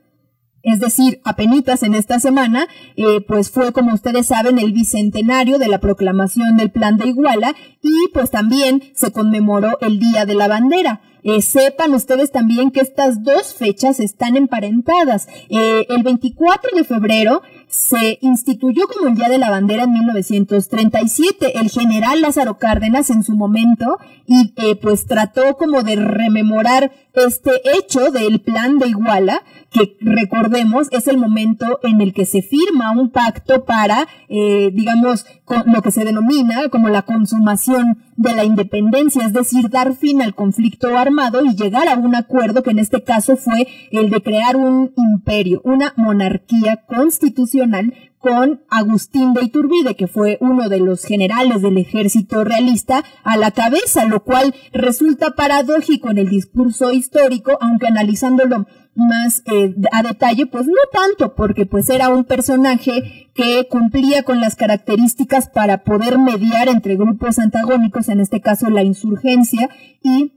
es 0.64 0.80
decir, 0.80 1.22
apenitas 1.24 1.84
en 1.84 1.96
esta 1.96 2.20
semana, 2.20 2.68
eh, 2.96 3.22
pues 3.28 3.50
fue, 3.50 3.74
como 3.74 3.94
ustedes 3.94 4.28
saben, 4.28 4.60
el 4.60 4.74
bicentenario 4.74 5.58
de 5.60 5.68
la 5.68 5.80
proclamación 5.80 6.58
del 6.58 6.72
Plan 6.72 6.98
de 6.98 7.08
Iguala 7.08 7.56
y 7.82 8.10
pues 8.14 8.30
también 8.32 8.84
se 8.94 9.12
conmemoró 9.12 9.78
el 9.82 10.00
Día 10.00 10.26
de 10.26 10.36
la 10.36 10.48
Bandera. 10.48 11.02
Eh, 11.24 11.42
sepan 11.42 11.94
ustedes 11.94 12.32
también 12.32 12.72
que 12.72 12.82
estas 12.82 13.24
dos 13.24 13.54
fechas 13.54 14.00
están 14.00 14.36
emparentadas. 14.36 15.28
Eh, 15.50 15.86
el 15.90 16.04
24 16.04 16.76
de 16.76 16.84
febrero 16.84 17.42
se 17.68 18.18
instituyó 18.22 18.88
como 18.88 19.10
el 19.10 19.16
Día 19.16 19.30
de 19.30 19.38
la 19.38 19.50
Bandera 19.50 19.84
en 19.84 19.94
1937. 19.94 21.60
El 21.60 21.70
general 21.70 22.22
Lázaro 22.22 22.58
Cárdenas 22.58 23.10
en 23.10 23.24
su 23.24 23.36
momento 23.36 23.98
y 24.28 24.54
eh, 24.58 24.76
pues 24.76 25.06
trató 25.06 25.56
como 25.58 25.84
de 25.84 25.96
rememorar 25.96 26.92
este 27.14 27.52
hecho 27.78 28.12
del 28.12 28.42
plan 28.42 28.80
de 28.80 28.88
Iguala, 28.88 29.44
que 29.70 29.98
recordemos 30.00 30.88
es 30.92 31.08
el 31.08 31.18
momento 31.18 31.80
en 31.84 32.02
el 32.02 32.14
que 32.14 32.26
se 32.26 32.42
firma 32.42 32.92
un 32.92 33.10
pacto 33.10 33.66
para, 33.66 34.08
eh, 34.30 34.72
digamos, 34.74 35.26
con 35.46 35.64
lo 35.68 35.82
que 35.82 35.92
se 35.92 36.06
denomina 36.06 36.70
como 36.70 36.90
la 36.90 37.04
consumación 37.04 37.98
de 38.22 38.36
la 38.36 38.44
independencia, 38.44 39.26
es 39.26 39.34
decir, 39.34 39.70
dar 39.70 39.96
fin 39.96 40.22
al 40.22 40.36
conflicto 40.36 40.98
armado 40.98 41.44
y 41.44 41.56
llegar 41.56 41.88
a 41.88 41.96
un 41.96 42.16
acuerdo 42.16 42.64
que 42.64 42.72
en 42.72 42.80
este 42.80 43.04
caso 43.04 43.36
fue 43.36 43.68
el 43.92 44.10
de 44.10 44.22
crear 44.22 44.56
un 44.56 44.94
imperio, 44.96 45.62
una 45.64 45.94
monarquía 45.98 46.84
constitucional 46.88 47.94
con 48.22 48.62
Agustín 48.70 49.34
de 49.34 49.44
Iturbide, 49.44 49.96
que 49.96 50.08
fue 50.08 50.38
uno 50.42 50.70
de 50.70 50.80
los 50.80 51.04
generales 51.04 51.64
del 51.64 51.80
ejército 51.80 52.44
realista, 52.44 53.04
a 53.24 53.36
la 53.36 53.50
cabeza, 53.50 54.06
lo 54.06 54.24
cual 54.24 54.54
resulta 54.72 55.32
paradójico 55.32 56.12
en 56.12 56.20
el 56.20 56.30
discurso 56.30 56.92
histórico, 56.92 57.58
aunque 57.60 57.88
analizándolo 57.88 58.68
más 58.96 59.44
eh, 59.46 59.74
a 59.92 60.04
detalle, 60.04 60.46
pues 60.46 60.68
no 60.68 60.74
tanto, 60.92 61.36
porque 61.36 61.66
pues 61.66 61.90
era 61.90 62.10
un 62.10 62.26
personaje 62.26 63.30
que 63.34 63.68
cumplía 63.70 64.24
con 64.24 64.40
las 64.40 64.56
características 64.56 65.50
para 65.50 65.84
poder 65.84 66.20
mediar 66.20 66.68
entre 66.68 66.96
grupos 66.96 67.40
antagónicos, 67.40 68.10
en 68.10 68.20
este 68.20 68.42
caso 68.42 68.70
la 68.70 68.84
insurgencia, 68.84 69.70
y 70.04 70.34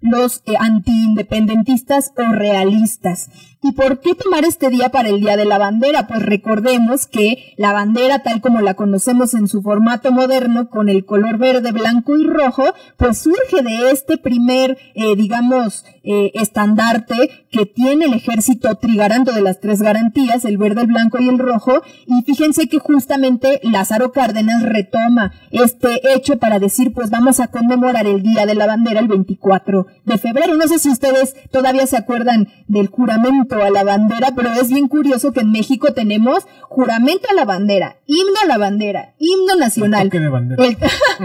los 0.00 0.42
eh, 0.46 0.54
antiindependentistas 0.58 2.12
o 2.16 2.32
realistas. 2.32 3.28
¿Y 3.62 3.72
por 3.72 4.00
qué 4.00 4.14
tomar 4.14 4.46
este 4.46 4.70
día 4.70 4.88
para 4.88 5.10
el 5.10 5.20
Día 5.20 5.36
de 5.36 5.44
la 5.44 5.58
Bandera? 5.58 6.06
Pues 6.06 6.22
recordemos 6.22 7.06
que 7.06 7.52
la 7.58 7.74
bandera, 7.74 8.22
tal 8.22 8.40
como 8.40 8.62
la 8.62 8.72
conocemos 8.72 9.34
en 9.34 9.48
su 9.48 9.60
formato 9.60 10.12
moderno, 10.12 10.70
con 10.70 10.88
el 10.88 11.04
color 11.04 11.36
verde, 11.36 11.70
blanco 11.70 12.16
y 12.16 12.26
rojo, 12.26 12.64
pues 12.96 13.18
surge 13.18 13.62
de 13.62 13.90
este 13.90 14.16
primer, 14.16 14.78
eh, 14.94 15.14
digamos, 15.14 15.84
eh, 16.02 16.30
estandarte 16.32 17.44
que 17.50 17.66
tiene 17.66 18.06
el 18.06 18.14
ejército 18.14 18.74
trigarando 18.76 19.32
de 19.32 19.42
las 19.42 19.60
tres 19.60 19.82
garantías, 19.82 20.46
el 20.46 20.56
verde, 20.56 20.80
el 20.80 20.86
blanco 20.86 21.18
y 21.20 21.28
el 21.28 21.38
rojo. 21.38 21.82
Y 22.06 22.22
fíjense 22.22 22.66
que 22.66 22.78
justamente 22.78 23.60
Lázaro 23.62 24.10
Cárdenas 24.10 24.62
retoma 24.62 25.34
este 25.50 26.00
hecho 26.14 26.38
para 26.38 26.60
decir, 26.60 26.94
pues 26.94 27.10
vamos 27.10 27.40
a 27.40 27.48
conmemorar 27.48 28.06
el 28.06 28.22
Día 28.22 28.46
de 28.46 28.54
la 28.54 28.66
Bandera 28.66 29.00
el 29.00 29.08
24 29.08 29.86
de 30.06 30.16
febrero. 30.16 30.54
No 30.54 30.66
sé 30.66 30.78
si 30.78 30.88
ustedes 30.88 31.36
todavía 31.50 31.86
se 31.86 31.98
acuerdan 31.98 32.48
del 32.66 32.86
juramento 32.86 33.49
a 33.56 33.70
la 33.70 33.84
bandera, 33.84 34.28
pero 34.34 34.50
es 34.52 34.68
bien 34.68 34.88
curioso 34.88 35.32
que 35.32 35.40
en 35.40 35.50
México 35.50 35.92
tenemos 35.92 36.46
juramento 36.68 37.28
a 37.30 37.34
la 37.34 37.44
bandera, 37.44 37.96
himno 38.06 38.34
a 38.42 38.46
la 38.46 38.58
bandera, 38.58 39.14
himno 39.18 39.56
nacional. 39.58 40.04
Toque 40.08 40.20
de 40.20 40.28
bandera. 40.28 40.64
El- 40.64 40.76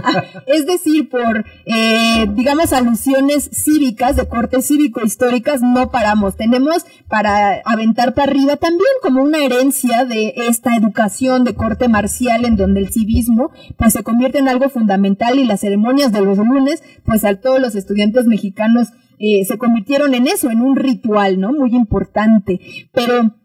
es 0.47 0.65
decir, 0.65 1.09
por, 1.09 1.45
eh, 1.65 2.28
digamos, 2.36 2.73
alusiones 2.73 3.49
cívicas, 3.53 4.15
de 4.15 4.28
corte 4.28 4.61
cívico-históricas, 4.61 5.61
no 5.61 5.91
paramos. 5.91 6.36
Tenemos 6.36 6.86
para 7.07 7.61
aventar 7.65 8.13
para 8.13 8.32
arriba 8.32 8.55
también 8.57 8.89
como 9.01 9.21
una 9.21 9.39
herencia 9.43 10.05
de 10.05 10.34
esta 10.47 10.76
educación 10.76 11.43
de 11.43 11.53
corte 11.53 11.88
marcial 11.88 12.45
en 12.45 12.55
donde 12.55 12.80
el 12.80 12.91
civismo 12.91 13.51
pues 13.78 13.93
se 13.93 14.03
convierte 14.03 14.39
en 14.39 14.47
algo 14.49 14.69
fundamental 14.69 15.38
y 15.39 15.45
las 15.45 15.61
ceremonias 15.61 16.11
de 16.11 16.21
los 16.21 16.38
lunes, 16.38 16.84
pues 17.05 17.23
a 17.23 17.36
todos 17.36 17.59
los 17.59 17.76
estudiantes 17.76 18.26
mexicanos 18.26 18.89
eh, 19.20 19.45
se 19.45 19.57
convirtieron 19.57 20.13
en 20.13 20.28
eso, 20.28 20.49
en 20.49 20.61
un 20.61 20.76
ritual, 20.76 21.39
¿no? 21.39 21.51
Muy 21.51 21.76
importante. 21.76 22.59
Pero 22.91 23.36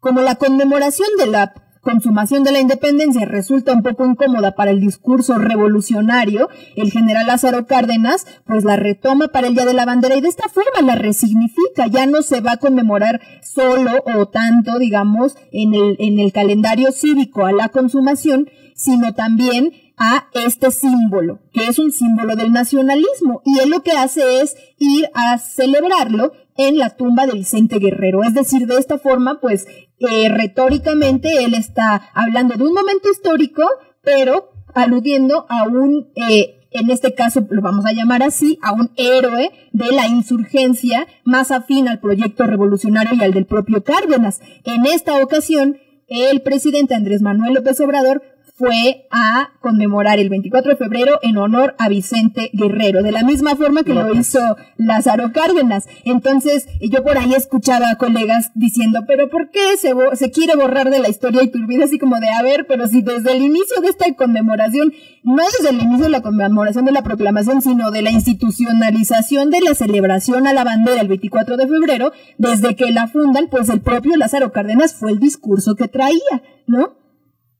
como 0.00 0.20
la 0.20 0.36
conmemoración 0.36 1.08
de 1.18 1.26
la 1.26 1.54
consumación 1.84 2.42
de 2.42 2.50
la 2.50 2.60
independencia 2.60 3.24
resulta 3.26 3.72
un 3.72 3.82
poco 3.82 4.04
incómoda 4.04 4.56
para 4.56 4.72
el 4.72 4.80
discurso 4.80 5.38
revolucionario, 5.38 6.48
el 6.74 6.90
general 6.90 7.26
Lázaro 7.26 7.66
Cárdenas 7.66 8.26
pues 8.46 8.64
la 8.64 8.76
retoma 8.76 9.28
para 9.28 9.46
el 9.46 9.54
Día 9.54 9.66
de 9.66 9.74
la 9.74 9.84
Bandera 9.84 10.16
y 10.16 10.20
de 10.20 10.28
esta 10.28 10.48
forma 10.48 10.80
la 10.82 10.96
resignifica, 10.96 11.86
ya 11.86 12.06
no 12.06 12.22
se 12.22 12.40
va 12.40 12.52
a 12.52 12.56
conmemorar 12.56 13.20
solo 13.42 14.02
o 14.16 14.26
tanto, 14.26 14.78
digamos, 14.78 15.36
en 15.52 15.74
el, 15.74 15.96
en 16.00 16.18
el 16.18 16.32
calendario 16.32 16.90
cívico 16.90 17.44
a 17.46 17.52
la 17.52 17.68
consumación, 17.68 18.48
sino 18.74 19.14
también 19.14 19.72
a 19.96 20.28
este 20.32 20.70
símbolo, 20.70 21.40
que 21.52 21.66
es 21.66 21.78
un 21.78 21.92
símbolo 21.92 22.36
del 22.36 22.52
nacionalismo. 22.52 23.42
Y 23.44 23.58
él 23.60 23.70
lo 23.70 23.82
que 23.82 23.92
hace 23.92 24.40
es 24.40 24.56
ir 24.78 25.08
a 25.14 25.38
celebrarlo 25.38 26.32
en 26.56 26.78
la 26.78 26.90
tumba 26.90 27.26
de 27.26 27.34
Vicente 27.34 27.78
Guerrero. 27.78 28.22
Es 28.22 28.34
decir, 28.34 28.66
de 28.66 28.78
esta 28.78 28.98
forma, 28.98 29.40
pues 29.40 29.66
eh, 29.98 30.28
retóricamente 30.28 31.44
él 31.44 31.54
está 31.54 32.10
hablando 32.14 32.56
de 32.56 32.64
un 32.64 32.74
momento 32.74 33.10
histórico, 33.10 33.62
pero 34.02 34.52
aludiendo 34.74 35.46
a 35.48 35.64
un, 35.64 36.12
eh, 36.16 36.68
en 36.72 36.90
este 36.90 37.14
caso 37.14 37.46
lo 37.48 37.62
vamos 37.62 37.86
a 37.86 37.92
llamar 37.92 38.22
así, 38.22 38.58
a 38.62 38.72
un 38.72 38.90
héroe 38.96 39.50
de 39.72 39.92
la 39.92 40.08
insurgencia 40.08 41.06
más 41.24 41.52
afín 41.52 41.88
al 41.88 42.00
proyecto 42.00 42.44
revolucionario 42.44 43.14
y 43.14 43.22
al 43.22 43.32
del 43.32 43.46
propio 43.46 43.84
Cárdenas. 43.84 44.40
En 44.64 44.84
esta 44.86 45.16
ocasión, 45.22 45.78
el 46.08 46.42
presidente 46.42 46.94
Andrés 46.94 47.22
Manuel 47.22 47.54
López 47.54 47.80
Obrador 47.80 48.22
fue 48.56 49.08
a 49.10 49.50
conmemorar 49.60 50.20
el 50.20 50.28
24 50.28 50.70
de 50.70 50.76
febrero 50.76 51.18
en 51.22 51.36
honor 51.38 51.74
a 51.76 51.88
Vicente 51.88 52.50
Guerrero, 52.52 53.02
de 53.02 53.10
la 53.10 53.24
misma 53.24 53.56
forma 53.56 53.82
que 53.82 53.94
lo 53.94 54.14
hizo 54.14 54.38
Lázaro 54.76 55.32
Cárdenas. 55.32 55.88
Entonces, 56.04 56.68
yo 56.80 57.02
por 57.02 57.18
ahí 57.18 57.34
escuchaba 57.34 57.90
a 57.90 57.98
colegas 57.98 58.52
diciendo, 58.54 59.00
pero 59.08 59.28
¿por 59.28 59.50
qué 59.50 59.76
se, 59.76 59.92
se 60.14 60.30
quiere 60.30 60.54
borrar 60.54 60.90
de 60.90 61.00
la 61.00 61.08
historia 61.08 61.42
y 61.42 61.48
te 61.48 61.58
así 61.82 61.98
como 61.98 62.20
de, 62.20 62.28
a 62.28 62.42
ver, 62.42 62.66
pero 62.68 62.86
si 62.86 63.02
desde 63.02 63.32
el 63.32 63.42
inicio 63.42 63.80
de 63.80 63.88
esta 63.88 64.06
conmemoración, 64.14 64.92
no 65.24 65.42
es 65.42 65.52
desde 65.58 65.70
el 65.70 65.82
inicio 65.82 66.04
de 66.04 66.10
la 66.10 66.22
conmemoración 66.22 66.84
de 66.84 66.92
la 66.92 67.02
proclamación, 67.02 67.60
sino 67.60 67.90
de 67.90 68.02
la 68.02 68.10
institucionalización 68.10 69.50
de 69.50 69.62
la 69.62 69.74
celebración 69.74 70.46
a 70.46 70.52
la 70.52 70.62
bandera 70.62 71.00
el 71.00 71.08
24 71.08 71.56
de 71.56 71.66
febrero, 71.66 72.12
desde 72.38 72.76
que 72.76 72.92
la 72.92 73.08
fundan, 73.08 73.48
pues 73.50 73.68
el 73.68 73.80
propio 73.80 74.16
Lázaro 74.16 74.52
Cárdenas 74.52 74.94
fue 74.94 75.10
el 75.10 75.18
discurso 75.18 75.74
que 75.74 75.88
traía, 75.88 76.42
¿no? 76.68 77.03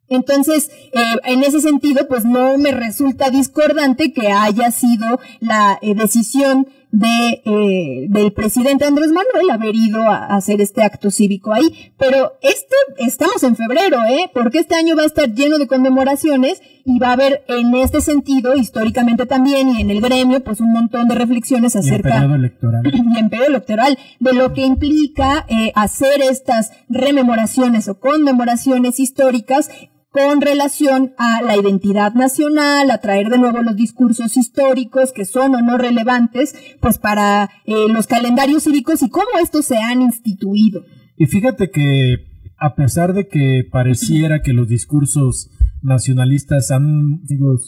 Entonces, 0.09 0.71
eh, 0.93 1.17
en 1.25 1.43
ese 1.43 1.61
sentido, 1.61 2.07
pues 2.09 2.25
no 2.25 2.59
me 2.59 2.73
resulta 2.73 3.31
discordante 3.31 4.13
que 4.13 4.31
haya 4.31 4.71
sido 4.71 5.19
la 5.41 5.79
eh, 5.81 5.95
decisión 5.95 6.69
de, 6.95 7.43
eh, 7.45 8.07
del 8.09 8.33
presidente 8.33 8.85
Andrés 8.85 9.09
Manuel 9.09 9.51
haber 9.51 9.75
ido 9.75 10.01
a, 10.03 10.27
hacer 10.27 10.61
este 10.61 10.83
acto 10.83 11.11
cívico 11.11 11.53
ahí. 11.53 11.93
Pero 11.99 12.35
este, 12.41 12.77
estamos 12.99 13.43
en 13.43 13.57
febrero, 13.57 13.99
¿eh? 14.05 14.31
Porque 14.33 14.59
este 14.59 14.77
año 14.77 14.95
va 14.95 15.03
a 15.03 15.07
estar 15.07 15.35
lleno 15.35 15.59
de 15.59 15.67
conmemoraciones 15.67 16.63
y 16.85 17.01
va 17.01 17.09
a 17.09 17.13
haber 17.15 17.45
en 17.49 17.75
este 17.75 18.01
sentido, 18.01 18.55
históricamente 18.55 19.27
también, 19.27 19.71
y 19.71 19.81
en 19.81 19.91
el 19.91 20.01
gremio, 20.01 20.45
pues 20.45 20.61
un 20.61 20.73
montón 20.73 21.09
de 21.09 21.17
reflexiones 21.17 21.75
acerca... 21.75 22.11
Y 22.11 22.13
en 22.13 22.21
periodo 22.21 22.35
electoral. 22.37 22.83
Y 22.95 23.19
en 23.19 23.29
periodo 23.29 23.49
electoral, 23.49 23.99
de 24.21 24.33
lo 24.33 24.53
que 24.53 24.65
implica 24.65 25.47
hacer 25.75 26.21
estas 26.21 26.73
rememoraciones 26.89 27.89
o 27.89 27.99
conmemoraciones 27.99 29.01
históricas 29.01 29.71
con 30.15 30.41
relación 30.41 31.13
a 31.19 31.43
la 31.43 31.57
identidad 31.57 32.15
nacional, 32.15 32.89
a 32.93 32.99
traer 32.99 33.29
de 33.31 33.39
nuevo 33.39 33.63
los 33.63 33.75
discursos 33.75 34.37
históricos 34.37 35.13
que 35.13 35.25
son 35.25 35.57
o 35.57 35.61
no 35.61 35.77
relevantes, 35.77 36.55
pues 36.81 36.99
para 36.99 37.51
eh, 37.67 37.89
los 37.89 38.07
calendarios 38.07 38.63
cívicos 38.63 39.03
y 39.03 39.11
cómo 39.11 39.27
estos 39.43 39.65
se 39.67 39.77
han 39.77 40.03
instituido. 40.03 40.83
Y 41.17 41.27
fíjate 41.27 41.69
que 41.71 42.17
a 42.59 42.77
pesar 42.77 43.13
de 43.13 43.27
que 43.27 43.65
pareciera 43.71 44.41
que 44.41 44.53
los 44.53 44.69
discursos 44.69 45.51
nacionalistas 45.83 46.71
han... 46.71 47.21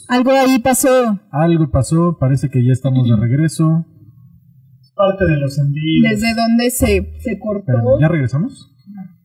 algo 0.07 0.31
ahí 0.31 0.59
pasó. 0.59 1.19
Algo 1.31 1.69
pasó, 1.69 2.17
parece 2.17 2.49
que 2.49 2.65
ya 2.65 2.71
estamos 2.71 3.09
de 3.09 3.15
regreso. 3.17 3.85
Parte 4.95 5.25
de 5.25 5.37
los 5.37 5.57
envíos. 5.59 6.11
¿Desde 6.11 6.33
dónde 6.33 6.71
se, 6.71 7.13
se 7.19 7.37
cortó? 7.39 7.73
¿Ya 7.99 8.07
regresamos? 8.07 8.73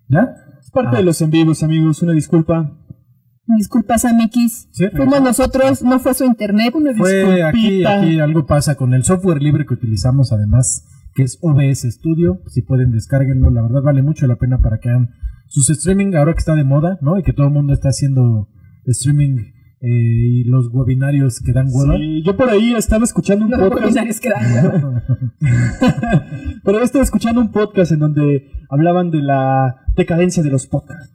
¿Ya? 0.09 0.35
Es 0.61 0.70
parte 0.70 0.97
de 0.97 1.03
Ah. 1.03 1.07
los 1.07 1.23
envíos, 1.23 1.62
amigos, 1.62 2.03
una 2.03 2.12
disculpa. 2.12 2.79
Disculpas 3.47 4.05
a 4.05 4.12
Mikis. 4.12 4.68
Sí, 4.70 4.84
Fuimos 4.95 5.20
nosotros, 5.20 5.82
no 5.82 5.99
fue 5.99 6.14
su 6.14 6.24
internet. 6.24 6.74
Una 6.74 6.95
Fue 6.95 7.43
aquí, 7.43 7.84
aquí 7.84 8.20
algo 8.20 8.47
pasa 8.47 8.76
con 8.76 8.95
el 8.95 9.05
software 9.05 9.43
libre 9.43 9.66
que 9.66 9.74
utilizamos 9.74 10.32
además, 10.32 10.84
que 11.14 11.24
es 11.24 11.38
OBS 11.43 11.82
Studio. 11.90 12.40
Si 12.47 12.62
pueden 12.62 12.93
descárguenlo, 12.93 13.51
la 13.51 13.62
verdad 13.62 13.82
vale 13.82 14.03
mucho 14.03 14.26
la 14.26 14.36
pena 14.36 14.59
para 14.59 14.78
que 14.78 14.90
hagan 14.90 15.11
sus 15.49 15.68
streaming 15.70 16.14
ahora 16.14 16.32
que 16.34 16.38
está 16.38 16.55
de 16.55 16.64
moda, 16.64 16.99
¿no? 17.03 17.18
Y 17.18 17.22
que 17.22 17.32
todo 17.32 17.49
el 17.49 17.53
mundo 17.53 17.72
está 17.72 17.88
haciendo 17.88 18.49
streaming 18.86 19.38
eh, 19.80 19.88
y 19.88 20.45
los 20.45 20.68
webinarios 20.72 21.40
que 21.40 21.53
dan 21.53 21.66
hueva. 21.70 21.97
Sí, 21.97 22.22
yo 22.24 22.36
por 22.36 22.49
ahí 22.49 22.72
estaba 22.74 23.05
escuchando 23.05 23.45
un 23.47 23.51
No, 23.51 23.68
podcast. 23.68 24.20
que 24.22 24.30
dan. 24.30 25.03
Pero 26.64 26.80
estaba 26.80 27.03
escuchando 27.05 27.40
un 27.40 27.51
podcast 27.51 27.90
en 27.90 27.99
donde 27.99 28.49
hablaban 28.70 29.11
de 29.11 29.18
la 29.20 29.84
decadencia 29.97 30.43
de 30.45 30.51
los 30.51 30.68
podcasts. 30.68 31.12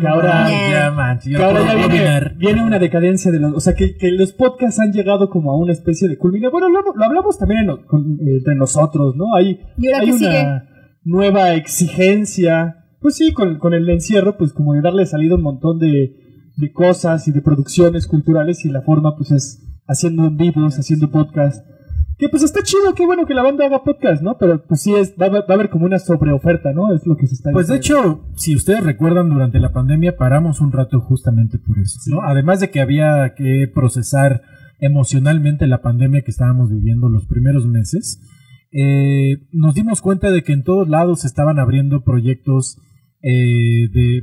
Que 0.00 0.08
ahora, 0.08 0.48
Ya. 0.48 1.18
que 1.38 1.42
ahora 1.42 1.60
ya 1.66 1.86
viene, 1.88 2.34
viene 2.36 2.62
una 2.62 2.78
decadencia 2.78 3.30
de 3.30 3.40
los... 3.40 3.54
O 3.54 3.60
sea, 3.60 3.74
que, 3.74 3.96
que 3.96 4.10
los 4.12 4.32
podcasts 4.32 4.80
han 4.80 4.92
llegado 4.92 5.28
como 5.30 5.50
a 5.52 5.56
una 5.58 5.72
especie 5.72 6.08
de 6.08 6.18
culminación. 6.18 6.52
Bueno, 6.52 6.68
lo, 6.68 6.94
lo 6.94 7.04
hablamos 7.04 7.38
también 7.38 7.60
en- 7.68 7.84
con- 7.86 8.18
eh, 8.20 8.36
entre 8.38 8.54
nosotros, 8.54 9.14
¿no? 9.16 9.34
Hay, 9.34 9.60
¿Y 9.78 9.86
ahora 9.88 10.00
hay 10.00 10.10
una 10.10 10.18
sigue? 10.18 10.62
nueva 11.04 11.54
exigencia. 11.54 12.84
Pues 13.00 13.16
sí, 13.16 13.32
con, 13.32 13.58
con 13.58 13.74
el 13.74 13.88
encierro, 13.88 14.36
pues 14.36 14.52
como 14.52 14.74
de 14.74 14.80
darle 14.80 15.06
salida 15.06 15.34
un 15.36 15.42
montón 15.42 15.78
de, 15.78 16.12
de 16.56 16.72
cosas 16.72 17.26
y 17.28 17.32
de 17.32 17.42
producciones 17.42 18.06
culturales 18.06 18.64
y 18.64 18.70
la 18.70 18.82
forma 18.82 19.14
pues 19.16 19.30
es 19.30 19.62
haciendo 19.86 20.26
en 20.26 20.36
vivos, 20.36 20.76
haciendo 20.78 21.10
podcast. 21.10 21.64
Que 22.18 22.30
pues 22.30 22.42
está 22.42 22.62
chido, 22.62 22.94
qué 22.94 23.04
bueno 23.04 23.26
que 23.26 23.34
la 23.34 23.42
banda 23.42 23.66
haga 23.66 23.84
podcast, 23.84 24.22
¿¿no? 24.22 24.38
Pero 24.38 24.64
pues 24.66 24.80
sí, 24.80 24.94
es, 24.94 25.14
va, 25.20 25.26
a- 25.26 25.30
va 25.30 25.38
a 25.46 25.52
haber 25.52 25.68
como 25.68 25.84
una 25.84 25.98
sobreoferta, 25.98 26.72
¿no? 26.72 26.94
Es 26.94 27.06
lo 27.06 27.16
que 27.16 27.26
se 27.26 27.34
está 27.34 27.50
Pues 27.52 27.68
de 27.68 27.76
hecho, 27.76 28.24
si 28.36 28.54
ustedes 28.54 28.82
recuerdan, 28.82 29.28
durante 29.28 29.60
la 29.60 29.72
pandemia 29.72 30.16
paramos 30.16 30.60
un 30.62 30.72
rato 30.72 31.00
justamente 31.00 31.58
por 31.58 31.78
eso, 31.78 31.98
¿no? 32.06 32.22
Además 32.22 32.60
de 32.60 32.70
que 32.70 32.80
había 32.80 33.34
que 33.36 33.70
procesar 33.72 34.42
emocionalmente 34.78 35.66
la 35.66 35.82
pandemia 35.82 36.22
que 36.22 36.30
estábamos 36.30 36.70
viviendo 36.70 37.08
los 37.10 37.26
primeros 37.26 37.66
meses, 37.66 38.20
eh, 38.72 39.46
nos 39.52 39.74
dimos 39.74 40.00
cuenta 40.00 40.30
de 40.30 40.42
que 40.42 40.52
en 40.54 40.64
todos 40.64 40.88
lados 40.88 41.20
se 41.20 41.26
estaban 41.26 41.58
abriendo 41.58 42.02
proyectos 42.02 42.78
eh, 43.22 43.88
de 43.92 44.22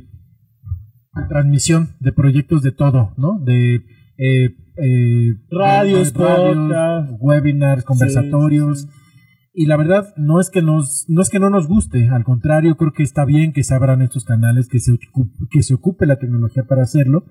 transmisión, 1.28 1.90
de 2.00 2.12
proyectos 2.12 2.62
de 2.62 2.72
todo, 2.72 3.14
¿no? 3.16 3.38
De 3.44 3.82
eh, 4.18 4.56
eh, 4.76 5.34
Radios, 5.50 6.12
de 6.12 6.24
radios, 6.24 6.64
podcast. 6.64 7.12
webinars, 7.20 7.84
conversatorios. 7.84 8.80
Sí, 8.82 8.86
sí, 8.88 8.92
Y 9.54 9.66
la 9.66 9.76
verdad 9.76 10.12
no 10.16 10.40
es 10.40 10.50
que 10.50 10.62
nos 10.62 11.04
no 11.08 11.20
es 11.22 11.30
que 11.30 11.38
no 11.38 11.48
nos 11.50 11.68
guste, 11.68 12.08
al 12.08 12.24
contrario, 12.24 12.76
creo 12.76 12.92
que 12.92 13.02
está 13.04 13.24
bien 13.24 13.52
que 13.52 13.62
se 13.62 13.74
abran 13.74 14.02
estos 14.02 14.24
canales, 14.24 14.68
que 14.68 14.80
se 14.80 14.92
ocupe, 14.92 15.32
que 15.50 15.62
se 15.62 15.74
ocupe 15.74 16.06
la 16.06 16.16
tecnología 16.18 16.64
para 16.64 16.82
hacerlo. 16.82 17.24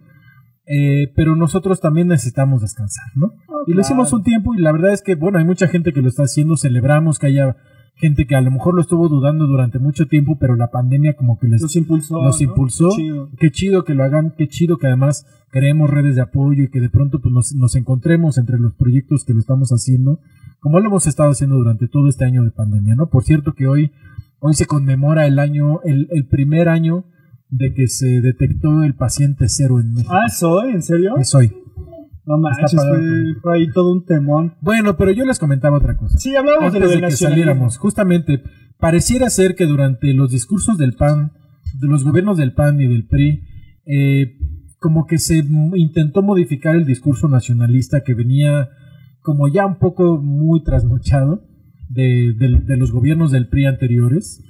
eh, 0.66 1.12
pero 1.16 1.36
nosotros 1.36 1.82
también 1.82 2.08
necesitamos 2.08 2.62
descansar, 2.62 3.08
¿no? 3.16 3.34
y 3.68 3.74
lo 3.74 3.82
hicimos 3.82 4.14
un 4.14 4.24
tiempo 4.24 4.56
y 4.56 4.60
la 4.60 4.72
verdad 4.72 4.94
es 4.94 5.02
que, 5.02 5.16
bueno, 5.16 5.38
hay 5.38 5.44
mucha 5.46 5.68
gente 5.68 5.91
que 5.91 6.02
lo 6.02 6.08
está 6.08 6.24
haciendo, 6.24 6.56
celebramos 6.56 7.20
que 7.20 7.28
haya 7.28 7.58
gente 7.96 8.26
que 8.26 8.36
a 8.36 8.41
lo 8.41 8.52
mejor 8.52 8.76
lo 8.76 8.82
estuvo 8.82 9.08
dudando 9.08 9.48
durante 9.48 9.80
mucho 9.80 10.08
tiempo, 10.08 10.38
pero 10.39 10.56
la 10.56 10.72
pandemia 10.72 11.16
como 11.16 11.38
que 11.39 11.48
les 11.48 11.62
Los 11.62 11.76
impulsó. 11.76 12.22
los 12.22 12.41
¿no? 12.41 12.48
impulsó. 12.48 12.89
Chido. 12.96 13.30
Qué 13.39 13.52
chido 13.52 13.84
que 13.84 13.94
lo 13.94 14.04
hagan, 14.04 14.34
qué 14.38 14.48
chido 14.48 14.78
que 14.78 14.88
además 14.88 15.26
creemos 15.50 15.89
redes 15.89 16.16
de 16.16 16.22
apoyo 16.22 16.64
y 16.64 16.70
que 16.70 16.82
de 16.82 16.89
pronto 16.89 17.20
pues, 17.22 17.34
nos, 17.34 17.54
nos 17.56 17.76
encontremos 17.76 18.38
entre 18.38 18.58
los 18.60 18.74
proyectos 18.74 19.24
que 19.24 19.34
lo 19.34 19.39
estamos 19.39 19.70
haciendo, 19.70 20.20
como 20.60 20.80
lo 20.80 20.88
hemos 20.88 21.08
estado 21.08 21.32
haciendo 21.32 21.56
durante 21.56 21.88
todo 21.88 22.10
este 22.10 22.26
año 22.26 22.44
de 22.44 22.52
pandemia, 22.52 22.96
¿no? 22.96 23.10
Por 23.10 23.24
cierto 23.24 23.54
que 23.54 23.68
hoy, 23.68 23.91
hoy 24.39 24.54
se 24.56 24.66
conmemora 24.66 25.28
el 25.28 25.39
año, 25.39 25.82
el, 25.84 26.08
el 26.12 26.26
primer 26.26 26.70
año 26.70 27.06
de 27.50 27.74
que 27.74 27.88
se 27.88 28.20
detectó 28.22 28.82
el 28.84 28.96
paciente 28.96 29.46
cero 29.48 29.80
en 29.80 29.94
México. 29.94 30.12
Ah, 30.14 30.28
¿soy? 30.30 30.72
¿En 30.72 30.82
serio? 30.82 31.16
Es 31.18 31.36
hoy. 31.36 31.54
No 32.26 32.38
manches, 32.38 32.66
Está 32.74 32.78
padre. 32.78 33.00
fue, 33.34 33.42
fue 33.42 33.58
ahí 33.58 33.72
todo 33.72 33.92
un 33.92 34.06
temón. 34.06 34.56
Bueno, 34.62 34.96
pero 34.98 35.12
yo 35.12 35.26
les 35.26 35.40
comentaba 35.40 35.78
otra 35.78 35.98
cosa. 35.98 36.18
Sí, 36.18 36.36
hablábamos 36.36 36.72
de 36.74 36.80
lo 36.80 36.86
antes 36.86 37.02
de 37.02 37.08
que 37.08 37.16
saliéramos, 37.18 37.78
justamente, 37.78 38.42
pareciera 38.80 39.30
ser 39.30 39.56
que 39.56 39.66
durante 39.66 40.14
los 40.14 40.32
discursos 40.32 40.78
del 40.78 40.94
PAN, 40.94 41.32
de 41.80 41.88
los 41.88 42.04
gobiernos 42.04 42.38
del 42.38 42.54
PAN 42.54 42.80
y 42.80 42.88
del 42.88 43.08
PRI, 43.08 43.42
eh, 43.86 44.38
como 44.80 45.06
que 45.06 45.18
se 45.18 45.44
intentó 45.76 46.22
modificar 46.22 46.76
el 46.76 46.86
discurso 46.86 47.28
nacionalista 47.28 48.04
que 48.04 48.14
venía 48.14 48.70
como 49.22 49.48
ya 49.48 49.66
un 49.66 49.78
poco 49.80 50.18
muy 50.22 50.64
trasnochado 50.64 51.44
de- 51.90 52.34
de 52.38 52.78
los 52.78 52.92
gobiernos 52.92 53.32
del 53.32 53.48
PRI 53.48 53.66
anteriores. 53.66 54.44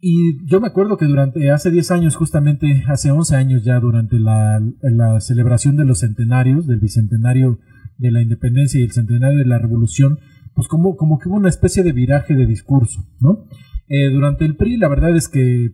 Y 0.00 0.46
yo 0.46 0.60
me 0.60 0.68
acuerdo 0.68 0.96
que 0.96 1.06
durante 1.06 1.50
hace 1.50 1.70
10 1.70 1.90
años, 1.90 2.16
justamente 2.16 2.84
hace 2.88 3.10
11 3.10 3.36
años 3.36 3.64
ya, 3.64 3.80
durante 3.80 4.18
la, 4.18 4.60
la 4.82 5.20
celebración 5.20 5.76
de 5.76 5.84
los 5.84 6.00
centenarios, 6.00 6.66
del 6.66 6.80
bicentenario 6.80 7.58
de 7.96 8.12
la 8.12 8.22
independencia 8.22 8.80
y 8.80 8.84
el 8.84 8.92
centenario 8.92 9.38
de 9.38 9.44
la 9.44 9.58
revolución, 9.58 10.18
pues 10.54 10.68
como, 10.68 10.96
como 10.96 11.18
que 11.18 11.28
hubo 11.28 11.36
una 11.36 11.48
especie 11.48 11.82
de 11.82 11.92
viraje 11.92 12.34
de 12.34 12.46
discurso, 12.46 13.06
¿no? 13.20 13.44
Eh, 13.88 14.10
durante 14.10 14.44
el 14.44 14.56
PRI, 14.56 14.76
la 14.76 14.88
verdad 14.88 15.16
es 15.16 15.28
que 15.28 15.72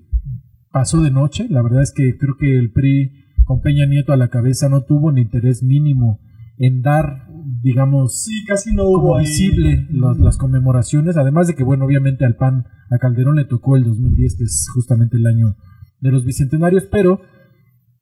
pasó 0.75 1.03
de 1.03 1.11
noche. 1.11 1.47
La 1.49 1.63
verdad 1.63 1.83
es 1.83 1.93
que 1.93 2.19
creo 2.19 2.37
que 2.37 2.59
el 2.59 2.73
PRI 2.73 3.13
con 3.45 3.61
Peña 3.61 3.87
Nieto 3.87 4.13
a 4.13 4.17
la 4.17 4.29
cabeza 4.29 4.69
no 4.69 4.83
tuvo 4.83 5.09
un 5.09 5.19
interés 5.19 5.63
mínimo 5.63 6.21
en 6.59 6.83
dar, 6.83 7.24
digamos, 7.65 8.25
Sí, 8.25 8.45
casi 8.47 8.75
no 8.75 8.85
hubo 8.85 9.19
visible 9.19 9.87
las, 9.91 10.19
las 10.19 10.37
conmemoraciones, 10.37 11.17
además 11.17 11.47
de 11.47 11.55
que, 11.55 11.65
bueno, 11.65 11.87
obviamente 11.87 12.27
al 12.27 12.37
PAN, 12.37 12.67
a 12.91 12.99
Calderón 12.99 13.37
le 13.37 13.47
tocó 13.47 13.77
el 13.77 13.85
2010, 13.85 14.37
que 14.37 14.45
es 14.45 14.69
justamente 14.75 15.17
el 15.17 15.27
año 15.27 15.57
de 16.01 16.13
los 16.13 16.27
bicentenarios, 16.27 16.85
pero 16.93 17.23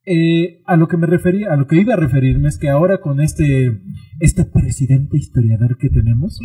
eh, 0.05 0.63
a 0.67 0.77
lo 0.77 0.89
que 0.89 0.97
me 0.97 1.07
refería, 1.07 1.53
a 1.53 1.57
lo 1.57 1.69
que 1.69 1.81
iba 1.81 1.95
a 1.95 1.97
referirme 1.97 2.49
es 2.49 2.59
que 2.59 2.69
ahora 2.69 2.99
con 2.99 3.21
este, 3.21 3.81
este 4.19 4.45
presidente 4.45 5.17
historiador 5.17 5.79
que 5.79 5.91
tenemos, 5.91 6.41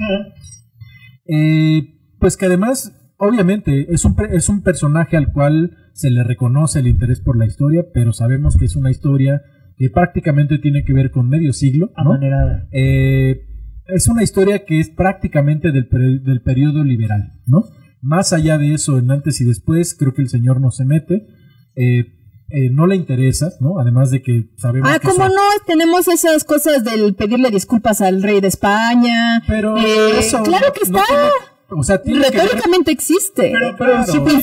eh, 1.26 1.95
pues 2.20 2.38
que 2.38 2.45
además, 2.45 2.95
obviamente, 3.18 3.91
es 3.91 4.05
un, 4.05 4.15
es 4.30 4.47
un 4.47 4.61
personaje 4.61 5.18
al 5.18 5.31
cual 5.34 5.76
se 5.94 6.11
le 6.11 6.23
reconoce 6.23 6.81
el 6.81 6.88
interés 6.88 7.19
por 7.19 7.35
la 7.35 7.48
historia, 7.48 7.84
pero 7.91 8.14
sabemos 8.14 8.57
que 8.57 8.65
es 8.65 8.76
una 8.76 8.91
historia 8.91 9.41
que 9.77 9.89
prácticamente 9.89 10.57
tiene 10.57 10.83
que 10.83 10.93
ver 10.93 11.11
con 11.11 11.29
medio 11.29 11.53
siglo, 11.53 11.91
¿no? 11.97 12.11
Amanerada. 12.11 12.67
Eh, 12.71 13.41
es 13.87 14.07
una 14.07 14.23
historia 14.23 14.65
que 14.65 14.79
es 14.79 14.89
prácticamente 14.89 15.71
del, 15.71 15.87
pre- 15.87 16.19
del 16.19 16.41
periodo 16.41 16.83
liberal, 16.83 17.33
¿no? 17.45 17.63
Más 18.01 18.33
allá 18.33 18.57
de 18.57 18.73
eso, 18.73 18.97
en 18.99 19.09
antes 19.11 19.39
y 19.41 19.45
después, 19.45 19.95
creo 19.97 20.13
que 20.13 20.21
el 20.21 20.29
señor 20.29 20.59
no 20.61 20.71
se 20.71 20.85
mete. 20.85 21.27
eh, 21.75 22.13
eh, 22.49 22.69
no 22.71 22.87
le 22.87 22.95
interesa, 22.95 23.51
¿no? 23.59 23.77
Además 23.77 24.09
de 24.09 24.21
que 24.21 24.51
sabemos 24.57 24.89
Ah, 24.89 24.99
que 24.99 25.07
¿cómo 25.09 25.25
son- 25.25 25.35
no? 25.35 25.41
Tenemos 25.67 26.07
esas 26.07 26.45
cosas 26.45 26.83
del 26.85 27.13
pedirle 27.13 27.51
disculpas 27.51 27.99
al 28.01 28.23
rey 28.23 28.39
de 28.39 28.47
España. 28.47 29.43
Pero 29.47 29.77
Eh, 29.77 29.83
eso 30.19 30.41
claro 30.43 30.67
que 30.73 30.89
no 30.89 30.97
está. 30.99 31.05
tiene- 31.07 31.56
o 31.69 31.84
sea, 31.84 32.02
tiene 32.02 32.22
que 32.26 32.31
ver- 32.31 32.44
Retóricamente 32.44 32.91
existe. 32.91 33.52
Pero, 33.52 33.76
pero 33.77 33.91
Claro, 33.91 34.06
siempre, 34.06 34.34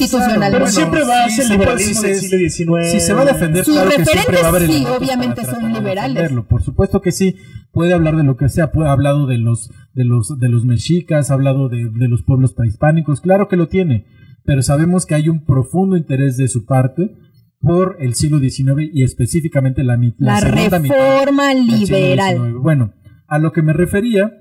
pero 0.50 0.66
siempre 0.66 1.02
va 1.04 1.24
a 1.24 1.28
ser 1.30 1.50
liberalismo 1.50 2.00
sí 2.02 2.06
del 2.08 2.16
se- 2.16 2.50
siglo 2.50 2.76
XIX. 2.76 2.90
Si 2.92 3.00
se 3.00 3.12
va 3.14 3.22
a 3.22 3.24
defender, 3.24 3.64
Sus 3.64 3.74
claro 3.74 3.90
que 3.96 4.04
siempre 4.04 4.36
va 4.40 4.46
a 4.46 4.48
haber 4.50 4.66
sí, 4.66 4.84
obviamente 4.86 5.44
son 5.44 5.72
liberales. 5.72 6.32
Por 6.48 6.62
supuesto 6.62 7.00
que 7.00 7.12
sí. 7.12 7.36
Puede 7.72 7.92
hablar 7.92 8.16
de 8.16 8.22
lo 8.22 8.36
que 8.36 8.48
sea. 8.48 8.70
Ha 8.72 8.92
hablado 8.92 9.26
de 9.26 9.38
los, 9.38 9.70
de 9.94 10.04
los, 10.04 10.38
de 10.38 10.48
los 10.48 10.64
mexicas, 10.64 11.30
ha 11.30 11.34
hablado 11.34 11.68
de, 11.68 11.90
de 11.90 12.08
los 12.08 12.22
pueblos 12.22 12.52
prehispánicos. 12.54 13.20
Claro 13.20 13.48
que 13.48 13.56
lo 13.56 13.66
tiene. 13.68 14.06
Pero 14.44 14.62
sabemos 14.62 15.06
que 15.06 15.14
hay 15.16 15.28
un 15.28 15.44
profundo 15.44 15.96
interés 15.96 16.36
de 16.36 16.46
su 16.48 16.66
parte 16.66 17.16
por 17.60 17.96
el 17.98 18.14
siglo 18.14 18.38
XIX 18.38 18.90
y 18.92 19.02
específicamente 19.02 19.82
la, 19.82 19.96
la 19.96 20.12
La 20.18 20.40
segunda 20.40 20.78
mitad 20.78 20.94
reforma 20.94 21.48
del 21.48 21.70
siglo 21.70 21.96
liberal. 21.98 22.36
XIX. 22.36 22.54
Bueno, 22.62 22.92
a 23.26 23.38
lo 23.38 23.52
que 23.52 23.62
me 23.62 23.72
refería 23.72 24.32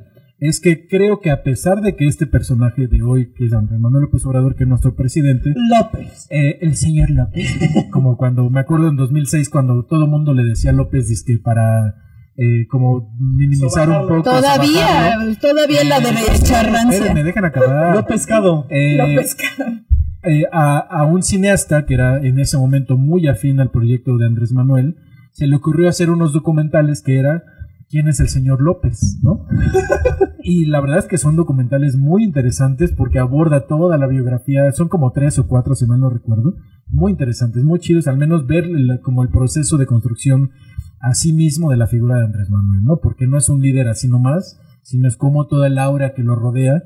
es 0.49 0.59
que 0.59 0.87
creo 0.87 1.19
que 1.19 1.31
a 1.31 1.43
pesar 1.43 1.81
de 1.81 1.95
que 1.95 2.07
este 2.07 2.25
personaje 2.27 2.87
de 2.87 3.01
hoy, 3.01 3.33
que 3.33 3.45
es 3.45 3.53
Andrés 3.53 3.79
Manuel 3.79 4.03
López 4.03 4.25
Obrador, 4.25 4.55
que 4.55 4.63
es 4.63 4.69
nuestro 4.69 4.95
presidente, 4.95 5.53
López. 5.55 6.27
eh, 6.29 6.57
el 6.61 6.75
señor 6.75 7.09
López, 7.11 7.55
como 7.91 8.17
cuando 8.17 8.49
me 8.49 8.59
acuerdo 8.59 8.89
en 8.89 8.95
2006 8.95 9.49
cuando 9.49 9.85
todo 9.85 10.05
el 10.05 10.09
mundo 10.11 10.33
le 10.33 10.43
decía 10.43 10.71
López 10.71 11.07
dizque 11.07 11.37
para 11.37 11.95
eh, 12.35 12.65
como 12.67 13.15
minimizar 13.19 13.87
un 13.89 14.07
poco. 14.07 14.23
Todavía, 14.23 15.17
todavía 15.39 15.83
la 15.83 15.99
de 15.99 16.09
echar 16.35 16.65
rancia. 16.71 16.89
Espérenme, 16.97 17.23
dejan 17.23 17.45
acabar. 17.45 17.95
Lo 17.95 18.05
pescado. 18.05 18.65
Eh, 18.69 18.97
López. 18.97 19.37
eh, 20.23 20.43
a, 20.51 20.79
a 20.79 21.05
un 21.05 21.21
cineasta 21.21 21.85
que 21.85 21.93
era 21.93 22.17
en 22.17 22.39
ese 22.39 22.57
momento 22.57 22.97
muy 22.97 23.27
afín 23.27 23.59
al 23.59 23.69
proyecto 23.69 24.17
de 24.17 24.25
Andrés 24.25 24.51
Manuel, 24.51 24.95
se 25.31 25.47
le 25.47 25.55
ocurrió 25.55 25.89
hacer 25.89 26.09
unos 26.09 26.33
documentales 26.33 27.01
que 27.01 27.17
era 27.19 27.43
¿Quién 27.93 28.07
es 28.07 28.19
el 28.19 28.27
señor 28.27 28.59
López? 28.59 29.19
¿no? 29.21 29.45
y 30.43 30.65
la 30.65 30.81
verdad 30.81 30.97
es 30.97 31.05
que 31.05 31.19
son 31.19 31.35
documentales 31.35 31.95
muy 31.95 32.23
interesantes 32.23 32.91
porque 32.91 33.19
aborda 33.19 33.67
toda 33.67 33.99
la 33.99 34.07
biografía, 34.07 34.71
son 34.71 34.89
como 34.89 35.11
tres 35.11 35.37
o 35.37 35.45
cuatro 35.45 35.75
si 35.75 35.85
mal 35.85 35.99
no 35.99 36.09
recuerdo, 36.09 36.55
muy 36.87 37.11
interesantes, 37.11 37.63
muy 37.63 37.79
chidos, 37.79 38.07
al 38.07 38.17
menos 38.17 38.47
ver 38.47 38.67
como 39.03 39.21
el 39.21 39.29
proceso 39.29 39.77
de 39.77 39.85
construcción 39.85 40.49
a 41.01 41.13
sí 41.13 41.33
mismo 41.33 41.69
de 41.69 41.77
la 41.77 41.85
figura 41.85 42.17
de 42.17 42.25
Andrés 42.25 42.49
Manuel, 42.49 42.83
¿no? 42.83 42.99
Porque 42.99 43.27
no 43.27 43.37
es 43.37 43.47
un 43.47 43.61
líder 43.61 43.87
así 43.87 44.07
nomás, 44.07 44.59
sino 44.81 45.07
es 45.07 45.15
como 45.15 45.45
toda 45.45 45.67
el 45.67 45.77
aura 45.77 46.15
que 46.15 46.23
lo 46.23 46.35
rodea 46.35 46.81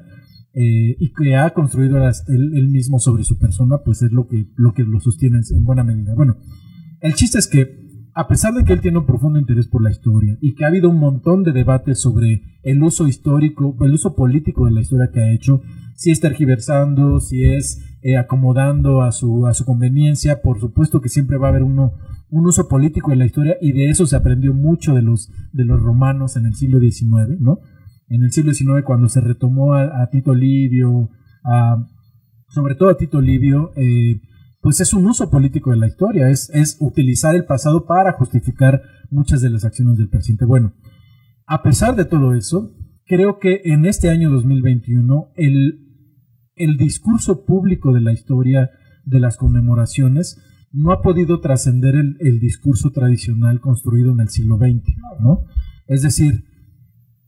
eh, 0.56 0.98
y 1.00 1.14
que 1.14 1.38
ha 1.38 1.52
construido 1.54 2.00
las- 2.00 2.28
él, 2.28 2.52
él 2.54 2.68
mismo 2.68 3.00
sobre 3.00 3.24
su 3.24 3.40
persona, 3.40 3.78
pues 3.86 4.02
es 4.02 4.12
lo 4.12 4.28
que 4.28 4.50
lo, 4.58 4.74
que 4.74 4.84
lo 4.84 5.00
sostiene 5.00 5.40
en 5.52 5.64
buena 5.64 5.86
medida. 5.86 6.14
Bueno, 6.16 6.36
el 7.00 7.14
chiste 7.14 7.40
es 7.40 7.48
que, 7.48 7.87
a 8.18 8.28
pesar 8.28 8.56
de 8.56 8.66
que 8.66 8.74
él 8.74 8.82
tiene 8.82 8.98
un 8.98 9.06
profundo 9.06 9.38
interés 9.38 9.68
por 9.68 9.84
la 9.84 9.92
historia 9.92 10.40
y 10.42 10.56
que 10.56 10.66
ha 10.66 10.70
habido 10.70 10.90
un 10.90 10.98
montón 10.98 11.44
de 11.44 11.52
debates 11.52 12.02
sobre 12.02 12.42
el 12.64 12.82
uso 12.82 13.08
histórico, 13.08 13.78
el 13.82 13.94
uso 13.94 14.16
político 14.16 14.66
de 14.66 14.72
la 14.72 14.82
historia 14.82 15.12
que 15.14 15.22
ha 15.22 15.32
hecho, 15.32 15.62
si 15.94 16.10
es 16.10 16.20
tergiversando, 16.20 17.20
si 17.20 17.44
es 17.44 17.80
eh, 18.02 18.18
acomodando 18.18 19.04
a 19.04 19.12
su, 19.12 19.46
a 19.46 19.54
su 19.54 19.66
conveniencia, 19.66 20.42
por 20.42 20.60
supuesto 20.60 21.00
que 21.00 21.10
siempre 21.10 21.38
va 21.38 21.46
a 21.46 21.50
haber 21.52 21.62
uno, 21.62 21.94
un 22.32 22.48
uso 22.48 22.68
político 22.68 23.12
de 23.12 23.18
la 23.18 23.28
historia 23.28 23.56
y 23.62 23.72
de 23.72 23.92
eso 23.92 24.08
se 24.08 24.16
aprendió 24.16 24.52
mucho 24.52 24.96
de 24.96 25.04
los, 25.04 25.32
de 25.54 25.66
los 25.66 25.80
romanos 25.84 26.38
en 26.38 26.48
el 26.48 26.56
siglo 26.56 26.80
XIX, 26.80 27.40
¿no? 27.40 27.60
En 28.10 28.24
el 28.24 28.32
siglo 28.32 28.52
XIX 28.52 28.82
cuando 28.84 29.10
se 29.10 29.22
retomó 29.22 29.76
a, 29.76 30.10
Tito 30.10 30.34
Livio, 30.34 31.12
sobre 32.48 32.74
todo 32.74 32.90
a 32.90 32.98
Tito 32.98 33.22
Livio, 33.22 33.74
eh, 33.76 34.22
pues 34.68 34.82
es 34.82 34.92
un 34.92 35.06
uso 35.06 35.30
político 35.30 35.72
de 35.72 35.78
la 35.78 35.88
historia, 35.88 36.30
es, 36.30 36.50
es 36.50 36.76
utilizar 36.82 37.34
el 37.34 37.46
pasado 37.46 37.86
para 37.86 38.12
justificar 38.12 38.82
muchas 39.10 39.40
de 39.40 39.50
las 39.50 39.64
acciones 39.64 39.98
del 39.98 40.10
presidente. 40.10 40.44
Bueno, 40.44 40.74
a 41.46 41.64
pesar 41.64 41.96
de 41.96 42.04
todo 42.04 42.34
eso, 42.34 42.76
creo 43.06 43.40
que 43.40 43.62
en 43.64 43.86
este 43.86 44.10
año 44.10 44.30
2021 44.30 45.32
el, 45.38 45.88
el 46.56 46.76
discurso 46.76 47.46
público 47.46 47.94
de 47.94 48.02
la 48.02 48.12
historia 48.12 48.70
de 49.06 49.22
las 49.22 49.38
conmemoraciones 49.38 50.38
no 50.74 50.92
ha 50.92 51.02
podido 51.02 51.40
trascender 51.40 51.96
el, 51.96 52.18
el 52.20 52.42
discurso 52.42 52.92
tradicional 52.92 53.62
construido 53.62 54.12
en 54.12 54.20
el 54.20 54.28
siglo 54.28 54.58
XX, 54.58 54.84
¿no? 55.22 55.46
Es 55.88 56.02
decir, 56.02 56.44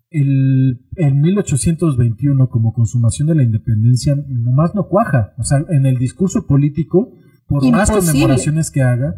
el, 0.10 0.86
en 0.98 1.22
1821 1.22 2.50
como 2.50 2.74
consumación 2.74 3.30
de 3.30 3.36
la 3.36 3.44
independencia 3.44 4.14
nomás 4.28 4.76
no 4.76 4.90
cuaja. 4.90 5.34
O 5.38 5.44
sea, 5.46 5.64
en 5.70 5.86
el 5.86 5.98
discurso 5.98 6.46
político, 6.46 7.14
por 7.50 7.70
más 7.72 7.90
conmemoraciones 7.92 8.72
que 8.72 8.82
haga, 8.82 9.16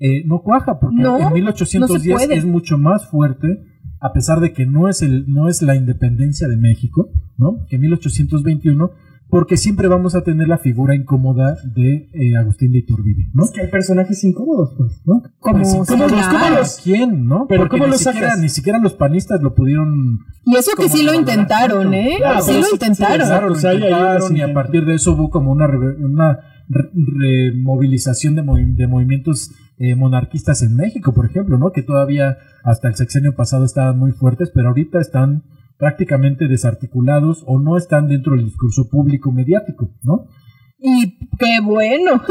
eh, 0.00 0.22
no 0.26 0.42
cuaja, 0.42 0.78
porque 0.78 0.96
No, 0.96 1.16
en 1.16 1.22
no 1.24 1.30
1810 1.30 2.02
se 2.20 2.26
puede. 2.26 2.38
es 2.38 2.44
mucho 2.44 2.76
más 2.78 3.06
fuerte, 3.08 3.64
a 4.00 4.12
pesar 4.12 4.40
de 4.40 4.52
que 4.52 4.66
no 4.66 4.88
es, 4.88 5.02
el, 5.02 5.24
no 5.28 5.48
es 5.48 5.62
la 5.62 5.74
independencia 5.76 6.46
de 6.48 6.56
México, 6.56 7.08
¿no? 7.36 7.64
Que 7.68 7.78
1821, 7.78 8.90
porque 9.30 9.56
siempre 9.58 9.88
vamos 9.88 10.14
a 10.14 10.22
tener 10.22 10.48
la 10.48 10.56
figura 10.58 10.94
incómoda 10.94 11.56
de 11.74 12.08
eh, 12.14 12.36
Agustín 12.36 12.72
de 12.72 12.78
Iturbide, 12.78 13.28
¿no? 13.34 13.44
Es 13.44 13.50
que 13.50 13.60
hay 13.62 13.66
personajes 13.68 14.22
incómodos, 14.24 14.72
pues, 14.78 15.02
¿no? 15.04 15.22
Como 15.40 15.58
Pues, 15.58 15.68
similar. 15.72 15.86
¿cómo 15.88 16.16
los- 16.16 16.26
cómo 16.28 16.56
los- 16.56 16.80
¿Quién, 16.82 17.26
no? 17.26 17.46
Pero 17.48 17.62
Porque 17.62 17.72
¿cómo 17.72 17.84
ni 17.86 17.90
lo 17.92 17.98
siquiera, 17.98 18.28
sacas? 18.28 18.40
ni 18.40 18.48
siquiera 18.48 18.78
los 18.78 18.94
panistas 18.94 19.42
lo 19.42 19.54
pudieron 19.54 20.20
Y 20.46 20.56
eso 20.56 20.70
que 20.76 20.88
sí 20.88 21.04
lo 21.04 21.12
intentaron. 21.12 21.92
¿eh? 21.92 22.14
Claro, 22.18 22.40
sí 22.42 22.54
lo 22.54 22.62
sí, 22.62 22.70
intentaron. 22.74 23.20
exacto. 23.20 23.46
lo 23.48 23.52
pues, 23.54 23.64
intentaron 23.64 24.36
y 24.36 24.40
a 24.42 24.54
partir 24.54 24.84
de 24.86 24.94
eso 24.94 25.12
hubo 25.12 25.28
como 25.28 25.52
una, 25.52 25.66
una 25.66 26.38
removilización 26.68 28.34
de, 28.34 28.42
movi- 28.42 28.74
de 28.74 28.86
movimientos 28.86 29.50
eh, 29.78 29.94
monarquistas 29.94 30.62
en 30.62 30.74
México, 30.74 31.14
por 31.14 31.26
ejemplo, 31.26 31.56
¿no? 31.58 31.70
Que 31.72 31.82
todavía 31.82 32.38
hasta 32.64 32.88
el 32.88 32.96
sexenio 32.96 33.34
pasado 33.34 33.64
estaban 33.64 33.98
muy 33.98 34.12
fuertes, 34.12 34.50
pero 34.54 34.68
ahorita 34.68 35.00
están 35.00 35.44
prácticamente 35.78 36.48
desarticulados 36.48 37.44
o 37.46 37.60
no 37.60 37.76
están 37.76 38.08
dentro 38.08 38.34
del 38.34 38.46
discurso 38.46 38.88
público 38.90 39.30
mediático, 39.30 39.90
¿no? 40.02 40.26
Y 40.80 41.18
qué 41.38 41.60
bueno. 41.62 42.22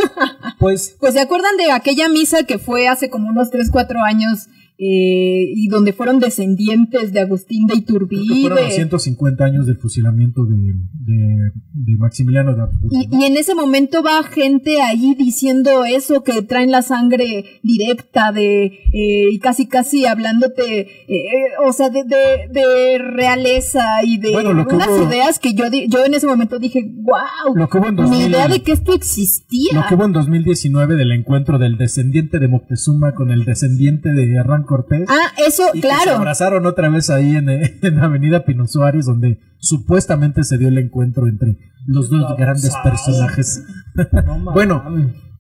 Pues 0.60 0.96
Pues 1.00 1.14
se 1.14 1.22
acuerdan 1.22 1.56
de 1.58 1.72
aquella 1.72 2.10
misa 2.10 2.44
que 2.44 2.58
fue 2.60 2.88
hace 2.88 3.10
como 3.10 3.30
unos 3.30 3.50
3, 3.52 3.70
4 3.72 4.00
años 4.04 4.48
eh, 4.80 5.52
y 5.56 5.68
donde 5.70 5.92
fueron 5.94 6.20
descendientes 6.20 7.12
de 7.12 7.22
Agustín 7.22 7.66
de 7.68 7.76
que 7.76 7.82
fueron 7.82 8.08
los 8.10 8.22
Iturbide. 8.30 8.72
150 8.72 9.44
años 9.46 9.66
del 9.66 9.78
fusilamiento 9.78 10.46
de, 10.46 10.56
de- 10.56 11.52
de 11.74 11.98
Maximiliano 11.98 12.56
de 12.56 12.62
Habsburgo. 12.62 12.90
Y, 12.92 13.08
y 13.16 13.26
en 13.26 13.38
ese 13.38 13.56
momento 13.56 14.04
va 14.04 14.24
gente 14.24 14.82
ahí 14.82 15.16
diciendo 15.18 15.86
eso, 15.86 16.24
que 16.24 16.42
traen 16.42 16.72
la 16.72 16.82
sangre 16.82 17.46
directa 17.64 18.32
de, 18.32 18.66
eh, 18.66 19.30
y 19.32 19.40
casi 19.40 19.68
casi 19.68 20.06
hablándote, 20.06 20.82
eh, 20.82 21.28
o 21.66 21.72
sea, 21.74 21.90
de, 21.90 22.04
de, 22.04 22.48
de 22.52 22.98
realeza 23.00 23.84
y 24.04 24.18
de 24.20 24.32
Bueno, 24.32 24.52
unas 24.52 24.88
hubo- 24.88 25.08
ideas 25.10 25.40
que 25.40 25.54
yo, 25.54 25.66
yo 25.88 26.06
en 26.06 26.14
ese 26.14 26.28
momento 26.28 26.60
dije, 26.60 26.82
wow, 26.84 27.56
Lo 27.56 27.68
que 27.70 27.78
hubo 27.78 27.88
en 27.88 27.96
ni 27.96 28.02
2000 28.04 28.30
idea 28.30 28.48
de 28.48 28.62
que 28.62 28.72
esto 28.74 28.94
existía. 28.94 29.74
Lo 29.74 29.84
que 29.88 29.96
hubo 29.96 30.06
en 30.06 30.14
2019 30.14 30.96
del 30.96 31.12
encuentro 31.12 31.58
del 31.60 31.78
descendiente 31.78 32.40
de 32.40 32.48
Moctezuma 32.48 33.14
con 33.14 33.32
el 33.32 33.46
descendiente 33.46 34.12
de 34.14 34.34
Hernán 34.34 34.64
Cortés. 34.68 35.08
Ah, 35.10 35.32
eso, 35.48 35.64
y 35.74 35.82
que 35.82 35.88
se 35.90 35.96
claro. 35.96 36.18
abrazaron 36.20 36.66
otra 36.68 36.90
vez 36.90 37.10
ahí 37.10 37.36
en, 37.36 37.50
en 37.82 38.00
Avenida 38.00 38.46
Pino 38.46 38.68
Suárez, 38.68 39.06
donde 39.08 39.40
supuestamente 39.58 40.44
se 40.44 40.60
dio 40.60 40.68
el 40.68 40.78
encuentro 40.78 41.28
entre 41.28 41.58
los 41.88 42.10
dos 42.12 42.38
grandes 42.38 42.74
personajes. 42.84 43.64
bueno, 44.54 44.84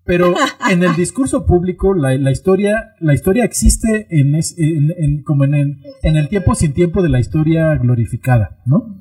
pero 0.05 0.33
en 0.71 0.83
el 0.83 0.95
discurso 0.95 1.45
público 1.45 1.93
la, 1.93 2.15
la 2.17 2.31
historia 2.31 2.93
la 3.01 3.13
historia 3.13 3.43
existe 3.43 4.07
en, 4.09 4.35
es- 4.35 4.55
en- 4.57 4.93
en- 4.97 5.23
como 5.23 5.43
en 5.43 5.53
el, 5.53 5.77
en 6.01 6.15
el 6.17 6.29
tiempo 6.29 6.55
sin 6.55 6.73
tiempo 6.73 7.03
de 7.03 7.09
la 7.09 7.19
historia 7.19 7.75
glorificada, 7.75 8.57
¿no? 8.65 8.95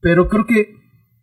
Pero 0.00 0.28
creo 0.28 0.46
que 0.46 0.68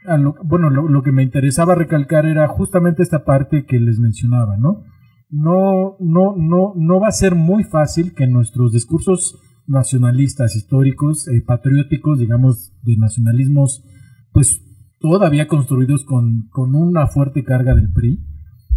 a 0.05 0.17
lo- 0.17 0.35
bueno 0.43 0.69
lo, 0.69 0.87
lo 0.89 1.01
que 1.01 1.13
me 1.13 1.23
interesaba 1.23 1.73
recalcar 1.75 2.25
era 2.25 2.47
justamente 2.49 3.01
esta 3.03 3.23
parte 3.23 3.65
que 3.65 3.79
les 3.79 3.97
mencionaba, 3.99 4.57
¿no? 4.57 4.83
No, 5.29 5.97
no, 5.99 6.35
no, 6.37 6.73
no 6.75 6.99
va 6.99 7.07
a 7.07 7.11
ser 7.11 7.35
muy 7.35 7.63
fácil 7.63 8.13
que 8.13 8.27
nuestros 8.27 8.71
discursos 8.71 9.39
nacionalistas, 9.67 10.55
históricos, 10.55 11.27
eh, 11.27 11.41
patrióticos, 11.45 12.19
digamos, 12.19 12.73
de 12.83 12.97
nacionalismos, 12.97 13.83
pues 14.31 14.61
todavía 14.99 15.47
construidos 15.47 16.05
con, 16.05 16.47
con 16.49 16.75
una 16.75 17.07
fuerte 17.07 17.43
carga 17.43 17.73
del 17.73 17.91
PRI, 17.91 18.23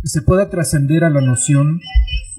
se 0.04 0.22
pueda 0.22 0.48
trascender 0.48 1.04
a 1.04 1.10
la 1.10 1.20
noción, 1.20 1.80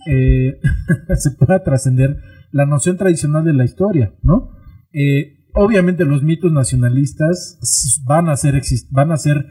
eh, 0.08 0.60
se 1.16 1.32
pueda 1.32 1.64
trascender 1.64 2.18
la 2.52 2.66
noción 2.66 2.98
tradicional 2.98 3.44
de 3.44 3.54
la 3.54 3.66
historia, 3.66 4.14
¿no? 4.24 4.52
Eh, 4.94 5.40
obviamente 5.54 6.06
los 6.06 6.24
mitos 6.24 6.52
nacionalistas 6.52 8.02
van 8.06 8.30
a 8.30 8.36
ser, 8.36 8.62
van 8.92 9.12
a 9.12 9.18
ser 9.18 9.46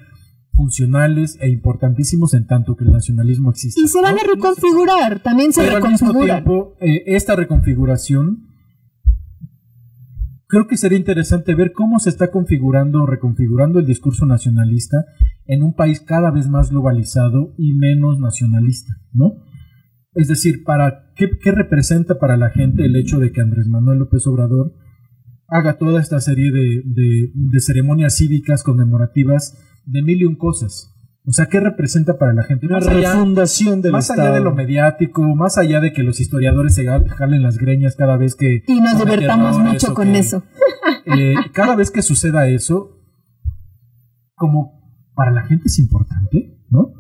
funcionales 0.59 1.39
e 1.41 1.49
importantísimos 1.49 2.35
en 2.35 2.47
tanto 2.47 2.75
que 2.77 2.85
el 2.85 2.91
nacionalismo 2.93 3.51
existe. 3.51 3.81
Y 3.81 3.87
se 3.89 4.03
van 4.03 4.17
a 4.19 4.23
reconfigurar, 4.35 5.21
también 5.23 5.53
se 5.53 5.63
Pero 5.63 5.77
al 5.77 5.93
mismo 5.93 6.13
tiempo, 6.21 6.75
eh, 6.81 7.05
esta 7.07 7.37
reconfiguración, 7.37 8.49
creo 10.49 10.67
que 10.67 10.77
sería 10.77 10.99
interesante 10.99 11.55
ver 11.55 11.73
cómo 11.73 11.99
se 12.01 12.11
está 12.11 12.31
configurando 12.31 13.03
o 13.03 13.07
reconfigurando 13.07 13.79
el 13.79 13.87
discurso 13.87 14.27
nacionalista 14.27 15.05
en 15.47 15.63
un 15.63 15.75
país 15.75 16.01
cada 16.01 16.31
vez 16.33 16.49
más 16.49 16.71
globalizado 16.71 17.55
y 17.57 17.75
menos 17.75 18.19
nacionalista, 18.19 18.93
¿no? 19.13 19.35
Es 20.15 20.27
decir, 20.27 20.65
para 20.65 21.13
¿qué, 21.15 21.31
qué 21.41 21.53
representa 21.53 22.19
para 22.19 22.37
la 22.37 22.51
gente 22.51 22.85
el 22.85 22.97
hecho 22.97 23.19
de 23.21 23.31
que 23.31 23.41
Andrés 23.41 23.69
Manuel 23.69 24.01
López 24.01 24.27
Obrador 24.27 24.73
haga 25.47 25.79
toda 25.79 26.01
esta 26.01 26.21
serie 26.21 26.51
de, 26.51 26.83
de- 26.85 27.31
de 27.35 27.61
ceremonias 27.61 28.17
cívicas 28.17 28.63
conmemorativas 28.63 29.57
de 29.85 30.03
mil 30.03 30.21
y 30.21 30.25
un 30.25 30.37
cosas? 30.37 30.95
O 31.27 31.33
sea, 31.33 31.47
¿qué 31.47 31.61
representa 31.61 32.17
para 32.17 32.33
la 32.33 32.43
gente? 32.43 32.67
Una 32.67 32.77
Más 32.79 32.89
allá- 32.89 33.13
refundación 33.13 33.83
del 33.83 33.93
más 33.93 34.09
Estado. 34.09 34.29
allá 34.29 34.39
de 34.39 34.45
lo 34.45 34.55
mediático, 34.55 35.23
más 35.35 35.59
allá 35.59 35.79
de 35.81 35.93
que 35.93 36.03
los 36.03 36.21
historiadores 36.21 36.75
se 36.75 36.87
jalen 36.87 37.43
las 37.43 37.59
greñas 37.59 37.97
cada 37.97 38.17
vez 38.17 38.35
que... 38.35 38.63
Y 38.67 38.81
nos 38.81 38.99
divertamos 38.99 39.59
mucho 39.59 39.93
con 39.93 40.13
que- 40.13 40.19
eso. 40.21 40.43
eh, 41.05 41.35
cada 41.53 41.77
vez 41.77 41.91
que 41.91 42.01
suceda 42.01 42.49
eso, 42.49 42.97
como 44.35 44.81
para 45.15 45.31
la 45.33 45.43
gente 45.47 45.65
es 45.67 45.79
importante, 45.79 46.57
¿no? 46.71 46.95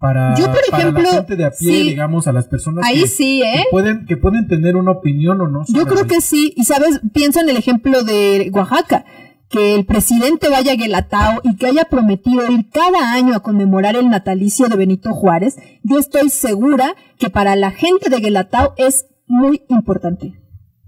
Para, 0.00 0.34
Yo, 0.36 0.46
por 0.46 0.56
para 0.70 0.82
ejemplo, 0.84 1.02
la 1.02 1.10
gente 1.10 1.36
de 1.36 1.44
a 1.44 1.50
pie, 1.50 1.58
sí. 1.82 1.82
digamos, 1.90 2.28
a 2.28 2.32
las 2.32 2.46
personas 2.46 2.84
Ahí 2.86 3.02
que, 3.02 3.06
sí, 3.08 3.40
que 3.42 3.60
¿eh? 3.60 3.64
pueden, 3.70 4.06
que 4.06 4.16
pueden 4.16 4.46
tener 4.46 4.76
una 4.76 4.92
opinión 4.92 5.40
o 5.40 5.48
no. 5.48 5.62
Yo 5.68 5.86
creo 5.86 6.06
que 6.06 6.20
sí. 6.20 6.52
Y 6.56 6.64
sabes, 6.64 7.00
pienso 7.12 7.40
en 7.40 7.48
el 7.48 7.56
ejemplo 7.56 8.02
de 8.04 8.48
Oaxaca. 8.54 9.04
Que 9.50 9.74
el 9.74 9.86
presidente 9.86 10.48
vaya 10.50 10.72
a 10.72 10.76
Guelatao 10.76 11.40
y 11.42 11.56
que 11.56 11.66
haya 11.66 11.84
prometido 11.84 12.50
ir 12.50 12.68
cada 12.70 13.14
año 13.14 13.34
a 13.34 13.40
conmemorar 13.42 13.96
el 13.96 14.10
natalicio 14.10 14.68
de 14.68 14.76
Benito 14.76 15.14
Juárez, 15.14 15.56
yo 15.82 15.98
estoy 15.98 16.28
segura 16.28 16.94
que 17.18 17.30
para 17.30 17.56
la 17.56 17.70
gente 17.70 18.10
de 18.10 18.20
Guelatao 18.20 18.74
es 18.76 19.06
muy 19.26 19.62
importante. 19.68 20.34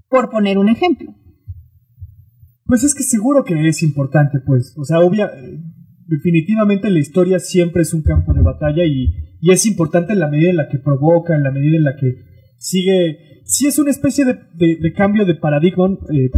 Por 0.08 0.28
poner 0.28 0.58
un 0.58 0.68
ejemplo. 0.68 1.14
Pues 2.66 2.84
es 2.84 2.94
que 2.94 3.02
seguro 3.02 3.44
que 3.44 3.68
es 3.68 3.82
importante, 3.82 4.38
pues. 4.44 4.74
O 4.76 4.84
sea, 4.84 5.00
obvia, 5.00 5.26
eh, 5.34 5.58
definitivamente 6.06 6.90
la 6.90 6.98
historia 6.98 7.38
siempre 7.38 7.82
es 7.82 7.94
un 7.94 8.02
campo 8.02 8.32
de 8.34 8.42
batalla 8.42 8.84
y, 8.84 9.14
y 9.40 9.50
es 9.52 9.64
importante 9.66 10.12
en 10.12 10.20
la 10.20 10.28
medida 10.28 10.50
en 10.50 10.56
la 10.56 10.68
que 10.68 10.78
provoca, 10.78 11.34
en 11.34 11.42
la 11.44 11.50
medida 11.50 11.76
en 11.78 11.84
la 11.84 11.96
que 11.96 12.14
sigue. 12.58 13.42
Si 13.44 13.66
es 13.66 13.78
una 13.78 13.90
especie 13.90 14.24
de, 14.24 14.34
de- 14.54 14.76
de 14.80 14.92
cambio 14.92 15.24
de 15.24 15.34
paradigma, 15.34 15.88
eh, 16.12 16.30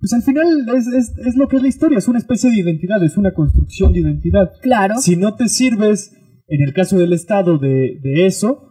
pues 0.00 0.12
al 0.14 0.22
final 0.22 0.46
es, 0.76 0.86
es, 0.88 1.12
es 1.26 1.36
lo 1.36 1.46
que 1.48 1.56
es 1.56 1.62
la 1.62 1.68
historia, 1.68 1.98
es 1.98 2.08
una 2.08 2.18
especie 2.18 2.50
de 2.50 2.56
identidad, 2.60 3.02
es 3.04 3.16
una 3.18 3.32
construcción 3.32 3.92
de 3.92 4.00
identidad. 4.00 4.50
Claro. 4.62 4.96
Si 4.98 5.16
no 5.16 5.34
te 5.36 5.48
sirves, 5.48 6.12
en 6.48 6.62
el 6.62 6.72
caso 6.72 6.98
del 6.98 7.12
Estado, 7.12 7.58
de, 7.58 7.98
de 8.02 8.26
eso, 8.26 8.66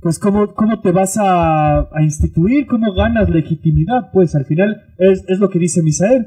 pues 0.00 0.18
¿cómo, 0.18 0.54
cómo 0.54 0.80
te 0.80 0.92
vas 0.92 1.16
a, 1.18 1.80
a 1.80 2.02
instituir, 2.02 2.66
cómo 2.66 2.92
ganas 2.94 3.28
legitimidad, 3.30 4.10
pues 4.12 4.34
al 4.36 4.44
final 4.44 4.76
es, 4.98 5.24
es 5.26 5.38
lo 5.40 5.48
que 5.50 5.58
dice 5.58 5.82
Misael. 5.82 6.26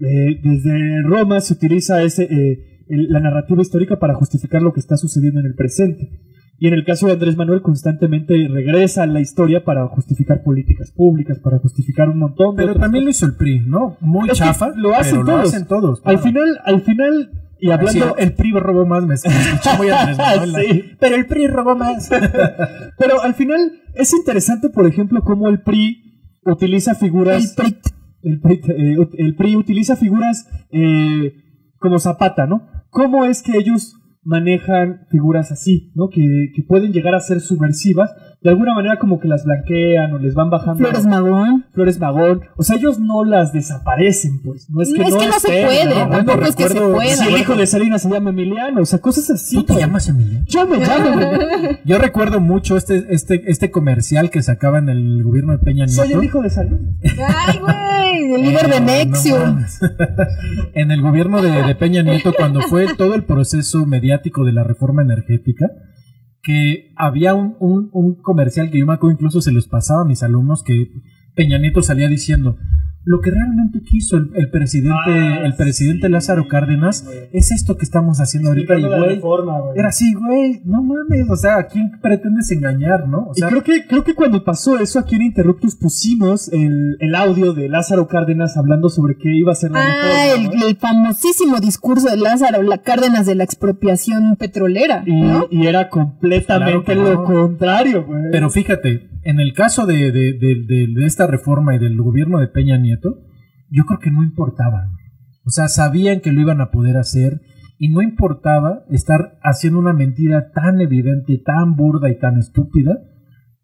Eh, 0.00 0.40
desde 0.42 1.02
Roma 1.02 1.40
se 1.40 1.54
utiliza 1.54 2.02
ese, 2.02 2.24
eh, 2.24 2.82
el- 2.88 3.08
la 3.10 3.20
narrativa 3.20 3.62
histórica 3.62 3.98
para 4.00 4.14
justificar 4.14 4.60
lo 4.62 4.72
que 4.72 4.80
está 4.80 4.96
sucediendo 4.96 5.38
en 5.40 5.46
el 5.46 5.54
presente. 5.54 6.10
Y 6.58 6.68
en 6.68 6.74
el 6.74 6.84
caso 6.84 7.06
de 7.06 7.14
Andrés 7.14 7.36
Manuel 7.36 7.62
constantemente 7.62 8.34
regresa 8.48 9.02
a 9.02 9.06
la 9.06 9.20
historia 9.20 9.64
para 9.64 9.86
justificar 9.88 10.42
políticas 10.42 10.92
públicas, 10.92 11.38
para 11.40 11.58
justificar 11.58 12.08
un 12.08 12.18
montón 12.18 12.56
de 12.56 12.64
Pero 12.64 12.78
también 12.78 13.04
lo 13.04 13.10
hizo 13.10 13.26
el 13.26 13.34
PRI, 13.36 13.60
¿no? 13.66 13.96
Muy 14.00 14.30
Es 14.30 14.38
chafa, 14.38 14.70
lo 14.76 14.94
hacen 14.94 15.12
pero 15.12 15.24
todos. 15.24 15.42
lo 15.42 15.48
hacen 15.48 15.66
todos. 15.66 16.00
Al 16.04 16.18
final, 16.20 16.60
al 16.64 16.82
final, 16.82 17.30
y 17.58 17.70
hablando... 17.70 18.16
El 18.16 18.34
PRI 18.34 18.52
robó 18.52 18.86
más, 18.86 19.04
me, 19.04 19.14
escuché 19.14 19.76
muy 19.76 19.88
Andrés 19.90 20.18
Manuel. 20.46 20.54
Sí. 20.54 20.84
Pero 21.00 21.16
el 21.16 21.26
PRI 21.26 21.46
robó 21.48 21.76
más. 21.76 22.08
Pero 22.98 23.20
al 23.20 23.34
final 23.34 23.82
es 23.94 24.14
interesante, 24.14 24.70
por 24.70 24.86
ejemplo, 24.86 25.22
cómo 25.22 25.48
el 25.48 25.60
PRI 25.62 26.02
utiliza 26.46 26.92
El 26.92 26.96
figuras. 26.98 27.52
PRI. 27.56 27.76
El 28.22 28.40
PRI, 28.40 28.60
eh, 28.68 28.96
el 29.18 29.34
PRI 29.34 29.56
utiliza 29.56 29.96
figuras 29.96 30.48
eh, 30.70 31.34
como 31.78 31.98
Zapata, 31.98 32.46
¿no? 32.46 32.68
¿Cómo 32.90 33.24
es 33.24 33.42
que 33.42 33.58
ellos 33.58 33.96
manejan 34.24 35.06
figuras 35.10 35.52
así, 35.52 35.92
¿no? 35.94 36.08
Que, 36.08 36.50
que 36.54 36.62
pueden 36.62 36.92
llegar 36.92 37.14
a 37.14 37.20
ser 37.20 37.40
subversivas, 37.40 38.10
de 38.44 38.50
alguna 38.50 38.74
manera 38.74 38.98
como 38.98 39.18
que 39.18 39.26
las 39.26 39.42
blanquean 39.44 40.12
o 40.12 40.18
les 40.18 40.34
van 40.34 40.50
bajando 40.50 40.78
Flores 40.78 41.06
Magón. 41.06 41.64
Flores 41.72 41.98
Magón, 41.98 42.42
o 42.56 42.62
sea, 42.62 42.76
ellos 42.76 42.98
no 43.00 43.24
las 43.24 43.54
desaparecen, 43.54 44.42
pues, 44.42 44.68
no 44.68 44.82
es 44.82 44.92
que 44.92 44.98
No, 44.98 45.04
es 45.06 45.14
no, 45.14 45.18
que 45.18 45.26
no 45.28 45.32
se 45.40 45.48
puede, 45.48 45.84
¿no? 45.86 46.08
tampoco 46.10 46.42
es 46.44 46.54
que 46.54 46.68
se 46.68 46.78
pueda. 46.78 47.16
Si 47.16 47.26
el 47.32 47.40
hijo 47.40 47.56
de 47.56 47.66
Salinas 47.66 48.02
se 48.02 48.10
llama 48.10 48.30
Emiliano, 48.30 48.82
o 48.82 48.84
sea, 48.84 48.98
cosas 48.98 49.30
así. 49.30 49.56
¿Tú 49.56 49.62
te 49.62 49.72
pues. 49.72 49.78
llamas 49.80 50.08
Emiliano? 50.10 50.44
Yo 51.86 51.98
recuerdo 51.98 52.40
mucho 52.40 52.76
este, 52.76 53.06
este, 53.08 53.42
este 53.50 53.70
comercial 53.70 54.28
que 54.28 54.42
sacaba 54.42 54.78
en 54.78 54.90
el 54.90 55.22
gobierno 55.24 55.52
de 55.52 55.58
Peña 55.60 55.86
Nieto. 55.86 56.02
Soy 56.02 56.12
el 56.12 56.24
hijo 56.24 56.42
de 56.42 56.50
Salinas. 56.50 56.80
Ay, 57.02 57.58
güey, 57.60 58.34
el 58.34 58.42
líder 58.42 58.68
de 58.68 58.76
Eh, 58.76 58.80
Nexium. 59.06 59.64
en 60.74 60.90
el 60.90 61.00
gobierno 61.00 61.40
de, 61.40 61.62
de 61.62 61.74
Peña 61.74 62.02
Nieto, 62.02 62.34
cuando 62.36 62.60
fue 62.60 62.94
todo 62.94 63.14
el 63.14 63.24
proceso 63.24 63.86
mediático 63.86 64.44
de 64.44 64.52
la 64.52 64.64
reforma 64.64 65.00
energética, 65.00 65.66
que 66.44 66.92
había 66.96 67.34
un, 67.34 67.56
un- 67.58 68.14
comercial 68.16 68.70
que 68.70 68.78
yo 68.78 68.86
me 68.86 68.94
acuerdo 68.94 69.14
incluso 69.14 69.40
se 69.40 69.50
los 69.52 69.66
pasaba 69.66 70.02
a 70.02 70.04
mis 70.04 70.22
alumnos 70.22 70.62
que 70.62 70.90
Peña 71.34 71.58
Nieto 71.58 71.82
salía 71.82 72.08
diciendo 72.08 72.58
lo 73.06 73.20
que 73.20 73.30
realmente 73.30 73.80
quiso 73.82 74.16
el, 74.16 74.30
el 74.34 74.50
presidente 74.50 74.94
Ah, 75.06 75.40
el 75.44 75.54
presidente 75.56 76.06
sí, 76.06 76.12
Lázaro 76.12 76.48
Cárdenas 76.48 77.06
es 77.32 77.50
esto 77.52 77.76
que 77.76 77.84
estamos 77.84 78.18
haciendo 78.18 78.48
ahorita 78.50 78.78
y 78.78 78.82
güey 78.84 79.20
era 79.76 79.88
así 79.88 80.14
güey 80.14 80.62
no 80.64 80.82
mames 80.82 81.28
o 81.28 81.36
sea 81.36 81.58
a 81.58 81.66
quién 81.66 81.90
pretendes 82.00 82.50
engañar 82.50 83.06
no 83.06 83.26
o 83.28 83.32
Y 83.34 83.40
sea 83.40 83.48
creo 83.48 83.62
que, 83.62 83.86
creo 83.86 84.04
que 84.04 84.14
cuando 84.14 84.42
pasó 84.42 84.78
eso 84.78 84.98
aquí 84.98 85.16
en 85.16 85.22
Interruptus 85.22 85.76
pusimos 85.76 86.50
el, 86.52 86.96
el 86.98 87.14
audio 87.14 87.52
de 87.52 87.68
Lázaro 87.68 88.06
Cárdenas 88.08 88.56
hablando 88.56 88.88
sobre 88.88 89.16
qué 89.18 89.34
iba 89.36 89.52
a 89.52 89.54
ser 89.54 89.70
la 89.72 89.80
Ah, 89.80 89.84
reforma. 89.86 90.32
el, 90.54 90.58
¿no? 90.60 90.66
el 90.66 90.76
famosísimo 90.76 91.60
discurso 91.60 92.08
de 92.08 92.16
Lázaro, 92.16 92.62
la 92.62 92.78
Cárdenas 92.78 93.26
de 93.26 93.34
la 93.34 93.44
expropiación 93.44 94.36
petrolera, 94.36 95.02
y, 95.06 95.12
¿no? 95.20 95.46
y 95.50 95.66
era 95.66 95.88
completamente 95.90 96.94
Claro 96.94 97.02
lo 97.02 97.14
no. 97.14 97.24
contrario, 97.24 98.04
güey. 98.06 98.22
Pero 98.32 98.48
fíjate, 98.50 99.08
en 99.24 99.40
el 99.40 99.52
caso 99.52 99.86
de, 99.86 100.12
de, 100.12 100.32
de- 100.34 100.64
de- 100.66 100.88
de 100.94 101.06
esta 101.06 101.26
reforma 101.26 101.74
y 101.74 101.78
del 101.78 101.96
gobierno 102.00 102.38
de 102.38 102.48
Peña 102.48 102.76
Nieto, 102.78 103.18
yo 103.70 103.84
creo 103.84 103.98
que 103.98 104.10
no 104.10 104.22
importaba. 104.22 104.90
O 105.44 105.50
sea, 105.50 105.68
sabían 105.68 106.20
que 106.20 106.32
lo 106.32 106.40
iban 106.40 106.60
a 106.60 106.70
poder 106.70 106.96
hacer 106.96 107.40
y 107.78 107.88
no 107.88 108.02
importaba 108.02 108.84
estar 108.90 109.38
haciendo 109.42 109.78
una 109.78 109.92
mentira 109.92 110.50
tan 110.52 110.80
evidente, 110.80 111.38
tan 111.44 111.76
burda 111.76 112.08
y 112.10 112.18
tan 112.18 112.38
estúpida. 112.38 112.98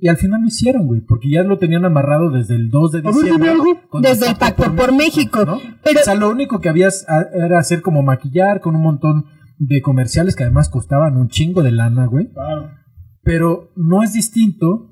Y 0.02 0.08
al 0.08 0.16
final 0.16 0.40
lo 0.40 0.46
hicieron, 0.46 0.86
güey, 0.86 1.02
porque 1.02 1.30
ya 1.30 1.42
lo 1.42 1.58
tenían 1.58 1.84
amarrado 1.84 2.30
desde 2.30 2.56
el 2.56 2.70
2 2.70 2.92
de 2.92 3.02
diciembre. 3.22 3.50
Desde 4.00 4.30
el 4.30 4.36
Pacto 4.36 4.74
por 4.74 4.94
México. 4.96 5.44
¿no? 5.44 5.58
Pero 5.84 6.00
O 6.00 6.02
sea, 6.02 6.14
lo 6.14 6.30
único 6.30 6.58
que 6.60 6.70
había 6.70 6.88
era 7.34 7.58
hacer 7.58 7.82
como 7.82 8.02
maquillar 8.02 8.60
con 8.60 8.74
un 8.76 8.82
montón 8.82 9.24
de 9.58 9.82
comerciales 9.82 10.36
que 10.36 10.44
además 10.44 10.70
costaban 10.70 11.18
un 11.18 11.28
chingo 11.28 11.62
de 11.62 11.72
lana, 11.72 12.06
güey 12.06 12.32
Claro. 12.32 12.70
pero 13.22 13.72
no 13.76 14.02
es 14.02 14.14
distinto, 14.14 14.90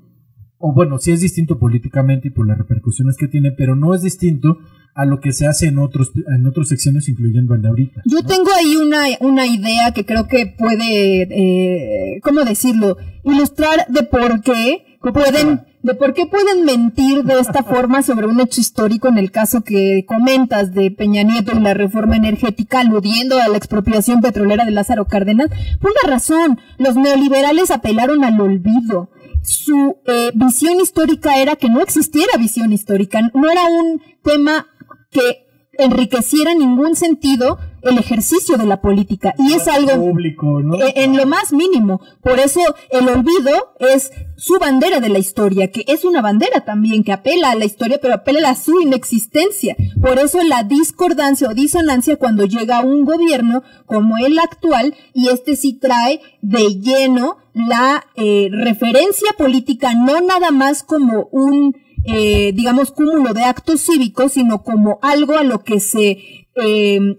o 0.59 0.73
bueno, 0.73 0.97
sí 0.99 1.11
es 1.11 1.21
distinto 1.21 1.57
políticamente 1.57 2.27
y 2.27 2.31
por 2.31 2.45
las 2.45 2.57
repercusiones 2.57 3.15
que 3.17 3.27
tiene, 3.27 3.51
pero 3.51 3.75
no 3.75 3.95
es 3.95 4.01
distinto 4.03 4.59
a 4.93 5.05
lo 5.05 5.21
que 5.21 5.31
se 5.31 5.47
hace 5.47 5.67
en 5.67 5.79
otros 5.79 6.11
en 6.27 6.45
otros 6.45 6.67
secciones, 6.67 7.07
incluyendo 7.07 7.55
el 7.55 7.61
de 7.61 7.69
ahorita. 7.69 8.01
yo 8.05 8.21
tengo 8.23 8.49
ahí 8.53 8.75
una, 8.75 9.05
una 9.21 9.47
idea 9.47 9.93
que 9.93 10.05
creo 10.05 10.27
que 10.27 10.47
puede, 10.47 11.21
eh, 11.21 12.19
¿cómo 12.21 12.43
decirlo? 12.43 12.97
Ilustrar 13.23 13.87
de 13.87 14.03
por 14.03 14.41
qué 14.41 14.97
pueden, 15.01 15.61
de 15.81 15.95
por 15.95 16.13
qué 16.13 16.25
pueden 16.25 16.65
mentir 16.65 17.23
de 17.23 17.39
esta 17.39 17.63
forma 17.63 18.01
sobre 18.01 18.27
un 18.27 18.41
hecho 18.41 18.59
histórico 18.59 19.07
en 19.07 19.17
el 19.17 19.31
caso 19.31 19.61
que 19.61 20.03
comentas 20.05 20.73
de 20.73 20.91
Peña 20.91 21.23
Nieto 21.23 21.53
y 21.55 21.61
la 21.61 21.73
reforma 21.73 22.17
energética 22.17 22.81
aludiendo 22.81 23.39
a 23.39 23.47
la 23.47 23.57
expropiación 23.57 24.19
petrolera 24.19 24.65
de 24.65 24.71
Lázaro 24.71 25.05
Cárdenas. 25.05 25.49
Por 25.79 25.91
una 25.91 26.13
razón, 26.13 26.59
los 26.77 26.95
neoliberales 26.95 27.71
apelaron 27.71 28.25
al 28.25 28.41
olvido. 28.41 29.09
Su 29.43 29.97
eh, 30.05 30.31
visión 30.33 30.79
histórica 30.79 31.37
era 31.37 31.55
que 31.55 31.69
no 31.69 31.81
existiera 31.81 32.37
visión 32.37 32.71
histórica, 32.73 33.21
no 33.33 33.49
era 33.49 33.65
un 33.65 34.01
tema 34.23 34.67
que 35.11 35.48
enriqueciera 35.79 36.51
en 36.51 36.59
ningún 36.59 36.95
sentido 36.95 37.57
el 37.81 37.97
ejercicio 37.97 38.57
de 38.57 38.65
la 38.65 38.81
política. 38.81 39.33
Y 39.37 39.53
es 39.53 39.67
algo 39.67 39.95
público, 39.95 40.61
¿no? 40.61 40.75
eh, 40.75 40.93
en 40.97 41.15
lo 41.15 41.25
más 41.25 41.53
mínimo. 41.53 42.01
Por 42.21 42.39
eso 42.39 42.59
el 42.91 43.07
olvido 43.07 43.73
es 43.79 44.11
su 44.35 44.59
bandera 44.59 44.99
de 44.99 45.09
la 45.09 45.19
historia, 45.19 45.71
que 45.71 45.85
es 45.87 46.03
una 46.03 46.21
bandera 46.21 46.65
también 46.65 47.03
que 47.03 47.13
apela 47.13 47.51
a 47.51 47.55
la 47.55 47.65
historia, 47.65 47.99
pero 48.01 48.15
apela 48.15 48.49
a 48.49 48.55
su 48.55 48.81
inexistencia. 48.81 49.75
Por 50.01 50.19
eso 50.19 50.43
la 50.43 50.63
discordancia 50.63 51.49
o 51.49 51.53
disonancia 51.53 52.17
cuando 52.17 52.45
llega 52.45 52.81
un 52.81 53.05
gobierno 53.05 53.63
como 53.85 54.17
el 54.17 54.37
actual 54.39 54.95
y 55.13 55.29
este 55.29 55.55
sí 55.55 55.73
trae 55.73 56.21
de 56.41 56.79
lleno 56.79 57.37
la 57.53 58.05
eh, 58.15 58.49
referencia 58.51 59.29
política, 59.37 59.93
no 59.93 60.21
nada 60.21 60.51
más 60.51 60.83
como 60.83 61.27
un, 61.31 61.75
eh, 62.05 62.51
digamos, 62.53 62.91
cúmulo 62.91 63.33
de 63.33 63.43
actos 63.43 63.81
cívicos, 63.81 64.33
sino 64.33 64.63
como 64.63 64.99
algo 65.01 65.37
a 65.37 65.43
lo 65.43 65.63
que 65.63 65.79
se 65.79 66.47
eh, 66.55 67.17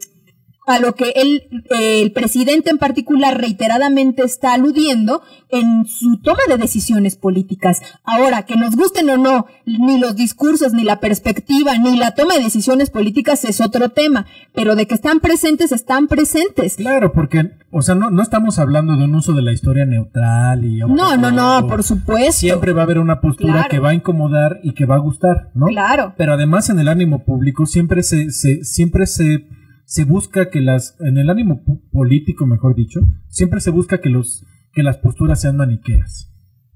a 0.71 0.81
lo 0.81 0.95
que 0.95 1.13
él, 1.17 1.43
eh, 1.71 2.03
el 2.03 2.13
presidente 2.13 2.71
en 2.71 2.79
particular 2.79 3.39
reiteradamente 3.41 4.23
está 4.23 4.55
aludiendo 4.55 5.23
en 5.51 5.87
su 5.87 6.19
toma 6.19 6.41
de 6.49 6.57
decisiones 6.57 7.17
políticas. 7.17 7.81
Ahora, 8.05 8.45
que 8.45 8.57
nos 8.57 8.77
gusten 8.77 9.11
o 9.11 9.17
no, 9.17 9.47
ni 9.67 9.99
los 9.99 10.15
discursos, 10.17 10.73
ni 10.73 10.85
la 10.85 11.01
perspectiva, 11.01 11.77
ni 11.79 11.97
la 11.97 12.15
toma 12.15 12.35
de 12.35 12.45
decisiones 12.45 12.91
políticas 12.91 13.45
es 13.45 13.61
otro 13.61 13.89
tema, 13.91 14.27
pero 14.55 14.77
de 14.77 14.87
que 14.87 14.95
están 14.95 15.21
presentes, 15.21 15.73
están 15.73 16.07
presentes. 16.07 16.77
Claro, 16.77 17.13
porque, 17.13 17.51
o 17.71 17.83
sea, 17.83 17.95
no, 17.95 18.11
no 18.11 18.23
estamos 18.23 18.59
hablando 18.59 18.97
de 18.97 19.05
un 19.05 19.15
uso 19.15 19.33
de 19.33 19.43
la 19.43 19.53
historia 19.53 19.85
neutral 19.87 20.65
y... 20.65 20.79
No, 20.79 21.17
no, 21.17 21.31
no, 21.31 21.67
por 21.67 21.83
supuesto. 21.83 22.33
Siempre 22.33 22.73
va 22.73 22.83
a 22.83 22.85
haber 22.85 22.99
una 22.99 23.21
postura 23.21 23.53
Claro. 23.53 23.69
que 23.71 23.79
va 23.81 23.91
a 23.91 23.95
incomodar 23.95 24.61
y 24.63 24.75
que 24.75 24.87
va 24.87 24.97
a 24.97 24.99
gustar, 24.99 25.51
¿no? 25.55 25.67
Claro. 25.67 26.15
Pero 26.17 26.35
además 26.35 26.71
en 26.71 26.79
el 26.79 26.89
ánimo 26.89 27.25
público 27.25 27.67
siempre 27.67 28.03
se, 28.03 28.31
se 28.31 28.65
siempre 28.65 29.07
se, 29.07 29.47
se 29.91 30.05
busca 30.05 30.51
que 30.51 30.61
las, 30.61 30.97
en 31.01 31.19
el 31.19 31.29
ánimo 31.31 31.65
pu- 31.65 31.81
político, 31.91 32.47
mejor 32.47 32.77
dicho, 32.77 33.01
siempre 33.29 33.59
se 33.59 33.71
busca 33.73 33.99
que 34.01 34.09
los, 34.09 34.47
que 34.73 34.85
las 34.85 34.99
posturas 34.99 35.41
sean 35.41 35.57
maniqueas. 35.57 36.29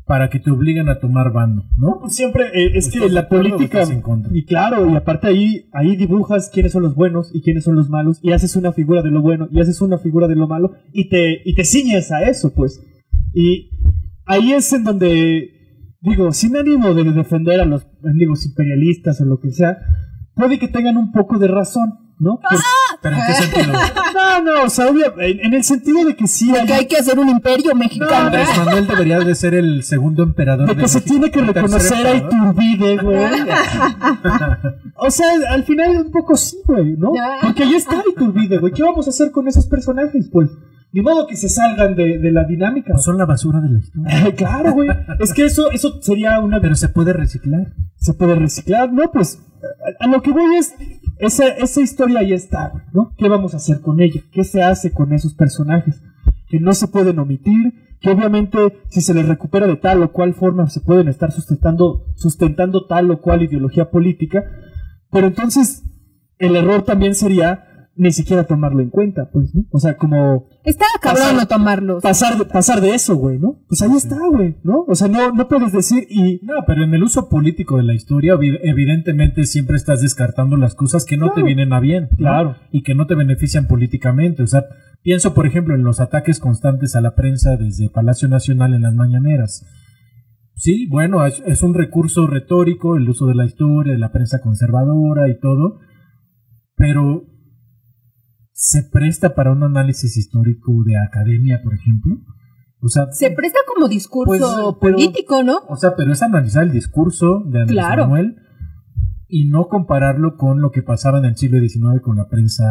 Para 0.05 0.29
que 0.31 0.41
te 0.41 0.51
obliguen 0.51 0.89
a 0.89 0.99
tomar 0.99 1.33
bando, 1.33 1.63
¿no? 1.79 2.01
Pues 2.01 2.15
siempre 2.17 2.45
eh, 2.53 2.73
es 2.75 2.91
que 2.91 2.99
¿Estás 2.99 3.09
de 3.11 3.15
la 3.15 3.29
política 3.29 3.81
estás 3.83 3.91
en 3.91 4.03
contra? 4.03 4.31
y 4.37 4.45
claro 4.45 4.91
y 4.91 4.97
aparte 4.97 5.29
ahí 5.29 5.71
ahí 5.73 5.97
dibujas 5.97 6.51
quiénes 6.53 6.73
son 6.73 6.83
los 6.83 6.95
buenos 6.95 7.31
y 7.35 7.41
quiénes 7.41 7.65
son 7.65 7.75
los 7.77 7.89
malos 7.89 8.19
y 8.23 8.33
haces 8.33 8.55
una 8.57 8.73
figura 8.73 9.01
de 9.01 9.11
lo 9.11 9.23
bueno 9.23 9.49
y 9.51 9.61
haces 9.61 9.81
una 9.81 9.97
figura 9.99 10.27
de 10.29 10.35
lo 10.37 10.47
malo 10.47 10.73
y 10.93 11.09
te 11.09 11.41
y 11.47 11.55
te 11.55 11.65
ciñes 11.65 12.13
a 12.13 12.21
eso 12.29 12.53
pues 12.55 12.83
y 13.33 13.71
ahí 14.27 14.53
es 14.53 14.71
en 14.75 14.85
donde 14.85 15.49
digo 16.03 16.33
sin 16.33 16.55
ánimo 16.59 16.93
de 16.93 17.05
defender 17.05 17.61
a 17.61 17.65
los 17.65 17.87
amigos 18.05 18.45
imperialistas 18.45 19.23
o 19.23 19.25
lo 19.25 19.41
que 19.41 19.53
sea 19.53 19.79
puede 20.35 20.59
que 20.59 20.69
tengan 20.69 20.99
un 20.99 21.13
poco 21.13 21.39
de 21.39 21.49
razón 21.49 21.95
¿no? 22.19 22.41
Por- 22.41 22.59
Pero 23.05 23.17
en 23.17 23.23
qué 23.27 23.35
sentido? 23.35 23.73
no, 24.15 24.43
no, 24.43 24.63
o 24.65 24.71
sea, 24.71 24.89
en, 24.89 25.41
en 25.41 25.53
el 25.53 25.63
sentido 25.63 26.07
de 26.07 26.17
que 26.17 26.27
sí 26.27 26.51
hay, 26.57 26.67
Que 26.67 26.73
hay 26.73 26.87
que 26.87 26.97
hacer 26.97 27.19
un 27.19 27.29
imperio 27.29 27.75
mexicano. 27.75 28.15
Andrés 28.15 28.49
Manuel 28.57 28.87
debería 28.87 29.19
de 29.21 29.35
ser 29.35 29.55
el 29.55 29.83
segundo 29.83 30.23
emperador. 30.23 30.67
de 30.67 30.75
que 30.75 30.89
se 30.89 31.01
México, 31.01 31.13
tiene 31.13 31.31
que 31.31 31.53
reconocer 31.53 32.07
a. 32.07 32.15
Iturbide, 32.17 32.97
güey. 32.97 33.19
O 34.97 35.11
sea, 35.11 35.27
al 35.51 35.65
final 35.65 35.99
un 36.07 36.11
poco 36.11 36.35
sí, 36.35 36.57
güey, 36.65 36.97
¿no? 36.97 37.13
Porque 37.43 37.69
ya 37.71 37.77
está 37.77 38.03
Iturbide, 38.09 38.57
güey. 38.57 38.73
¿Qué 38.73 38.83
vamos 38.83 39.07
a 39.07 39.11
hacer 39.11 39.31
con 39.33 39.47
esos 39.49 39.67
personajes, 39.67 40.31
pues? 40.33 40.51
Ni 40.93 41.03
modo 41.03 41.27
que 41.27 41.37
se 41.37 41.51
salgan 41.51 41.95
de, 41.95 42.19
de 42.19 42.33
la 42.33 42.45
dinámica. 42.45 42.97
Son 42.97 43.19
la 43.19 43.27
basura 43.27 43.61
de 43.61 43.69
la 43.69 43.79
historia. 43.81 44.35
claro, 44.37 44.73
güey. 44.73 44.89
Es 45.19 45.35
que 45.35 45.45
eso, 45.45 45.71
eso 45.73 46.01
sería 46.01 46.41
una... 46.41 46.59
Pero 46.61 46.77
se 46.77 46.89
puede 46.89 47.13
reciclar. 47.13 47.75
Se 47.97 48.15
puede 48.15 48.37
reciclar, 48.37 48.93
¿no? 48.93 49.11
Pues 49.13 49.43
a, 50.01 50.05
a 50.05 50.07
lo 50.07 50.23
que 50.23 50.31
voy 50.31 50.57
es... 50.57 50.73
Esa, 51.19 51.49
esa 51.49 51.81
historia 51.81 52.21
ahí 52.21 52.33
está, 52.33 52.73
¿no? 52.93 53.15
¿Qué 53.17 53.29
vamos 53.29 53.55
a 53.55 53.59
hacer 53.59 53.81
con 53.81 54.01
ella? 54.01 54.23
¿Qué 54.33 54.45
se 54.45 54.63
hace 54.63 54.93
con 54.93 55.13
esos 55.13 55.35
personajes? 55.35 56.03
Que 56.49 56.61
no 56.61 56.75
se 56.75 56.89
pueden 56.89 57.19
omitir, 57.19 57.97
que 58.01 58.11
obviamente 58.11 58.59
si 58.91 59.01
se 59.01 59.15
les 59.15 59.27
recupera 59.27 59.67
de 59.67 59.77
tal 59.77 60.03
o 60.03 60.13
cual 60.13 60.35
forma 60.35 60.69
se 60.69 60.81
pueden 60.81 61.09
estar 61.09 61.33
sustentando, 61.33 62.07
sustentando 62.17 62.87
tal 62.87 63.11
o 63.11 63.21
cual 63.21 63.43
ideología 63.43 63.91
política, 63.91 64.45
pero 65.11 65.29
entonces 65.29 65.85
el 66.39 66.57
error 66.57 66.83
también 66.83 67.15
sería 67.15 67.74
ni 67.97 68.11
siquiera 68.11 68.45
tomarlo 68.45 68.81
en 68.83 68.91
cuenta, 68.91 69.31
pues, 69.33 69.55
¿no? 69.55 69.63
O 69.71 69.79
sea, 69.79 69.97
como 69.97 70.49
Está 70.65 70.85
cabrón 71.01 71.23
Pasar- 71.23 71.37
no 71.37 71.47
tomarlos. 71.47 72.03
pasar 72.03 72.39
de, 72.39 72.45
pasar 72.45 72.81
de 72.81 72.95
eso, 72.95 73.15
güey, 73.17 73.39
¿no? 73.39 73.61
Pues 73.69 73.83
ahí 73.83 73.93
está, 73.97 74.17
güey, 74.31 74.57
¿no? 74.65 74.85
O 74.89 74.95
sea, 74.97 75.07
no, 75.09 75.31
no 75.33 75.47
puedes 75.47 75.73
decir 75.73 76.07
y... 76.11 76.41
No, 76.43 76.55
pero 76.67 76.83
en 76.85 76.93
el 76.95 77.03
uso 77.05 77.29
político 77.29 77.77
de 77.77 77.85
la 77.85 77.95
historia, 77.95 78.35
evi- 78.35 78.59
evidentemente 78.63 79.45
siempre 79.45 79.77
estás 79.77 80.01
descartando 80.03 80.57
las 80.57 80.75
cosas 80.75 81.05
que 81.05 81.17
no 81.17 81.33
te 81.33 81.43
vienen 81.45 81.73
a 81.73 81.79
bien. 81.81 82.09
¿no? 82.11 82.17
Claro. 82.17 82.57
Y 82.73 82.83
que 82.83 82.95
no 82.97 83.07
te 83.07 83.15
benefician 83.15 83.67
políticamente. 83.69 84.43
O 84.43 84.47
sea, 84.49 84.65
pienso, 85.03 85.33
por 85.33 85.47
ejemplo, 85.47 85.75
en 85.77 85.85
los 85.85 86.01
ataques 86.01 86.41
constantes 86.41 86.97
a 86.97 87.01
la 87.01 87.15
prensa 87.15 87.57
desde 87.57 87.91
Palacio 87.91 88.27
Nacional 88.29 88.75
en 88.75 88.83
las 88.83 88.95
mañaneras. 88.95 89.65
Sí, 90.57 90.87
bueno, 90.89 91.25
es, 91.27 91.43
es 91.47 91.63
un 91.63 91.75
recurso 91.75 92.27
retórico, 92.27 92.97
el 92.97 93.09
uso 93.09 93.27
de 93.27 93.35
la 93.35 93.45
historia, 93.45 93.93
de 93.93 93.99
la 93.99 94.11
prensa 94.13 94.41
conservadora 94.41 95.29
y 95.29 95.39
todo, 95.39 95.79
pero 96.77 97.25
se 98.57 98.85
presta 98.85 99.35
para 99.35 99.51
un 99.51 99.65
análisis 99.65 100.17
histórico 100.17 100.73
de 100.87 100.97
academia, 100.97 101.61
por 101.63 101.75
ejemplo. 101.75 102.19
O 102.81 102.89
sea, 102.89 103.11
Se 103.11 103.31
presta 103.33 103.59
como 103.67 103.89
discurso 103.89 104.29
Pues, 104.29 104.43
pero- 104.81 104.97
político, 104.97 105.43
¿no? 105.43 105.59
o 105.69 105.77
sea, 105.77 105.97
pero 105.97 106.13
es 106.13 106.23
analizar 106.23 106.63
el 106.63 106.71
discurso 106.71 107.43
de 107.47 107.61
Andrés 107.63 107.77
Claro. 107.77 108.05
Manuel 108.05 108.37
y 109.27 109.49
no 109.51 109.67
compararlo 109.69 110.37
con 110.37 110.61
lo 110.61 110.71
que 110.71 110.83
pasaba 110.83 111.19
en 111.19 111.25
el 111.25 111.37
siglo 111.37 111.59
XIX 111.61 112.01
con 112.01 112.17
la 112.17 112.29
prensa 112.29 112.65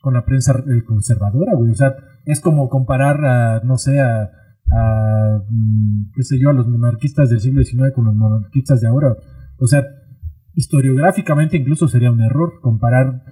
con 0.00 0.14
la 0.14 0.24
prensa 0.24 0.52
eh, 0.66 0.82
conservadora, 0.84 1.54
güey. 1.54 1.70
O 1.70 1.74
sea, 1.74 1.94
es 2.24 2.40
como 2.40 2.68
comparar 2.68 3.24
a, 3.24 3.60
no 3.64 3.76
sé, 3.78 4.00
a, 4.00 4.30
a, 4.70 5.42
mm, 5.48 6.12
qué 6.14 6.22
sé 6.22 6.38
yo, 6.40 6.50
a 6.50 6.52
los 6.52 6.66
monarquistas 6.68 7.30
del 7.30 7.40
siglo 7.40 7.62
XIX 7.62 7.92
con 7.94 8.04
los 8.06 8.14
monarquistas 8.14 8.80
de 8.80 8.88
ahora. 8.88 9.16
O 9.58 9.66
sea, 9.66 9.84
historiográficamente 10.54 11.56
incluso 11.56 11.88
sería 11.88 12.10
un 12.10 12.20
error 12.20 12.54
comparar. 12.62 13.22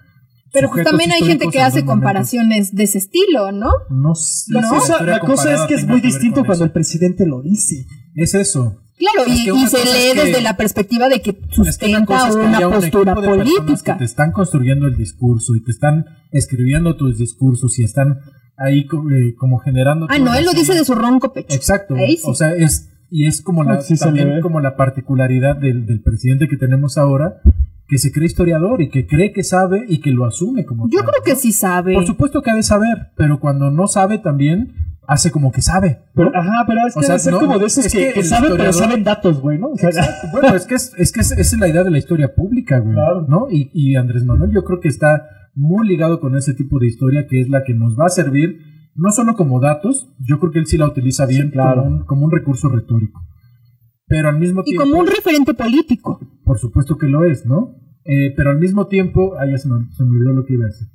Pero 0.58 0.70
pues 0.72 0.84
también 0.84 1.12
hay 1.12 1.20
gente 1.22 1.46
que 1.52 1.60
hace 1.60 1.84
comparaciones 1.84 2.74
de 2.74 2.84
ese 2.84 2.98
estilo, 2.98 3.52
¿no? 3.52 3.70
No 3.90 4.14
sé 4.14 4.52
La, 4.54 4.62
si 4.62 4.68
cosa, 4.68 5.02
la 5.04 5.20
cosa 5.20 5.54
es 5.54 5.60
que 5.68 5.74
es 5.74 5.86
muy 5.86 6.00
que 6.00 6.08
distinto 6.08 6.44
cuando 6.44 6.64
el 6.64 6.70
presidente 6.72 7.26
lo 7.26 7.42
dice. 7.42 7.86
Es 8.14 8.34
eso. 8.34 8.80
Claro, 8.98 9.30
Es 9.30 9.38
y, 9.40 9.44
que 9.44 9.50
y 9.50 9.52
una 9.52 9.68
se 9.68 9.76
lee 9.84 9.90
es 10.08 10.14
que- 10.14 10.24
desde 10.24 10.40
la 10.40 10.56
perspectiva 10.56 11.08
de 11.10 11.20
que 11.20 11.30
Es 11.30 11.36
que 11.36 11.44
una 11.60 11.64
sustenta 11.64 12.28
es 12.28 12.34
que 12.34 12.40
una 12.40 12.56
haya 12.56 12.68
un 12.68 12.74
postura 12.74 13.14
personas 13.14 13.36
política. 13.36 13.92
Que 13.92 13.98
te 13.98 14.04
están 14.04 14.32
construyendo 14.32 14.86
el 14.86 14.96
discurso 14.96 15.54
y 15.54 15.62
te 15.62 15.70
están 15.70 16.06
escribiendo 16.32 16.96
tus 16.96 17.18
discursos 17.18 17.78
y 17.78 17.84
están 17.84 18.20
ahí 18.56 18.80
eh, 18.80 19.34
como 19.36 19.58
generando. 19.58 20.06
Ah, 20.08 20.18
no, 20.18 20.32
él 20.34 20.46
lo 20.46 20.52
dice 20.54 20.72
de 20.74 20.84
su 20.86 20.94
ronco 20.94 21.34
pecho. 21.34 21.54
Exacto. 21.54 21.94
Sí. 21.96 22.18
O 22.24 22.34
sea, 22.34 22.54
es 22.54 22.88
y 23.10 23.26
es 23.26 23.42
como 23.42 23.62
la 23.64 23.74
Ah, 23.74 23.82
sí 23.82 23.96
también 23.98 24.40
como 24.40 24.60
la 24.60 24.76
particularidad 24.76 25.56
del, 25.56 25.84
del 25.86 26.00
presidente 26.02 26.48
que 26.48 26.56
tenemos 26.56 26.96
ahora 26.96 27.34
que 27.88 27.98
se 27.98 28.10
cree 28.12 28.26
historiador 28.26 28.82
y 28.82 28.88
que 28.88 29.06
cree 29.06 29.32
que 29.32 29.44
sabe 29.44 29.84
y 29.88 30.00
que 30.00 30.10
lo 30.10 30.24
asume 30.24 30.64
como 30.64 30.88
Yo 30.88 31.00
tal, 31.00 31.10
creo 31.10 31.22
que 31.24 31.32
¿no? 31.32 31.38
sí 31.38 31.52
sabe. 31.52 31.94
Por 31.94 32.06
supuesto 32.06 32.42
que 32.42 32.50
ha 32.50 32.54
de 32.54 32.62
saber, 32.62 33.12
pero 33.16 33.38
cuando 33.38 33.70
no 33.70 33.86
sabe 33.86 34.18
también 34.18 34.74
hace 35.06 35.30
como 35.30 35.52
que 35.52 35.62
sabe. 35.62 36.00
Pero, 36.14 36.30
ajá, 36.34 36.64
pero 36.66 36.80
es 36.86 36.94
que 36.94 37.00
O 37.00 37.02
sea, 37.02 37.18
ser 37.18 37.32
no, 37.32 37.38
como 37.38 37.58
de 37.58 37.66
esos 37.66 37.86
es 37.86 37.92
que, 37.92 38.08
que 38.08 38.14
que 38.14 38.22
saben, 38.24 38.52
pero 38.56 38.72
saben 38.72 39.04
datos, 39.04 39.40
güey, 39.40 39.58
¿no? 39.58 39.68
O 39.68 39.76
sea, 39.76 39.90
Bueno, 40.32 40.56
es 40.56 40.66
que 40.66 40.74
es, 40.74 40.92
es 40.98 41.12
que 41.12 41.20
es, 41.20 41.30
esa 41.30 41.40
es 41.40 41.60
la 41.60 41.68
idea 41.68 41.84
de 41.84 41.90
la 41.90 41.98
historia 41.98 42.34
pública, 42.34 42.78
güey, 42.80 42.94
Claro. 42.94 43.24
¿no? 43.28 43.46
Y, 43.50 43.70
y 43.72 43.94
Andrés 43.94 44.24
Manuel 44.24 44.50
yo 44.52 44.64
creo 44.64 44.80
que 44.80 44.88
está 44.88 45.28
muy 45.54 45.86
ligado 45.86 46.20
con 46.20 46.36
ese 46.36 46.54
tipo 46.54 46.78
de 46.80 46.88
historia 46.88 47.26
que 47.28 47.40
es 47.40 47.48
la 47.48 47.62
que 47.64 47.72
nos 47.72 47.96
va 47.98 48.06
a 48.06 48.10
servir 48.10 48.60
no 48.96 49.10
solo 49.10 49.36
como 49.36 49.60
datos, 49.60 50.08
yo 50.18 50.38
creo 50.38 50.52
que 50.52 50.58
él 50.58 50.66
sí 50.66 50.76
la 50.78 50.86
utiliza 50.86 51.26
bien 51.26 51.50
claro. 51.50 51.82
como, 51.82 51.96
un, 51.96 52.04
como 52.04 52.24
un 52.26 52.32
recurso 52.32 52.68
retórico. 52.68 53.20
Pero 54.06 54.28
al 54.28 54.38
mismo 54.38 54.62
y 54.64 54.70
tiempo, 54.70 54.84
como 54.84 55.00
un 55.00 55.06
referente 55.06 55.54
político. 55.54 56.20
por 56.44 56.58
supuesto 56.58 56.96
que 56.96 57.06
lo 57.06 57.24
es, 57.24 57.44
¿no? 57.46 57.74
Eh, 58.04 58.32
pero 58.36 58.50
al 58.50 58.58
mismo 58.58 58.86
tiempo, 58.86 59.34
ah, 59.38 59.46
ya 59.50 59.58
se 59.58 59.68
me, 59.68 59.90
se 59.92 60.04
me 60.04 60.10
olvidó 60.10 60.32
lo 60.32 60.44
que 60.44 60.54
iba 60.54 60.64
a 60.64 60.68
decir. 60.68 60.88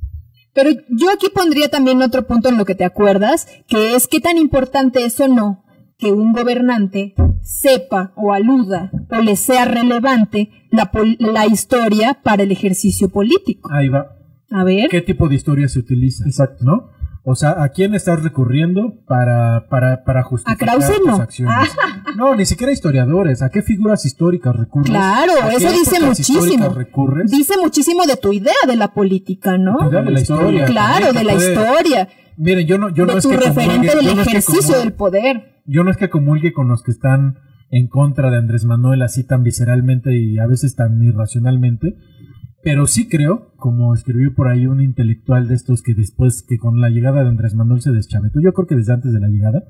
Pero 0.53 0.69
yo 0.89 1.11
aquí 1.11 1.27
pondría 1.33 1.69
también 1.69 2.01
otro 2.01 2.25
punto 2.25 2.49
en 2.49 2.57
lo 2.57 2.65
que 2.65 2.75
te 2.75 2.85
acuerdas, 2.85 3.47
que 3.67 3.95
es 3.95 4.07
qué 4.07 4.19
tan 4.19 4.37
importante 4.37 5.05
es 5.05 5.19
o 5.19 5.27
no 5.27 5.63
que 6.01 6.11
un 6.11 6.33
gobernante 6.33 7.13
sepa 7.43 8.11
o 8.15 8.33
aluda 8.33 8.91
o 9.11 9.21
le 9.21 9.35
sea 9.35 9.65
relevante 9.65 10.49
la, 10.71 10.91
la 11.19 11.45
historia 11.45 12.19
para 12.23 12.41
el 12.41 12.51
ejercicio 12.51 13.09
político. 13.09 13.69
Ahí 13.71 13.87
va. 13.87 14.17
A 14.49 14.63
ver. 14.63 14.89
¿Qué 14.89 15.01
tipo 15.01 15.29
de 15.29 15.35
historia 15.35 15.67
se 15.67 15.79
utiliza? 15.79 16.25
Exacto, 16.25 16.65
¿no? 16.65 16.89
O 17.23 17.35
sea, 17.35 17.61
¿a 17.61 17.69
quién 17.69 17.93
estás 17.93 18.23
recurriendo 18.23 18.95
para, 19.05 19.67
para, 19.69 20.03
para 20.03 20.23
justificar 20.23 20.69
Krause 20.79 20.99
tus 21.05 21.19
acciones? 21.19 21.69
No, 22.17 22.35
ni 22.35 22.45
siquiera 22.45 22.71
historiadores. 22.73 23.43
¿A 23.43 23.49
qué 23.49 23.61
figuras 23.61 24.05
históricas 24.05 24.55
recurres? 24.55 24.89
Claro, 24.89 25.33
¿A 25.43 25.49
qué 25.49 25.55
eso 25.57 25.71
dice 25.71 25.99
muchísimo. 26.03 26.69
recurres? 26.69 27.29
Dice 27.29 27.53
muchísimo 27.61 28.05
de 28.07 28.17
tu 28.17 28.33
idea 28.33 28.53
de 28.67 28.75
la 28.75 28.87
política, 28.93 29.57
¿no? 29.59 29.77
Tu 29.77 29.89
idea 29.89 30.01
de 30.01 30.11
la 30.11 30.19
historia. 30.19 30.65
Claro, 30.65 31.05
también, 31.13 31.27
de 31.27 31.33
la 31.33 31.39
historia, 31.39 32.09
Miren, 32.37 32.65
yo 32.65 32.77
no, 32.79 32.89
yo 32.89 33.05
de 33.05 33.11
no 33.11 33.17
es 33.19 33.23
tu 33.23 33.29
que 33.29 33.37
referente 33.37 33.87
comulgue- 33.89 33.95
del 33.95 34.05
yo 34.07 34.15
no 34.15 34.21
es 34.21 34.27
que 34.27 34.31
ejercicio 34.37 34.61
comulgue- 34.75 34.79
del 34.83 34.93
poder. 34.93 35.61
yo 35.67 35.83
no 35.83 35.91
es 35.91 35.97
que 35.97 36.09
comulgue 36.09 36.53
con 36.53 36.67
los 36.69 36.81
que 36.81 36.89
están 36.91 37.35
en 37.69 37.87
contra 37.87 38.31
de 38.31 38.37
Andrés 38.37 38.65
Manuel 38.65 39.03
así 39.03 39.23
tan 39.23 39.43
visceralmente 39.43 40.17
y 40.17 40.39
a 40.39 40.47
veces 40.47 40.75
tan 40.75 41.01
irracionalmente. 41.03 41.95
Pero 42.63 42.85
sí 42.87 43.07
creo, 43.09 43.53
como 43.57 43.93
escribió 43.93 44.33
por 44.35 44.47
ahí 44.47 44.67
un 44.67 44.81
intelectual 44.81 45.47
de 45.47 45.55
estos 45.55 45.81
que 45.81 45.93
después, 45.95 46.43
que 46.47 46.57
con 46.57 46.79
la 46.79 46.89
llegada 46.89 47.23
de 47.23 47.29
Andrés 47.29 47.55
Manuel 47.55 47.81
se 47.81 47.91
deschavetó, 47.91 48.39
yo 48.43 48.53
creo 48.53 48.67
que 48.67 48.75
desde 48.75 48.93
antes 48.93 49.13
de 49.13 49.19
la 49.19 49.27
llegada, 49.29 49.63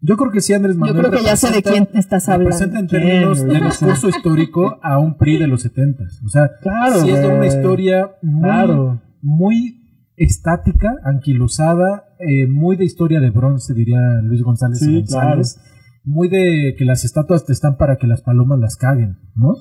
yo 0.00 0.16
creo 0.16 0.30
que 0.30 0.40
sí 0.40 0.52
Andrés 0.52 0.74
Yo 0.76 0.80
Manuel 0.80 1.06
creo 1.06 1.18
que 1.20 1.24
ya 1.26 1.36
sé 1.36 1.48
de 1.48 1.54
representa- 1.60 1.70
quién 1.90 1.98
estás 1.98 2.28
hablando. 2.28 2.50
representa 2.50 2.78
en 2.80 2.86
términos 2.86 3.38
¿Quién, 3.38 3.48
del 3.52 3.64
discurso 3.64 4.08
histórico 4.08 4.78
a 4.82 4.98
un 4.98 5.16
PRI 5.16 5.38
de 5.38 5.46
los 5.48 5.62
70 5.62 6.04
O 6.24 6.28
sea, 6.28 6.50
Claro, 6.62 7.00
sí 7.00 7.10
es 7.10 7.20
de 7.20 7.26
una 7.28 7.46
historia 7.46 8.10
muy, 8.22 8.42
Claro. 8.42 9.02
muy 9.22 9.82
estática, 10.16 10.94
anquilosada, 11.04 12.04
eh, 12.20 12.46
muy 12.46 12.76
de 12.76 12.84
historia 12.84 13.20
de 13.20 13.30
bronce, 13.30 13.74
diría 13.74 14.00
Luis 14.22 14.42
González 14.42 14.78
Sí, 14.78 14.94
González. 15.00 15.58
Muy 16.04 16.28
de 16.28 16.74
que 16.78 16.84
las 16.84 17.04
estatuas 17.04 17.44
te 17.44 17.52
están 17.52 17.76
para 17.76 17.96
que 17.96 18.06
las 18.06 18.22
palomas 18.22 18.60
las 18.60 18.76
caguen, 18.76 19.18
¿no? 19.34 19.54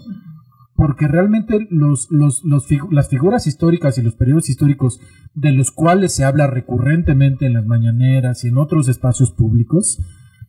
Porque 0.76 1.08
realmente 1.08 1.68
los, 1.70 2.08
los, 2.12 2.44
las 2.92 3.10
figuras 3.10 3.48
históricas 3.48 3.98
y 3.98 4.02
los 4.02 4.16
periodos 4.16 4.50
históricos 4.50 5.00
de 5.34 5.52
los 5.52 5.72
cuales 5.72 6.14
se 6.14 6.26
habla 6.26 6.48
recurrentemente 6.48 7.46
en 7.46 7.54
las 7.54 7.66
mañaneras 7.66 8.44
y 8.44 8.50
en 8.50 8.58
otros 8.58 8.90
espacios 8.90 9.32
públicos, 9.32 10.00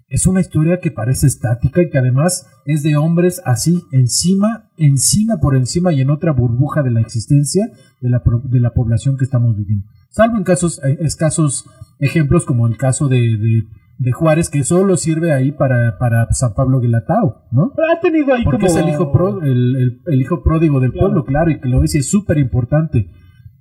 es 0.09 0.27
una 0.27 0.41
historia 0.41 0.79
que 0.79 0.93
parece 0.93 1.27
estática 1.27 1.83
y 1.83 1.91
que 1.91 1.99
además 1.99 2.47
es 2.65 2.83
de 2.83 2.97
hombres 2.97 3.43
así, 3.45 3.83
encima, 3.91 4.71
encima 4.77 5.39
por 5.39 5.57
encima 5.57 5.93
y 5.93 6.01
en 6.01 6.11
otra 6.11 6.33
burbuja 6.33 6.83
de 6.83 6.93
la 6.93 7.01
existencia 7.01 7.71
de 8.01 8.11
la, 8.11 8.23
de 8.45 8.61
la 8.61 8.73
población 8.73 9.17
que 9.17 9.25
estamos 9.25 9.57
viviendo. 9.57 9.87
Salvo 10.11 10.37
en 10.37 10.45
casos, 10.45 10.81
eh, 10.85 10.99
escasos 11.01 11.69
ejemplos 11.99 12.45
como 12.45 12.69
el 12.69 12.77
caso 12.77 13.09
de, 13.09 13.65
de 13.99 14.13
Juárez, 14.13 14.51
que 14.51 14.63
solo 14.63 14.97
sirve 14.97 15.33
ahí 15.33 15.53
para, 15.53 15.97
para 15.99 16.27
San 16.33 16.53
Pablo 16.55 16.81
Guelatao, 16.81 17.47
¿no? 17.53 17.73
Pero 17.75 17.89
ha 17.93 18.01
tenido 18.01 18.35
ahí 18.35 18.45
Porque 18.45 18.67
como... 18.67 18.79
es 18.79 18.85
el 18.85 18.89
hijo, 18.91 19.11
pro- 19.13 19.43
el, 19.43 19.77
el- 19.77 20.01
el 20.07 20.21
hijo 20.21 20.43
pródigo 20.43 20.81
del 20.81 20.93
Claro. 20.93 21.07
pueblo, 21.09 21.25
claro, 21.25 21.51
y 21.51 21.61
que 21.61 21.69
lo 21.69 21.81
dice 21.81 21.99
es 21.99 22.11
súper 22.11 22.37
importante. 22.39 23.11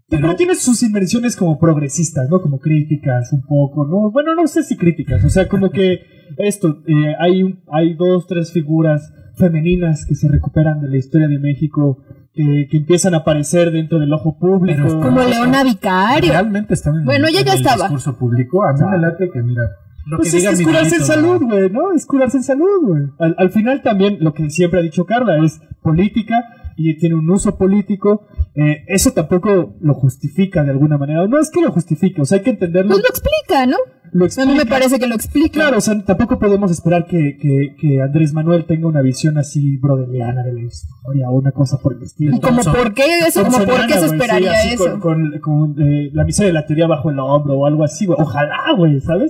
Pero 0.09 0.35
tiene 0.35 0.53
sus 0.55 0.83
inversiones 0.83 1.35
como 1.35 1.57
progresistas, 1.57 2.29
¿no? 2.29 2.39
Como 2.41 2.59
críticas 2.59 3.31
un 3.33 3.41
poco, 3.41 3.87
¿no? 3.87 4.11
Bueno, 4.11 4.35
no 4.35 4.45
sé 4.45 4.63
si 4.63 4.75
críticas, 4.77 5.23
o 5.23 5.29
sea, 5.29 5.47
como 5.47 5.69
que 5.71 5.99
esto, 6.37 6.79
eh, 6.85 7.15
hay, 7.19 7.41
un- 7.43 7.61
hay 7.71 7.93
dos, 7.95 8.27
tres 8.27 8.51
figuras 8.51 9.11
femeninas 9.37 10.05
que 10.05 10.15
se 10.15 10.27
recuperan 10.29 10.81
de 10.81 10.89
la 10.89 10.97
historia 10.97 11.27
de 11.27 11.39
México, 11.39 12.03
que, 12.33 12.67
que 12.69 12.77
empiezan 12.77 13.13
a 13.13 13.17
aparecer 13.19 13.71
dentro 13.71 13.99
del 13.99 14.11
ojo 14.13 14.37
público. 14.37 14.81
Pero- 14.85 14.99
Como 15.01 15.21
Leona 15.21 15.63
Vicario. 15.63 16.31
Realmente 16.33 16.73
están 16.73 16.97
en, 16.97 17.05
Bueno, 17.05 17.27
ella 17.27 17.39
en 17.39 17.45
ya 17.45 17.53
el 17.53 17.59
estaba. 17.59 17.83
discurso 17.83 18.17
público. 18.17 18.63
A 18.65 18.73
mí 18.73 18.79
me 18.91 18.97
late 18.99 19.29
que, 19.31 19.41
mira, 19.41 19.63
lo 20.05 20.17
Pues 20.17 20.31
que 20.31 20.37
es 20.37 20.61
curarse 20.61 20.95
en 20.97 21.03
salud, 21.03 21.41
güey, 21.41 21.69
¿no? 21.69 21.91
Es 21.93 22.05
curarse 22.05 22.37
en 22.37 22.43
salud, 22.43 22.81
güey. 22.81 23.03
Al, 23.19 23.35
al 23.37 23.49
final 23.51 23.81
también 23.81 24.17
lo 24.19 24.33
que 24.33 24.49
siempre 24.49 24.79
ha 24.79 24.83
dicho 24.83 25.05
Carla 25.05 25.43
es 25.43 25.59
política 25.81 26.35
y 26.77 26.97
tiene 26.97 27.15
un 27.15 27.29
uso 27.29 27.57
político. 27.57 28.27
Eh, 28.55 28.83
eso 28.87 29.11
tampoco 29.11 29.75
lo 29.79 29.93
justifica 29.93 30.63
de 30.63 30.71
alguna 30.71 30.97
manera. 30.97 31.27
No 31.27 31.39
es 31.39 31.49
que 31.49 31.61
lo 31.61 31.71
justifique, 31.71 32.21
o 32.21 32.25
sea, 32.25 32.37
hay 32.37 32.43
que 32.43 32.51
entenderlo. 32.51 32.91
Pues 32.91 33.03
lo 33.03 33.09
explica, 33.09 33.65
¿no? 33.65 33.77
Lo 34.13 34.25
A 34.25 34.45
mí 34.45 34.55
me 34.55 34.65
parece 34.65 34.99
que 34.99 35.07
lo 35.07 35.15
explica. 35.15 35.49
Claro, 35.51 35.77
o 35.77 35.81
sea, 35.81 36.03
tampoco 36.03 36.39
podemos 36.39 36.71
esperar 36.71 37.05
que, 37.07 37.37
que, 37.39 37.75
que 37.79 38.01
Andrés 38.01 38.33
Manuel 38.33 38.65
tenga 38.65 38.87
una 38.87 39.01
visión 39.01 39.37
así 39.37 39.77
brodeliana 39.77 40.43
de 40.43 40.53
la 40.53 40.61
historia 40.61 41.29
o 41.29 41.37
una 41.37 41.51
cosa 41.51 41.77
por 41.79 41.93
el 41.95 42.03
estilo. 42.03 42.35
¿Y 42.35 42.39
como 42.39 42.61
Thompson- 42.61 42.73
por 42.73 42.93
qué 42.93 43.19
eso? 43.27 43.43
¿Como 43.43 43.57
por 43.65 43.87
qué 43.87 43.93
se 43.93 44.05
esperaría 44.05 44.51
sí, 44.55 44.67
así 44.67 44.73
eso? 44.75 44.99
Con, 44.99 45.31
con- 45.39 45.39
con, 45.75 45.81
eh, 45.81 46.09
la 46.13 46.23
miseria 46.23 46.47
de 46.47 46.53
la 46.53 46.65
teoría 46.65 46.87
bajo 46.87 47.09
el 47.09 47.19
hombro 47.19 47.55
o 47.55 47.65
algo 47.65 47.83
así, 47.83 48.05
güey. 48.05 48.17
Ojalá, 48.19 48.73
güey, 48.77 48.99
¿sabes? 49.01 49.29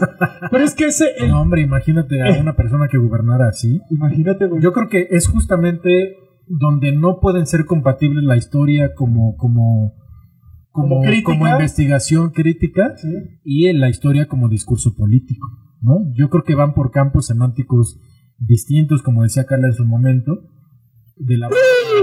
Pero 0.52 0.64
es 0.64 0.74
que 0.76 0.86
ese... 0.86 1.06
el- 1.20 1.30
No, 1.30 1.42
hombre, 1.42 1.62
imagínate 1.62 2.22
a 2.22 2.40
una 2.42 2.56
persona 2.56 2.88
que 2.88 2.98
gobernara 2.98 3.48
así. 3.50 3.82
imagínate, 3.90 4.46
güey. 4.48 4.62
Yo 4.62 4.74
creo 4.74 4.88
que 4.90 5.08
es 5.12 5.28
justamente 5.28 6.18
donde 6.48 6.92
no 6.92 7.20
pueden 7.20 7.48
ser 7.48 7.66
compatibles 7.66 8.24
la 8.24 8.38
historia 8.38 8.94
como 8.94 9.36
como 9.36 9.94
como, 10.76 10.90
Como 10.98 11.02
crítica. 11.04 11.32
como 11.32 11.48
investigación 11.48 12.32
crítica 12.32 12.94
Sí. 12.98 13.08
y 13.46 13.68
en 13.68 13.80
la 13.80 13.90
historia 13.90 14.28
como 14.28 14.50
discurso 14.50 14.94
político, 14.96 15.48
¿no? 15.82 16.12
Yo 16.16 16.30
creo 16.30 16.44
que 16.44 16.54
van 16.54 16.74
por 16.74 16.92
campos 16.92 17.28
semánticos 17.28 17.98
distintos, 18.38 19.02
como 19.02 19.24
decía 19.24 19.46
Carla 19.46 19.68
en 19.68 19.74
su 19.74 19.86
momento, 19.86 20.34
de 21.18 21.38
la 21.38 21.48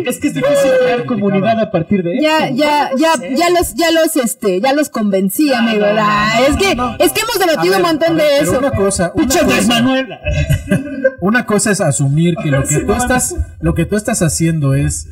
Es 0.06 0.18
que 0.18 0.28
es 0.28 0.34
difícil 0.34 0.70
crear 0.82 1.04
comunidad 1.04 1.60
a 1.60 1.70
partir 1.70 2.02
de 2.02 2.18
Ya, 2.18 2.46
eso. 2.46 2.56
ya, 2.56 2.90
ya, 2.96 3.10
ya 3.36 3.50
los, 3.50 3.74
ya 3.74 3.90
los, 3.92 4.16
este, 4.16 4.58
ya 4.62 4.72
los 4.72 4.88
convencí, 4.88 5.52
amigo. 5.52 5.84
Ah, 5.86 6.30
es 6.48 6.56
que, 6.56 6.70
es 7.04 7.12
que 7.12 7.20
hemos 7.20 7.38
debatido 7.38 7.74
ver, 7.74 7.82
un 7.82 7.88
montón 7.88 8.16
ver, 8.16 8.26
de 8.26 8.38
eso. 8.38 8.58
Una 8.58 8.70
cosa, 8.70 9.12
una 9.14 9.26
cosa- 9.26 9.66
Manuel. 9.68 10.08
Una 11.20 11.44
cosa 11.46 11.70
es 11.70 11.80
asumir 11.82 12.34
que 12.42 12.50
lo 12.50 12.62
que 12.64 12.78
tú 12.80 12.86
no, 12.86 12.96
estás, 12.96 13.36
lo 13.60 13.74
que 13.74 13.84
tú 13.84 13.96
estás 13.96 14.22
haciendo 14.22 14.74
es 14.74 15.08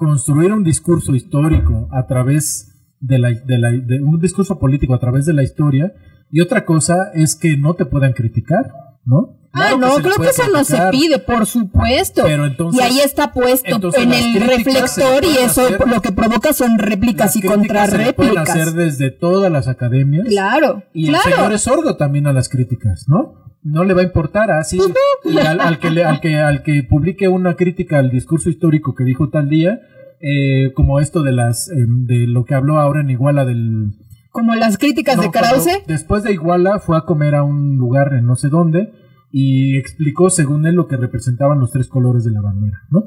construir 0.00 0.50
un 0.52 0.64
discurso 0.64 1.14
histórico 1.14 1.88
a 1.92 2.06
través 2.06 2.72
de 3.00 3.18
la, 3.18 3.28
de 3.30 3.58
la- 3.58 3.70
de 3.70 4.00
un 4.02 4.18
discurso 4.18 4.58
político 4.58 4.94
a 4.94 4.98
través 4.98 5.26
de 5.26 5.34
la 5.34 5.42
historia 5.42 5.92
y 6.30 6.40
otra 6.40 6.64
cosa 6.64 7.10
es 7.14 7.36
que 7.36 7.56
no 7.58 7.74
te 7.74 7.84
puedan 7.84 8.12
criticar, 8.14 8.72
¿no? 9.04 9.36
Ah, 9.52 9.72
no, 9.78 9.96
creo 9.96 10.14
que 10.16 10.28
eso 10.28 10.44
no 10.52 10.62
se 10.64 10.78
pide, 10.92 11.18
por 11.18 11.44
supuesto. 11.44 12.22
Pero 12.24 12.46
entonces- 12.46 12.80
y 12.80 12.84
ahí 12.84 13.00
está 13.00 13.32
puesto 13.32 13.68
en 13.98 14.12
el 14.12 14.40
reflector 14.40 15.24
y 15.24 15.36
eso 15.44 15.62
hacer- 15.66 15.80
lo 15.88 16.00
que 16.00 16.12
provoca 16.12 16.52
son 16.52 16.78
réplicas 16.78 17.34
y 17.36 17.40
le 17.40 17.46
pueden 17.48 17.60
contrarréplicas. 17.66 18.48
hacer 18.50 18.72
desde 18.72 19.10
todas 19.10 19.50
las 19.52 19.66
academias. 19.68 20.26
Claro, 20.28 20.84
Y 20.94 21.08
el 21.08 21.14
claro. 21.14 21.30
señor 21.36 21.52
es 21.52 21.60
sordo 21.62 21.96
también 21.96 22.26
a 22.26 22.32
las 22.32 22.48
críticas, 22.48 23.06
¿no? 23.08 23.49
No 23.62 23.84
le 23.84 23.94
va 23.94 24.00
a 24.00 24.04
importar 24.04 24.50
así. 24.50 24.78
Y 25.24 25.38
al, 25.38 25.60
al 25.60 25.78
que 25.78 25.90
le- 25.90 26.04
al, 26.04 26.20
que, 26.20 26.36
al 26.38 26.62
que 26.62 26.82
publique 26.82 27.28
una 27.28 27.54
crítica 27.54 27.98
al 27.98 28.10
discurso 28.10 28.48
histórico 28.48 28.94
que 28.94 29.04
dijo 29.04 29.28
tal 29.28 29.48
día, 29.48 29.80
eh, 30.20 30.72
como 30.74 30.98
esto 31.00 31.22
de 31.22 31.32
las 31.32 31.68
eh, 31.70 31.74
de 31.86 32.26
lo 32.26 32.44
que 32.44 32.54
habló 32.54 32.78
ahora 32.78 33.00
en 33.00 33.10
Iguala 33.10 33.44
del... 33.44 33.92
Como 34.32 34.54
las 34.54 34.78
críticas 34.78 35.16
No, 35.16 35.22
de 35.24 35.30
Krause. 35.30 35.82
después 35.86 36.22
de 36.22 36.32
Iguala 36.32 36.78
fue 36.78 36.96
a 36.96 37.00
comer 37.02 37.34
a 37.34 37.42
un 37.42 37.76
lugar 37.76 38.14
en 38.14 38.26
no 38.26 38.36
sé 38.36 38.48
dónde 38.48 38.92
y 39.32 39.76
explicó 39.76 40.30
según 40.30 40.66
él 40.66 40.74
lo 40.76 40.86
que 40.88 40.96
representaban 40.96 41.58
los 41.58 41.70
tres 41.72 41.88
colores 41.88 42.24
de 42.24 42.30
la 42.30 42.40
bandera, 42.40 42.78
¿no? 42.90 43.04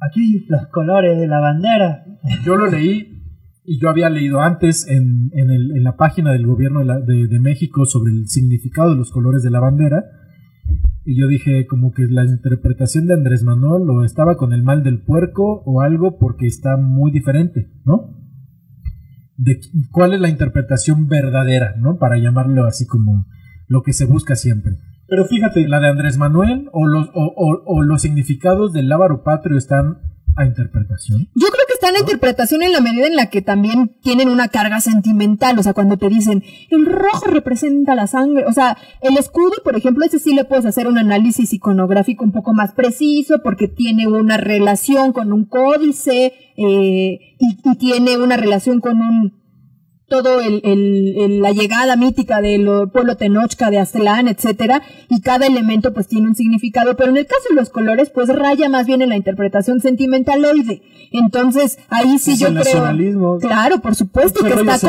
Aquí 0.00 0.44
los 0.48 0.66
colores 0.68 1.18
de 1.18 1.28
la 1.28 1.40
bandera. 1.40 2.04
Yo 2.44 2.56
lo 2.56 2.66
leí 2.66 3.13
y 3.64 3.80
yo 3.80 3.88
había 3.88 4.10
leído 4.10 4.40
antes 4.40 4.86
en, 4.88 5.30
en, 5.32 5.50
el- 5.50 5.76
en 5.76 5.82
la 5.84 5.96
página 5.96 6.32
del 6.32 6.46
gobierno 6.46 6.84
de, 6.84 7.28
de- 7.28 7.40
México 7.40 7.86
sobre 7.86 8.12
el 8.12 8.28
significado 8.28 8.90
de 8.90 8.96
los 8.96 9.10
colores 9.10 9.42
de 9.42 9.50
la 9.50 9.60
bandera. 9.60 10.04
Y 11.06 11.18
yo 11.20 11.26
dije 11.28 11.66
como 11.66 11.92
que 11.92 12.04
la 12.04 12.24
interpretación 12.24 13.06
de 13.06 13.14
Andrés 13.14 13.42
Manuel 13.42 13.88
o 13.90 14.04
estaba 14.04 14.36
con 14.36 14.52
el 14.52 14.62
mal 14.62 14.82
del 14.82 15.02
puerco 15.02 15.62
o 15.66 15.80
algo 15.82 16.18
porque 16.18 16.46
está 16.46 16.76
muy 16.76 17.10
diferente, 17.12 17.70
¿no? 17.84 18.16
De 19.36 19.60
cuál 19.90 20.14
es 20.14 20.20
la 20.20 20.28
interpretación 20.28 21.08
verdadera, 21.08 21.74
¿no? 21.78 21.98
Para 21.98 22.18
llamarlo 22.18 22.64
así 22.66 22.86
como 22.86 23.26
lo 23.68 23.82
que 23.82 23.92
se 23.92 24.06
busca 24.06 24.36
siempre. 24.36 24.78
Pero 25.08 25.24
fíjate, 25.26 25.68
La 25.68 25.80
de 25.80 25.88
Andrés 25.88 26.16
Manuel 26.16 26.68
o 26.72 26.86
los, 26.86 27.08
o, 27.14 27.32
o- 27.36 27.62
o 27.66 27.82
los 27.82 28.00
significados 28.02 28.72
del 28.72 28.88
lábaro 28.88 29.22
patrio 29.22 29.58
están 29.58 29.98
a 30.36 30.44
interpretación. 30.44 31.28
Yo 31.34 31.46
creo 31.48 31.66
que 31.66 31.74
está 31.74 31.88
en 31.88 31.94
la 31.94 32.00
interpretación 32.00 32.62
en 32.62 32.72
la 32.72 32.80
medida 32.80 33.06
en 33.06 33.16
la 33.16 33.30
que 33.30 33.42
también 33.42 33.96
tienen 34.02 34.28
una 34.28 34.48
carga 34.48 34.80
sentimental. 34.80 35.58
O 35.58 35.62
sea, 35.62 35.74
cuando 35.74 35.96
te 35.96 36.08
dicen, 36.08 36.42
el 36.70 36.86
rojo 36.86 37.26
representa 37.26 37.94
la 37.94 38.06
sangre. 38.06 38.44
O 38.46 38.52
sea, 38.52 38.76
el 39.00 39.16
escudo, 39.16 39.52
por 39.62 39.76
ejemplo, 39.76 40.04
ese 40.04 40.18
sí 40.18 40.34
le 40.34 40.44
puedes 40.44 40.66
hacer 40.66 40.88
un 40.88 40.98
análisis 40.98 41.52
iconográfico 41.52 42.24
un 42.24 42.32
poco 42.32 42.52
más 42.52 42.72
preciso 42.72 43.40
porque 43.42 43.68
tiene 43.68 44.06
una 44.06 44.36
relación 44.36 45.12
con 45.12 45.32
un 45.32 45.44
códice 45.44 46.32
eh, 46.56 47.36
y, 47.38 47.58
y 47.64 47.76
tiene 47.76 48.16
una 48.18 48.36
relación 48.36 48.80
con 48.80 49.00
un 49.00 49.43
todo 50.08 50.40
el, 50.40 50.60
el- 50.64 51.14
el- 51.18 51.40
la 51.40 51.52
llegada 51.52 51.96
mítica 51.96 52.40
del 52.42 52.68
pueblo 52.92 53.16
Tenochca 53.16 53.70
de 53.70 53.78
Aztlán, 53.78 54.28
etcétera, 54.28 54.82
y 55.08 55.20
cada 55.22 55.46
elemento 55.46 55.92
pues 55.94 56.06
tiene 56.08 56.28
un 56.28 56.34
significado, 56.34 56.94
pero 56.96 57.10
en 57.10 57.16
el 57.16 57.26
caso 57.26 57.48
de 57.48 57.54
los 57.56 57.70
colores 57.70 58.10
pues 58.10 58.28
raya 58.28 58.68
más 58.68 58.86
bien 58.86 59.00
en 59.02 59.08
la 59.08 59.16
interpretación 59.16 59.80
sentimentaloide. 59.80 60.82
Entonces, 61.12 61.78
ahí 61.88 62.18
sí 62.18 62.32
Es 62.32 62.40
yo 62.40 62.48
el 62.48 62.54
creo 62.54 62.64
nacionalismo. 62.64 63.38
Claro, 63.38 63.80
por 63.80 63.94
supuesto 63.94 64.40
que 64.44 64.48
está, 64.50 64.88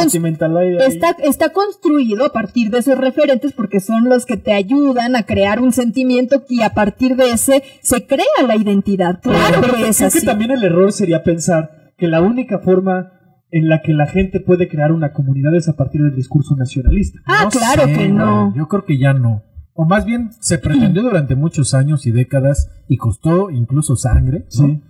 está 0.87 1.15
está 1.23 1.49
construido 1.49 2.25
a 2.25 2.29
partir 2.33 2.69
de 2.71 2.79
esos 2.79 2.97
referentes 2.97 3.53
porque 3.53 3.79
son 3.79 4.05
los 4.05 4.25
que 4.25 4.37
te 4.37 4.53
ayudan 4.53 5.15
a 5.15 5.23
crear 5.23 5.61
un 5.61 5.71
sentimiento 5.71 6.43
y 6.49 6.61
a 6.61 6.73
partir 6.73 7.15
de 7.15 7.31
ese 7.31 7.63
se 7.81 8.05
crea 8.05 8.25
la 8.47 8.55
identidad. 8.55 9.19
Claro 9.21 9.61
Pero 9.61 9.73
que 9.75 9.83
creo 9.91 10.07
es 10.07 10.13
que 10.13 10.21
también 10.21 10.51
el 10.51 10.63
error 10.63 10.91
sería 10.91 11.23
pensar 11.23 11.91
que 11.97 12.07
la 12.07 12.21
única 12.21 12.59
forma 12.59 13.14
en 13.51 13.69
la 13.69 13.81
que 13.81 13.93
la 13.93 14.07
gente 14.07 14.39
puede 14.39 14.67
crear 14.67 14.91
una 14.91 15.13
comunidad 15.13 15.55
es 15.55 15.69
a 15.69 15.75
partir 15.75 16.01
del 16.01 16.15
discurso 16.15 16.55
nacionalista. 16.55 17.19
Ah, 17.25 17.43
No 17.45 17.49
claro 17.49 17.85
sé, 17.85 17.93
que 17.93 18.09
no. 18.09 18.53
Yo 18.55 18.67
creo 18.67 18.85
que 18.85 18.97
ya 18.97 19.13
no. 19.13 19.43
O 19.73 19.85
más 19.85 20.05
bien 20.05 20.29
se 20.39 20.57
pretendió 20.57 21.03
durante 21.03 21.35
muchos 21.35 21.73
años 21.73 22.05
y 22.07 22.11
décadas 22.11 22.71
y 22.87 22.97
costó 22.97 23.49
incluso 23.49 23.95
sangre, 23.95 24.45
¿no? 24.57 24.67
Sí. 24.67 24.81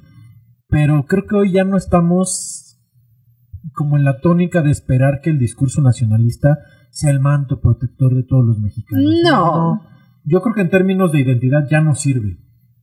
Pero 0.67 1.05
creo 1.05 1.25
que 1.25 1.35
hoy 1.35 1.51
ya 1.51 1.63
no 1.63 1.77
estamos 1.77 2.79
como 3.73 3.97
en 3.97 4.03
la 4.03 4.19
tónica 4.19 4.61
de 4.61 4.71
esperar 4.71 5.21
que 5.21 5.29
el 5.31 5.39
discurso 5.39 5.81
nacionalista 5.81 6.59
sea 6.91 7.11
el 7.11 7.19
manto 7.19 7.59
protector 7.59 8.15
de 8.15 8.23
todos 8.23 8.45
los 8.45 8.59
mexicanos. 8.59 9.05
No. 9.23 9.81
Yo 10.23 10.41
creo 10.41 10.55
que 10.55 10.61
en 10.61 10.69
términos 10.69 11.11
de 11.11 11.21
identidad 11.21 11.67
ya 11.69 11.81
no 11.81 11.93
sirve. 11.95 12.37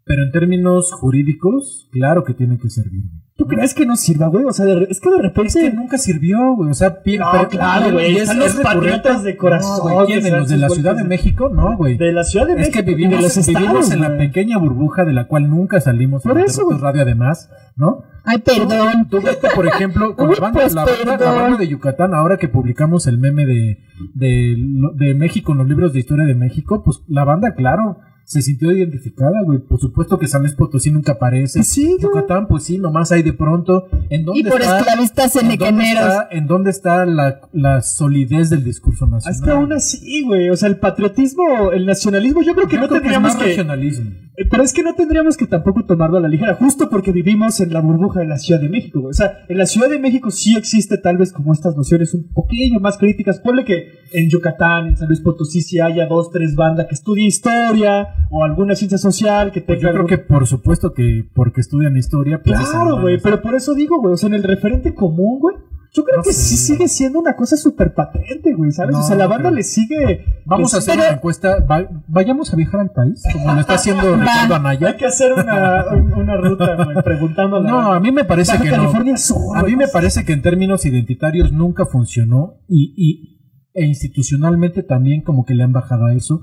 Pero 0.05 0.24
en 0.24 0.32
términos 0.32 0.93
jurídicos, 0.93 1.89
claro 1.93 2.24
que 2.24 2.35
tiene 2.35 2.59
que 2.59 2.69
servir. 2.69 3.05
¿Tú 3.43 3.48
crees 3.48 3.74
que 3.74 3.85
no 3.86 3.97
sirva, 3.97 4.28
güey? 4.28 4.44
O 4.44 4.52
sea, 4.52 4.66
de- 4.66 4.86
es 4.89 5.01
que 5.01 5.10
de 5.10 5.20
repente... 5.20 5.48
Es 5.48 5.55
que 5.56 5.73
nunca 5.73 5.98
sirvió, 5.98 6.55
güey. 6.55 6.70
O 6.70 6.74
sea, 6.74 7.02
pi- 7.02 7.19
No, 7.19 7.27
pero- 7.32 7.48
claro, 7.48 7.90
güey. 7.93 8.14
es- 8.16 8.23
Están 8.23 8.43
es 8.43 8.55
los 8.55 8.64
patriotas 8.64 9.24
de 9.24 9.36
corazón. 9.36 9.89
No, 9.89 9.94
güey, 9.94 10.06
¿quiénes? 10.06 10.24
que 10.27 10.31
¿Los 10.31 10.48
de 10.48 10.56
la 10.59 10.69
Ciudad 10.69 10.94
de 10.97 11.05
México? 11.05 11.48
No, 11.52 11.77
güey. 11.77 11.97
De 11.97 12.12
la 12.12 12.23
Ciudad 12.23 12.47
de 12.47 12.52
Es 12.52 12.59
México. 12.59 12.74
que 12.74 12.81
y 12.81 12.85
de 12.85 12.94
vivimos, 12.94 13.20
los 13.23 13.35
vivimos 13.47 13.48
estados, 13.64 13.90
en 13.93 14.01
la 14.01 14.16
pequeña 14.16 14.59
burbuja 14.59 15.05
de 15.05 15.12
la 15.12 15.27
cual 15.27 15.51
nunca 15.51 15.81
salimos 15.81 16.23
Por 16.23 16.39
eso, 16.40 16.69
Radio 16.81 17.02
además, 17.02 17.51
¿no? 17.74 18.05
Ay, 18.24 18.39
perdón. 18.39 19.09
Tú 19.10 19.20
vete, 19.20 19.48
por 19.55 19.66
ejemplo, 19.66 20.14
con 20.16 20.28
Uy, 20.28 20.35
la, 20.36 20.40
banda, 20.40 20.60
pues, 20.60 20.74
la, 20.74 20.85
banda, 20.85 21.16
la 21.19 21.32
banda 21.43 21.59
de 21.59 21.66
Yucatán, 21.66 22.14
ahora 22.14 22.36
que 22.36 22.47
publicamos 22.48 23.09
el 23.09 23.19
meme 23.19 23.44
de, 23.44 23.78
de, 24.14 24.56
de 24.94 25.14
México 25.14 25.51
en 25.52 25.59
los 25.59 25.69
libros 25.69 25.93
de 25.93 25.98
historia 25.98 26.27
de 26.27 26.36
México, 26.36 26.82
pues 26.85 27.01
la 27.09 27.24
banda, 27.24 27.55
claro, 27.56 27.98
se 28.24 28.43
sintió 28.43 28.73
identificada, 28.73 29.43
güey. 29.44 29.59
Por 29.59 29.81
supuesto 29.81 30.19
que 30.19 30.27
San 30.27 30.43
Luis 30.43 30.55
Potosí 30.55 30.90
nunca 30.90 31.12
aparece. 31.12 31.61
Pues 31.61 31.69
sí. 31.69 31.97
Yucatán, 32.01 32.47
pues 32.49 32.65
sí, 32.65 32.78
nomás 32.78 33.12
hay 33.12 33.23
de 33.23 33.32
pronto. 33.32 33.89
¿En 34.11 34.24
dónde 34.24 34.40
Y 34.40 34.44
por 34.44 34.61
está, 34.61 34.78
esclavistas 34.78 35.36
en 35.36 35.57
dónde 35.59 35.85
está, 35.85 36.28
en 36.31 36.47
dónde 36.47 36.70
está 36.70 37.07
la, 37.07 37.40
la 37.53 37.82
solidez 37.82 38.51
del 38.51 38.65
discurso 38.65 39.07
nacional? 39.07 39.35
Es 39.35 39.43
que 39.43 39.51
aún 39.51 39.73
así, 39.73 40.23
güey. 40.24 40.51
O 40.51 40.57
sea, 40.57 40.69
el 40.69 40.78
patriotismo, 40.78 41.73
el 41.73 41.86
nacionalismo, 41.86 42.43
yo 42.43 42.55
creo 42.55 42.69
que 42.69 42.77
Yo 42.77 42.82
no 42.82 42.89
creo 42.89 43.01
que 43.03 43.09
es 43.09 43.12
tendríamos 43.12 43.35
más 43.35 43.43
que. 43.43 43.49
regionalismo. 43.49 44.11
Eh, 44.37 44.47
Pero 44.51 44.63
es 44.63 44.73
que 44.73 44.83
no 44.83 44.95
tendríamos 44.95 45.37
que 45.37 45.47
tampoco 45.47 45.85
tomarlo 45.85 46.17
a 46.17 46.21
la 46.21 46.29
ligera, 46.29 46.55
justo 46.55 46.89
porque 46.89 47.13
vivimos 47.13 47.61
en 47.61 47.73
la 47.73 47.81
burbuja 47.81 48.21
de 48.21 48.27
la 48.27 48.39
Ciudad 48.39 48.61
de 48.61 48.69
México. 48.71 49.01
güey. 49.01 49.11
O 49.11 49.15
sea, 49.15 49.45
en 49.49 49.59
la 49.59 49.67
Ciudad 49.67 49.91
de 49.91 49.99
México 49.99 50.31
sí 50.31 50.57
existe 50.57 50.97
tal 50.97 51.19
vez 51.19 51.33
como 51.33 51.53
estas 51.53 51.77
nociones 51.77 52.15
un 52.15 52.33
poquillo 52.33 52.81
más 52.81 52.97
críticas. 52.97 53.41
Ponle 53.41 53.65
que 53.65 54.01
en 54.13 54.31
Yucatán, 54.31 54.87
en 54.89 54.97
San 54.97 55.09
Luis 55.09 55.21
Potosí, 55.21 55.61
sí 55.61 55.81
haya 55.81 56.07
dos, 56.07 56.31
tres 56.31 56.55
bandas 56.55 56.87
que 56.87 56.95
estudien 56.95 57.27
historia 57.27 58.09
o 58.31 58.45
alguna 58.45 58.75
ciencia 58.75 58.99
social 58.99 59.53
que 59.53 59.61
Pues 59.61 59.79
tenga. 59.79 59.91
yo 59.91 59.93
creo 59.95 60.03
algún- 60.05 60.09
que 60.09 60.19
por 60.19 60.47
supuesto 60.47 60.93
que 60.95 61.25
porque 61.35 61.61
estudian 61.61 61.97
historia, 61.97 62.41
pues 62.43 62.59
Claro, 62.59 63.01
güey, 63.01 63.19
pero 63.23 63.43
por 63.43 63.55
eso 63.55 63.75
digo, 63.75 64.01
güey, 64.01 64.15
o 64.15 64.17
sea, 64.17 64.29
en 64.29 64.35
el 64.35 64.43
referente 64.45 64.95
común, 64.95 65.41
güey, 65.41 65.57
yo 65.94 66.05
creo 66.05 66.16
No 66.19 66.23
que 66.23 66.32
sé. 66.32 66.40
sí 66.43 66.56
sigue 66.56 66.89
siendo 66.89 67.19
una 67.20 67.36
cosa 67.36 67.56
súper 67.56 67.93
patente, 67.94 68.55
güey, 68.55 68.73
¿sabes? 68.73 68.93
No, 68.94 69.01
o 69.01 69.02
sea, 69.02 69.16
la 69.16 69.27
banda 69.27 69.51
le 69.51 69.62
sigue... 69.62 70.24
Vamos 70.47 70.73
a 70.73 70.78
pues, 70.78 70.89
hacer 70.89 70.98
una 70.98 71.09
encuesta. 71.16 71.64
va- 71.70 71.89
vayamos 72.09 72.52
a 72.52 72.56
viajar 72.56 72.81
al 72.81 72.90
país, 72.93 73.23
como 73.32 73.52
lo 73.55 73.60
está 73.60 73.74
haciendo 73.74 74.02
Ricardo 74.16 74.55
Hay 74.55 74.60
Anaya. 74.60 74.97
que 74.97 75.05
hacer 75.06 75.32
una, 75.35 75.85
un- 75.93 76.12
una 76.14 76.36
ruta, 76.39 76.74
güey, 76.77 76.94
la 76.97 77.60
No, 77.60 77.93
a 77.93 78.01
mí 78.01 78.10
me 78.10 78.24
parece 78.24 78.52
Baja 78.52 78.64
que 78.64 78.70
no. 78.70 78.77
California 78.77 79.16
Sur, 79.19 79.56
A 79.59 79.62
mí 79.62 79.77
me 79.77 79.86
parece 79.89 80.24
que 80.24 80.32
en 80.32 80.43
términos 80.43 80.85
identitarios 80.86 81.52
nunca 81.52 81.85
funcionó 81.86 82.55
y, 82.69 82.94
y- 82.97 83.39
e 83.74 83.85
institucionalmente 83.86 84.82
también 84.82 85.23
como 85.23 85.44
que 85.44 85.55
le 85.55 85.62
han 85.62 85.73
bajado 85.73 86.06
a 86.06 86.14
eso, 86.14 86.40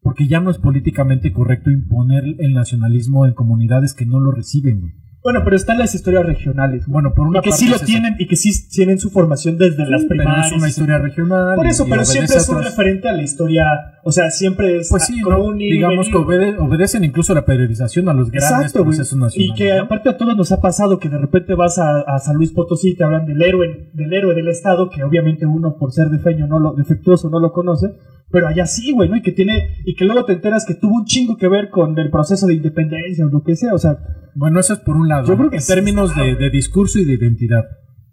porque 0.00 0.26
ya 0.28 0.40
no 0.40 0.50
es 0.50 0.58
políticamente 0.58 1.32
correcto 1.32 1.70
imponer 1.70 2.24
el 2.38 2.52
nacionalismo 2.54 3.26
en 3.26 3.34
comunidades 3.34 3.92
que 3.94 4.06
no 4.06 4.20
lo 4.20 4.30
reciben. 4.32 4.94
Bueno, 5.26 5.40
pero 5.42 5.56
están 5.56 5.76
las 5.78 5.92
historias 5.92 6.24
regionales, 6.24 6.86
Bueno, 6.86 7.12
por 7.12 7.26
una 7.26 7.40
y 7.40 7.42
que 7.42 7.50
parte 7.50 7.64
sí 7.64 7.68
lo 7.68 7.74
es 7.74 7.82
eso. 7.82 7.86
tienen 7.90 8.14
y 8.16 8.28
que 8.28 8.36
sí 8.36 8.68
tienen 8.68 9.00
su 9.00 9.10
formación 9.10 9.58
desde 9.58 9.84
las 9.84 10.02
pero 10.04 10.08
primarias. 10.22 10.46
es 10.46 10.52
una 10.56 10.68
historia 10.68 10.98
regional. 10.98 11.56
Por 11.56 11.66
y- 11.66 11.70
eso, 11.70 11.84
y 11.84 11.90
pero 11.90 12.04
siempre 12.04 12.36
es 12.36 12.48
un 12.48 12.56
otras- 12.58 12.70
referente 12.70 13.08
a 13.08 13.12
la 13.12 13.22
historia, 13.24 13.64
o 14.04 14.12
sea, 14.12 14.30
siempre 14.30 14.76
es 14.76 14.88
Pues 14.88 15.04
sí, 15.04 15.20
¿no? 15.20 15.56
y 15.56 15.72
digamos 15.72 16.08
que 16.08 16.16
obede- 16.16 16.56
obedecen 16.60 17.02
incluso 17.02 17.34
la 17.34 17.44
periodización 17.44 18.08
a 18.08 18.12
los 18.14 18.30
grandes 18.30 18.50
Exacto, 18.52 18.84
procesos 18.84 19.18
Y 19.18 19.20
nacionales. 19.20 19.58
que 19.58 19.74
¿no? 19.76 19.82
aparte 19.82 20.08
a 20.10 20.16
todos 20.16 20.36
nos 20.36 20.52
ha 20.52 20.60
pasado 20.60 21.00
que 21.00 21.08
de 21.08 21.18
repente 21.18 21.54
vas 21.56 21.76
a, 21.78 22.02
a 22.02 22.18
San 22.20 22.36
Luis 22.36 22.52
Potosí 22.52 22.90
y 22.90 22.94
te 22.96 23.02
hablan 23.02 23.26
del 23.26 23.42
héroe, 23.42 23.90
del 23.94 24.12
héroe 24.12 24.32
del 24.32 24.46
estado, 24.46 24.90
que 24.90 25.02
obviamente 25.02 25.44
uno 25.44 25.76
por 25.76 25.90
ser 25.90 26.08
defeño 26.08 26.46
no 26.46 26.60
lo, 26.60 26.72
defectuoso 26.74 27.30
no 27.30 27.40
lo 27.40 27.50
conoce, 27.52 27.88
pero 28.30 28.46
allá 28.46 28.66
sí, 28.66 28.92
güey, 28.92 29.08
¿no? 29.08 29.16
Y 29.16 29.22
que 29.22 29.32
tiene, 29.32 29.76
y 29.84 29.96
que 29.96 30.04
luego 30.04 30.24
te 30.24 30.34
enteras 30.34 30.64
que 30.64 30.74
tuvo 30.74 30.94
un 30.94 31.04
chingo 31.04 31.36
que 31.36 31.48
ver 31.48 31.70
con 31.70 31.98
el 31.98 32.10
proceso 32.10 32.46
de 32.46 32.54
independencia 32.54 33.24
o 33.26 33.28
lo 33.28 33.42
que 33.42 33.56
sea, 33.56 33.74
o 33.74 33.78
sea, 33.78 33.96
Bueno, 34.38 34.60
eso 34.60 34.74
es 34.74 34.80
por 34.80 34.98
un 34.98 35.08
lado. 35.08 35.15
Yo 35.24 35.32
¿no? 35.32 35.38
creo 35.38 35.50
que 35.50 35.56
en 35.56 35.62
sí 35.62 35.72
términos 35.72 36.14
de, 36.14 36.34
de 36.36 36.50
discurso 36.50 36.98
y 36.98 37.04
de 37.04 37.14
identidad. 37.14 37.64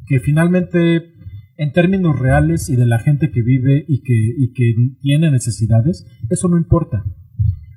Que 0.05 0.19
finalmente, 0.19 1.13
en 1.57 1.71
términos 1.71 2.19
reales 2.19 2.69
y 2.69 2.75
de 2.75 2.85
la 2.85 2.99
gente 2.99 3.31
que 3.31 3.41
vive 3.41 3.85
y 3.87 4.01
que, 4.01 4.13
y 4.13 4.53
que 4.53 4.73
tiene 5.01 5.31
necesidades, 5.31 6.05
eso 6.29 6.47
no 6.49 6.57
importa. 6.57 7.03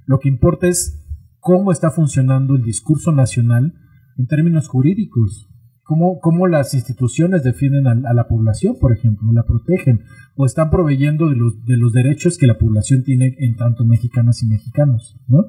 Lo 0.07 0.19
que 0.19 0.28
importa 0.28 0.69
es 0.69 1.03
cómo 1.40 1.73
está 1.73 1.90
funcionando 1.90 2.57
el 2.57 2.62
discurso 2.62 3.12
nacional 3.12 3.74
en 4.16 4.27
términos 4.27 4.69
jurídicos. 4.69 5.48
Cómo, 5.82 6.19
cómo 6.19 6.48
las 6.48 6.74
instituciones 6.74 7.44
defienden 7.44 7.86
a, 7.86 8.11
a 8.11 8.15
la 8.15 8.27
población, 8.27 8.74
por 8.81 8.93
ejemplo, 8.93 9.31
la 9.32 9.44
protegen 9.44 10.03
o 10.35 10.44
están 10.44 10.69
proveyendo 10.69 11.28
de 11.28 11.36
los, 11.36 11.65
de 11.65 11.77
los 11.77 11.93
derechos 11.93 12.39
que 12.39 12.48
la 12.48 12.59
población 12.59 13.05
tiene 13.05 13.36
en 13.39 13.55
tanto 13.55 13.85
mexicanas 13.85 14.43
y 14.43 14.47
mexicanos, 14.48 15.16
¿no? 15.28 15.44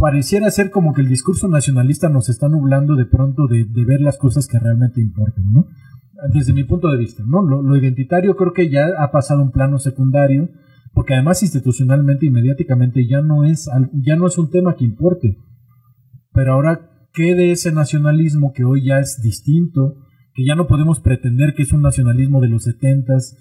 Pareciera 0.00 0.50
ser 0.50 0.70
como 0.70 0.94
que 0.94 1.02
el 1.02 1.08
discurso 1.08 1.46
nacionalista 1.46 2.08
nos 2.08 2.30
está 2.30 2.48
nublando 2.48 2.96
de 2.96 3.04
pronto 3.04 3.46
de, 3.46 3.66
ver 3.84 4.00
las 4.00 4.16
cosas 4.16 4.48
que 4.48 4.58
realmente 4.58 5.00
importan, 5.00 5.44
¿no? 5.52 5.66
Desde 6.32 6.54
mi 6.54 6.64
punto 6.64 6.88
de 6.88 6.96
vista, 6.96 7.22
¿no? 7.26 7.42
Lo, 7.42 7.62
lo 7.62 7.76
identitario 7.76 8.34
creo 8.34 8.52
que 8.52 8.70
ya 8.70 8.86
ha 8.98 9.12
pasado 9.12 9.40
a 9.40 9.44
un 9.44 9.52
plano 9.52 9.78
secundario, 9.78 10.48
porque 10.94 11.14
además 11.14 11.42
institucionalmente 11.42 12.26
y 12.26 12.30
mediáticamente 12.30 13.06
ya 13.06 13.20
no 13.20 13.44
es, 13.44 13.68
ya 13.92 14.16
no 14.16 14.26
es 14.26 14.38
un 14.38 14.50
tema 14.50 14.74
que 14.74 14.84
importe. 14.84 15.36
Pero 16.32 16.54
ahora, 16.54 16.90
¿qué 17.12 17.34
de 17.34 17.52
ese 17.52 17.70
nacionalismo 17.70 18.52
que 18.54 18.64
hoy 18.64 18.86
ya 18.86 19.00
es 19.00 19.20
distinto? 19.22 19.96
Que 20.34 20.44
ya 20.44 20.54
no 20.54 20.66
podemos 20.66 21.00
pretender 21.00 21.54
que 21.54 21.62
es 21.62 21.72
un 21.72 21.82
nacionalismo 21.82 22.40
de 22.40 22.48
los 22.48 22.64
setentas, 22.64 23.36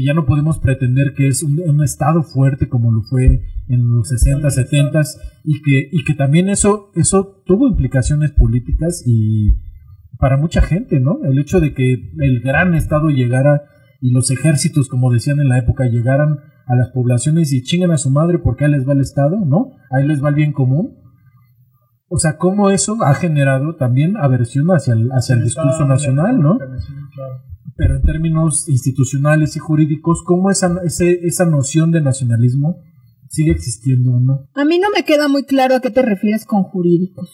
que 0.00 0.06
ya 0.06 0.14
no 0.14 0.24
podemos 0.24 0.58
pretender 0.58 1.12
que 1.14 1.28
es 1.28 1.42
un, 1.42 1.60
un 1.60 1.84
Estado 1.84 2.22
fuerte 2.22 2.68
como 2.68 2.90
lo 2.90 3.02
fue 3.02 3.42
en 3.68 3.90
los 3.90 4.08
60, 4.08 4.48
70 4.48 5.00
y 5.44 5.60
que, 5.60 5.88
y 5.92 6.04
que 6.04 6.14
también 6.14 6.48
eso, 6.48 6.90
eso 6.94 7.42
tuvo 7.44 7.68
implicaciones 7.68 8.32
políticas 8.32 9.02
y 9.06 9.52
para 10.18 10.38
mucha 10.38 10.62
gente, 10.62 11.00
¿no? 11.00 11.18
El 11.24 11.38
hecho 11.38 11.60
de 11.60 11.74
que 11.74 12.12
el 12.18 12.40
gran 12.40 12.74
Estado 12.74 13.10
llegara 13.10 13.62
y 14.00 14.10
los 14.10 14.30
ejércitos, 14.30 14.88
como 14.88 15.12
decían 15.12 15.40
en 15.40 15.48
la 15.48 15.58
época, 15.58 15.84
llegaran 15.86 16.38
a 16.66 16.76
las 16.76 16.90
poblaciones 16.90 17.52
y 17.52 17.62
chingan 17.62 17.90
a 17.90 17.98
su 17.98 18.10
madre 18.10 18.38
porque 18.38 18.64
ahí 18.64 18.70
les 18.70 18.88
va 18.88 18.94
el 18.94 19.00
Estado, 19.00 19.36
¿no? 19.44 19.72
Ahí 19.90 20.06
les 20.06 20.24
va 20.24 20.30
el 20.30 20.34
bien 20.34 20.52
común. 20.52 20.96
O 22.08 22.18
sea, 22.18 22.38
cómo 22.38 22.70
eso 22.70 22.96
ha 23.02 23.14
generado 23.14 23.76
también 23.76 24.16
aversión 24.16 24.66
hacia 24.68 24.94
el, 24.94 25.10
hacia 25.10 25.34
el 25.34 25.44
discurso 25.44 25.86
nacional, 25.86 26.40
¿no? 26.40 26.58
Pero 27.80 27.96
en 27.96 28.02
términos 28.02 28.68
institucionales 28.68 29.56
y 29.56 29.58
jurídicos, 29.58 30.22
¿cómo 30.22 30.50
esa, 30.50 30.68
ese- 30.84 31.20
esa 31.26 31.46
noción 31.46 31.90
de 31.92 32.02
nacionalismo 32.02 32.76
sigue 33.30 33.52
existiendo 33.52 34.12
o 34.12 34.20
no? 34.20 34.34
A 34.54 34.66
mí 34.66 34.78
no 34.78 34.88
me 34.94 35.02
queda 35.02 35.28
muy 35.28 35.44
claro 35.44 35.76
a 35.76 35.80
qué 35.80 35.90
te 35.90 36.02
refieres 36.02 36.44
con 36.44 36.62
jurídicos. 36.64 37.30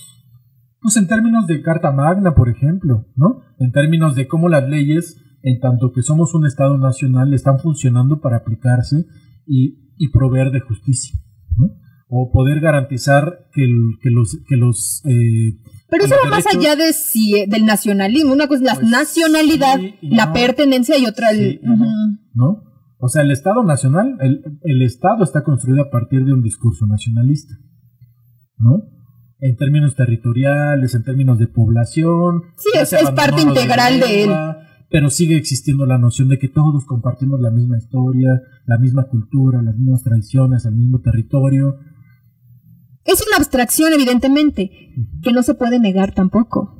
Pues 0.80 0.96
en 0.98 1.08
términos 1.08 1.48
de 1.48 1.62
Carta 1.62 1.90
Magna, 1.90 2.32
por 2.36 2.48
ejemplo, 2.48 3.06
¿no? 3.16 3.40
En 3.58 3.72
términos 3.72 4.14
de 4.14 4.28
cómo 4.28 4.48
las 4.48 4.68
leyes, 4.68 5.16
en 5.42 5.58
tanto 5.58 5.90
que 5.92 6.02
somos 6.02 6.32
un 6.32 6.46
Estado 6.46 6.78
nacional, 6.78 7.34
están 7.34 7.58
funcionando 7.58 8.20
para 8.20 8.36
aplicarse 8.36 9.04
y, 9.46 9.90
y 9.98 10.10
proveer 10.10 10.52
de 10.52 10.60
justicia, 10.60 11.18
¿no? 11.58 11.70
O 12.08 12.30
poder 12.32 12.60
garantizar 12.60 13.48
que, 13.52 13.64
el- 13.64 13.98
que 14.00 14.10
los, 14.10 14.38
que 14.48 14.56
los 14.56 15.02
eh, 15.06 15.58
Pero 15.90 16.04
eso 16.04 16.14
va 16.24 16.30
más 16.30 16.44
allá 16.46 16.76
de 16.76 16.92
si, 16.92 17.44
del 17.46 17.64
nacionalismo. 17.66 18.32
Una 18.32 18.46
cosa 18.46 18.60
es 18.60 18.66
la 18.66 18.74
Pues, 18.76 18.88
nacionalidad, 18.90 19.78
sí 19.80 19.94
la 20.02 20.26
no. 20.26 20.32
pertenencia 20.32 20.96
y 20.98 21.06
otra 21.06 21.30
el... 21.32 21.38
Sí 21.38 21.60
no. 22.34 22.62
O 22.98 23.08
sea, 23.08 23.22
el 23.22 23.30
Estado 23.30 23.62
nacional, 23.64 24.16
el, 24.20 24.42
el 24.62 24.82
Estado 24.82 25.22
está 25.24 25.42
construido 25.42 25.82
a 25.82 25.90
partir 25.90 26.24
de 26.24 26.32
un 26.32 26.42
discurso 26.42 26.86
nacionalista, 26.86 27.54
¿no? 28.58 28.82
En 29.38 29.54
términos 29.56 29.94
territoriales, 29.96 30.94
en 30.94 31.02
términos 31.04 31.38
de 31.38 31.46
población. 31.48 32.42
Sí, 32.56 32.70
es- 32.80 32.92
es 32.94 33.10
parte 33.10 33.44
lo 33.44 33.52
de 33.52 33.60
integral 33.60 34.00
de 34.00 34.24
él. 34.24 34.30
Pero 34.88 35.10
sigue 35.10 35.36
existiendo 35.36 35.84
la 35.84 35.98
noción 35.98 36.28
de 36.28 36.38
que 36.38 36.48
todos 36.48 36.84
compartimos 36.86 37.40
la 37.40 37.50
misma 37.50 37.76
historia, 37.76 38.40
la 38.66 38.78
misma 38.78 39.04
cultura, 39.08 39.60
las 39.60 39.76
mismas 39.76 40.02
tradiciones, 40.04 40.64
el 40.64 40.76
mismo 40.76 41.00
territorio. 41.00 41.76
Es 43.06 43.24
una 43.26 43.36
abstracción, 43.36 43.92
evidentemente, 43.92 44.92
que 45.22 45.32
no 45.32 45.42
se 45.42 45.54
puede 45.54 45.78
negar 45.78 46.12
tampoco. 46.12 46.76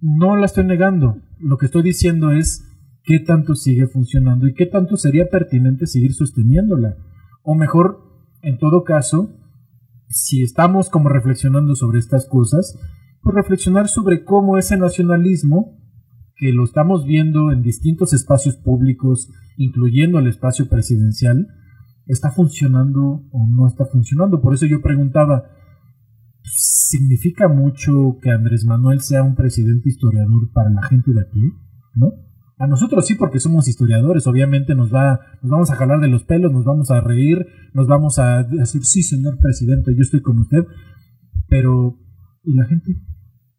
No 0.00 0.36
la 0.36 0.46
estoy 0.46 0.64
negando. 0.64 1.16
Lo 1.38 1.58
que 1.58 1.66
estoy 1.66 1.82
diciendo 1.82 2.32
es 2.32 2.66
qué 3.04 3.20
tanto 3.20 3.54
sigue 3.54 3.86
funcionando 3.86 4.48
y 4.48 4.54
qué 4.54 4.66
tanto 4.66 4.96
sería 4.96 5.28
pertinente 5.28 5.86
seguir 5.86 6.12
sosteniéndola. 6.12 6.96
O 7.42 7.54
mejor, 7.54 8.00
en 8.42 8.58
todo 8.58 8.82
caso, 8.82 9.30
si 10.08 10.42
estamos 10.42 10.90
como 10.90 11.08
reflexionando 11.08 11.76
sobre 11.76 12.00
estas 12.00 12.26
cosas, 12.26 12.76
pues 13.22 13.34
reflexionar 13.34 13.88
sobre 13.88 14.24
cómo 14.24 14.58
ese 14.58 14.76
nacionalismo, 14.76 15.78
que 16.36 16.52
lo 16.52 16.64
estamos 16.64 17.04
viendo 17.04 17.52
en 17.52 17.62
distintos 17.62 18.12
espacios 18.12 18.56
públicos, 18.56 19.30
incluyendo 19.56 20.18
el 20.18 20.26
espacio 20.26 20.68
presidencial, 20.68 21.46
está 22.06 22.30
funcionando 22.30 23.22
o 23.30 23.46
no 23.46 23.68
está 23.68 23.84
funcionando. 23.84 24.40
Por 24.40 24.54
eso 24.54 24.66
yo 24.66 24.80
preguntaba, 24.80 25.59
¿significa 26.42 27.48
mucho 27.48 28.18
que 28.22 28.30
Andrés 28.30 28.64
Manuel 28.64 29.00
sea 29.00 29.22
un 29.22 29.34
presidente 29.34 29.88
historiador 29.88 30.50
para 30.52 30.70
la 30.70 30.82
gente 30.82 31.12
de 31.12 31.20
aquí? 31.20 31.42
¿No? 31.94 32.12
A 32.58 32.66
nosotros 32.66 33.06
sí, 33.06 33.14
porque 33.14 33.40
somos 33.40 33.68
historiadores, 33.68 34.26
obviamente 34.26 34.74
nos 34.74 34.92
va, 34.92 35.20
nos 35.42 35.50
vamos 35.50 35.70
a 35.70 35.76
jalar 35.76 36.00
de 36.00 36.08
los 36.08 36.24
pelos, 36.24 36.52
nos 36.52 36.64
vamos 36.64 36.90
a 36.90 37.00
reír, 37.00 37.46
nos 37.72 37.86
vamos 37.86 38.18
a 38.18 38.42
decir, 38.42 38.84
sí, 38.84 39.02
señor 39.02 39.38
presidente, 39.38 39.94
yo 39.94 40.02
estoy 40.02 40.20
con 40.20 40.38
usted, 40.38 40.66
pero 41.48 41.96
¿Y 42.44 42.54
la 42.54 42.64
gente? 42.64 42.96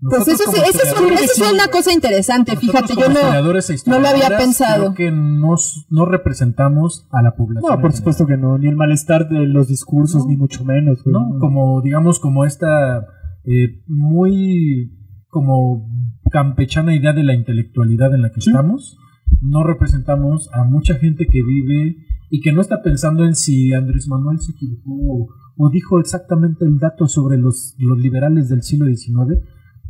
Pues 0.10 0.28
eso, 0.28 0.52
sí- 0.52 0.60
eso, 0.68 0.80
es, 0.84 1.00
un- 1.00 1.14
eso 1.14 1.46
es 1.46 1.52
una 1.54 1.68
cosa 1.68 1.94
interesante, 1.94 2.56
fíjate, 2.58 2.94
yo 2.96 3.08
no, 3.10 3.20
e 3.20 3.42
no 3.86 4.00
lo 4.00 4.08
había 4.08 4.36
pensado. 4.36 4.94
Creo 4.94 5.12
que 5.12 5.12
nos, 5.12 5.86
no 5.92 6.06
representamos 6.06 7.08
a 7.12 7.22
la 7.22 7.36
población. 7.36 7.72
No, 7.76 7.82
por 7.82 7.94
supuesto 7.94 8.26
que 8.26 8.36
no. 8.36 8.58
Ni 8.58 8.68
el 8.68 8.76
malestar 8.76 9.30
de 9.30 9.46
los 9.46 9.68
discursos, 9.68 10.26
ni 10.26 10.38
mucho 10.38 10.66
menos. 10.66 11.04
güey. 11.04 11.14
¿no? 11.14 11.38
Como, 11.40 11.82
digamos, 11.82 12.20
como 12.20 12.46
esta 12.46 13.06
eh, 13.46 13.84
muy 13.88 14.98
como 15.30 15.88
campechana 16.32 16.96
idea 16.96 17.14
de 17.14 17.24
la 17.24 17.34
intelectualidad 17.36 18.14
en 18.16 18.22
la 18.24 18.32
que 18.32 18.42
Sí. 18.42 18.50
estamos. 18.50 18.98
No 19.42 19.64
representamos 19.64 20.50
a 20.54 20.64
mucha 20.64 20.96
gente 20.96 21.26
que 21.28 21.42
vive 21.44 21.98
y 22.30 22.42
que 22.42 22.52
no 22.52 22.62
está 22.62 22.82
pensando 22.82 23.24
en 23.26 23.36
si 23.36 23.74
Andrés 23.74 24.08
Manuel 24.08 24.40
se 24.40 24.52
equivocó 24.54 24.92
o, 24.94 25.28
o 25.58 25.70
dijo 25.70 26.00
exactamente 26.00 26.66
el 26.66 26.80
dato 26.80 27.08
sobre 27.08 27.38
los, 27.38 27.76
los 27.78 27.98
liberales 28.00 28.50
del 28.50 28.62
siglo 28.64 28.88
XIX. 28.88 29.40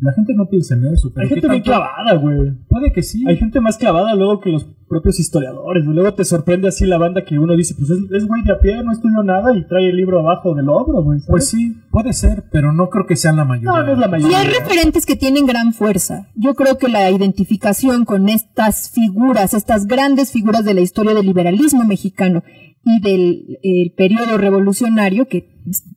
La 0.02 0.14
gente 0.14 0.34
no 0.34 0.48
piensa 0.50 0.74
en 0.76 0.86
eso. 0.88 1.12
pero 1.14 1.24
Hay 1.24 1.30
¿qué 1.30 1.36
gente 1.36 1.50
bien 1.50 1.62
clavada, 1.62 2.16
güey. 2.16 2.52
Puede 2.68 2.92
que 2.92 3.04
sí. 3.04 3.24
Hay 3.28 3.38
gente 3.38 3.62
más 3.62 3.78
clavada 3.78 4.16
luego 4.16 4.40
que 4.42 4.50
los 4.50 4.66
propios 4.90 5.20
historiadores. 5.20 5.86
Luego 5.86 6.14
te 6.16 6.26
sorprende 6.26 6.68
así 6.68 6.86
la 6.86 6.98
banda 6.98 7.24
que 7.24 7.38
uno 7.38 7.56
dice, 7.56 7.76
pues 7.78 7.92
es, 7.92 8.00
es 8.12 8.28
güey 8.28 8.42
de 8.44 8.52
a 8.52 8.60
pie, 8.60 8.84
no 8.84 8.92
estudió 8.92 9.22
nada 9.24 9.56
y 9.56 9.66
trae 9.68 9.90
el 9.90 9.96
libro 9.96 10.20
abajo 10.20 10.56
del 10.56 10.68
hombro, 10.70 11.04
güey. 11.04 11.20
¿sabes? 11.20 11.30
Pues 11.30 11.50
sí, 11.50 11.76
puede 11.92 12.14
ser, 12.14 12.46
pero 12.52 12.74
no 12.74 12.90
creo 12.90 13.06
que 13.06 13.16
sean 13.16 13.36
la 13.38 13.46
mayoría. 13.46 13.70
No, 13.72 13.84
no 13.86 13.94
es 13.94 14.00
la 14.00 14.08
Y 14.08 14.10
mayoría. 14.10 14.40
hay 14.40 14.48
referentes 14.48 15.06
que 15.06 15.16
tienen 15.16 15.46
gran 15.46 15.72
fuerza. 15.72 16.28
Yo 16.36 16.56
creo 16.56 16.78
que 16.80 16.90
la 16.90 17.10
identificación 17.12 18.04
con 18.04 18.28
estas 18.28 18.90
figuras, 18.90 19.54
estas 19.54 19.86
grandes 19.86 20.32
figuras 20.32 20.66
de 20.66 20.74
la 20.74 20.82
historia 20.82 21.14
del 21.14 21.28
liberalismo 21.28 21.84
mexicano 21.86 22.44
y 22.84 23.00
del 23.02 23.60
el 23.62 23.94
periodo 23.96 24.40
revolucionario, 24.40 25.28
que 25.28 25.48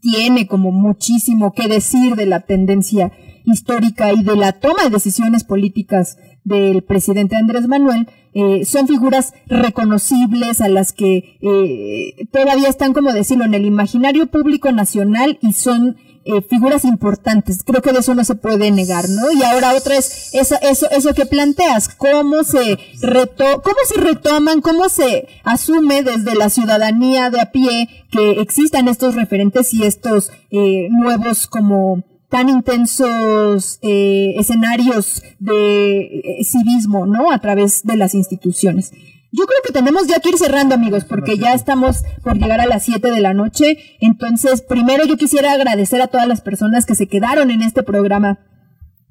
tiene 0.03 0.47
como 0.47 0.71
muchísimo 0.73 1.53
que 1.55 1.69
decir 1.69 2.15
de 2.17 2.27
la 2.27 2.41
tendencia 2.41 3.11
histórica 3.45 4.13
y 4.13 4.23
de 4.23 4.37
la 4.37 4.53
toma 4.53 4.85
de 4.85 4.91
decisiones 4.91 5.45
políticas 5.45 6.17
del 6.45 6.83
presidente 6.83 7.37
Andrés 7.37 7.69
Manuel, 7.69 8.09
eh, 8.35 8.65
son 8.65 8.89
figuras 8.89 9.33
reconocibles 9.47 10.61
a 10.61 10.69
las 10.69 10.93
que 10.93 11.39
eh, 11.41 12.27
todavía 12.33 12.69
están, 12.69 12.93
como 12.93 13.13
decirlo, 13.13 13.45
en 13.45 13.55
el 13.55 13.65
imaginario 13.65 14.27
público 14.27 14.73
nacional 14.73 15.39
y 15.41 15.53
son 15.53 15.97
eh, 16.27 16.41
figuras 16.41 16.87
importantes. 16.87 17.63
Creo 17.65 17.83
que 17.83 17.93
de 17.93 17.99
eso 17.99 18.15
no 18.15 18.25
se 18.25 18.35
puede 18.35 18.71
negar, 18.71 19.07
¿no? 19.11 19.31
Y 19.31 19.43
ahora 19.43 19.75
otra 19.75 19.97
es 19.97 20.31
eso, 20.33 20.57
eso, 20.63 21.13
que 21.15 21.27
planteas, 21.27 21.91
cómo 21.91 22.45
se 22.45 22.79
reto, 23.03 23.61
cómo 23.63 23.77
se 23.87 24.01
retoman, 24.01 24.63
cómo 24.63 24.89
se 24.89 25.29
asume 25.43 26.03
desde 26.03 26.35
la 26.35 26.49
ciudadanía 26.49 27.29
de 27.29 27.43
a 27.43 27.53
pie 27.53 28.07
que 28.11 28.41
existan 28.41 28.89
estos 28.89 29.15
referentes 29.15 29.75
y 29.75 29.85
estos 29.85 30.31
eh, 30.51 30.89
nuevos 30.91 31.47
como 31.47 32.03
tan 32.35 32.49
intensos 32.49 33.79
eh, 33.81 34.35
escenarios 34.37 35.23
de 35.39 36.01
eh, 36.03 36.43
civismo, 36.43 37.07
¿no? 37.07 37.31
A 37.31 37.39
través 37.39 37.85
de 37.85 37.97
las 37.97 38.13
instituciones. 38.13 38.91
Yo 39.31 39.45
creo 39.47 39.61
que 39.65 39.73
tenemos 39.73 40.09
ya 40.09 40.19
que 40.19 40.31
ir 40.31 40.37
cerrando, 40.37 40.75
amigos, 40.75 41.05
porque 41.05 41.39
ya 41.39 41.53
estamos 41.53 42.03
por 42.25 42.37
llegar 42.37 42.61
a 42.61 42.67
las 42.67 42.83
7 42.87 43.09
de 43.13 43.21
la 43.21 43.35
noche. 43.35 43.79
Entonces, 44.01 44.63
primero 44.63 45.05
yo 45.05 45.17
quisiera 45.17 45.53
agradecer 45.53 46.03
a 46.03 46.09
todas 46.09 46.27
las 46.27 46.41
personas 46.41 46.87
que 46.87 46.97
se 46.97 47.07
quedaron 47.07 47.53
en 47.53 47.63
este 47.63 47.85
programa, 47.85 48.41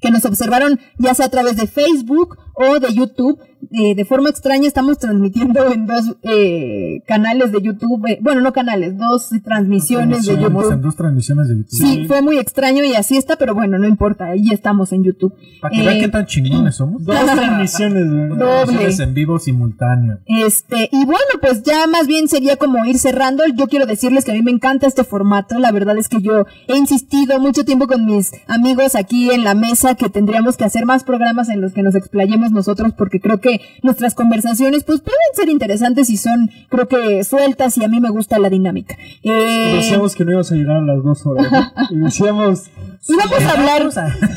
que 0.01 0.11
nos 0.11 0.25
observaron 0.25 0.81
ya 0.99 1.13
sea 1.13 1.27
a 1.27 1.29
través 1.29 1.55
de 1.55 1.67
Facebook 1.67 2.37
o 2.55 2.79
de 2.79 2.93
YouTube. 2.93 3.39
Eh, 3.71 3.95
de 3.95 4.05
forma 4.05 4.29
extraña 4.29 4.67
estamos 4.67 4.97
transmitiendo 4.97 5.71
en 5.71 5.85
dos 5.85 6.15
eh, 6.23 7.01
canales 7.07 7.51
de 7.51 7.61
YouTube, 7.61 8.05
eh, 8.07 8.19
bueno, 8.21 8.41
no 8.41 8.51
canales, 8.53 8.97
dos 8.97 9.29
transmisiones 9.43 10.25
de 10.25 10.33
Estamos 10.33 10.63
en 10.65 10.69
YouTube. 10.71 10.81
dos 10.81 10.95
transmisiones 10.95 11.47
de 11.47 11.57
YouTube. 11.57 11.69
Sí, 11.79 12.05
fue 12.07 12.21
muy 12.21 12.37
extraño 12.37 12.83
y 12.83 12.93
así 12.95 13.17
está, 13.17 13.35
pero 13.37 13.53
bueno, 13.55 13.77
no 13.77 13.87
importa, 13.87 14.25
ahí 14.25 14.49
estamos 14.51 14.91
en 14.91 15.03
YouTube. 15.03 15.33
Para 15.61 15.73
que 15.75 15.81
vean 15.81 15.97
Eh, 15.97 15.99
qué 16.01 16.07
tan 16.09 16.25
chingones 16.25 16.75
somos. 16.75 17.03
Dos 17.03 17.15
transmisiones, 17.25 18.09
güey. 18.11 18.27
Doble. 18.29 18.37
Transmisiones 18.37 18.99
en 18.99 19.13
vivo 19.13 19.39
simultáneo. 19.39 20.19
Este, 20.25 20.89
y 20.91 21.05
bueno, 21.05 21.19
pues 21.41 21.63
ya 21.63 21.87
más 21.87 22.07
bien 22.07 22.27
sería 22.27 22.57
como 22.57 22.83
ir 22.85 22.97
cerrando. 22.97 23.43
Yo 23.55 23.67
quiero 23.67 23.85
decirles 23.85 24.25
que 24.25 24.31
a 24.31 24.35
mí 24.35 24.41
me 24.41 24.51
encanta 24.51 24.87
este 24.87 25.03
formato. 25.03 25.59
La 25.59 25.71
verdad 25.71 25.97
es 25.97 26.09
que 26.09 26.21
yo 26.21 26.45
he 26.67 26.77
insistido 26.77 27.39
mucho 27.39 27.65
tiempo 27.65 27.87
con 27.87 28.05
mis 28.05 28.31
amigos 28.47 28.95
aquí 28.95 29.31
en 29.31 29.43
la 29.43 29.55
mesa 29.55 29.95
que 29.95 30.09
tendríamos 30.09 30.57
que 30.57 30.65
hacer 30.65 30.85
más 30.85 31.03
programas 31.03 31.49
en 31.49 31.61
los 31.61 31.73
que 31.73 31.83
nos 31.83 31.95
explayemos 31.95 32.51
nosotros 32.51 32.93
porque 32.97 33.19
creo 33.19 33.39
que 33.39 33.52
nuestras 33.81 34.15
conversaciones 34.15 34.83
pues 34.83 35.01
pueden 35.01 35.19
ser 35.35 35.49
interesantes 35.49 36.09
y 36.09 36.17
son, 36.17 36.51
creo 36.69 36.87
que 36.87 37.23
sueltas 37.23 37.77
y 37.77 37.83
a 37.83 37.87
mí 37.87 37.99
me 37.99 38.09
gusta 38.09 38.39
la 38.39 38.49
dinámica. 38.49 38.97
Eh, 39.23 39.73
Decíamos 39.75 40.15
que 40.15 40.25
no 40.25 40.31
íbamos 40.31 40.51
a 40.51 40.55
llegar 40.55 40.77
a 40.77 40.81
las 40.81 41.03
dos 41.03 41.25
horas. 41.25 41.51
¿no? 41.51 41.71
Y 41.91 41.97
decíamos, 41.97 42.69
íbamos 43.07 43.43
a 43.43 43.51
hablar, 43.51 43.81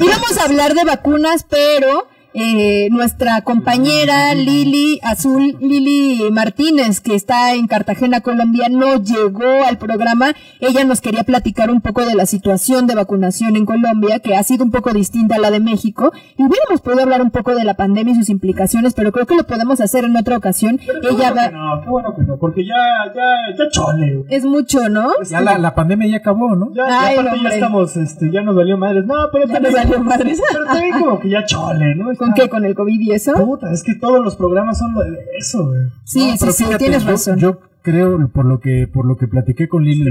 íbamos 0.00 0.38
a 0.38 0.44
hablar 0.44 0.74
de 0.74 0.84
vacunas, 0.84 1.46
pero 1.48 2.08
eh, 2.38 2.88
nuestra 2.90 3.40
compañera 3.40 4.34
Lili 4.34 5.00
Azul, 5.02 5.56
Lili 5.60 6.30
Martínez, 6.30 7.00
que 7.00 7.14
está 7.14 7.54
en 7.54 7.66
Cartagena, 7.66 8.20
Colombia, 8.20 8.68
no 8.70 8.96
llegó 9.02 9.64
al 9.66 9.78
programa. 9.78 10.34
Ella 10.60 10.84
nos 10.84 11.00
quería 11.00 11.24
platicar 11.24 11.70
un 11.70 11.80
poco 11.80 12.04
de 12.04 12.14
la 12.14 12.26
situación 12.26 12.86
de 12.86 12.94
vacunación 12.94 13.56
en 13.56 13.64
Colombia, 13.64 14.18
que 14.20 14.36
ha 14.36 14.42
sido 14.42 14.64
un 14.64 14.70
poco 14.70 14.92
distinta 14.92 15.36
a 15.36 15.38
la 15.38 15.50
de 15.50 15.60
México. 15.60 16.12
Y 16.36 16.42
hubiéramos 16.42 16.80
podido 16.82 17.02
hablar 17.02 17.22
un 17.22 17.30
poco 17.30 17.54
de 17.54 17.64
la 17.64 17.74
pandemia 17.74 18.12
y 18.12 18.16
sus 18.16 18.28
implicaciones, 18.28 18.92
pero 18.94 19.12
creo 19.12 19.26
que 19.26 19.34
lo 19.36 19.44
podemos 19.46 19.80
hacer 19.80 20.04
en 20.04 20.16
otra 20.16 20.36
ocasión. 20.36 20.78
pero 20.86 21.00
qué 21.00 21.08
Ella 21.08 21.32
bueno 21.32 21.34
que 21.34 21.40
va, 21.40 21.50
no, 21.76 21.80
qué 21.82 21.88
bueno 21.88 22.14
que 22.16 22.22
no, 22.22 22.36
porque 22.38 22.64
ya, 22.66 22.74
ya, 23.14 23.56
ya 23.56 23.70
chole, 23.70 24.24
es 24.28 24.44
mucho, 24.44 24.88
¿no? 24.90 25.10
Ya 25.30 25.40
la, 25.40 25.56
la 25.58 25.74
pandemia 25.74 26.08
ya 26.08 26.16
acabó, 26.18 26.54
¿no? 26.54 26.68
Ya, 26.74 26.86
ya 26.88 27.00
Ay, 27.00 27.14
aparte 27.14 27.30
ya 27.30 27.36
hombre. 27.38 27.54
estamos, 27.54 27.96
este, 27.96 28.30
ya 28.30 28.42
nos 28.42 28.54
valió 28.54 28.76
madres. 28.76 29.06
No, 29.06 29.14
pero 29.32 29.46
Ya 29.46 29.54
también, 29.54 29.74
nos 29.74 29.84
valió 29.84 30.04
madres. 30.04 30.40
pero 30.52 30.64
también 30.66 30.92
como 31.00 31.20
que 31.20 31.30
ya 31.30 31.44
chole, 31.46 31.94
¿no? 31.94 32.10
¿Con 32.26 32.34
qué? 32.34 32.48
¿Con 32.48 32.64
el 32.64 32.74
COVID 32.74 33.00
y 33.00 33.12
eso? 33.12 33.32
Puta, 33.34 33.72
es 33.72 33.82
que 33.82 33.94
todos 33.94 34.24
los 34.24 34.36
programas 34.36 34.78
son 34.78 34.94
de 34.94 35.18
eso, 35.38 35.66
güey. 35.68 35.80
Sí, 36.04 36.18
No, 36.30 36.36
sí, 36.36 36.52
sí, 36.52 36.64
fíjate, 36.64 36.78
tienes 36.84 37.02
yo- 37.04 37.10
razón. 37.10 37.38
Yo 37.38 37.60
creo, 37.82 38.28
por 38.32 38.44
lo 38.46 38.58
que 38.58 38.88
por 38.88 39.06
lo 39.06 39.16
que 39.16 39.28
platiqué 39.28 39.68
con 39.68 39.84
Lili, 39.84 40.04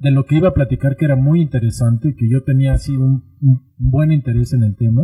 de 0.00 0.10
lo 0.12 0.24
que 0.24 0.36
iba 0.36 0.48
a 0.50 0.54
platicar, 0.54 0.96
que 0.96 1.04
era 1.04 1.16
muy 1.16 1.40
interesante, 1.40 2.14
que 2.16 2.28
yo 2.30 2.44
tenía 2.44 2.74
así 2.74 2.92
un, 2.96 3.24
un 3.40 3.60
buen 3.76 4.12
interés 4.12 4.52
en 4.52 4.62
el 4.62 4.76
tema, 4.76 5.02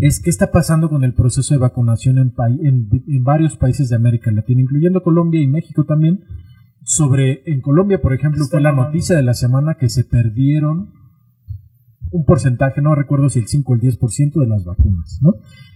es 0.00 0.20
qué 0.22 0.30
está 0.30 0.50
pasando 0.50 0.88
con 0.88 1.04
el 1.04 1.12
proceso 1.14 1.52
de 1.54 1.60
vacunación 1.60 2.18
en, 2.18 2.32
en, 2.62 2.88
en 3.06 3.24
varios 3.24 3.56
países 3.56 3.88
de 3.90 3.96
América 3.96 4.30
Latina, 4.32 4.62
incluyendo 4.62 5.02
Colombia 5.02 5.40
y 5.40 5.46
México 5.46 5.84
también. 5.84 6.20
Sobre, 6.84 7.42
en 7.46 7.60
Colombia, 7.60 8.00
por 8.00 8.12
ejemplo, 8.12 8.42
Está 8.42 8.56
fue 8.56 8.60
la 8.62 8.72
noticia 8.72 9.14
de 9.16 9.22
la 9.22 9.34
semana 9.34 9.74
que 9.78 9.88
se 9.88 10.02
perdieron 10.04 10.90
un 12.12 12.24
porcentaje, 12.24 12.80
no 12.80 12.94
recuerdo 12.94 13.28
si 13.28 13.38
el 13.40 13.46
5 13.48 13.72
o 13.72 13.74
el 13.74 13.80
10% 13.80 14.40
de 14.40 14.46
las 14.46 14.64
vacunas, 14.64 15.18
¿no? 15.22 15.34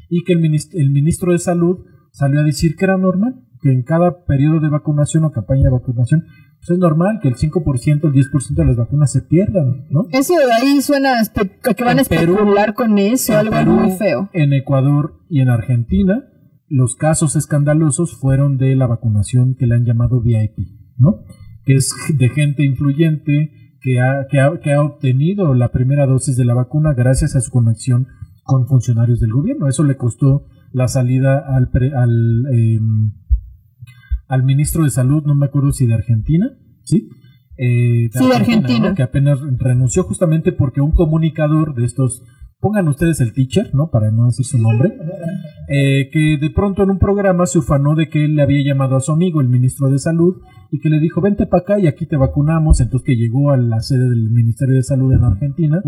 Y 0.08 0.22
que 0.24 0.32
el 0.34 0.40
ministro, 0.40 0.78
el 0.78 0.90
ministro 0.90 1.32
de 1.32 1.38
Salud 1.38 1.78
salió 2.12 2.40
a 2.40 2.44
decir 2.44 2.76
que 2.76 2.84
era 2.84 2.96
normal, 2.96 3.42
que 3.60 3.72
en 3.72 3.82
cada 3.82 4.24
periodo 4.26 4.60
de 4.60 4.68
vacunación 4.68 5.24
o 5.24 5.32
campaña 5.32 5.64
de 5.64 5.70
vacunación, 5.70 6.24
pues 6.58 6.70
es 6.70 6.78
normal 6.78 7.18
que 7.22 7.28
el 7.28 7.34
5%, 7.36 8.04
el 8.04 8.12
10% 8.12 8.54
de 8.54 8.64
las 8.64 8.76
vacunas 8.76 9.10
se 9.12 9.22
pierdan, 9.22 9.86
¿no? 9.90 10.06
Eso 10.12 10.34
de 10.34 10.52
ahí 10.52 10.80
suena 10.82 11.14
que 11.76 11.84
van 11.84 11.98
a 11.98 12.02
En 12.02 12.06
Perú- 12.06 12.34
especular 12.34 12.74
con 12.74 12.98
eso, 12.98 13.36
algo 13.36 13.52
Perú, 13.52 13.72
muy 13.72 13.90
feo. 13.92 14.28
En 14.32 14.52
Ecuador 14.52 15.20
y 15.28 15.40
en 15.40 15.48
Argentina, 15.48 16.24
los 16.68 16.96
casos 16.96 17.36
escandalosos 17.36 18.16
fueron 18.16 18.56
de 18.58 18.74
la 18.76 18.86
vacunación 18.86 19.54
que 19.54 19.66
le 19.66 19.74
han 19.76 19.84
llamado 19.84 20.20
VIP, 20.20 20.58
¿no? 20.98 21.20
Que 21.64 21.74
es 21.76 21.92
de 22.16 22.28
gente 22.28 22.64
influyente 22.64 23.50
que 23.86 24.00
ha, 24.00 24.26
que 24.28 24.40
ha, 24.40 24.58
que 24.60 24.72
ha 24.72 24.82
obtenido 24.82 25.54
la 25.54 25.70
primera 25.70 26.06
dosis 26.06 26.36
de 26.36 26.44
la 26.44 26.54
vacuna 26.54 26.92
gracias 26.94 27.36
a 27.36 27.40
su 27.40 27.52
conexión 27.52 28.08
con 28.42 28.66
funcionarios 28.66 29.20
del 29.20 29.30
gobierno. 29.32 29.68
Eso 29.68 29.84
le 29.84 29.96
costó 29.96 30.46
la 30.72 30.88
salida 30.88 31.38
al, 31.46 31.70
pre- 31.70 31.94
al, 31.94 32.46
em, 32.52 33.12
al 34.26 34.42
ministro 34.42 34.82
de 34.82 34.90
Salud, 34.90 35.22
no 35.24 35.36
me 35.36 35.46
acuerdo 35.46 35.70
si 35.70 35.86
de 35.86 35.94
Argentina, 35.94 36.50
¿sí? 36.82 37.08
Eh, 37.58 38.10
Sí, 38.12 38.28
de 38.28 38.34
Argentina. 38.34 38.88
¿no? 38.88 38.94
Que 38.96 39.04
apenas 39.04 39.38
renunció 39.56 40.02
justamente 40.02 40.50
porque 40.50 40.80
un 40.80 40.90
comunicador 40.90 41.74
de 41.76 41.84
estos, 41.84 42.24
pongan 42.60 42.88
ustedes 42.88 43.20
el 43.20 43.32
teacher, 43.32 43.74
¿no? 43.74 43.90
Para 43.90 44.10
no 44.10 44.26
decir 44.26 44.46
su 44.46 44.58
nombre, 44.58 44.92
eh, 45.68 46.08
que 46.12 46.38
de 46.40 46.50
pronto 46.50 46.82
en 46.82 46.90
un 46.90 46.98
programa 46.98 47.46
se 47.46 47.58
ufanó 47.58 47.94
de 47.94 48.08
que 48.08 48.24
él 48.24 48.36
le 48.36 48.42
había 48.42 48.64
llamado 48.64 48.96
a 48.96 49.00
su 49.00 49.12
amigo, 49.12 49.40
el 49.40 49.48
ministro 49.48 49.90
de 49.90 49.98
Salud, 49.98 50.36
y 50.70 50.80
que 50.80 50.88
le 50.88 50.98
dijo, 50.98 51.20
vente 51.20 51.46
para 51.46 51.62
acá 51.62 51.78
y 51.78 51.86
aquí 51.86 52.06
te 52.06 52.16
vacunamos. 52.16 52.80
Entonces 52.80 53.06
que 53.06 53.16
llegó 53.16 53.50
a 53.50 53.56
la 53.56 53.80
sede 53.80 54.08
del 54.08 54.30
Ministerio 54.30 54.74
de 54.74 54.82
Salud 54.82 55.12
en 55.12 55.24
Argentina 55.24 55.82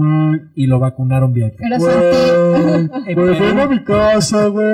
y 0.54 0.66
lo 0.66 0.78
vacunaron 0.78 1.32
suerte. 1.80 3.14
güey, 3.14 3.40
ven 3.40 3.58
a 3.58 3.66
mi 3.66 3.82
casa, 3.82 4.46
güey. 4.46 4.66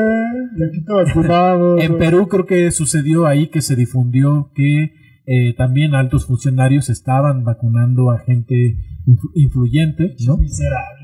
Y 0.57 0.65
aquí 0.65 0.85
te 0.85 0.93
vacunamos. 0.93 1.83
En. 1.83 1.99
Perú 1.99 2.29
creo 2.29 2.45
que 2.45 2.71
sucedió 2.71 3.27
ahí 3.27 3.49
que 3.49 3.63
se 3.63 3.77
difundió 3.77 4.51
que 4.55 4.93
eh, 5.27 5.55
también 5.57 5.95
altos 5.95 6.27
funcionarios 6.27 6.91
estaban 6.91 7.45
vacunando 7.45 8.11
a 8.11 8.19
gente 8.19 8.77
influyente, 9.35 10.17
¿no? 10.27 10.39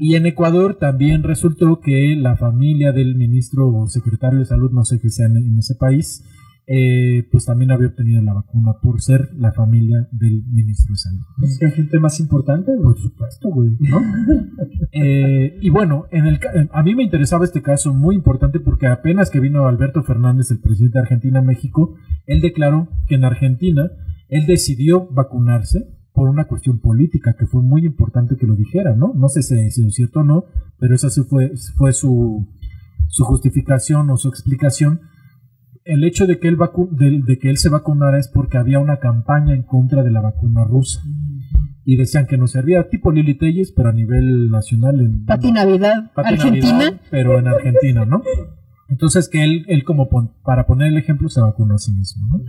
Y 0.00 0.14
en 0.14 0.26
Ecuador 0.26 0.76
también 0.78 1.22
resultó 1.22 1.80
que 1.80 2.16
la 2.16 2.36
familia 2.36 2.92
del 2.92 3.14
ministro 3.14 3.68
o 3.68 3.86
secretario 3.88 4.38
de 4.38 4.46
salud, 4.46 4.70
no 4.70 4.84
sé 4.84 4.98
qué 5.00 5.10
sea 5.10 5.26
en, 5.26 5.36
en 5.36 5.58
ese 5.58 5.74
país, 5.74 6.24
eh, 6.72 7.26
pues 7.32 7.46
también 7.46 7.72
había 7.72 7.88
obtenido 7.88 8.22
la 8.22 8.32
vacuna 8.32 8.74
por 8.80 9.02
ser 9.02 9.30
la 9.34 9.50
familia 9.50 10.06
del 10.12 10.44
ministro 10.52 10.92
de 10.92 10.98
Salud. 10.98 11.20
Es 11.42 11.58
que 11.58 11.66
hay 11.66 11.72
gente 11.72 11.98
más 11.98 12.20
importante. 12.20 12.70
Por 12.80 12.96
supuesto, 12.96 13.48
güey, 13.48 13.76
¿no? 13.80 14.00
Eh, 14.92 15.56
y 15.60 15.70
bueno, 15.70 16.06
en 16.10 16.26
el, 16.26 16.40
a 16.72 16.82
mí 16.82 16.94
me 16.94 17.04
interesaba 17.04 17.44
este 17.44 17.62
caso 17.62 17.94
muy 17.94 18.16
importante 18.16 18.58
porque 18.58 18.88
apenas 18.88 19.30
que 19.30 19.38
vino 19.38 19.68
Alberto 19.68 20.02
Fernández, 20.02 20.50
el 20.50 20.60
presidente 20.60 20.98
de 20.98 21.02
Argentina 21.02 21.38
a 21.38 21.42
México, 21.42 21.94
él 22.26 22.40
declaró 22.40 22.88
que 23.06 23.14
en 23.14 23.24
Argentina 23.24 23.90
él 24.28 24.46
decidió 24.46 25.06
vacunarse 25.06 25.99
por 26.12 26.28
una 26.28 26.44
cuestión 26.46 26.80
política, 26.80 27.34
que 27.38 27.46
fue 27.46 27.62
muy 27.62 27.84
importante 27.86 28.36
que 28.36 28.46
lo 28.46 28.56
dijera, 28.56 28.94
¿no? 28.96 29.12
No 29.14 29.28
sé 29.28 29.42
si, 29.42 29.70
si 29.70 29.86
es 29.86 29.94
cierto 29.94 30.20
o 30.20 30.24
no, 30.24 30.44
pero 30.78 30.94
esa 30.94 31.08
sí 31.10 31.22
fue, 31.28 31.52
fue 31.76 31.92
su, 31.92 32.46
su 33.08 33.24
justificación 33.24 34.10
o 34.10 34.16
su 34.16 34.28
explicación. 34.28 35.00
El 35.84 36.04
hecho 36.04 36.26
de 36.26 36.38
que, 36.38 36.48
él 36.48 36.58
vacu- 36.58 36.90
de, 36.90 37.22
de 37.24 37.38
que 37.38 37.48
él 37.48 37.56
se 37.56 37.68
vacunara 37.70 38.18
es 38.18 38.28
porque 38.28 38.58
había 38.58 38.78
una 38.80 38.98
campaña 38.98 39.54
en 39.54 39.62
contra 39.62 40.02
de 40.02 40.10
la 40.10 40.20
vacuna 40.20 40.64
rusa. 40.64 41.00
Y 41.84 41.96
decían 41.96 42.26
que 42.26 42.36
no 42.36 42.46
servía 42.46 42.88
tipo 42.90 43.10
Lili 43.10 43.34
Telles, 43.38 43.72
pero 43.72 43.88
a 43.88 43.92
nivel 43.92 44.50
nacional. 44.50 45.00
En, 45.00 45.24
Pati 45.24 45.50
Navidad, 45.50 46.12
Pati 46.14 46.34
Argentina. 46.34 46.72
Navidad, 46.72 47.00
pero 47.10 47.38
en 47.38 47.48
Argentina, 47.48 48.04
¿no? 48.04 48.22
Entonces 48.88 49.28
que 49.28 49.42
él, 49.42 49.64
él 49.68 49.84
como 49.84 50.08
pon- 50.08 50.32
para 50.44 50.66
poner 50.66 50.88
el 50.88 50.98
ejemplo, 50.98 51.28
se 51.28 51.40
vacunó 51.40 51.74
a 51.74 51.78
sí 51.78 51.92
mismo, 51.92 52.26
¿no? 52.28 52.44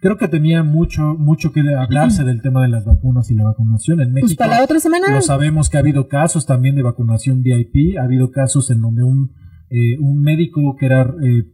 Creo 0.00 0.16
que 0.16 0.28
tenía 0.28 0.62
mucho, 0.62 1.02
mucho 1.18 1.52
que 1.52 1.60
hablarse 1.74 2.24
del 2.24 2.40
tema 2.40 2.62
de 2.62 2.68
las 2.68 2.84
vacunas 2.86 3.30
y 3.30 3.34
la 3.34 3.44
vacunación 3.44 4.00
en 4.00 4.12
Pues 4.12 4.24
México. 4.24 4.38
para 4.38 4.56
la 4.58 4.64
otra 4.64 4.80
semana. 4.80 5.12
Lo 5.14 5.20
sabemos 5.20 5.68
que 5.68 5.76
ha 5.76 5.80
habido 5.80 6.08
casos 6.08 6.46
también 6.46 6.74
de 6.74 6.82
vacunación 6.82 7.42
VIP, 7.42 7.98
ha 7.98 8.04
habido 8.04 8.30
casos 8.30 8.70
en 8.70 8.80
donde 8.80 9.02
un, 9.04 9.32
eh, 9.68 9.98
un 10.00 10.22
médico 10.22 10.74
que 10.78 10.86
era 10.86 11.02
eh, 11.22 11.44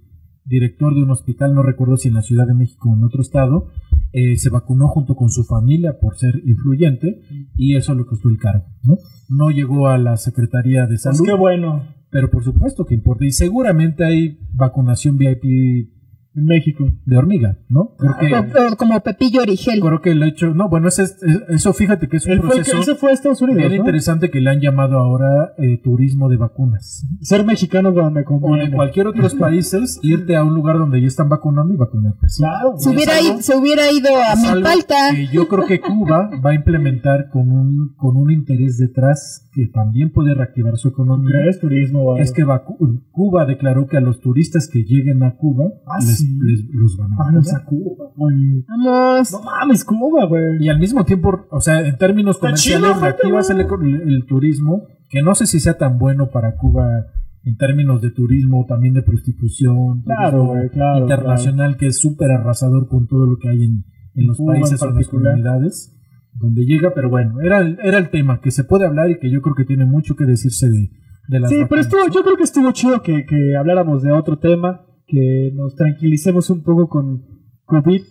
director 0.44 0.94
de 0.94 1.02
un 1.02 1.10
hospital, 1.10 1.54
no 1.54 1.62
recuerdo 1.64 1.96
si 1.96 2.06
en 2.08 2.14
la 2.14 2.22
Ciudad 2.22 2.46
de 2.46 2.54
México 2.54 2.88
o 2.88 2.94
en 2.94 3.02
otro 3.02 3.20
estado, 3.20 3.66
eh, 4.12 4.36
se 4.36 4.48
vacunó 4.48 4.86
junto 4.88 5.16
con 5.16 5.28
su 5.30 5.42
familia 5.44 5.98
por 6.00 6.16
ser 6.16 6.40
influyente 6.46 7.20
y 7.56 7.74
eso 7.74 7.96
le 7.96 8.04
costó 8.06 8.28
el 8.28 8.38
cargo, 8.38 8.64
¿no? 8.84 8.96
No 9.28 9.50
llegó 9.50 9.88
a 9.88 9.98
la 9.98 10.16
Secretaría 10.16 10.82
de 10.82 10.86
Pues 10.90 11.02
Salud, 11.02 11.24
qué 11.26 11.34
bueno. 11.34 11.82
pero 12.10 12.30
por 12.30 12.44
supuesto 12.44 12.84
que 12.86 12.94
importa. 12.94 13.26
Y 13.26 13.32
seguramente 13.32 14.04
hay 14.04 14.38
vacunación 14.54 15.16
VIP 15.18 15.90
En 16.36 16.44
México. 16.44 16.84
de 17.06 17.16
hormiga, 17.16 17.56
¿no? 17.68 17.94
Creo 17.98 18.16
que, 18.20 18.34
O- 18.60 18.72
o 18.72 18.76
como 18.76 19.00
Pepillo 19.00 19.40
Origel. 19.42 19.80
creo 19.80 20.00
que 20.02 20.10
el 20.10 20.22
hecho, 20.22 20.54
no, 20.54 20.68
bueno, 20.68 20.88
ese 20.88 21.04
es- 21.04 21.16
eso 21.48 21.72
fíjate 21.72 22.08
que 22.08 22.18
es 22.18 22.26
un 22.26 22.40
fue, 22.42 22.56
el 22.58 22.62
proceso 22.64 22.96
fue 22.96 23.10
a 23.10 23.14
Estados 23.14 23.40
Unidos, 23.40 23.58
bien 23.62 23.70
¿no? 23.72 23.76
interesante 23.78 24.30
que 24.30 24.40
le 24.40 24.50
han 24.50 24.60
llamado 24.60 24.98
ahora 24.98 25.54
eh, 25.58 25.80
turismo 25.82 26.28
de 26.28 26.36
vacunas. 26.36 27.06
Ser 27.22 27.44
mexicano 27.44 27.90
me 27.92 28.02
O 28.02 28.08
en 28.18 28.24
conviene. 28.24 28.70
cualquier 28.76 29.06
otros 29.06 29.34
países, 29.34 29.98
irte 30.02 30.36
a 30.36 30.44
un 30.44 30.54
lugar 30.54 30.78
donde 30.78 31.00
ya 31.00 31.06
están 31.06 31.28
vacunando 31.28 31.72
y 31.72 31.76
vacunarte. 31.78 32.26
Claro. 32.36 32.74
Se 32.76 32.90
hubiera, 32.90 33.16
algo- 33.16 33.28
ido, 33.34 33.42
se 33.42 33.56
hubiera 33.56 33.90
ido 33.90 34.08
a 34.16 34.36
Milpalta. 34.36 34.94
yo 35.32 35.48
creo 35.48 35.66
que 35.66 35.80
Cuba 35.80 36.28
va 36.44 36.50
a 36.50 36.54
implementar 36.54 37.30
con 37.30 37.50
un, 37.50 37.94
con 37.96 38.16
un 38.16 38.30
interés 38.30 38.76
detrás 38.78 39.45
que 39.56 39.68
también 39.68 40.12
puede 40.12 40.34
reactivar 40.34 40.76
su 40.76 40.88
economía. 40.88 41.30
¿Crees 41.40 41.58
turismo? 41.60 42.00
algo? 42.12 42.18
Es 42.18 42.30
que 42.30 42.44
vacu- 42.44 43.02
Cuba 43.10 43.46
declaró 43.46 43.86
que 43.86 43.96
a 43.96 44.02
los 44.02 44.20
turistas 44.20 44.68
que 44.70 44.80
lleguen 44.84 45.22
a 45.22 45.34
Cuba 45.36 45.64
Ah, 45.86 45.96
les, 45.98 46.18
sí. 46.18 46.38
les- 46.42 46.66
los 46.74 46.94
van 46.98 47.10
a 47.14 47.16
vacunar. 47.16 47.42
a 47.56 47.64
Cuba, 47.64 48.04
güey. 48.14 48.64
Vamos. 48.68 49.32
No 49.32 49.42
mames, 49.42 49.82
Cuba, 49.82 50.26
güey. 50.26 50.62
Y 50.62 50.68
al 50.68 50.78
mismo 50.78 51.06
tiempo, 51.06 51.46
o 51.50 51.60
sea, 51.62 51.80
en 51.88 51.96
términos 51.96 52.36
comerciales, 52.36 53.00
reactivas 53.00 53.48
el, 53.48 54.26
turismo, 54.26 54.82
que 55.08 55.22
no 55.22 55.34
sé 55.34 55.46
si 55.46 55.58
sea 55.58 55.78
tan 55.78 55.96
bueno 55.98 56.28
para 56.30 56.56
Cuba 56.56 57.06
en 57.42 57.56
términos 57.56 58.02
de 58.02 58.10
turismo, 58.10 58.66
también 58.68 58.92
de 58.92 59.02
prostitución, 59.04 60.02
Claro, 60.02 60.52
claro, 60.70 60.98
internacional, 61.00 61.78
que 61.78 61.86
es 61.86 61.98
súper 61.98 62.30
arrasador 62.30 62.88
con 62.88 63.06
todo 63.06 63.24
lo 63.24 63.38
que 63.38 63.48
hay 63.48 63.62
en, 63.64 63.84
en 64.16 64.26
los 64.26 64.36
Cuba 64.36 64.56
en 64.56 64.60
países 64.60 64.82
o 64.82 64.88
en 64.90 64.94
las 64.96 65.08
comunidades 65.08 65.95
donde 66.38 66.64
llega, 66.64 66.92
pero 66.94 67.08
bueno, 67.10 67.40
era 67.40 67.60
el, 67.60 67.78
era 67.82 67.98
el 67.98 68.10
tema 68.10 68.40
que 68.40 68.50
se 68.50 68.64
puede 68.64 68.86
hablar 68.86 69.10
y 69.10 69.18
que 69.18 69.30
yo 69.30 69.40
creo 69.40 69.54
que 69.54 69.64
tiene 69.64 69.86
mucho 69.86 70.16
que 70.16 70.24
decirse 70.24 70.68
de, 70.68 70.90
de 71.28 71.40
las 71.40 71.50
Sí, 71.50 71.56
pero 71.68 71.80
estuvo, 71.80 72.02
yo 72.12 72.22
creo 72.22 72.36
que 72.36 72.44
estuvo 72.44 72.70
chido 72.72 73.02
que, 73.02 73.24
que 73.24 73.56
habláramos 73.56 74.02
de 74.02 74.12
otro 74.12 74.38
tema, 74.38 74.86
que 75.06 75.52
nos 75.54 75.74
tranquilicemos 75.74 76.50
un 76.50 76.62
poco 76.62 76.88
con 76.88 77.24
COVID, 77.64 78.02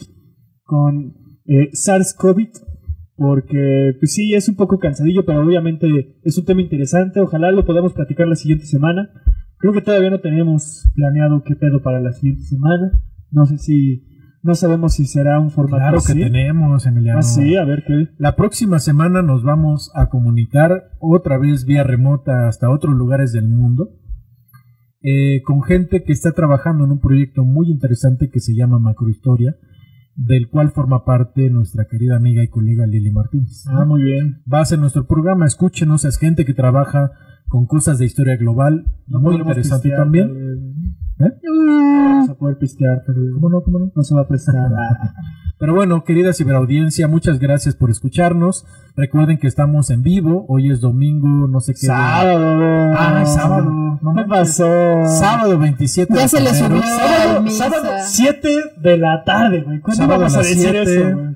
con 0.64 1.14
eh, 1.46 1.70
SARS-CoV, 1.74 2.50
porque 3.16 3.96
pues 4.00 4.14
sí, 4.14 4.34
es 4.34 4.50
un 4.50 4.56
poco 4.56 4.80
cansadillo, 4.80 5.26
pero 5.26 5.42
obviamente 5.42 6.18
es 6.24 6.38
un 6.38 6.46
tema 6.46 6.62
interesante, 6.62 7.20
ojalá 7.20 7.52
lo 7.52 7.66
podamos 7.66 7.94
platicar 7.94 8.28
la 8.28 8.36
siguiente 8.36 8.66
semana. 8.66 9.10
Creo 9.58 9.74
que 9.74 9.82
todavía 9.82 10.10
no 10.10 10.20
tenemos 10.20 10.90
planeado 10.96 11.42
qué 11.44 11.56
pedo 11.56 11.82
para 11.82 12.02
la 12.02 12.12
siguiente 12.12 12.44
semana, 12.44 12.92
no 13.32 13.46
sé 13.46 13.58
si, 13.58 14.04
no 14.46 14.54
sabemos 14.54 14.94
si 14.94 15.06
será 15.08 15.40
un 15.40 15.50
formato 15.50 15.82
Claro 15.82 15.98
que 16.06 16.12
así. 16.12 16.20
tenemos, 16.22 16.86
Emiliano. 16.86 17.20
Ah, 17.20 17.24
sí, 17.24 17.56
a 17.56 17.66
ver 17.66 17.84
qué. 17.86 18.10
La 18.20 18.36
próxima 18.36 18.78
semana 18.78 19.24
nos 19.24 19.42
vamos 19.44 19.92
a 19.96 20.10
comunicar 20.10 20.92
otra 21.00 21.40
vez 21.40 21.66
vía 21.66 21.84
remota 21.84 22.48
hasta 22.48 22.70
otros 22.70 22.94
lugares 22.94 23.34
del 23.34 23.48
mundo 23.48 23.90
eh, 25.02 25.42
con 25.44 25.64
gente 25.64 26.04
que 26.04 26.14
está 26.14 26.32
trabajando 26.32 26.86
en 26.86 26.92
un 26.92 27.00
proyecto 27.00 27.44
muy 27.44 27.72
interesante 27.72 28.30
que 28.30 28.40
se 28.40 28.54
llama 28.56 28.78
Macrohistoria, 28.78 29.56
del 30.16 30.48
cual 30.50 30.70
forma 30.72 31.06
parte 31.06 31.50
nuestra 31.50 31.86
querida 31.90 32.16
amiga 32.16 32.44
y 32.44 32.48
colega 32.48 32.86
Lili 32.86 33.12
Martínez. 33.12 33.66
Ah, 33.68 33.84
muy 33.84 34.04
bien. 34.04 34.44
Va 34.52 34.62
a 34.62 34.66
ser 34.66 34.78
nuestro 34.78 35.08
programa, 35.08 35.48
escúchenos, 35.48 36.06
es 36.06 36.20
gente 36.20 36.46
que 36.46 36.54
trabaja 36.54 37.12
con 37.48 37.66
cosas 37.66 37.98
de 37.98 38.06
historia 38.06 38.38
global, 38.38 38.86
No 39.08 39.20
muy 39.22 39.38
interesante 39.38 39.90
pistear, 39.90 40.04
también. 40.04 40.98
¿Eh? 41.20 41.32
No 41.44 42.10
vamos 42.10 42.30
a 42.30 42.34
poder 42.36 42.58
pistear, 42.58 43.04
pero 43.06 43.20
¿Cómo 43.36 43.50
no? 43.50 43.62
¿Cómo 43.64 43.80
no? 43.80 43.92
no 43.96 44.04
se 44.04 44.14
va 44.16 44.22
a 44.22 44.28
prestar. 44.28 44.56
Pero 45.58 45.74
bueno, 45.74 46.04
querida 46.04 46.34
ciberaudiencia, 46.34 47.08
muchas 47.08 47.40
gracias 47.40 47.76
por 47.76 47.90
escucharnos. 47.90 48.66
Recuerden 48.98 49.38
que 49.38 49.48
estamos 49.48 49.90
en 49.90 50.04
vivo. 50.04 50.46
Hoy 50.50 50.70
es 50.70 50.82
domingo, 50.82 51.48
no 51.48 51.62
sé 51.62 51.72
qué. 51.72 51.88
Sábado. 51.88 52.94
Ah, 52.98 53.22
es 53.24 53.34
sábado. 53.34 53.72
No 53.72 54.00
¿Qué 54.02 54.26
manches. 54.26 54.28
pasó? 54.28 54.66
Sábado 55.06 55.58
27 55.58 56.14
Ya 56.14 56.22
de 56.24 56.28
se 56.28 56.42
le 56.42 56.50
febrero. 56.50 56.82
subió. 56.84 56.98
Sábado, 56.98 57.50
sábado 57.52 57.88
7 58.04 58.50
de 58.82 58.98
la 58.98 59.24
tarde, 59.24 59.62
güey. 59.62 59.80
¿Cuándo 59.80 60.04
Sábado 60.04 60.20
vamos 60.20 60.36
a 60.36 60.40
a 60.40 60.42
decir 60.44 60.58
siete. 60.58 60.82
eso, 60.82 61.16
güey? 61.18 61.36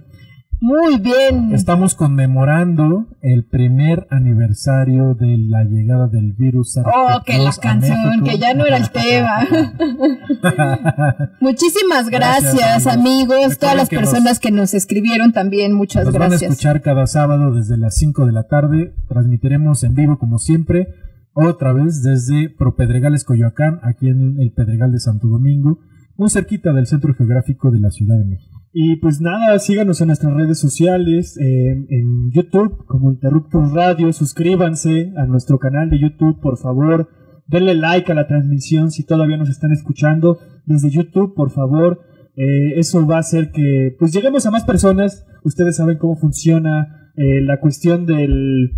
Muy 0.61 0.97
bien. 0.99 1.53
Estamos 1.53 1.95
conmemorando 1.95 3.07
el 3.21 3.45
primer 3.45 4.07
aniversario 4.09 5.13
de 5.15 5.37
la 5.37 5.63
llegada 5.63 6.07
del 6.07 6.33
virus. 6.33 6.77
Oh, 6.77 7.21
que 7.25 7.37
la 7.37 7.51
SARS-CoV-2 7.51 7.57
a 7.57 7.61
canción, 7.61 8.23
que 8.25 8.37
ya 8.37 8.53
no 8.53 8.65
era 8.65 8.77
el 8.77 8.89
tema. 8.91 9.39
Muchísimas 11.39 12.09
Gracias, 12.09 12.55
gracias, 12.55 12.87
amigos. 12.87 13.35
amigos. 13.35 13.57
Todas 13.57 13.75
las 13.77 13.87
que 13.89 13.95
personas 13.95 14.39
que 14.39 14.51
nos 14.51 14.73
escribieron 14.73 15.31
también, 15.31 15.73
muchas 15.73 16.03
Nos 16.05 16.13
van 16.13 16.23
a 16.23 16.27
gracias. 16.29 16.51
escuchar 16.51 16.81
cada 16.81 17.07
sábado 17.07 17.53
desde 17.53 17.77
las 17.77 17.95
5 17.95 18.25
de 18.25 18.31
la 18.33 18.43
tarde. 18.43 18.93
Transmitiremos 19.07 19.83
en 19.85 19.93
vivo 19.95 20.17
como 20.19 20.39
siempre. 20.39 20.89
Otra 21.33 21.71
vez 21.71 22.03
desde 22.03 22.49
Propedregales 22.49 23.23
Coyoacán, 23.23 23.79
aquí 23.83 24.09
en 24.09 24.39
el 24.39 24.51
Pedregal 24.51 24.91
de 24.91 24.99
Santo 24.99 25.27
Domingo, 25.27 25.79
muy 26.17 26.29
cerquita 26.29 26.73
del 26.73 26.85
centro 26.85 27.13
geográfico 27.13 27.71
de 27.71 27.79
la 27.79 27.91
Ciudad 27.91 28.17
de 28.17 28.25
México. 28.25 28.58
Y 28.71 28.97
pues 28.97 29.19
nada, 29.19 29.57
síganos 29.59 29.99
en 30.01 30.07
nuestras 30.07 30.33
redes 30.33 30.59
sociales, 30.59 31.37
en, 31.37 31.87
en 31.89 32.31
YouTube 32.31 32.85
como 32.85 33.11
Interruptus 33.11 33.71
Radio, 33.73 34.13
suscríbanse 34.13 35.11
a 35.17 35.25
nuestro 35.25 35.57
canal 35.57 35.89
de 35.89 35.99
YouTube, 35.99 36.39
por 36.39 36.57
favor, 36.57 37.09
denle 37.47 37.73
like 37.73 38.11
a 38.11 38.15
la 38.15 38.27
transmisión 38.27 38.91
si 38.91 39.05
todavía 39.05 39.37
nos 39.37 39.49
están 39.49 39.71
escuchando 39.71 40.37
desde 40.65 40.89
YouTube, 40.89 41.33
por 41.35 41.51
favor, 41.51 42.07
Eh, 42.41 42.79
eso 42.79 43.05
va 43.05 43.17
a 43.17 43.19
hacer 43.19 43.51
que 43.51 43.97
pues 43.99 44.13
lleguemos 44.13 44.45
a 44.45 44.51
más 44.51 44.63
personas, 44.63 45.25
ustedes 45.43 45.75
saben 45.75 45.97
cómo 45.97 46.15
funciona 46.15 47.11
eh, 47.17 47.41
la 47.41 47.59
cuestión 47.59 48.05
del, 48.05 48.71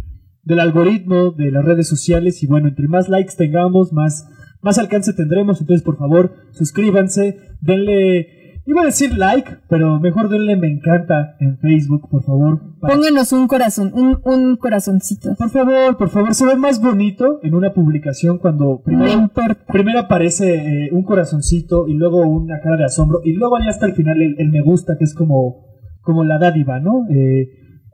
del 0.44 0.60
algoritmo 0.60 1.30
de 1.38 1.52
las 1.52 1.64
redes 1.64 1.88
sociales. 1.88 2.42
Y 2.42 2.48
bueno, 2.48 2.70
entre 2.70 2.88
más 2.88 3.08
likes 3.08 3.36
tengamos, 3.38 3.94
más, 3.94 4.26
más 4.64 4.80
alcance 4.80 5.14
tendremos, 5.14 5.62
entonces 5.62 5.86
por 5.86 5.98
favor, 5.98 6.32
suscríbanse, 6.54 7.38
denle... 7.62 8.41
Iba 8.66 8.84
a 8.84 8.86
decir 8.86 9.18
like, 9.18 9.58
pero 9.68 10.00
mejor 10.00 10.30
denle 10.30 10.56
me 10.56 10.68
encanta 10.68 11.36
en 11.40 11.58
Facebook, 11.58 12.08
por 12.10 12.24
favor. 12.24 12.62
Pónganos 12.80 13.32
un 13.34 13.48
corazón, 13.48 13.92
un, 13.94 14.20
un 14.24 14.56
corazoncito. 14.56 15.36
Por 15.36 15.50
favor, 15.50 15.98
por 15.98 16.10
favor, 16.10 16.34
se 16.36 16.46
ve 16.46 16.56
más 16.56 16.80
bonito 16.80 17.40
en 17.42 17.56
una 17.56 17.74
publicación 17.74 18.38
cuando 18.38 18.82
primero, 18.84 19.32
primero 19.68 20.00
aparece 20.00 20.56
eh, 20.56 20.90
un 20.92 21.04
corazoncito 21.04 21.88
y 21.88 21.96
luego 21.96 22.22
una 22.22 22.60
cara 22.62 22.78
de 22.78 22.86
asombro 22.86 23.22
y 23.24 23.34
luego 23.34 23.58
ya 23.60 23.70
hasta 23.70 23.88
el 23.88 23.94
final 23.94 24.22
el, 24.22 24.36
el 24.38 24.50
me 24.52 24.62
gusta 24.62 24.96
que 24.98 25.06
es 25.06 25.16
como, 25.16 25.66
como 26.02 26.24
la 26.24 26.38
dádiva, 26.38 26.80
¿no? 26.80 27.08
Eh, 27.10 27.50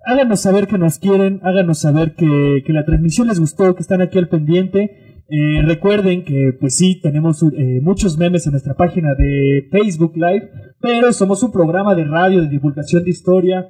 háganos 0.05 0.41
saber 0.41 0.67
que 0.67 0.77
nos 0.77 0.99
quieren, 0.99 1.39
háganos 1.43 1.79
saber 1.79 2.13
que, 2.15 2.63
que 2.65 2.73
la 2.73 2.85
transmisión 2.85 3.27
les 3.27 3.39
gustó, 3.39 3.73
que 3.73 3.81
están 3.81 4.01
aquí 4.01 4.17
al 4.17 4.29
pendiente. 4.29 5.06
Eh, 5.29 5.61
recuerden 5.65 6.23
que 6.23 6.55
pues 6.57 6.77
sí, 6.77 7.01
tenemos 7.01 7.43
eh, 7.43 7.79
muchos 7.81 8.17
memes 8.17 8.45
en 8.45 8.51
nuestra 8.51 8.75
página 8.75 9.13
de 9.13 9.67
Facebook 9.71 10.13
Live, 10.15 10.49
pero 10.79 11.11
somos 11.11 11.43
un 11.43 11.51
programa 11.51 11.95
de 11.95 12.05
radio 12.05 12.41
de 12.41 12.47
divulgación 12.47 13.03
de 13.03 13.09
historia 13.09 13.67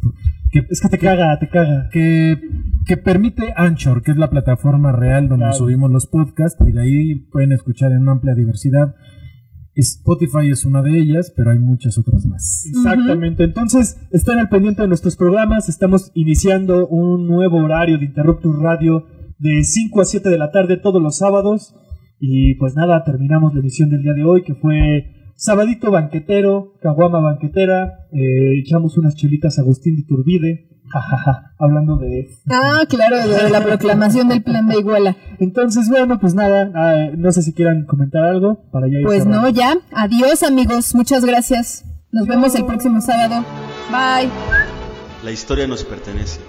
que, 0.51 0.67
Es 0.69 0.81
que 0.81 0.89
te 0.89 0.97
caga, 0.97 1.39
te 1.39 1.47
caga. 1.47 1.87
que, 1.89 2.37
que 2.85 2.97
permite 2.97 3.53
Anchor, 3.55 4.01
que 4.03 4.11
es 4.11 4.17
la 4.17 4.29
plataforma 4.29 4.91
real 4.91 5.29
donde 5.29 5.45
Claro. 5.45 5.57
subimos 5.57 5.89
los 5.89 6.05
podcasts, 6.07 6.61
y 6.67 6.73
de 6.73 6.81
ahí 6.81 7.15
pueden 7.31 7.53
escuchar 7.53 7.93
en 7.93 7.99
una 8.01 8.11
amplia 8.11 8.35
diversidad. 8.35 8.93
Spotify 9.75 10.49
es 10.49 10.65
una 10.65 10.81
de 10.81 10.97
ellas, 10.97 11.33
pero 11.35 11.51
hay 11.51 11.59
muchas 11.59 11.97
otras 11.97 12.25
más. 12.25 12.65
Exactamente. 12.65 13.43
Entonces, 13.43 13.97
estén 14.11 14.39
al 14.39 14.49
pendiente 14.49 14.81
de 14.81 14.87
nuestros 14.87 15.17
programas. 15.17 15.67
Estamos 15.67 16.11
iniciando 16.13 16.87
un 16.87 17.27
nuevo 17.27 17.57
horario 17.57 17.97
de 17.97 18.05
Interruptus 18.05 18.57
Radio 18.57 19.05
de 19.37 19.63
5 19.63 20.01
a 20.01 20.05
7 20.05 20.29
de 20.29 20.37
la 20.37 20.51
tarde 20.51 20.77
todos 20.77 21.01
los 21.01 21.17
sábados. 21.17 21.75
Y 22.19 22.55
pues 22.55 22.75
nada, 22.75 23.03
terminamos 23.03 23.53
la 23.53 23.59
emisión 23.59 23.89
del 23.89 24.01
día 24.01 24.13
de 24.13 24.23
hoy, 24.23 24.43
que 24.43 24.55
fue 24.55 25.31
sabadito 25.35 25.91
banquetero, 25.91 26.73
caguama 26.81 27.19
banquetera. 27.19 28.07
eh, 28.13 28.59
echamos 28.59 28.97
unas 28.97 29.15
chelitas 29.15 29.59
Agustín 29.59 29.97
de 29.97 30.03
Turbide. 30.03 30.74
Jajaja, 30.89 31.53
hablando 31.59 31.97
de 31.97 32.29
Ah, 32.49 32.83
claro, 32.87 33.17
de 33.27 33.49
la 33.49 33.61
proclamación 33.61 34.27
del 34.29 34.43
plan 34.43 34.67
de 34.67 34.79
Iguala. 34.79 35.15
Entonces, 35.39 35.89
bueno, 35.89 36.19
pues 36.19 36.33
nada, 36.33 36.71
ah, 36.75 37.09
no 37.17 37.31
sé 37.31 37.41
si 37.41 37.53
quieran 37.53 37.85
comentar 37.85 38.23
algo 38.23 38.63
para 38.71 38.87
ya 38.87 38.99
ir 38.99 39.03
Pues 39.05 39.23
cerrando. 39.23 39.41
no, 39.41 39.49
ya. 39.49 39.75
Adiós, 39.91 40.43
amigos. 40.43 40.95
Muchas 40.95 41.25
gracias. 41.25 41.83
Nos 42.11 42.27
vemos 42.27 42.55
el 42.55 42.65
próximo 42.65 43.01
sábado. 43.01 43.43
Bye. 43.91 44.29
La 45.23 45.31
historia 45.31 45.67
nos 45.67 45.83
pertenece. 45.83 46.39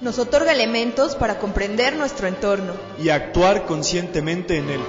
Nos 0.00 0.18
otorga 0.18 0.52
elementos 0.52 1.14
para 1.14 1.38
comprender 1.38 1.96
nuestro 1.96 2.26
entorno. 2.26 2.72
Y 3.00 3.10
actuar 3.10 3.66
conscientemente 3.66 4.56
en 4.58 4.68
él. 4.70 4.80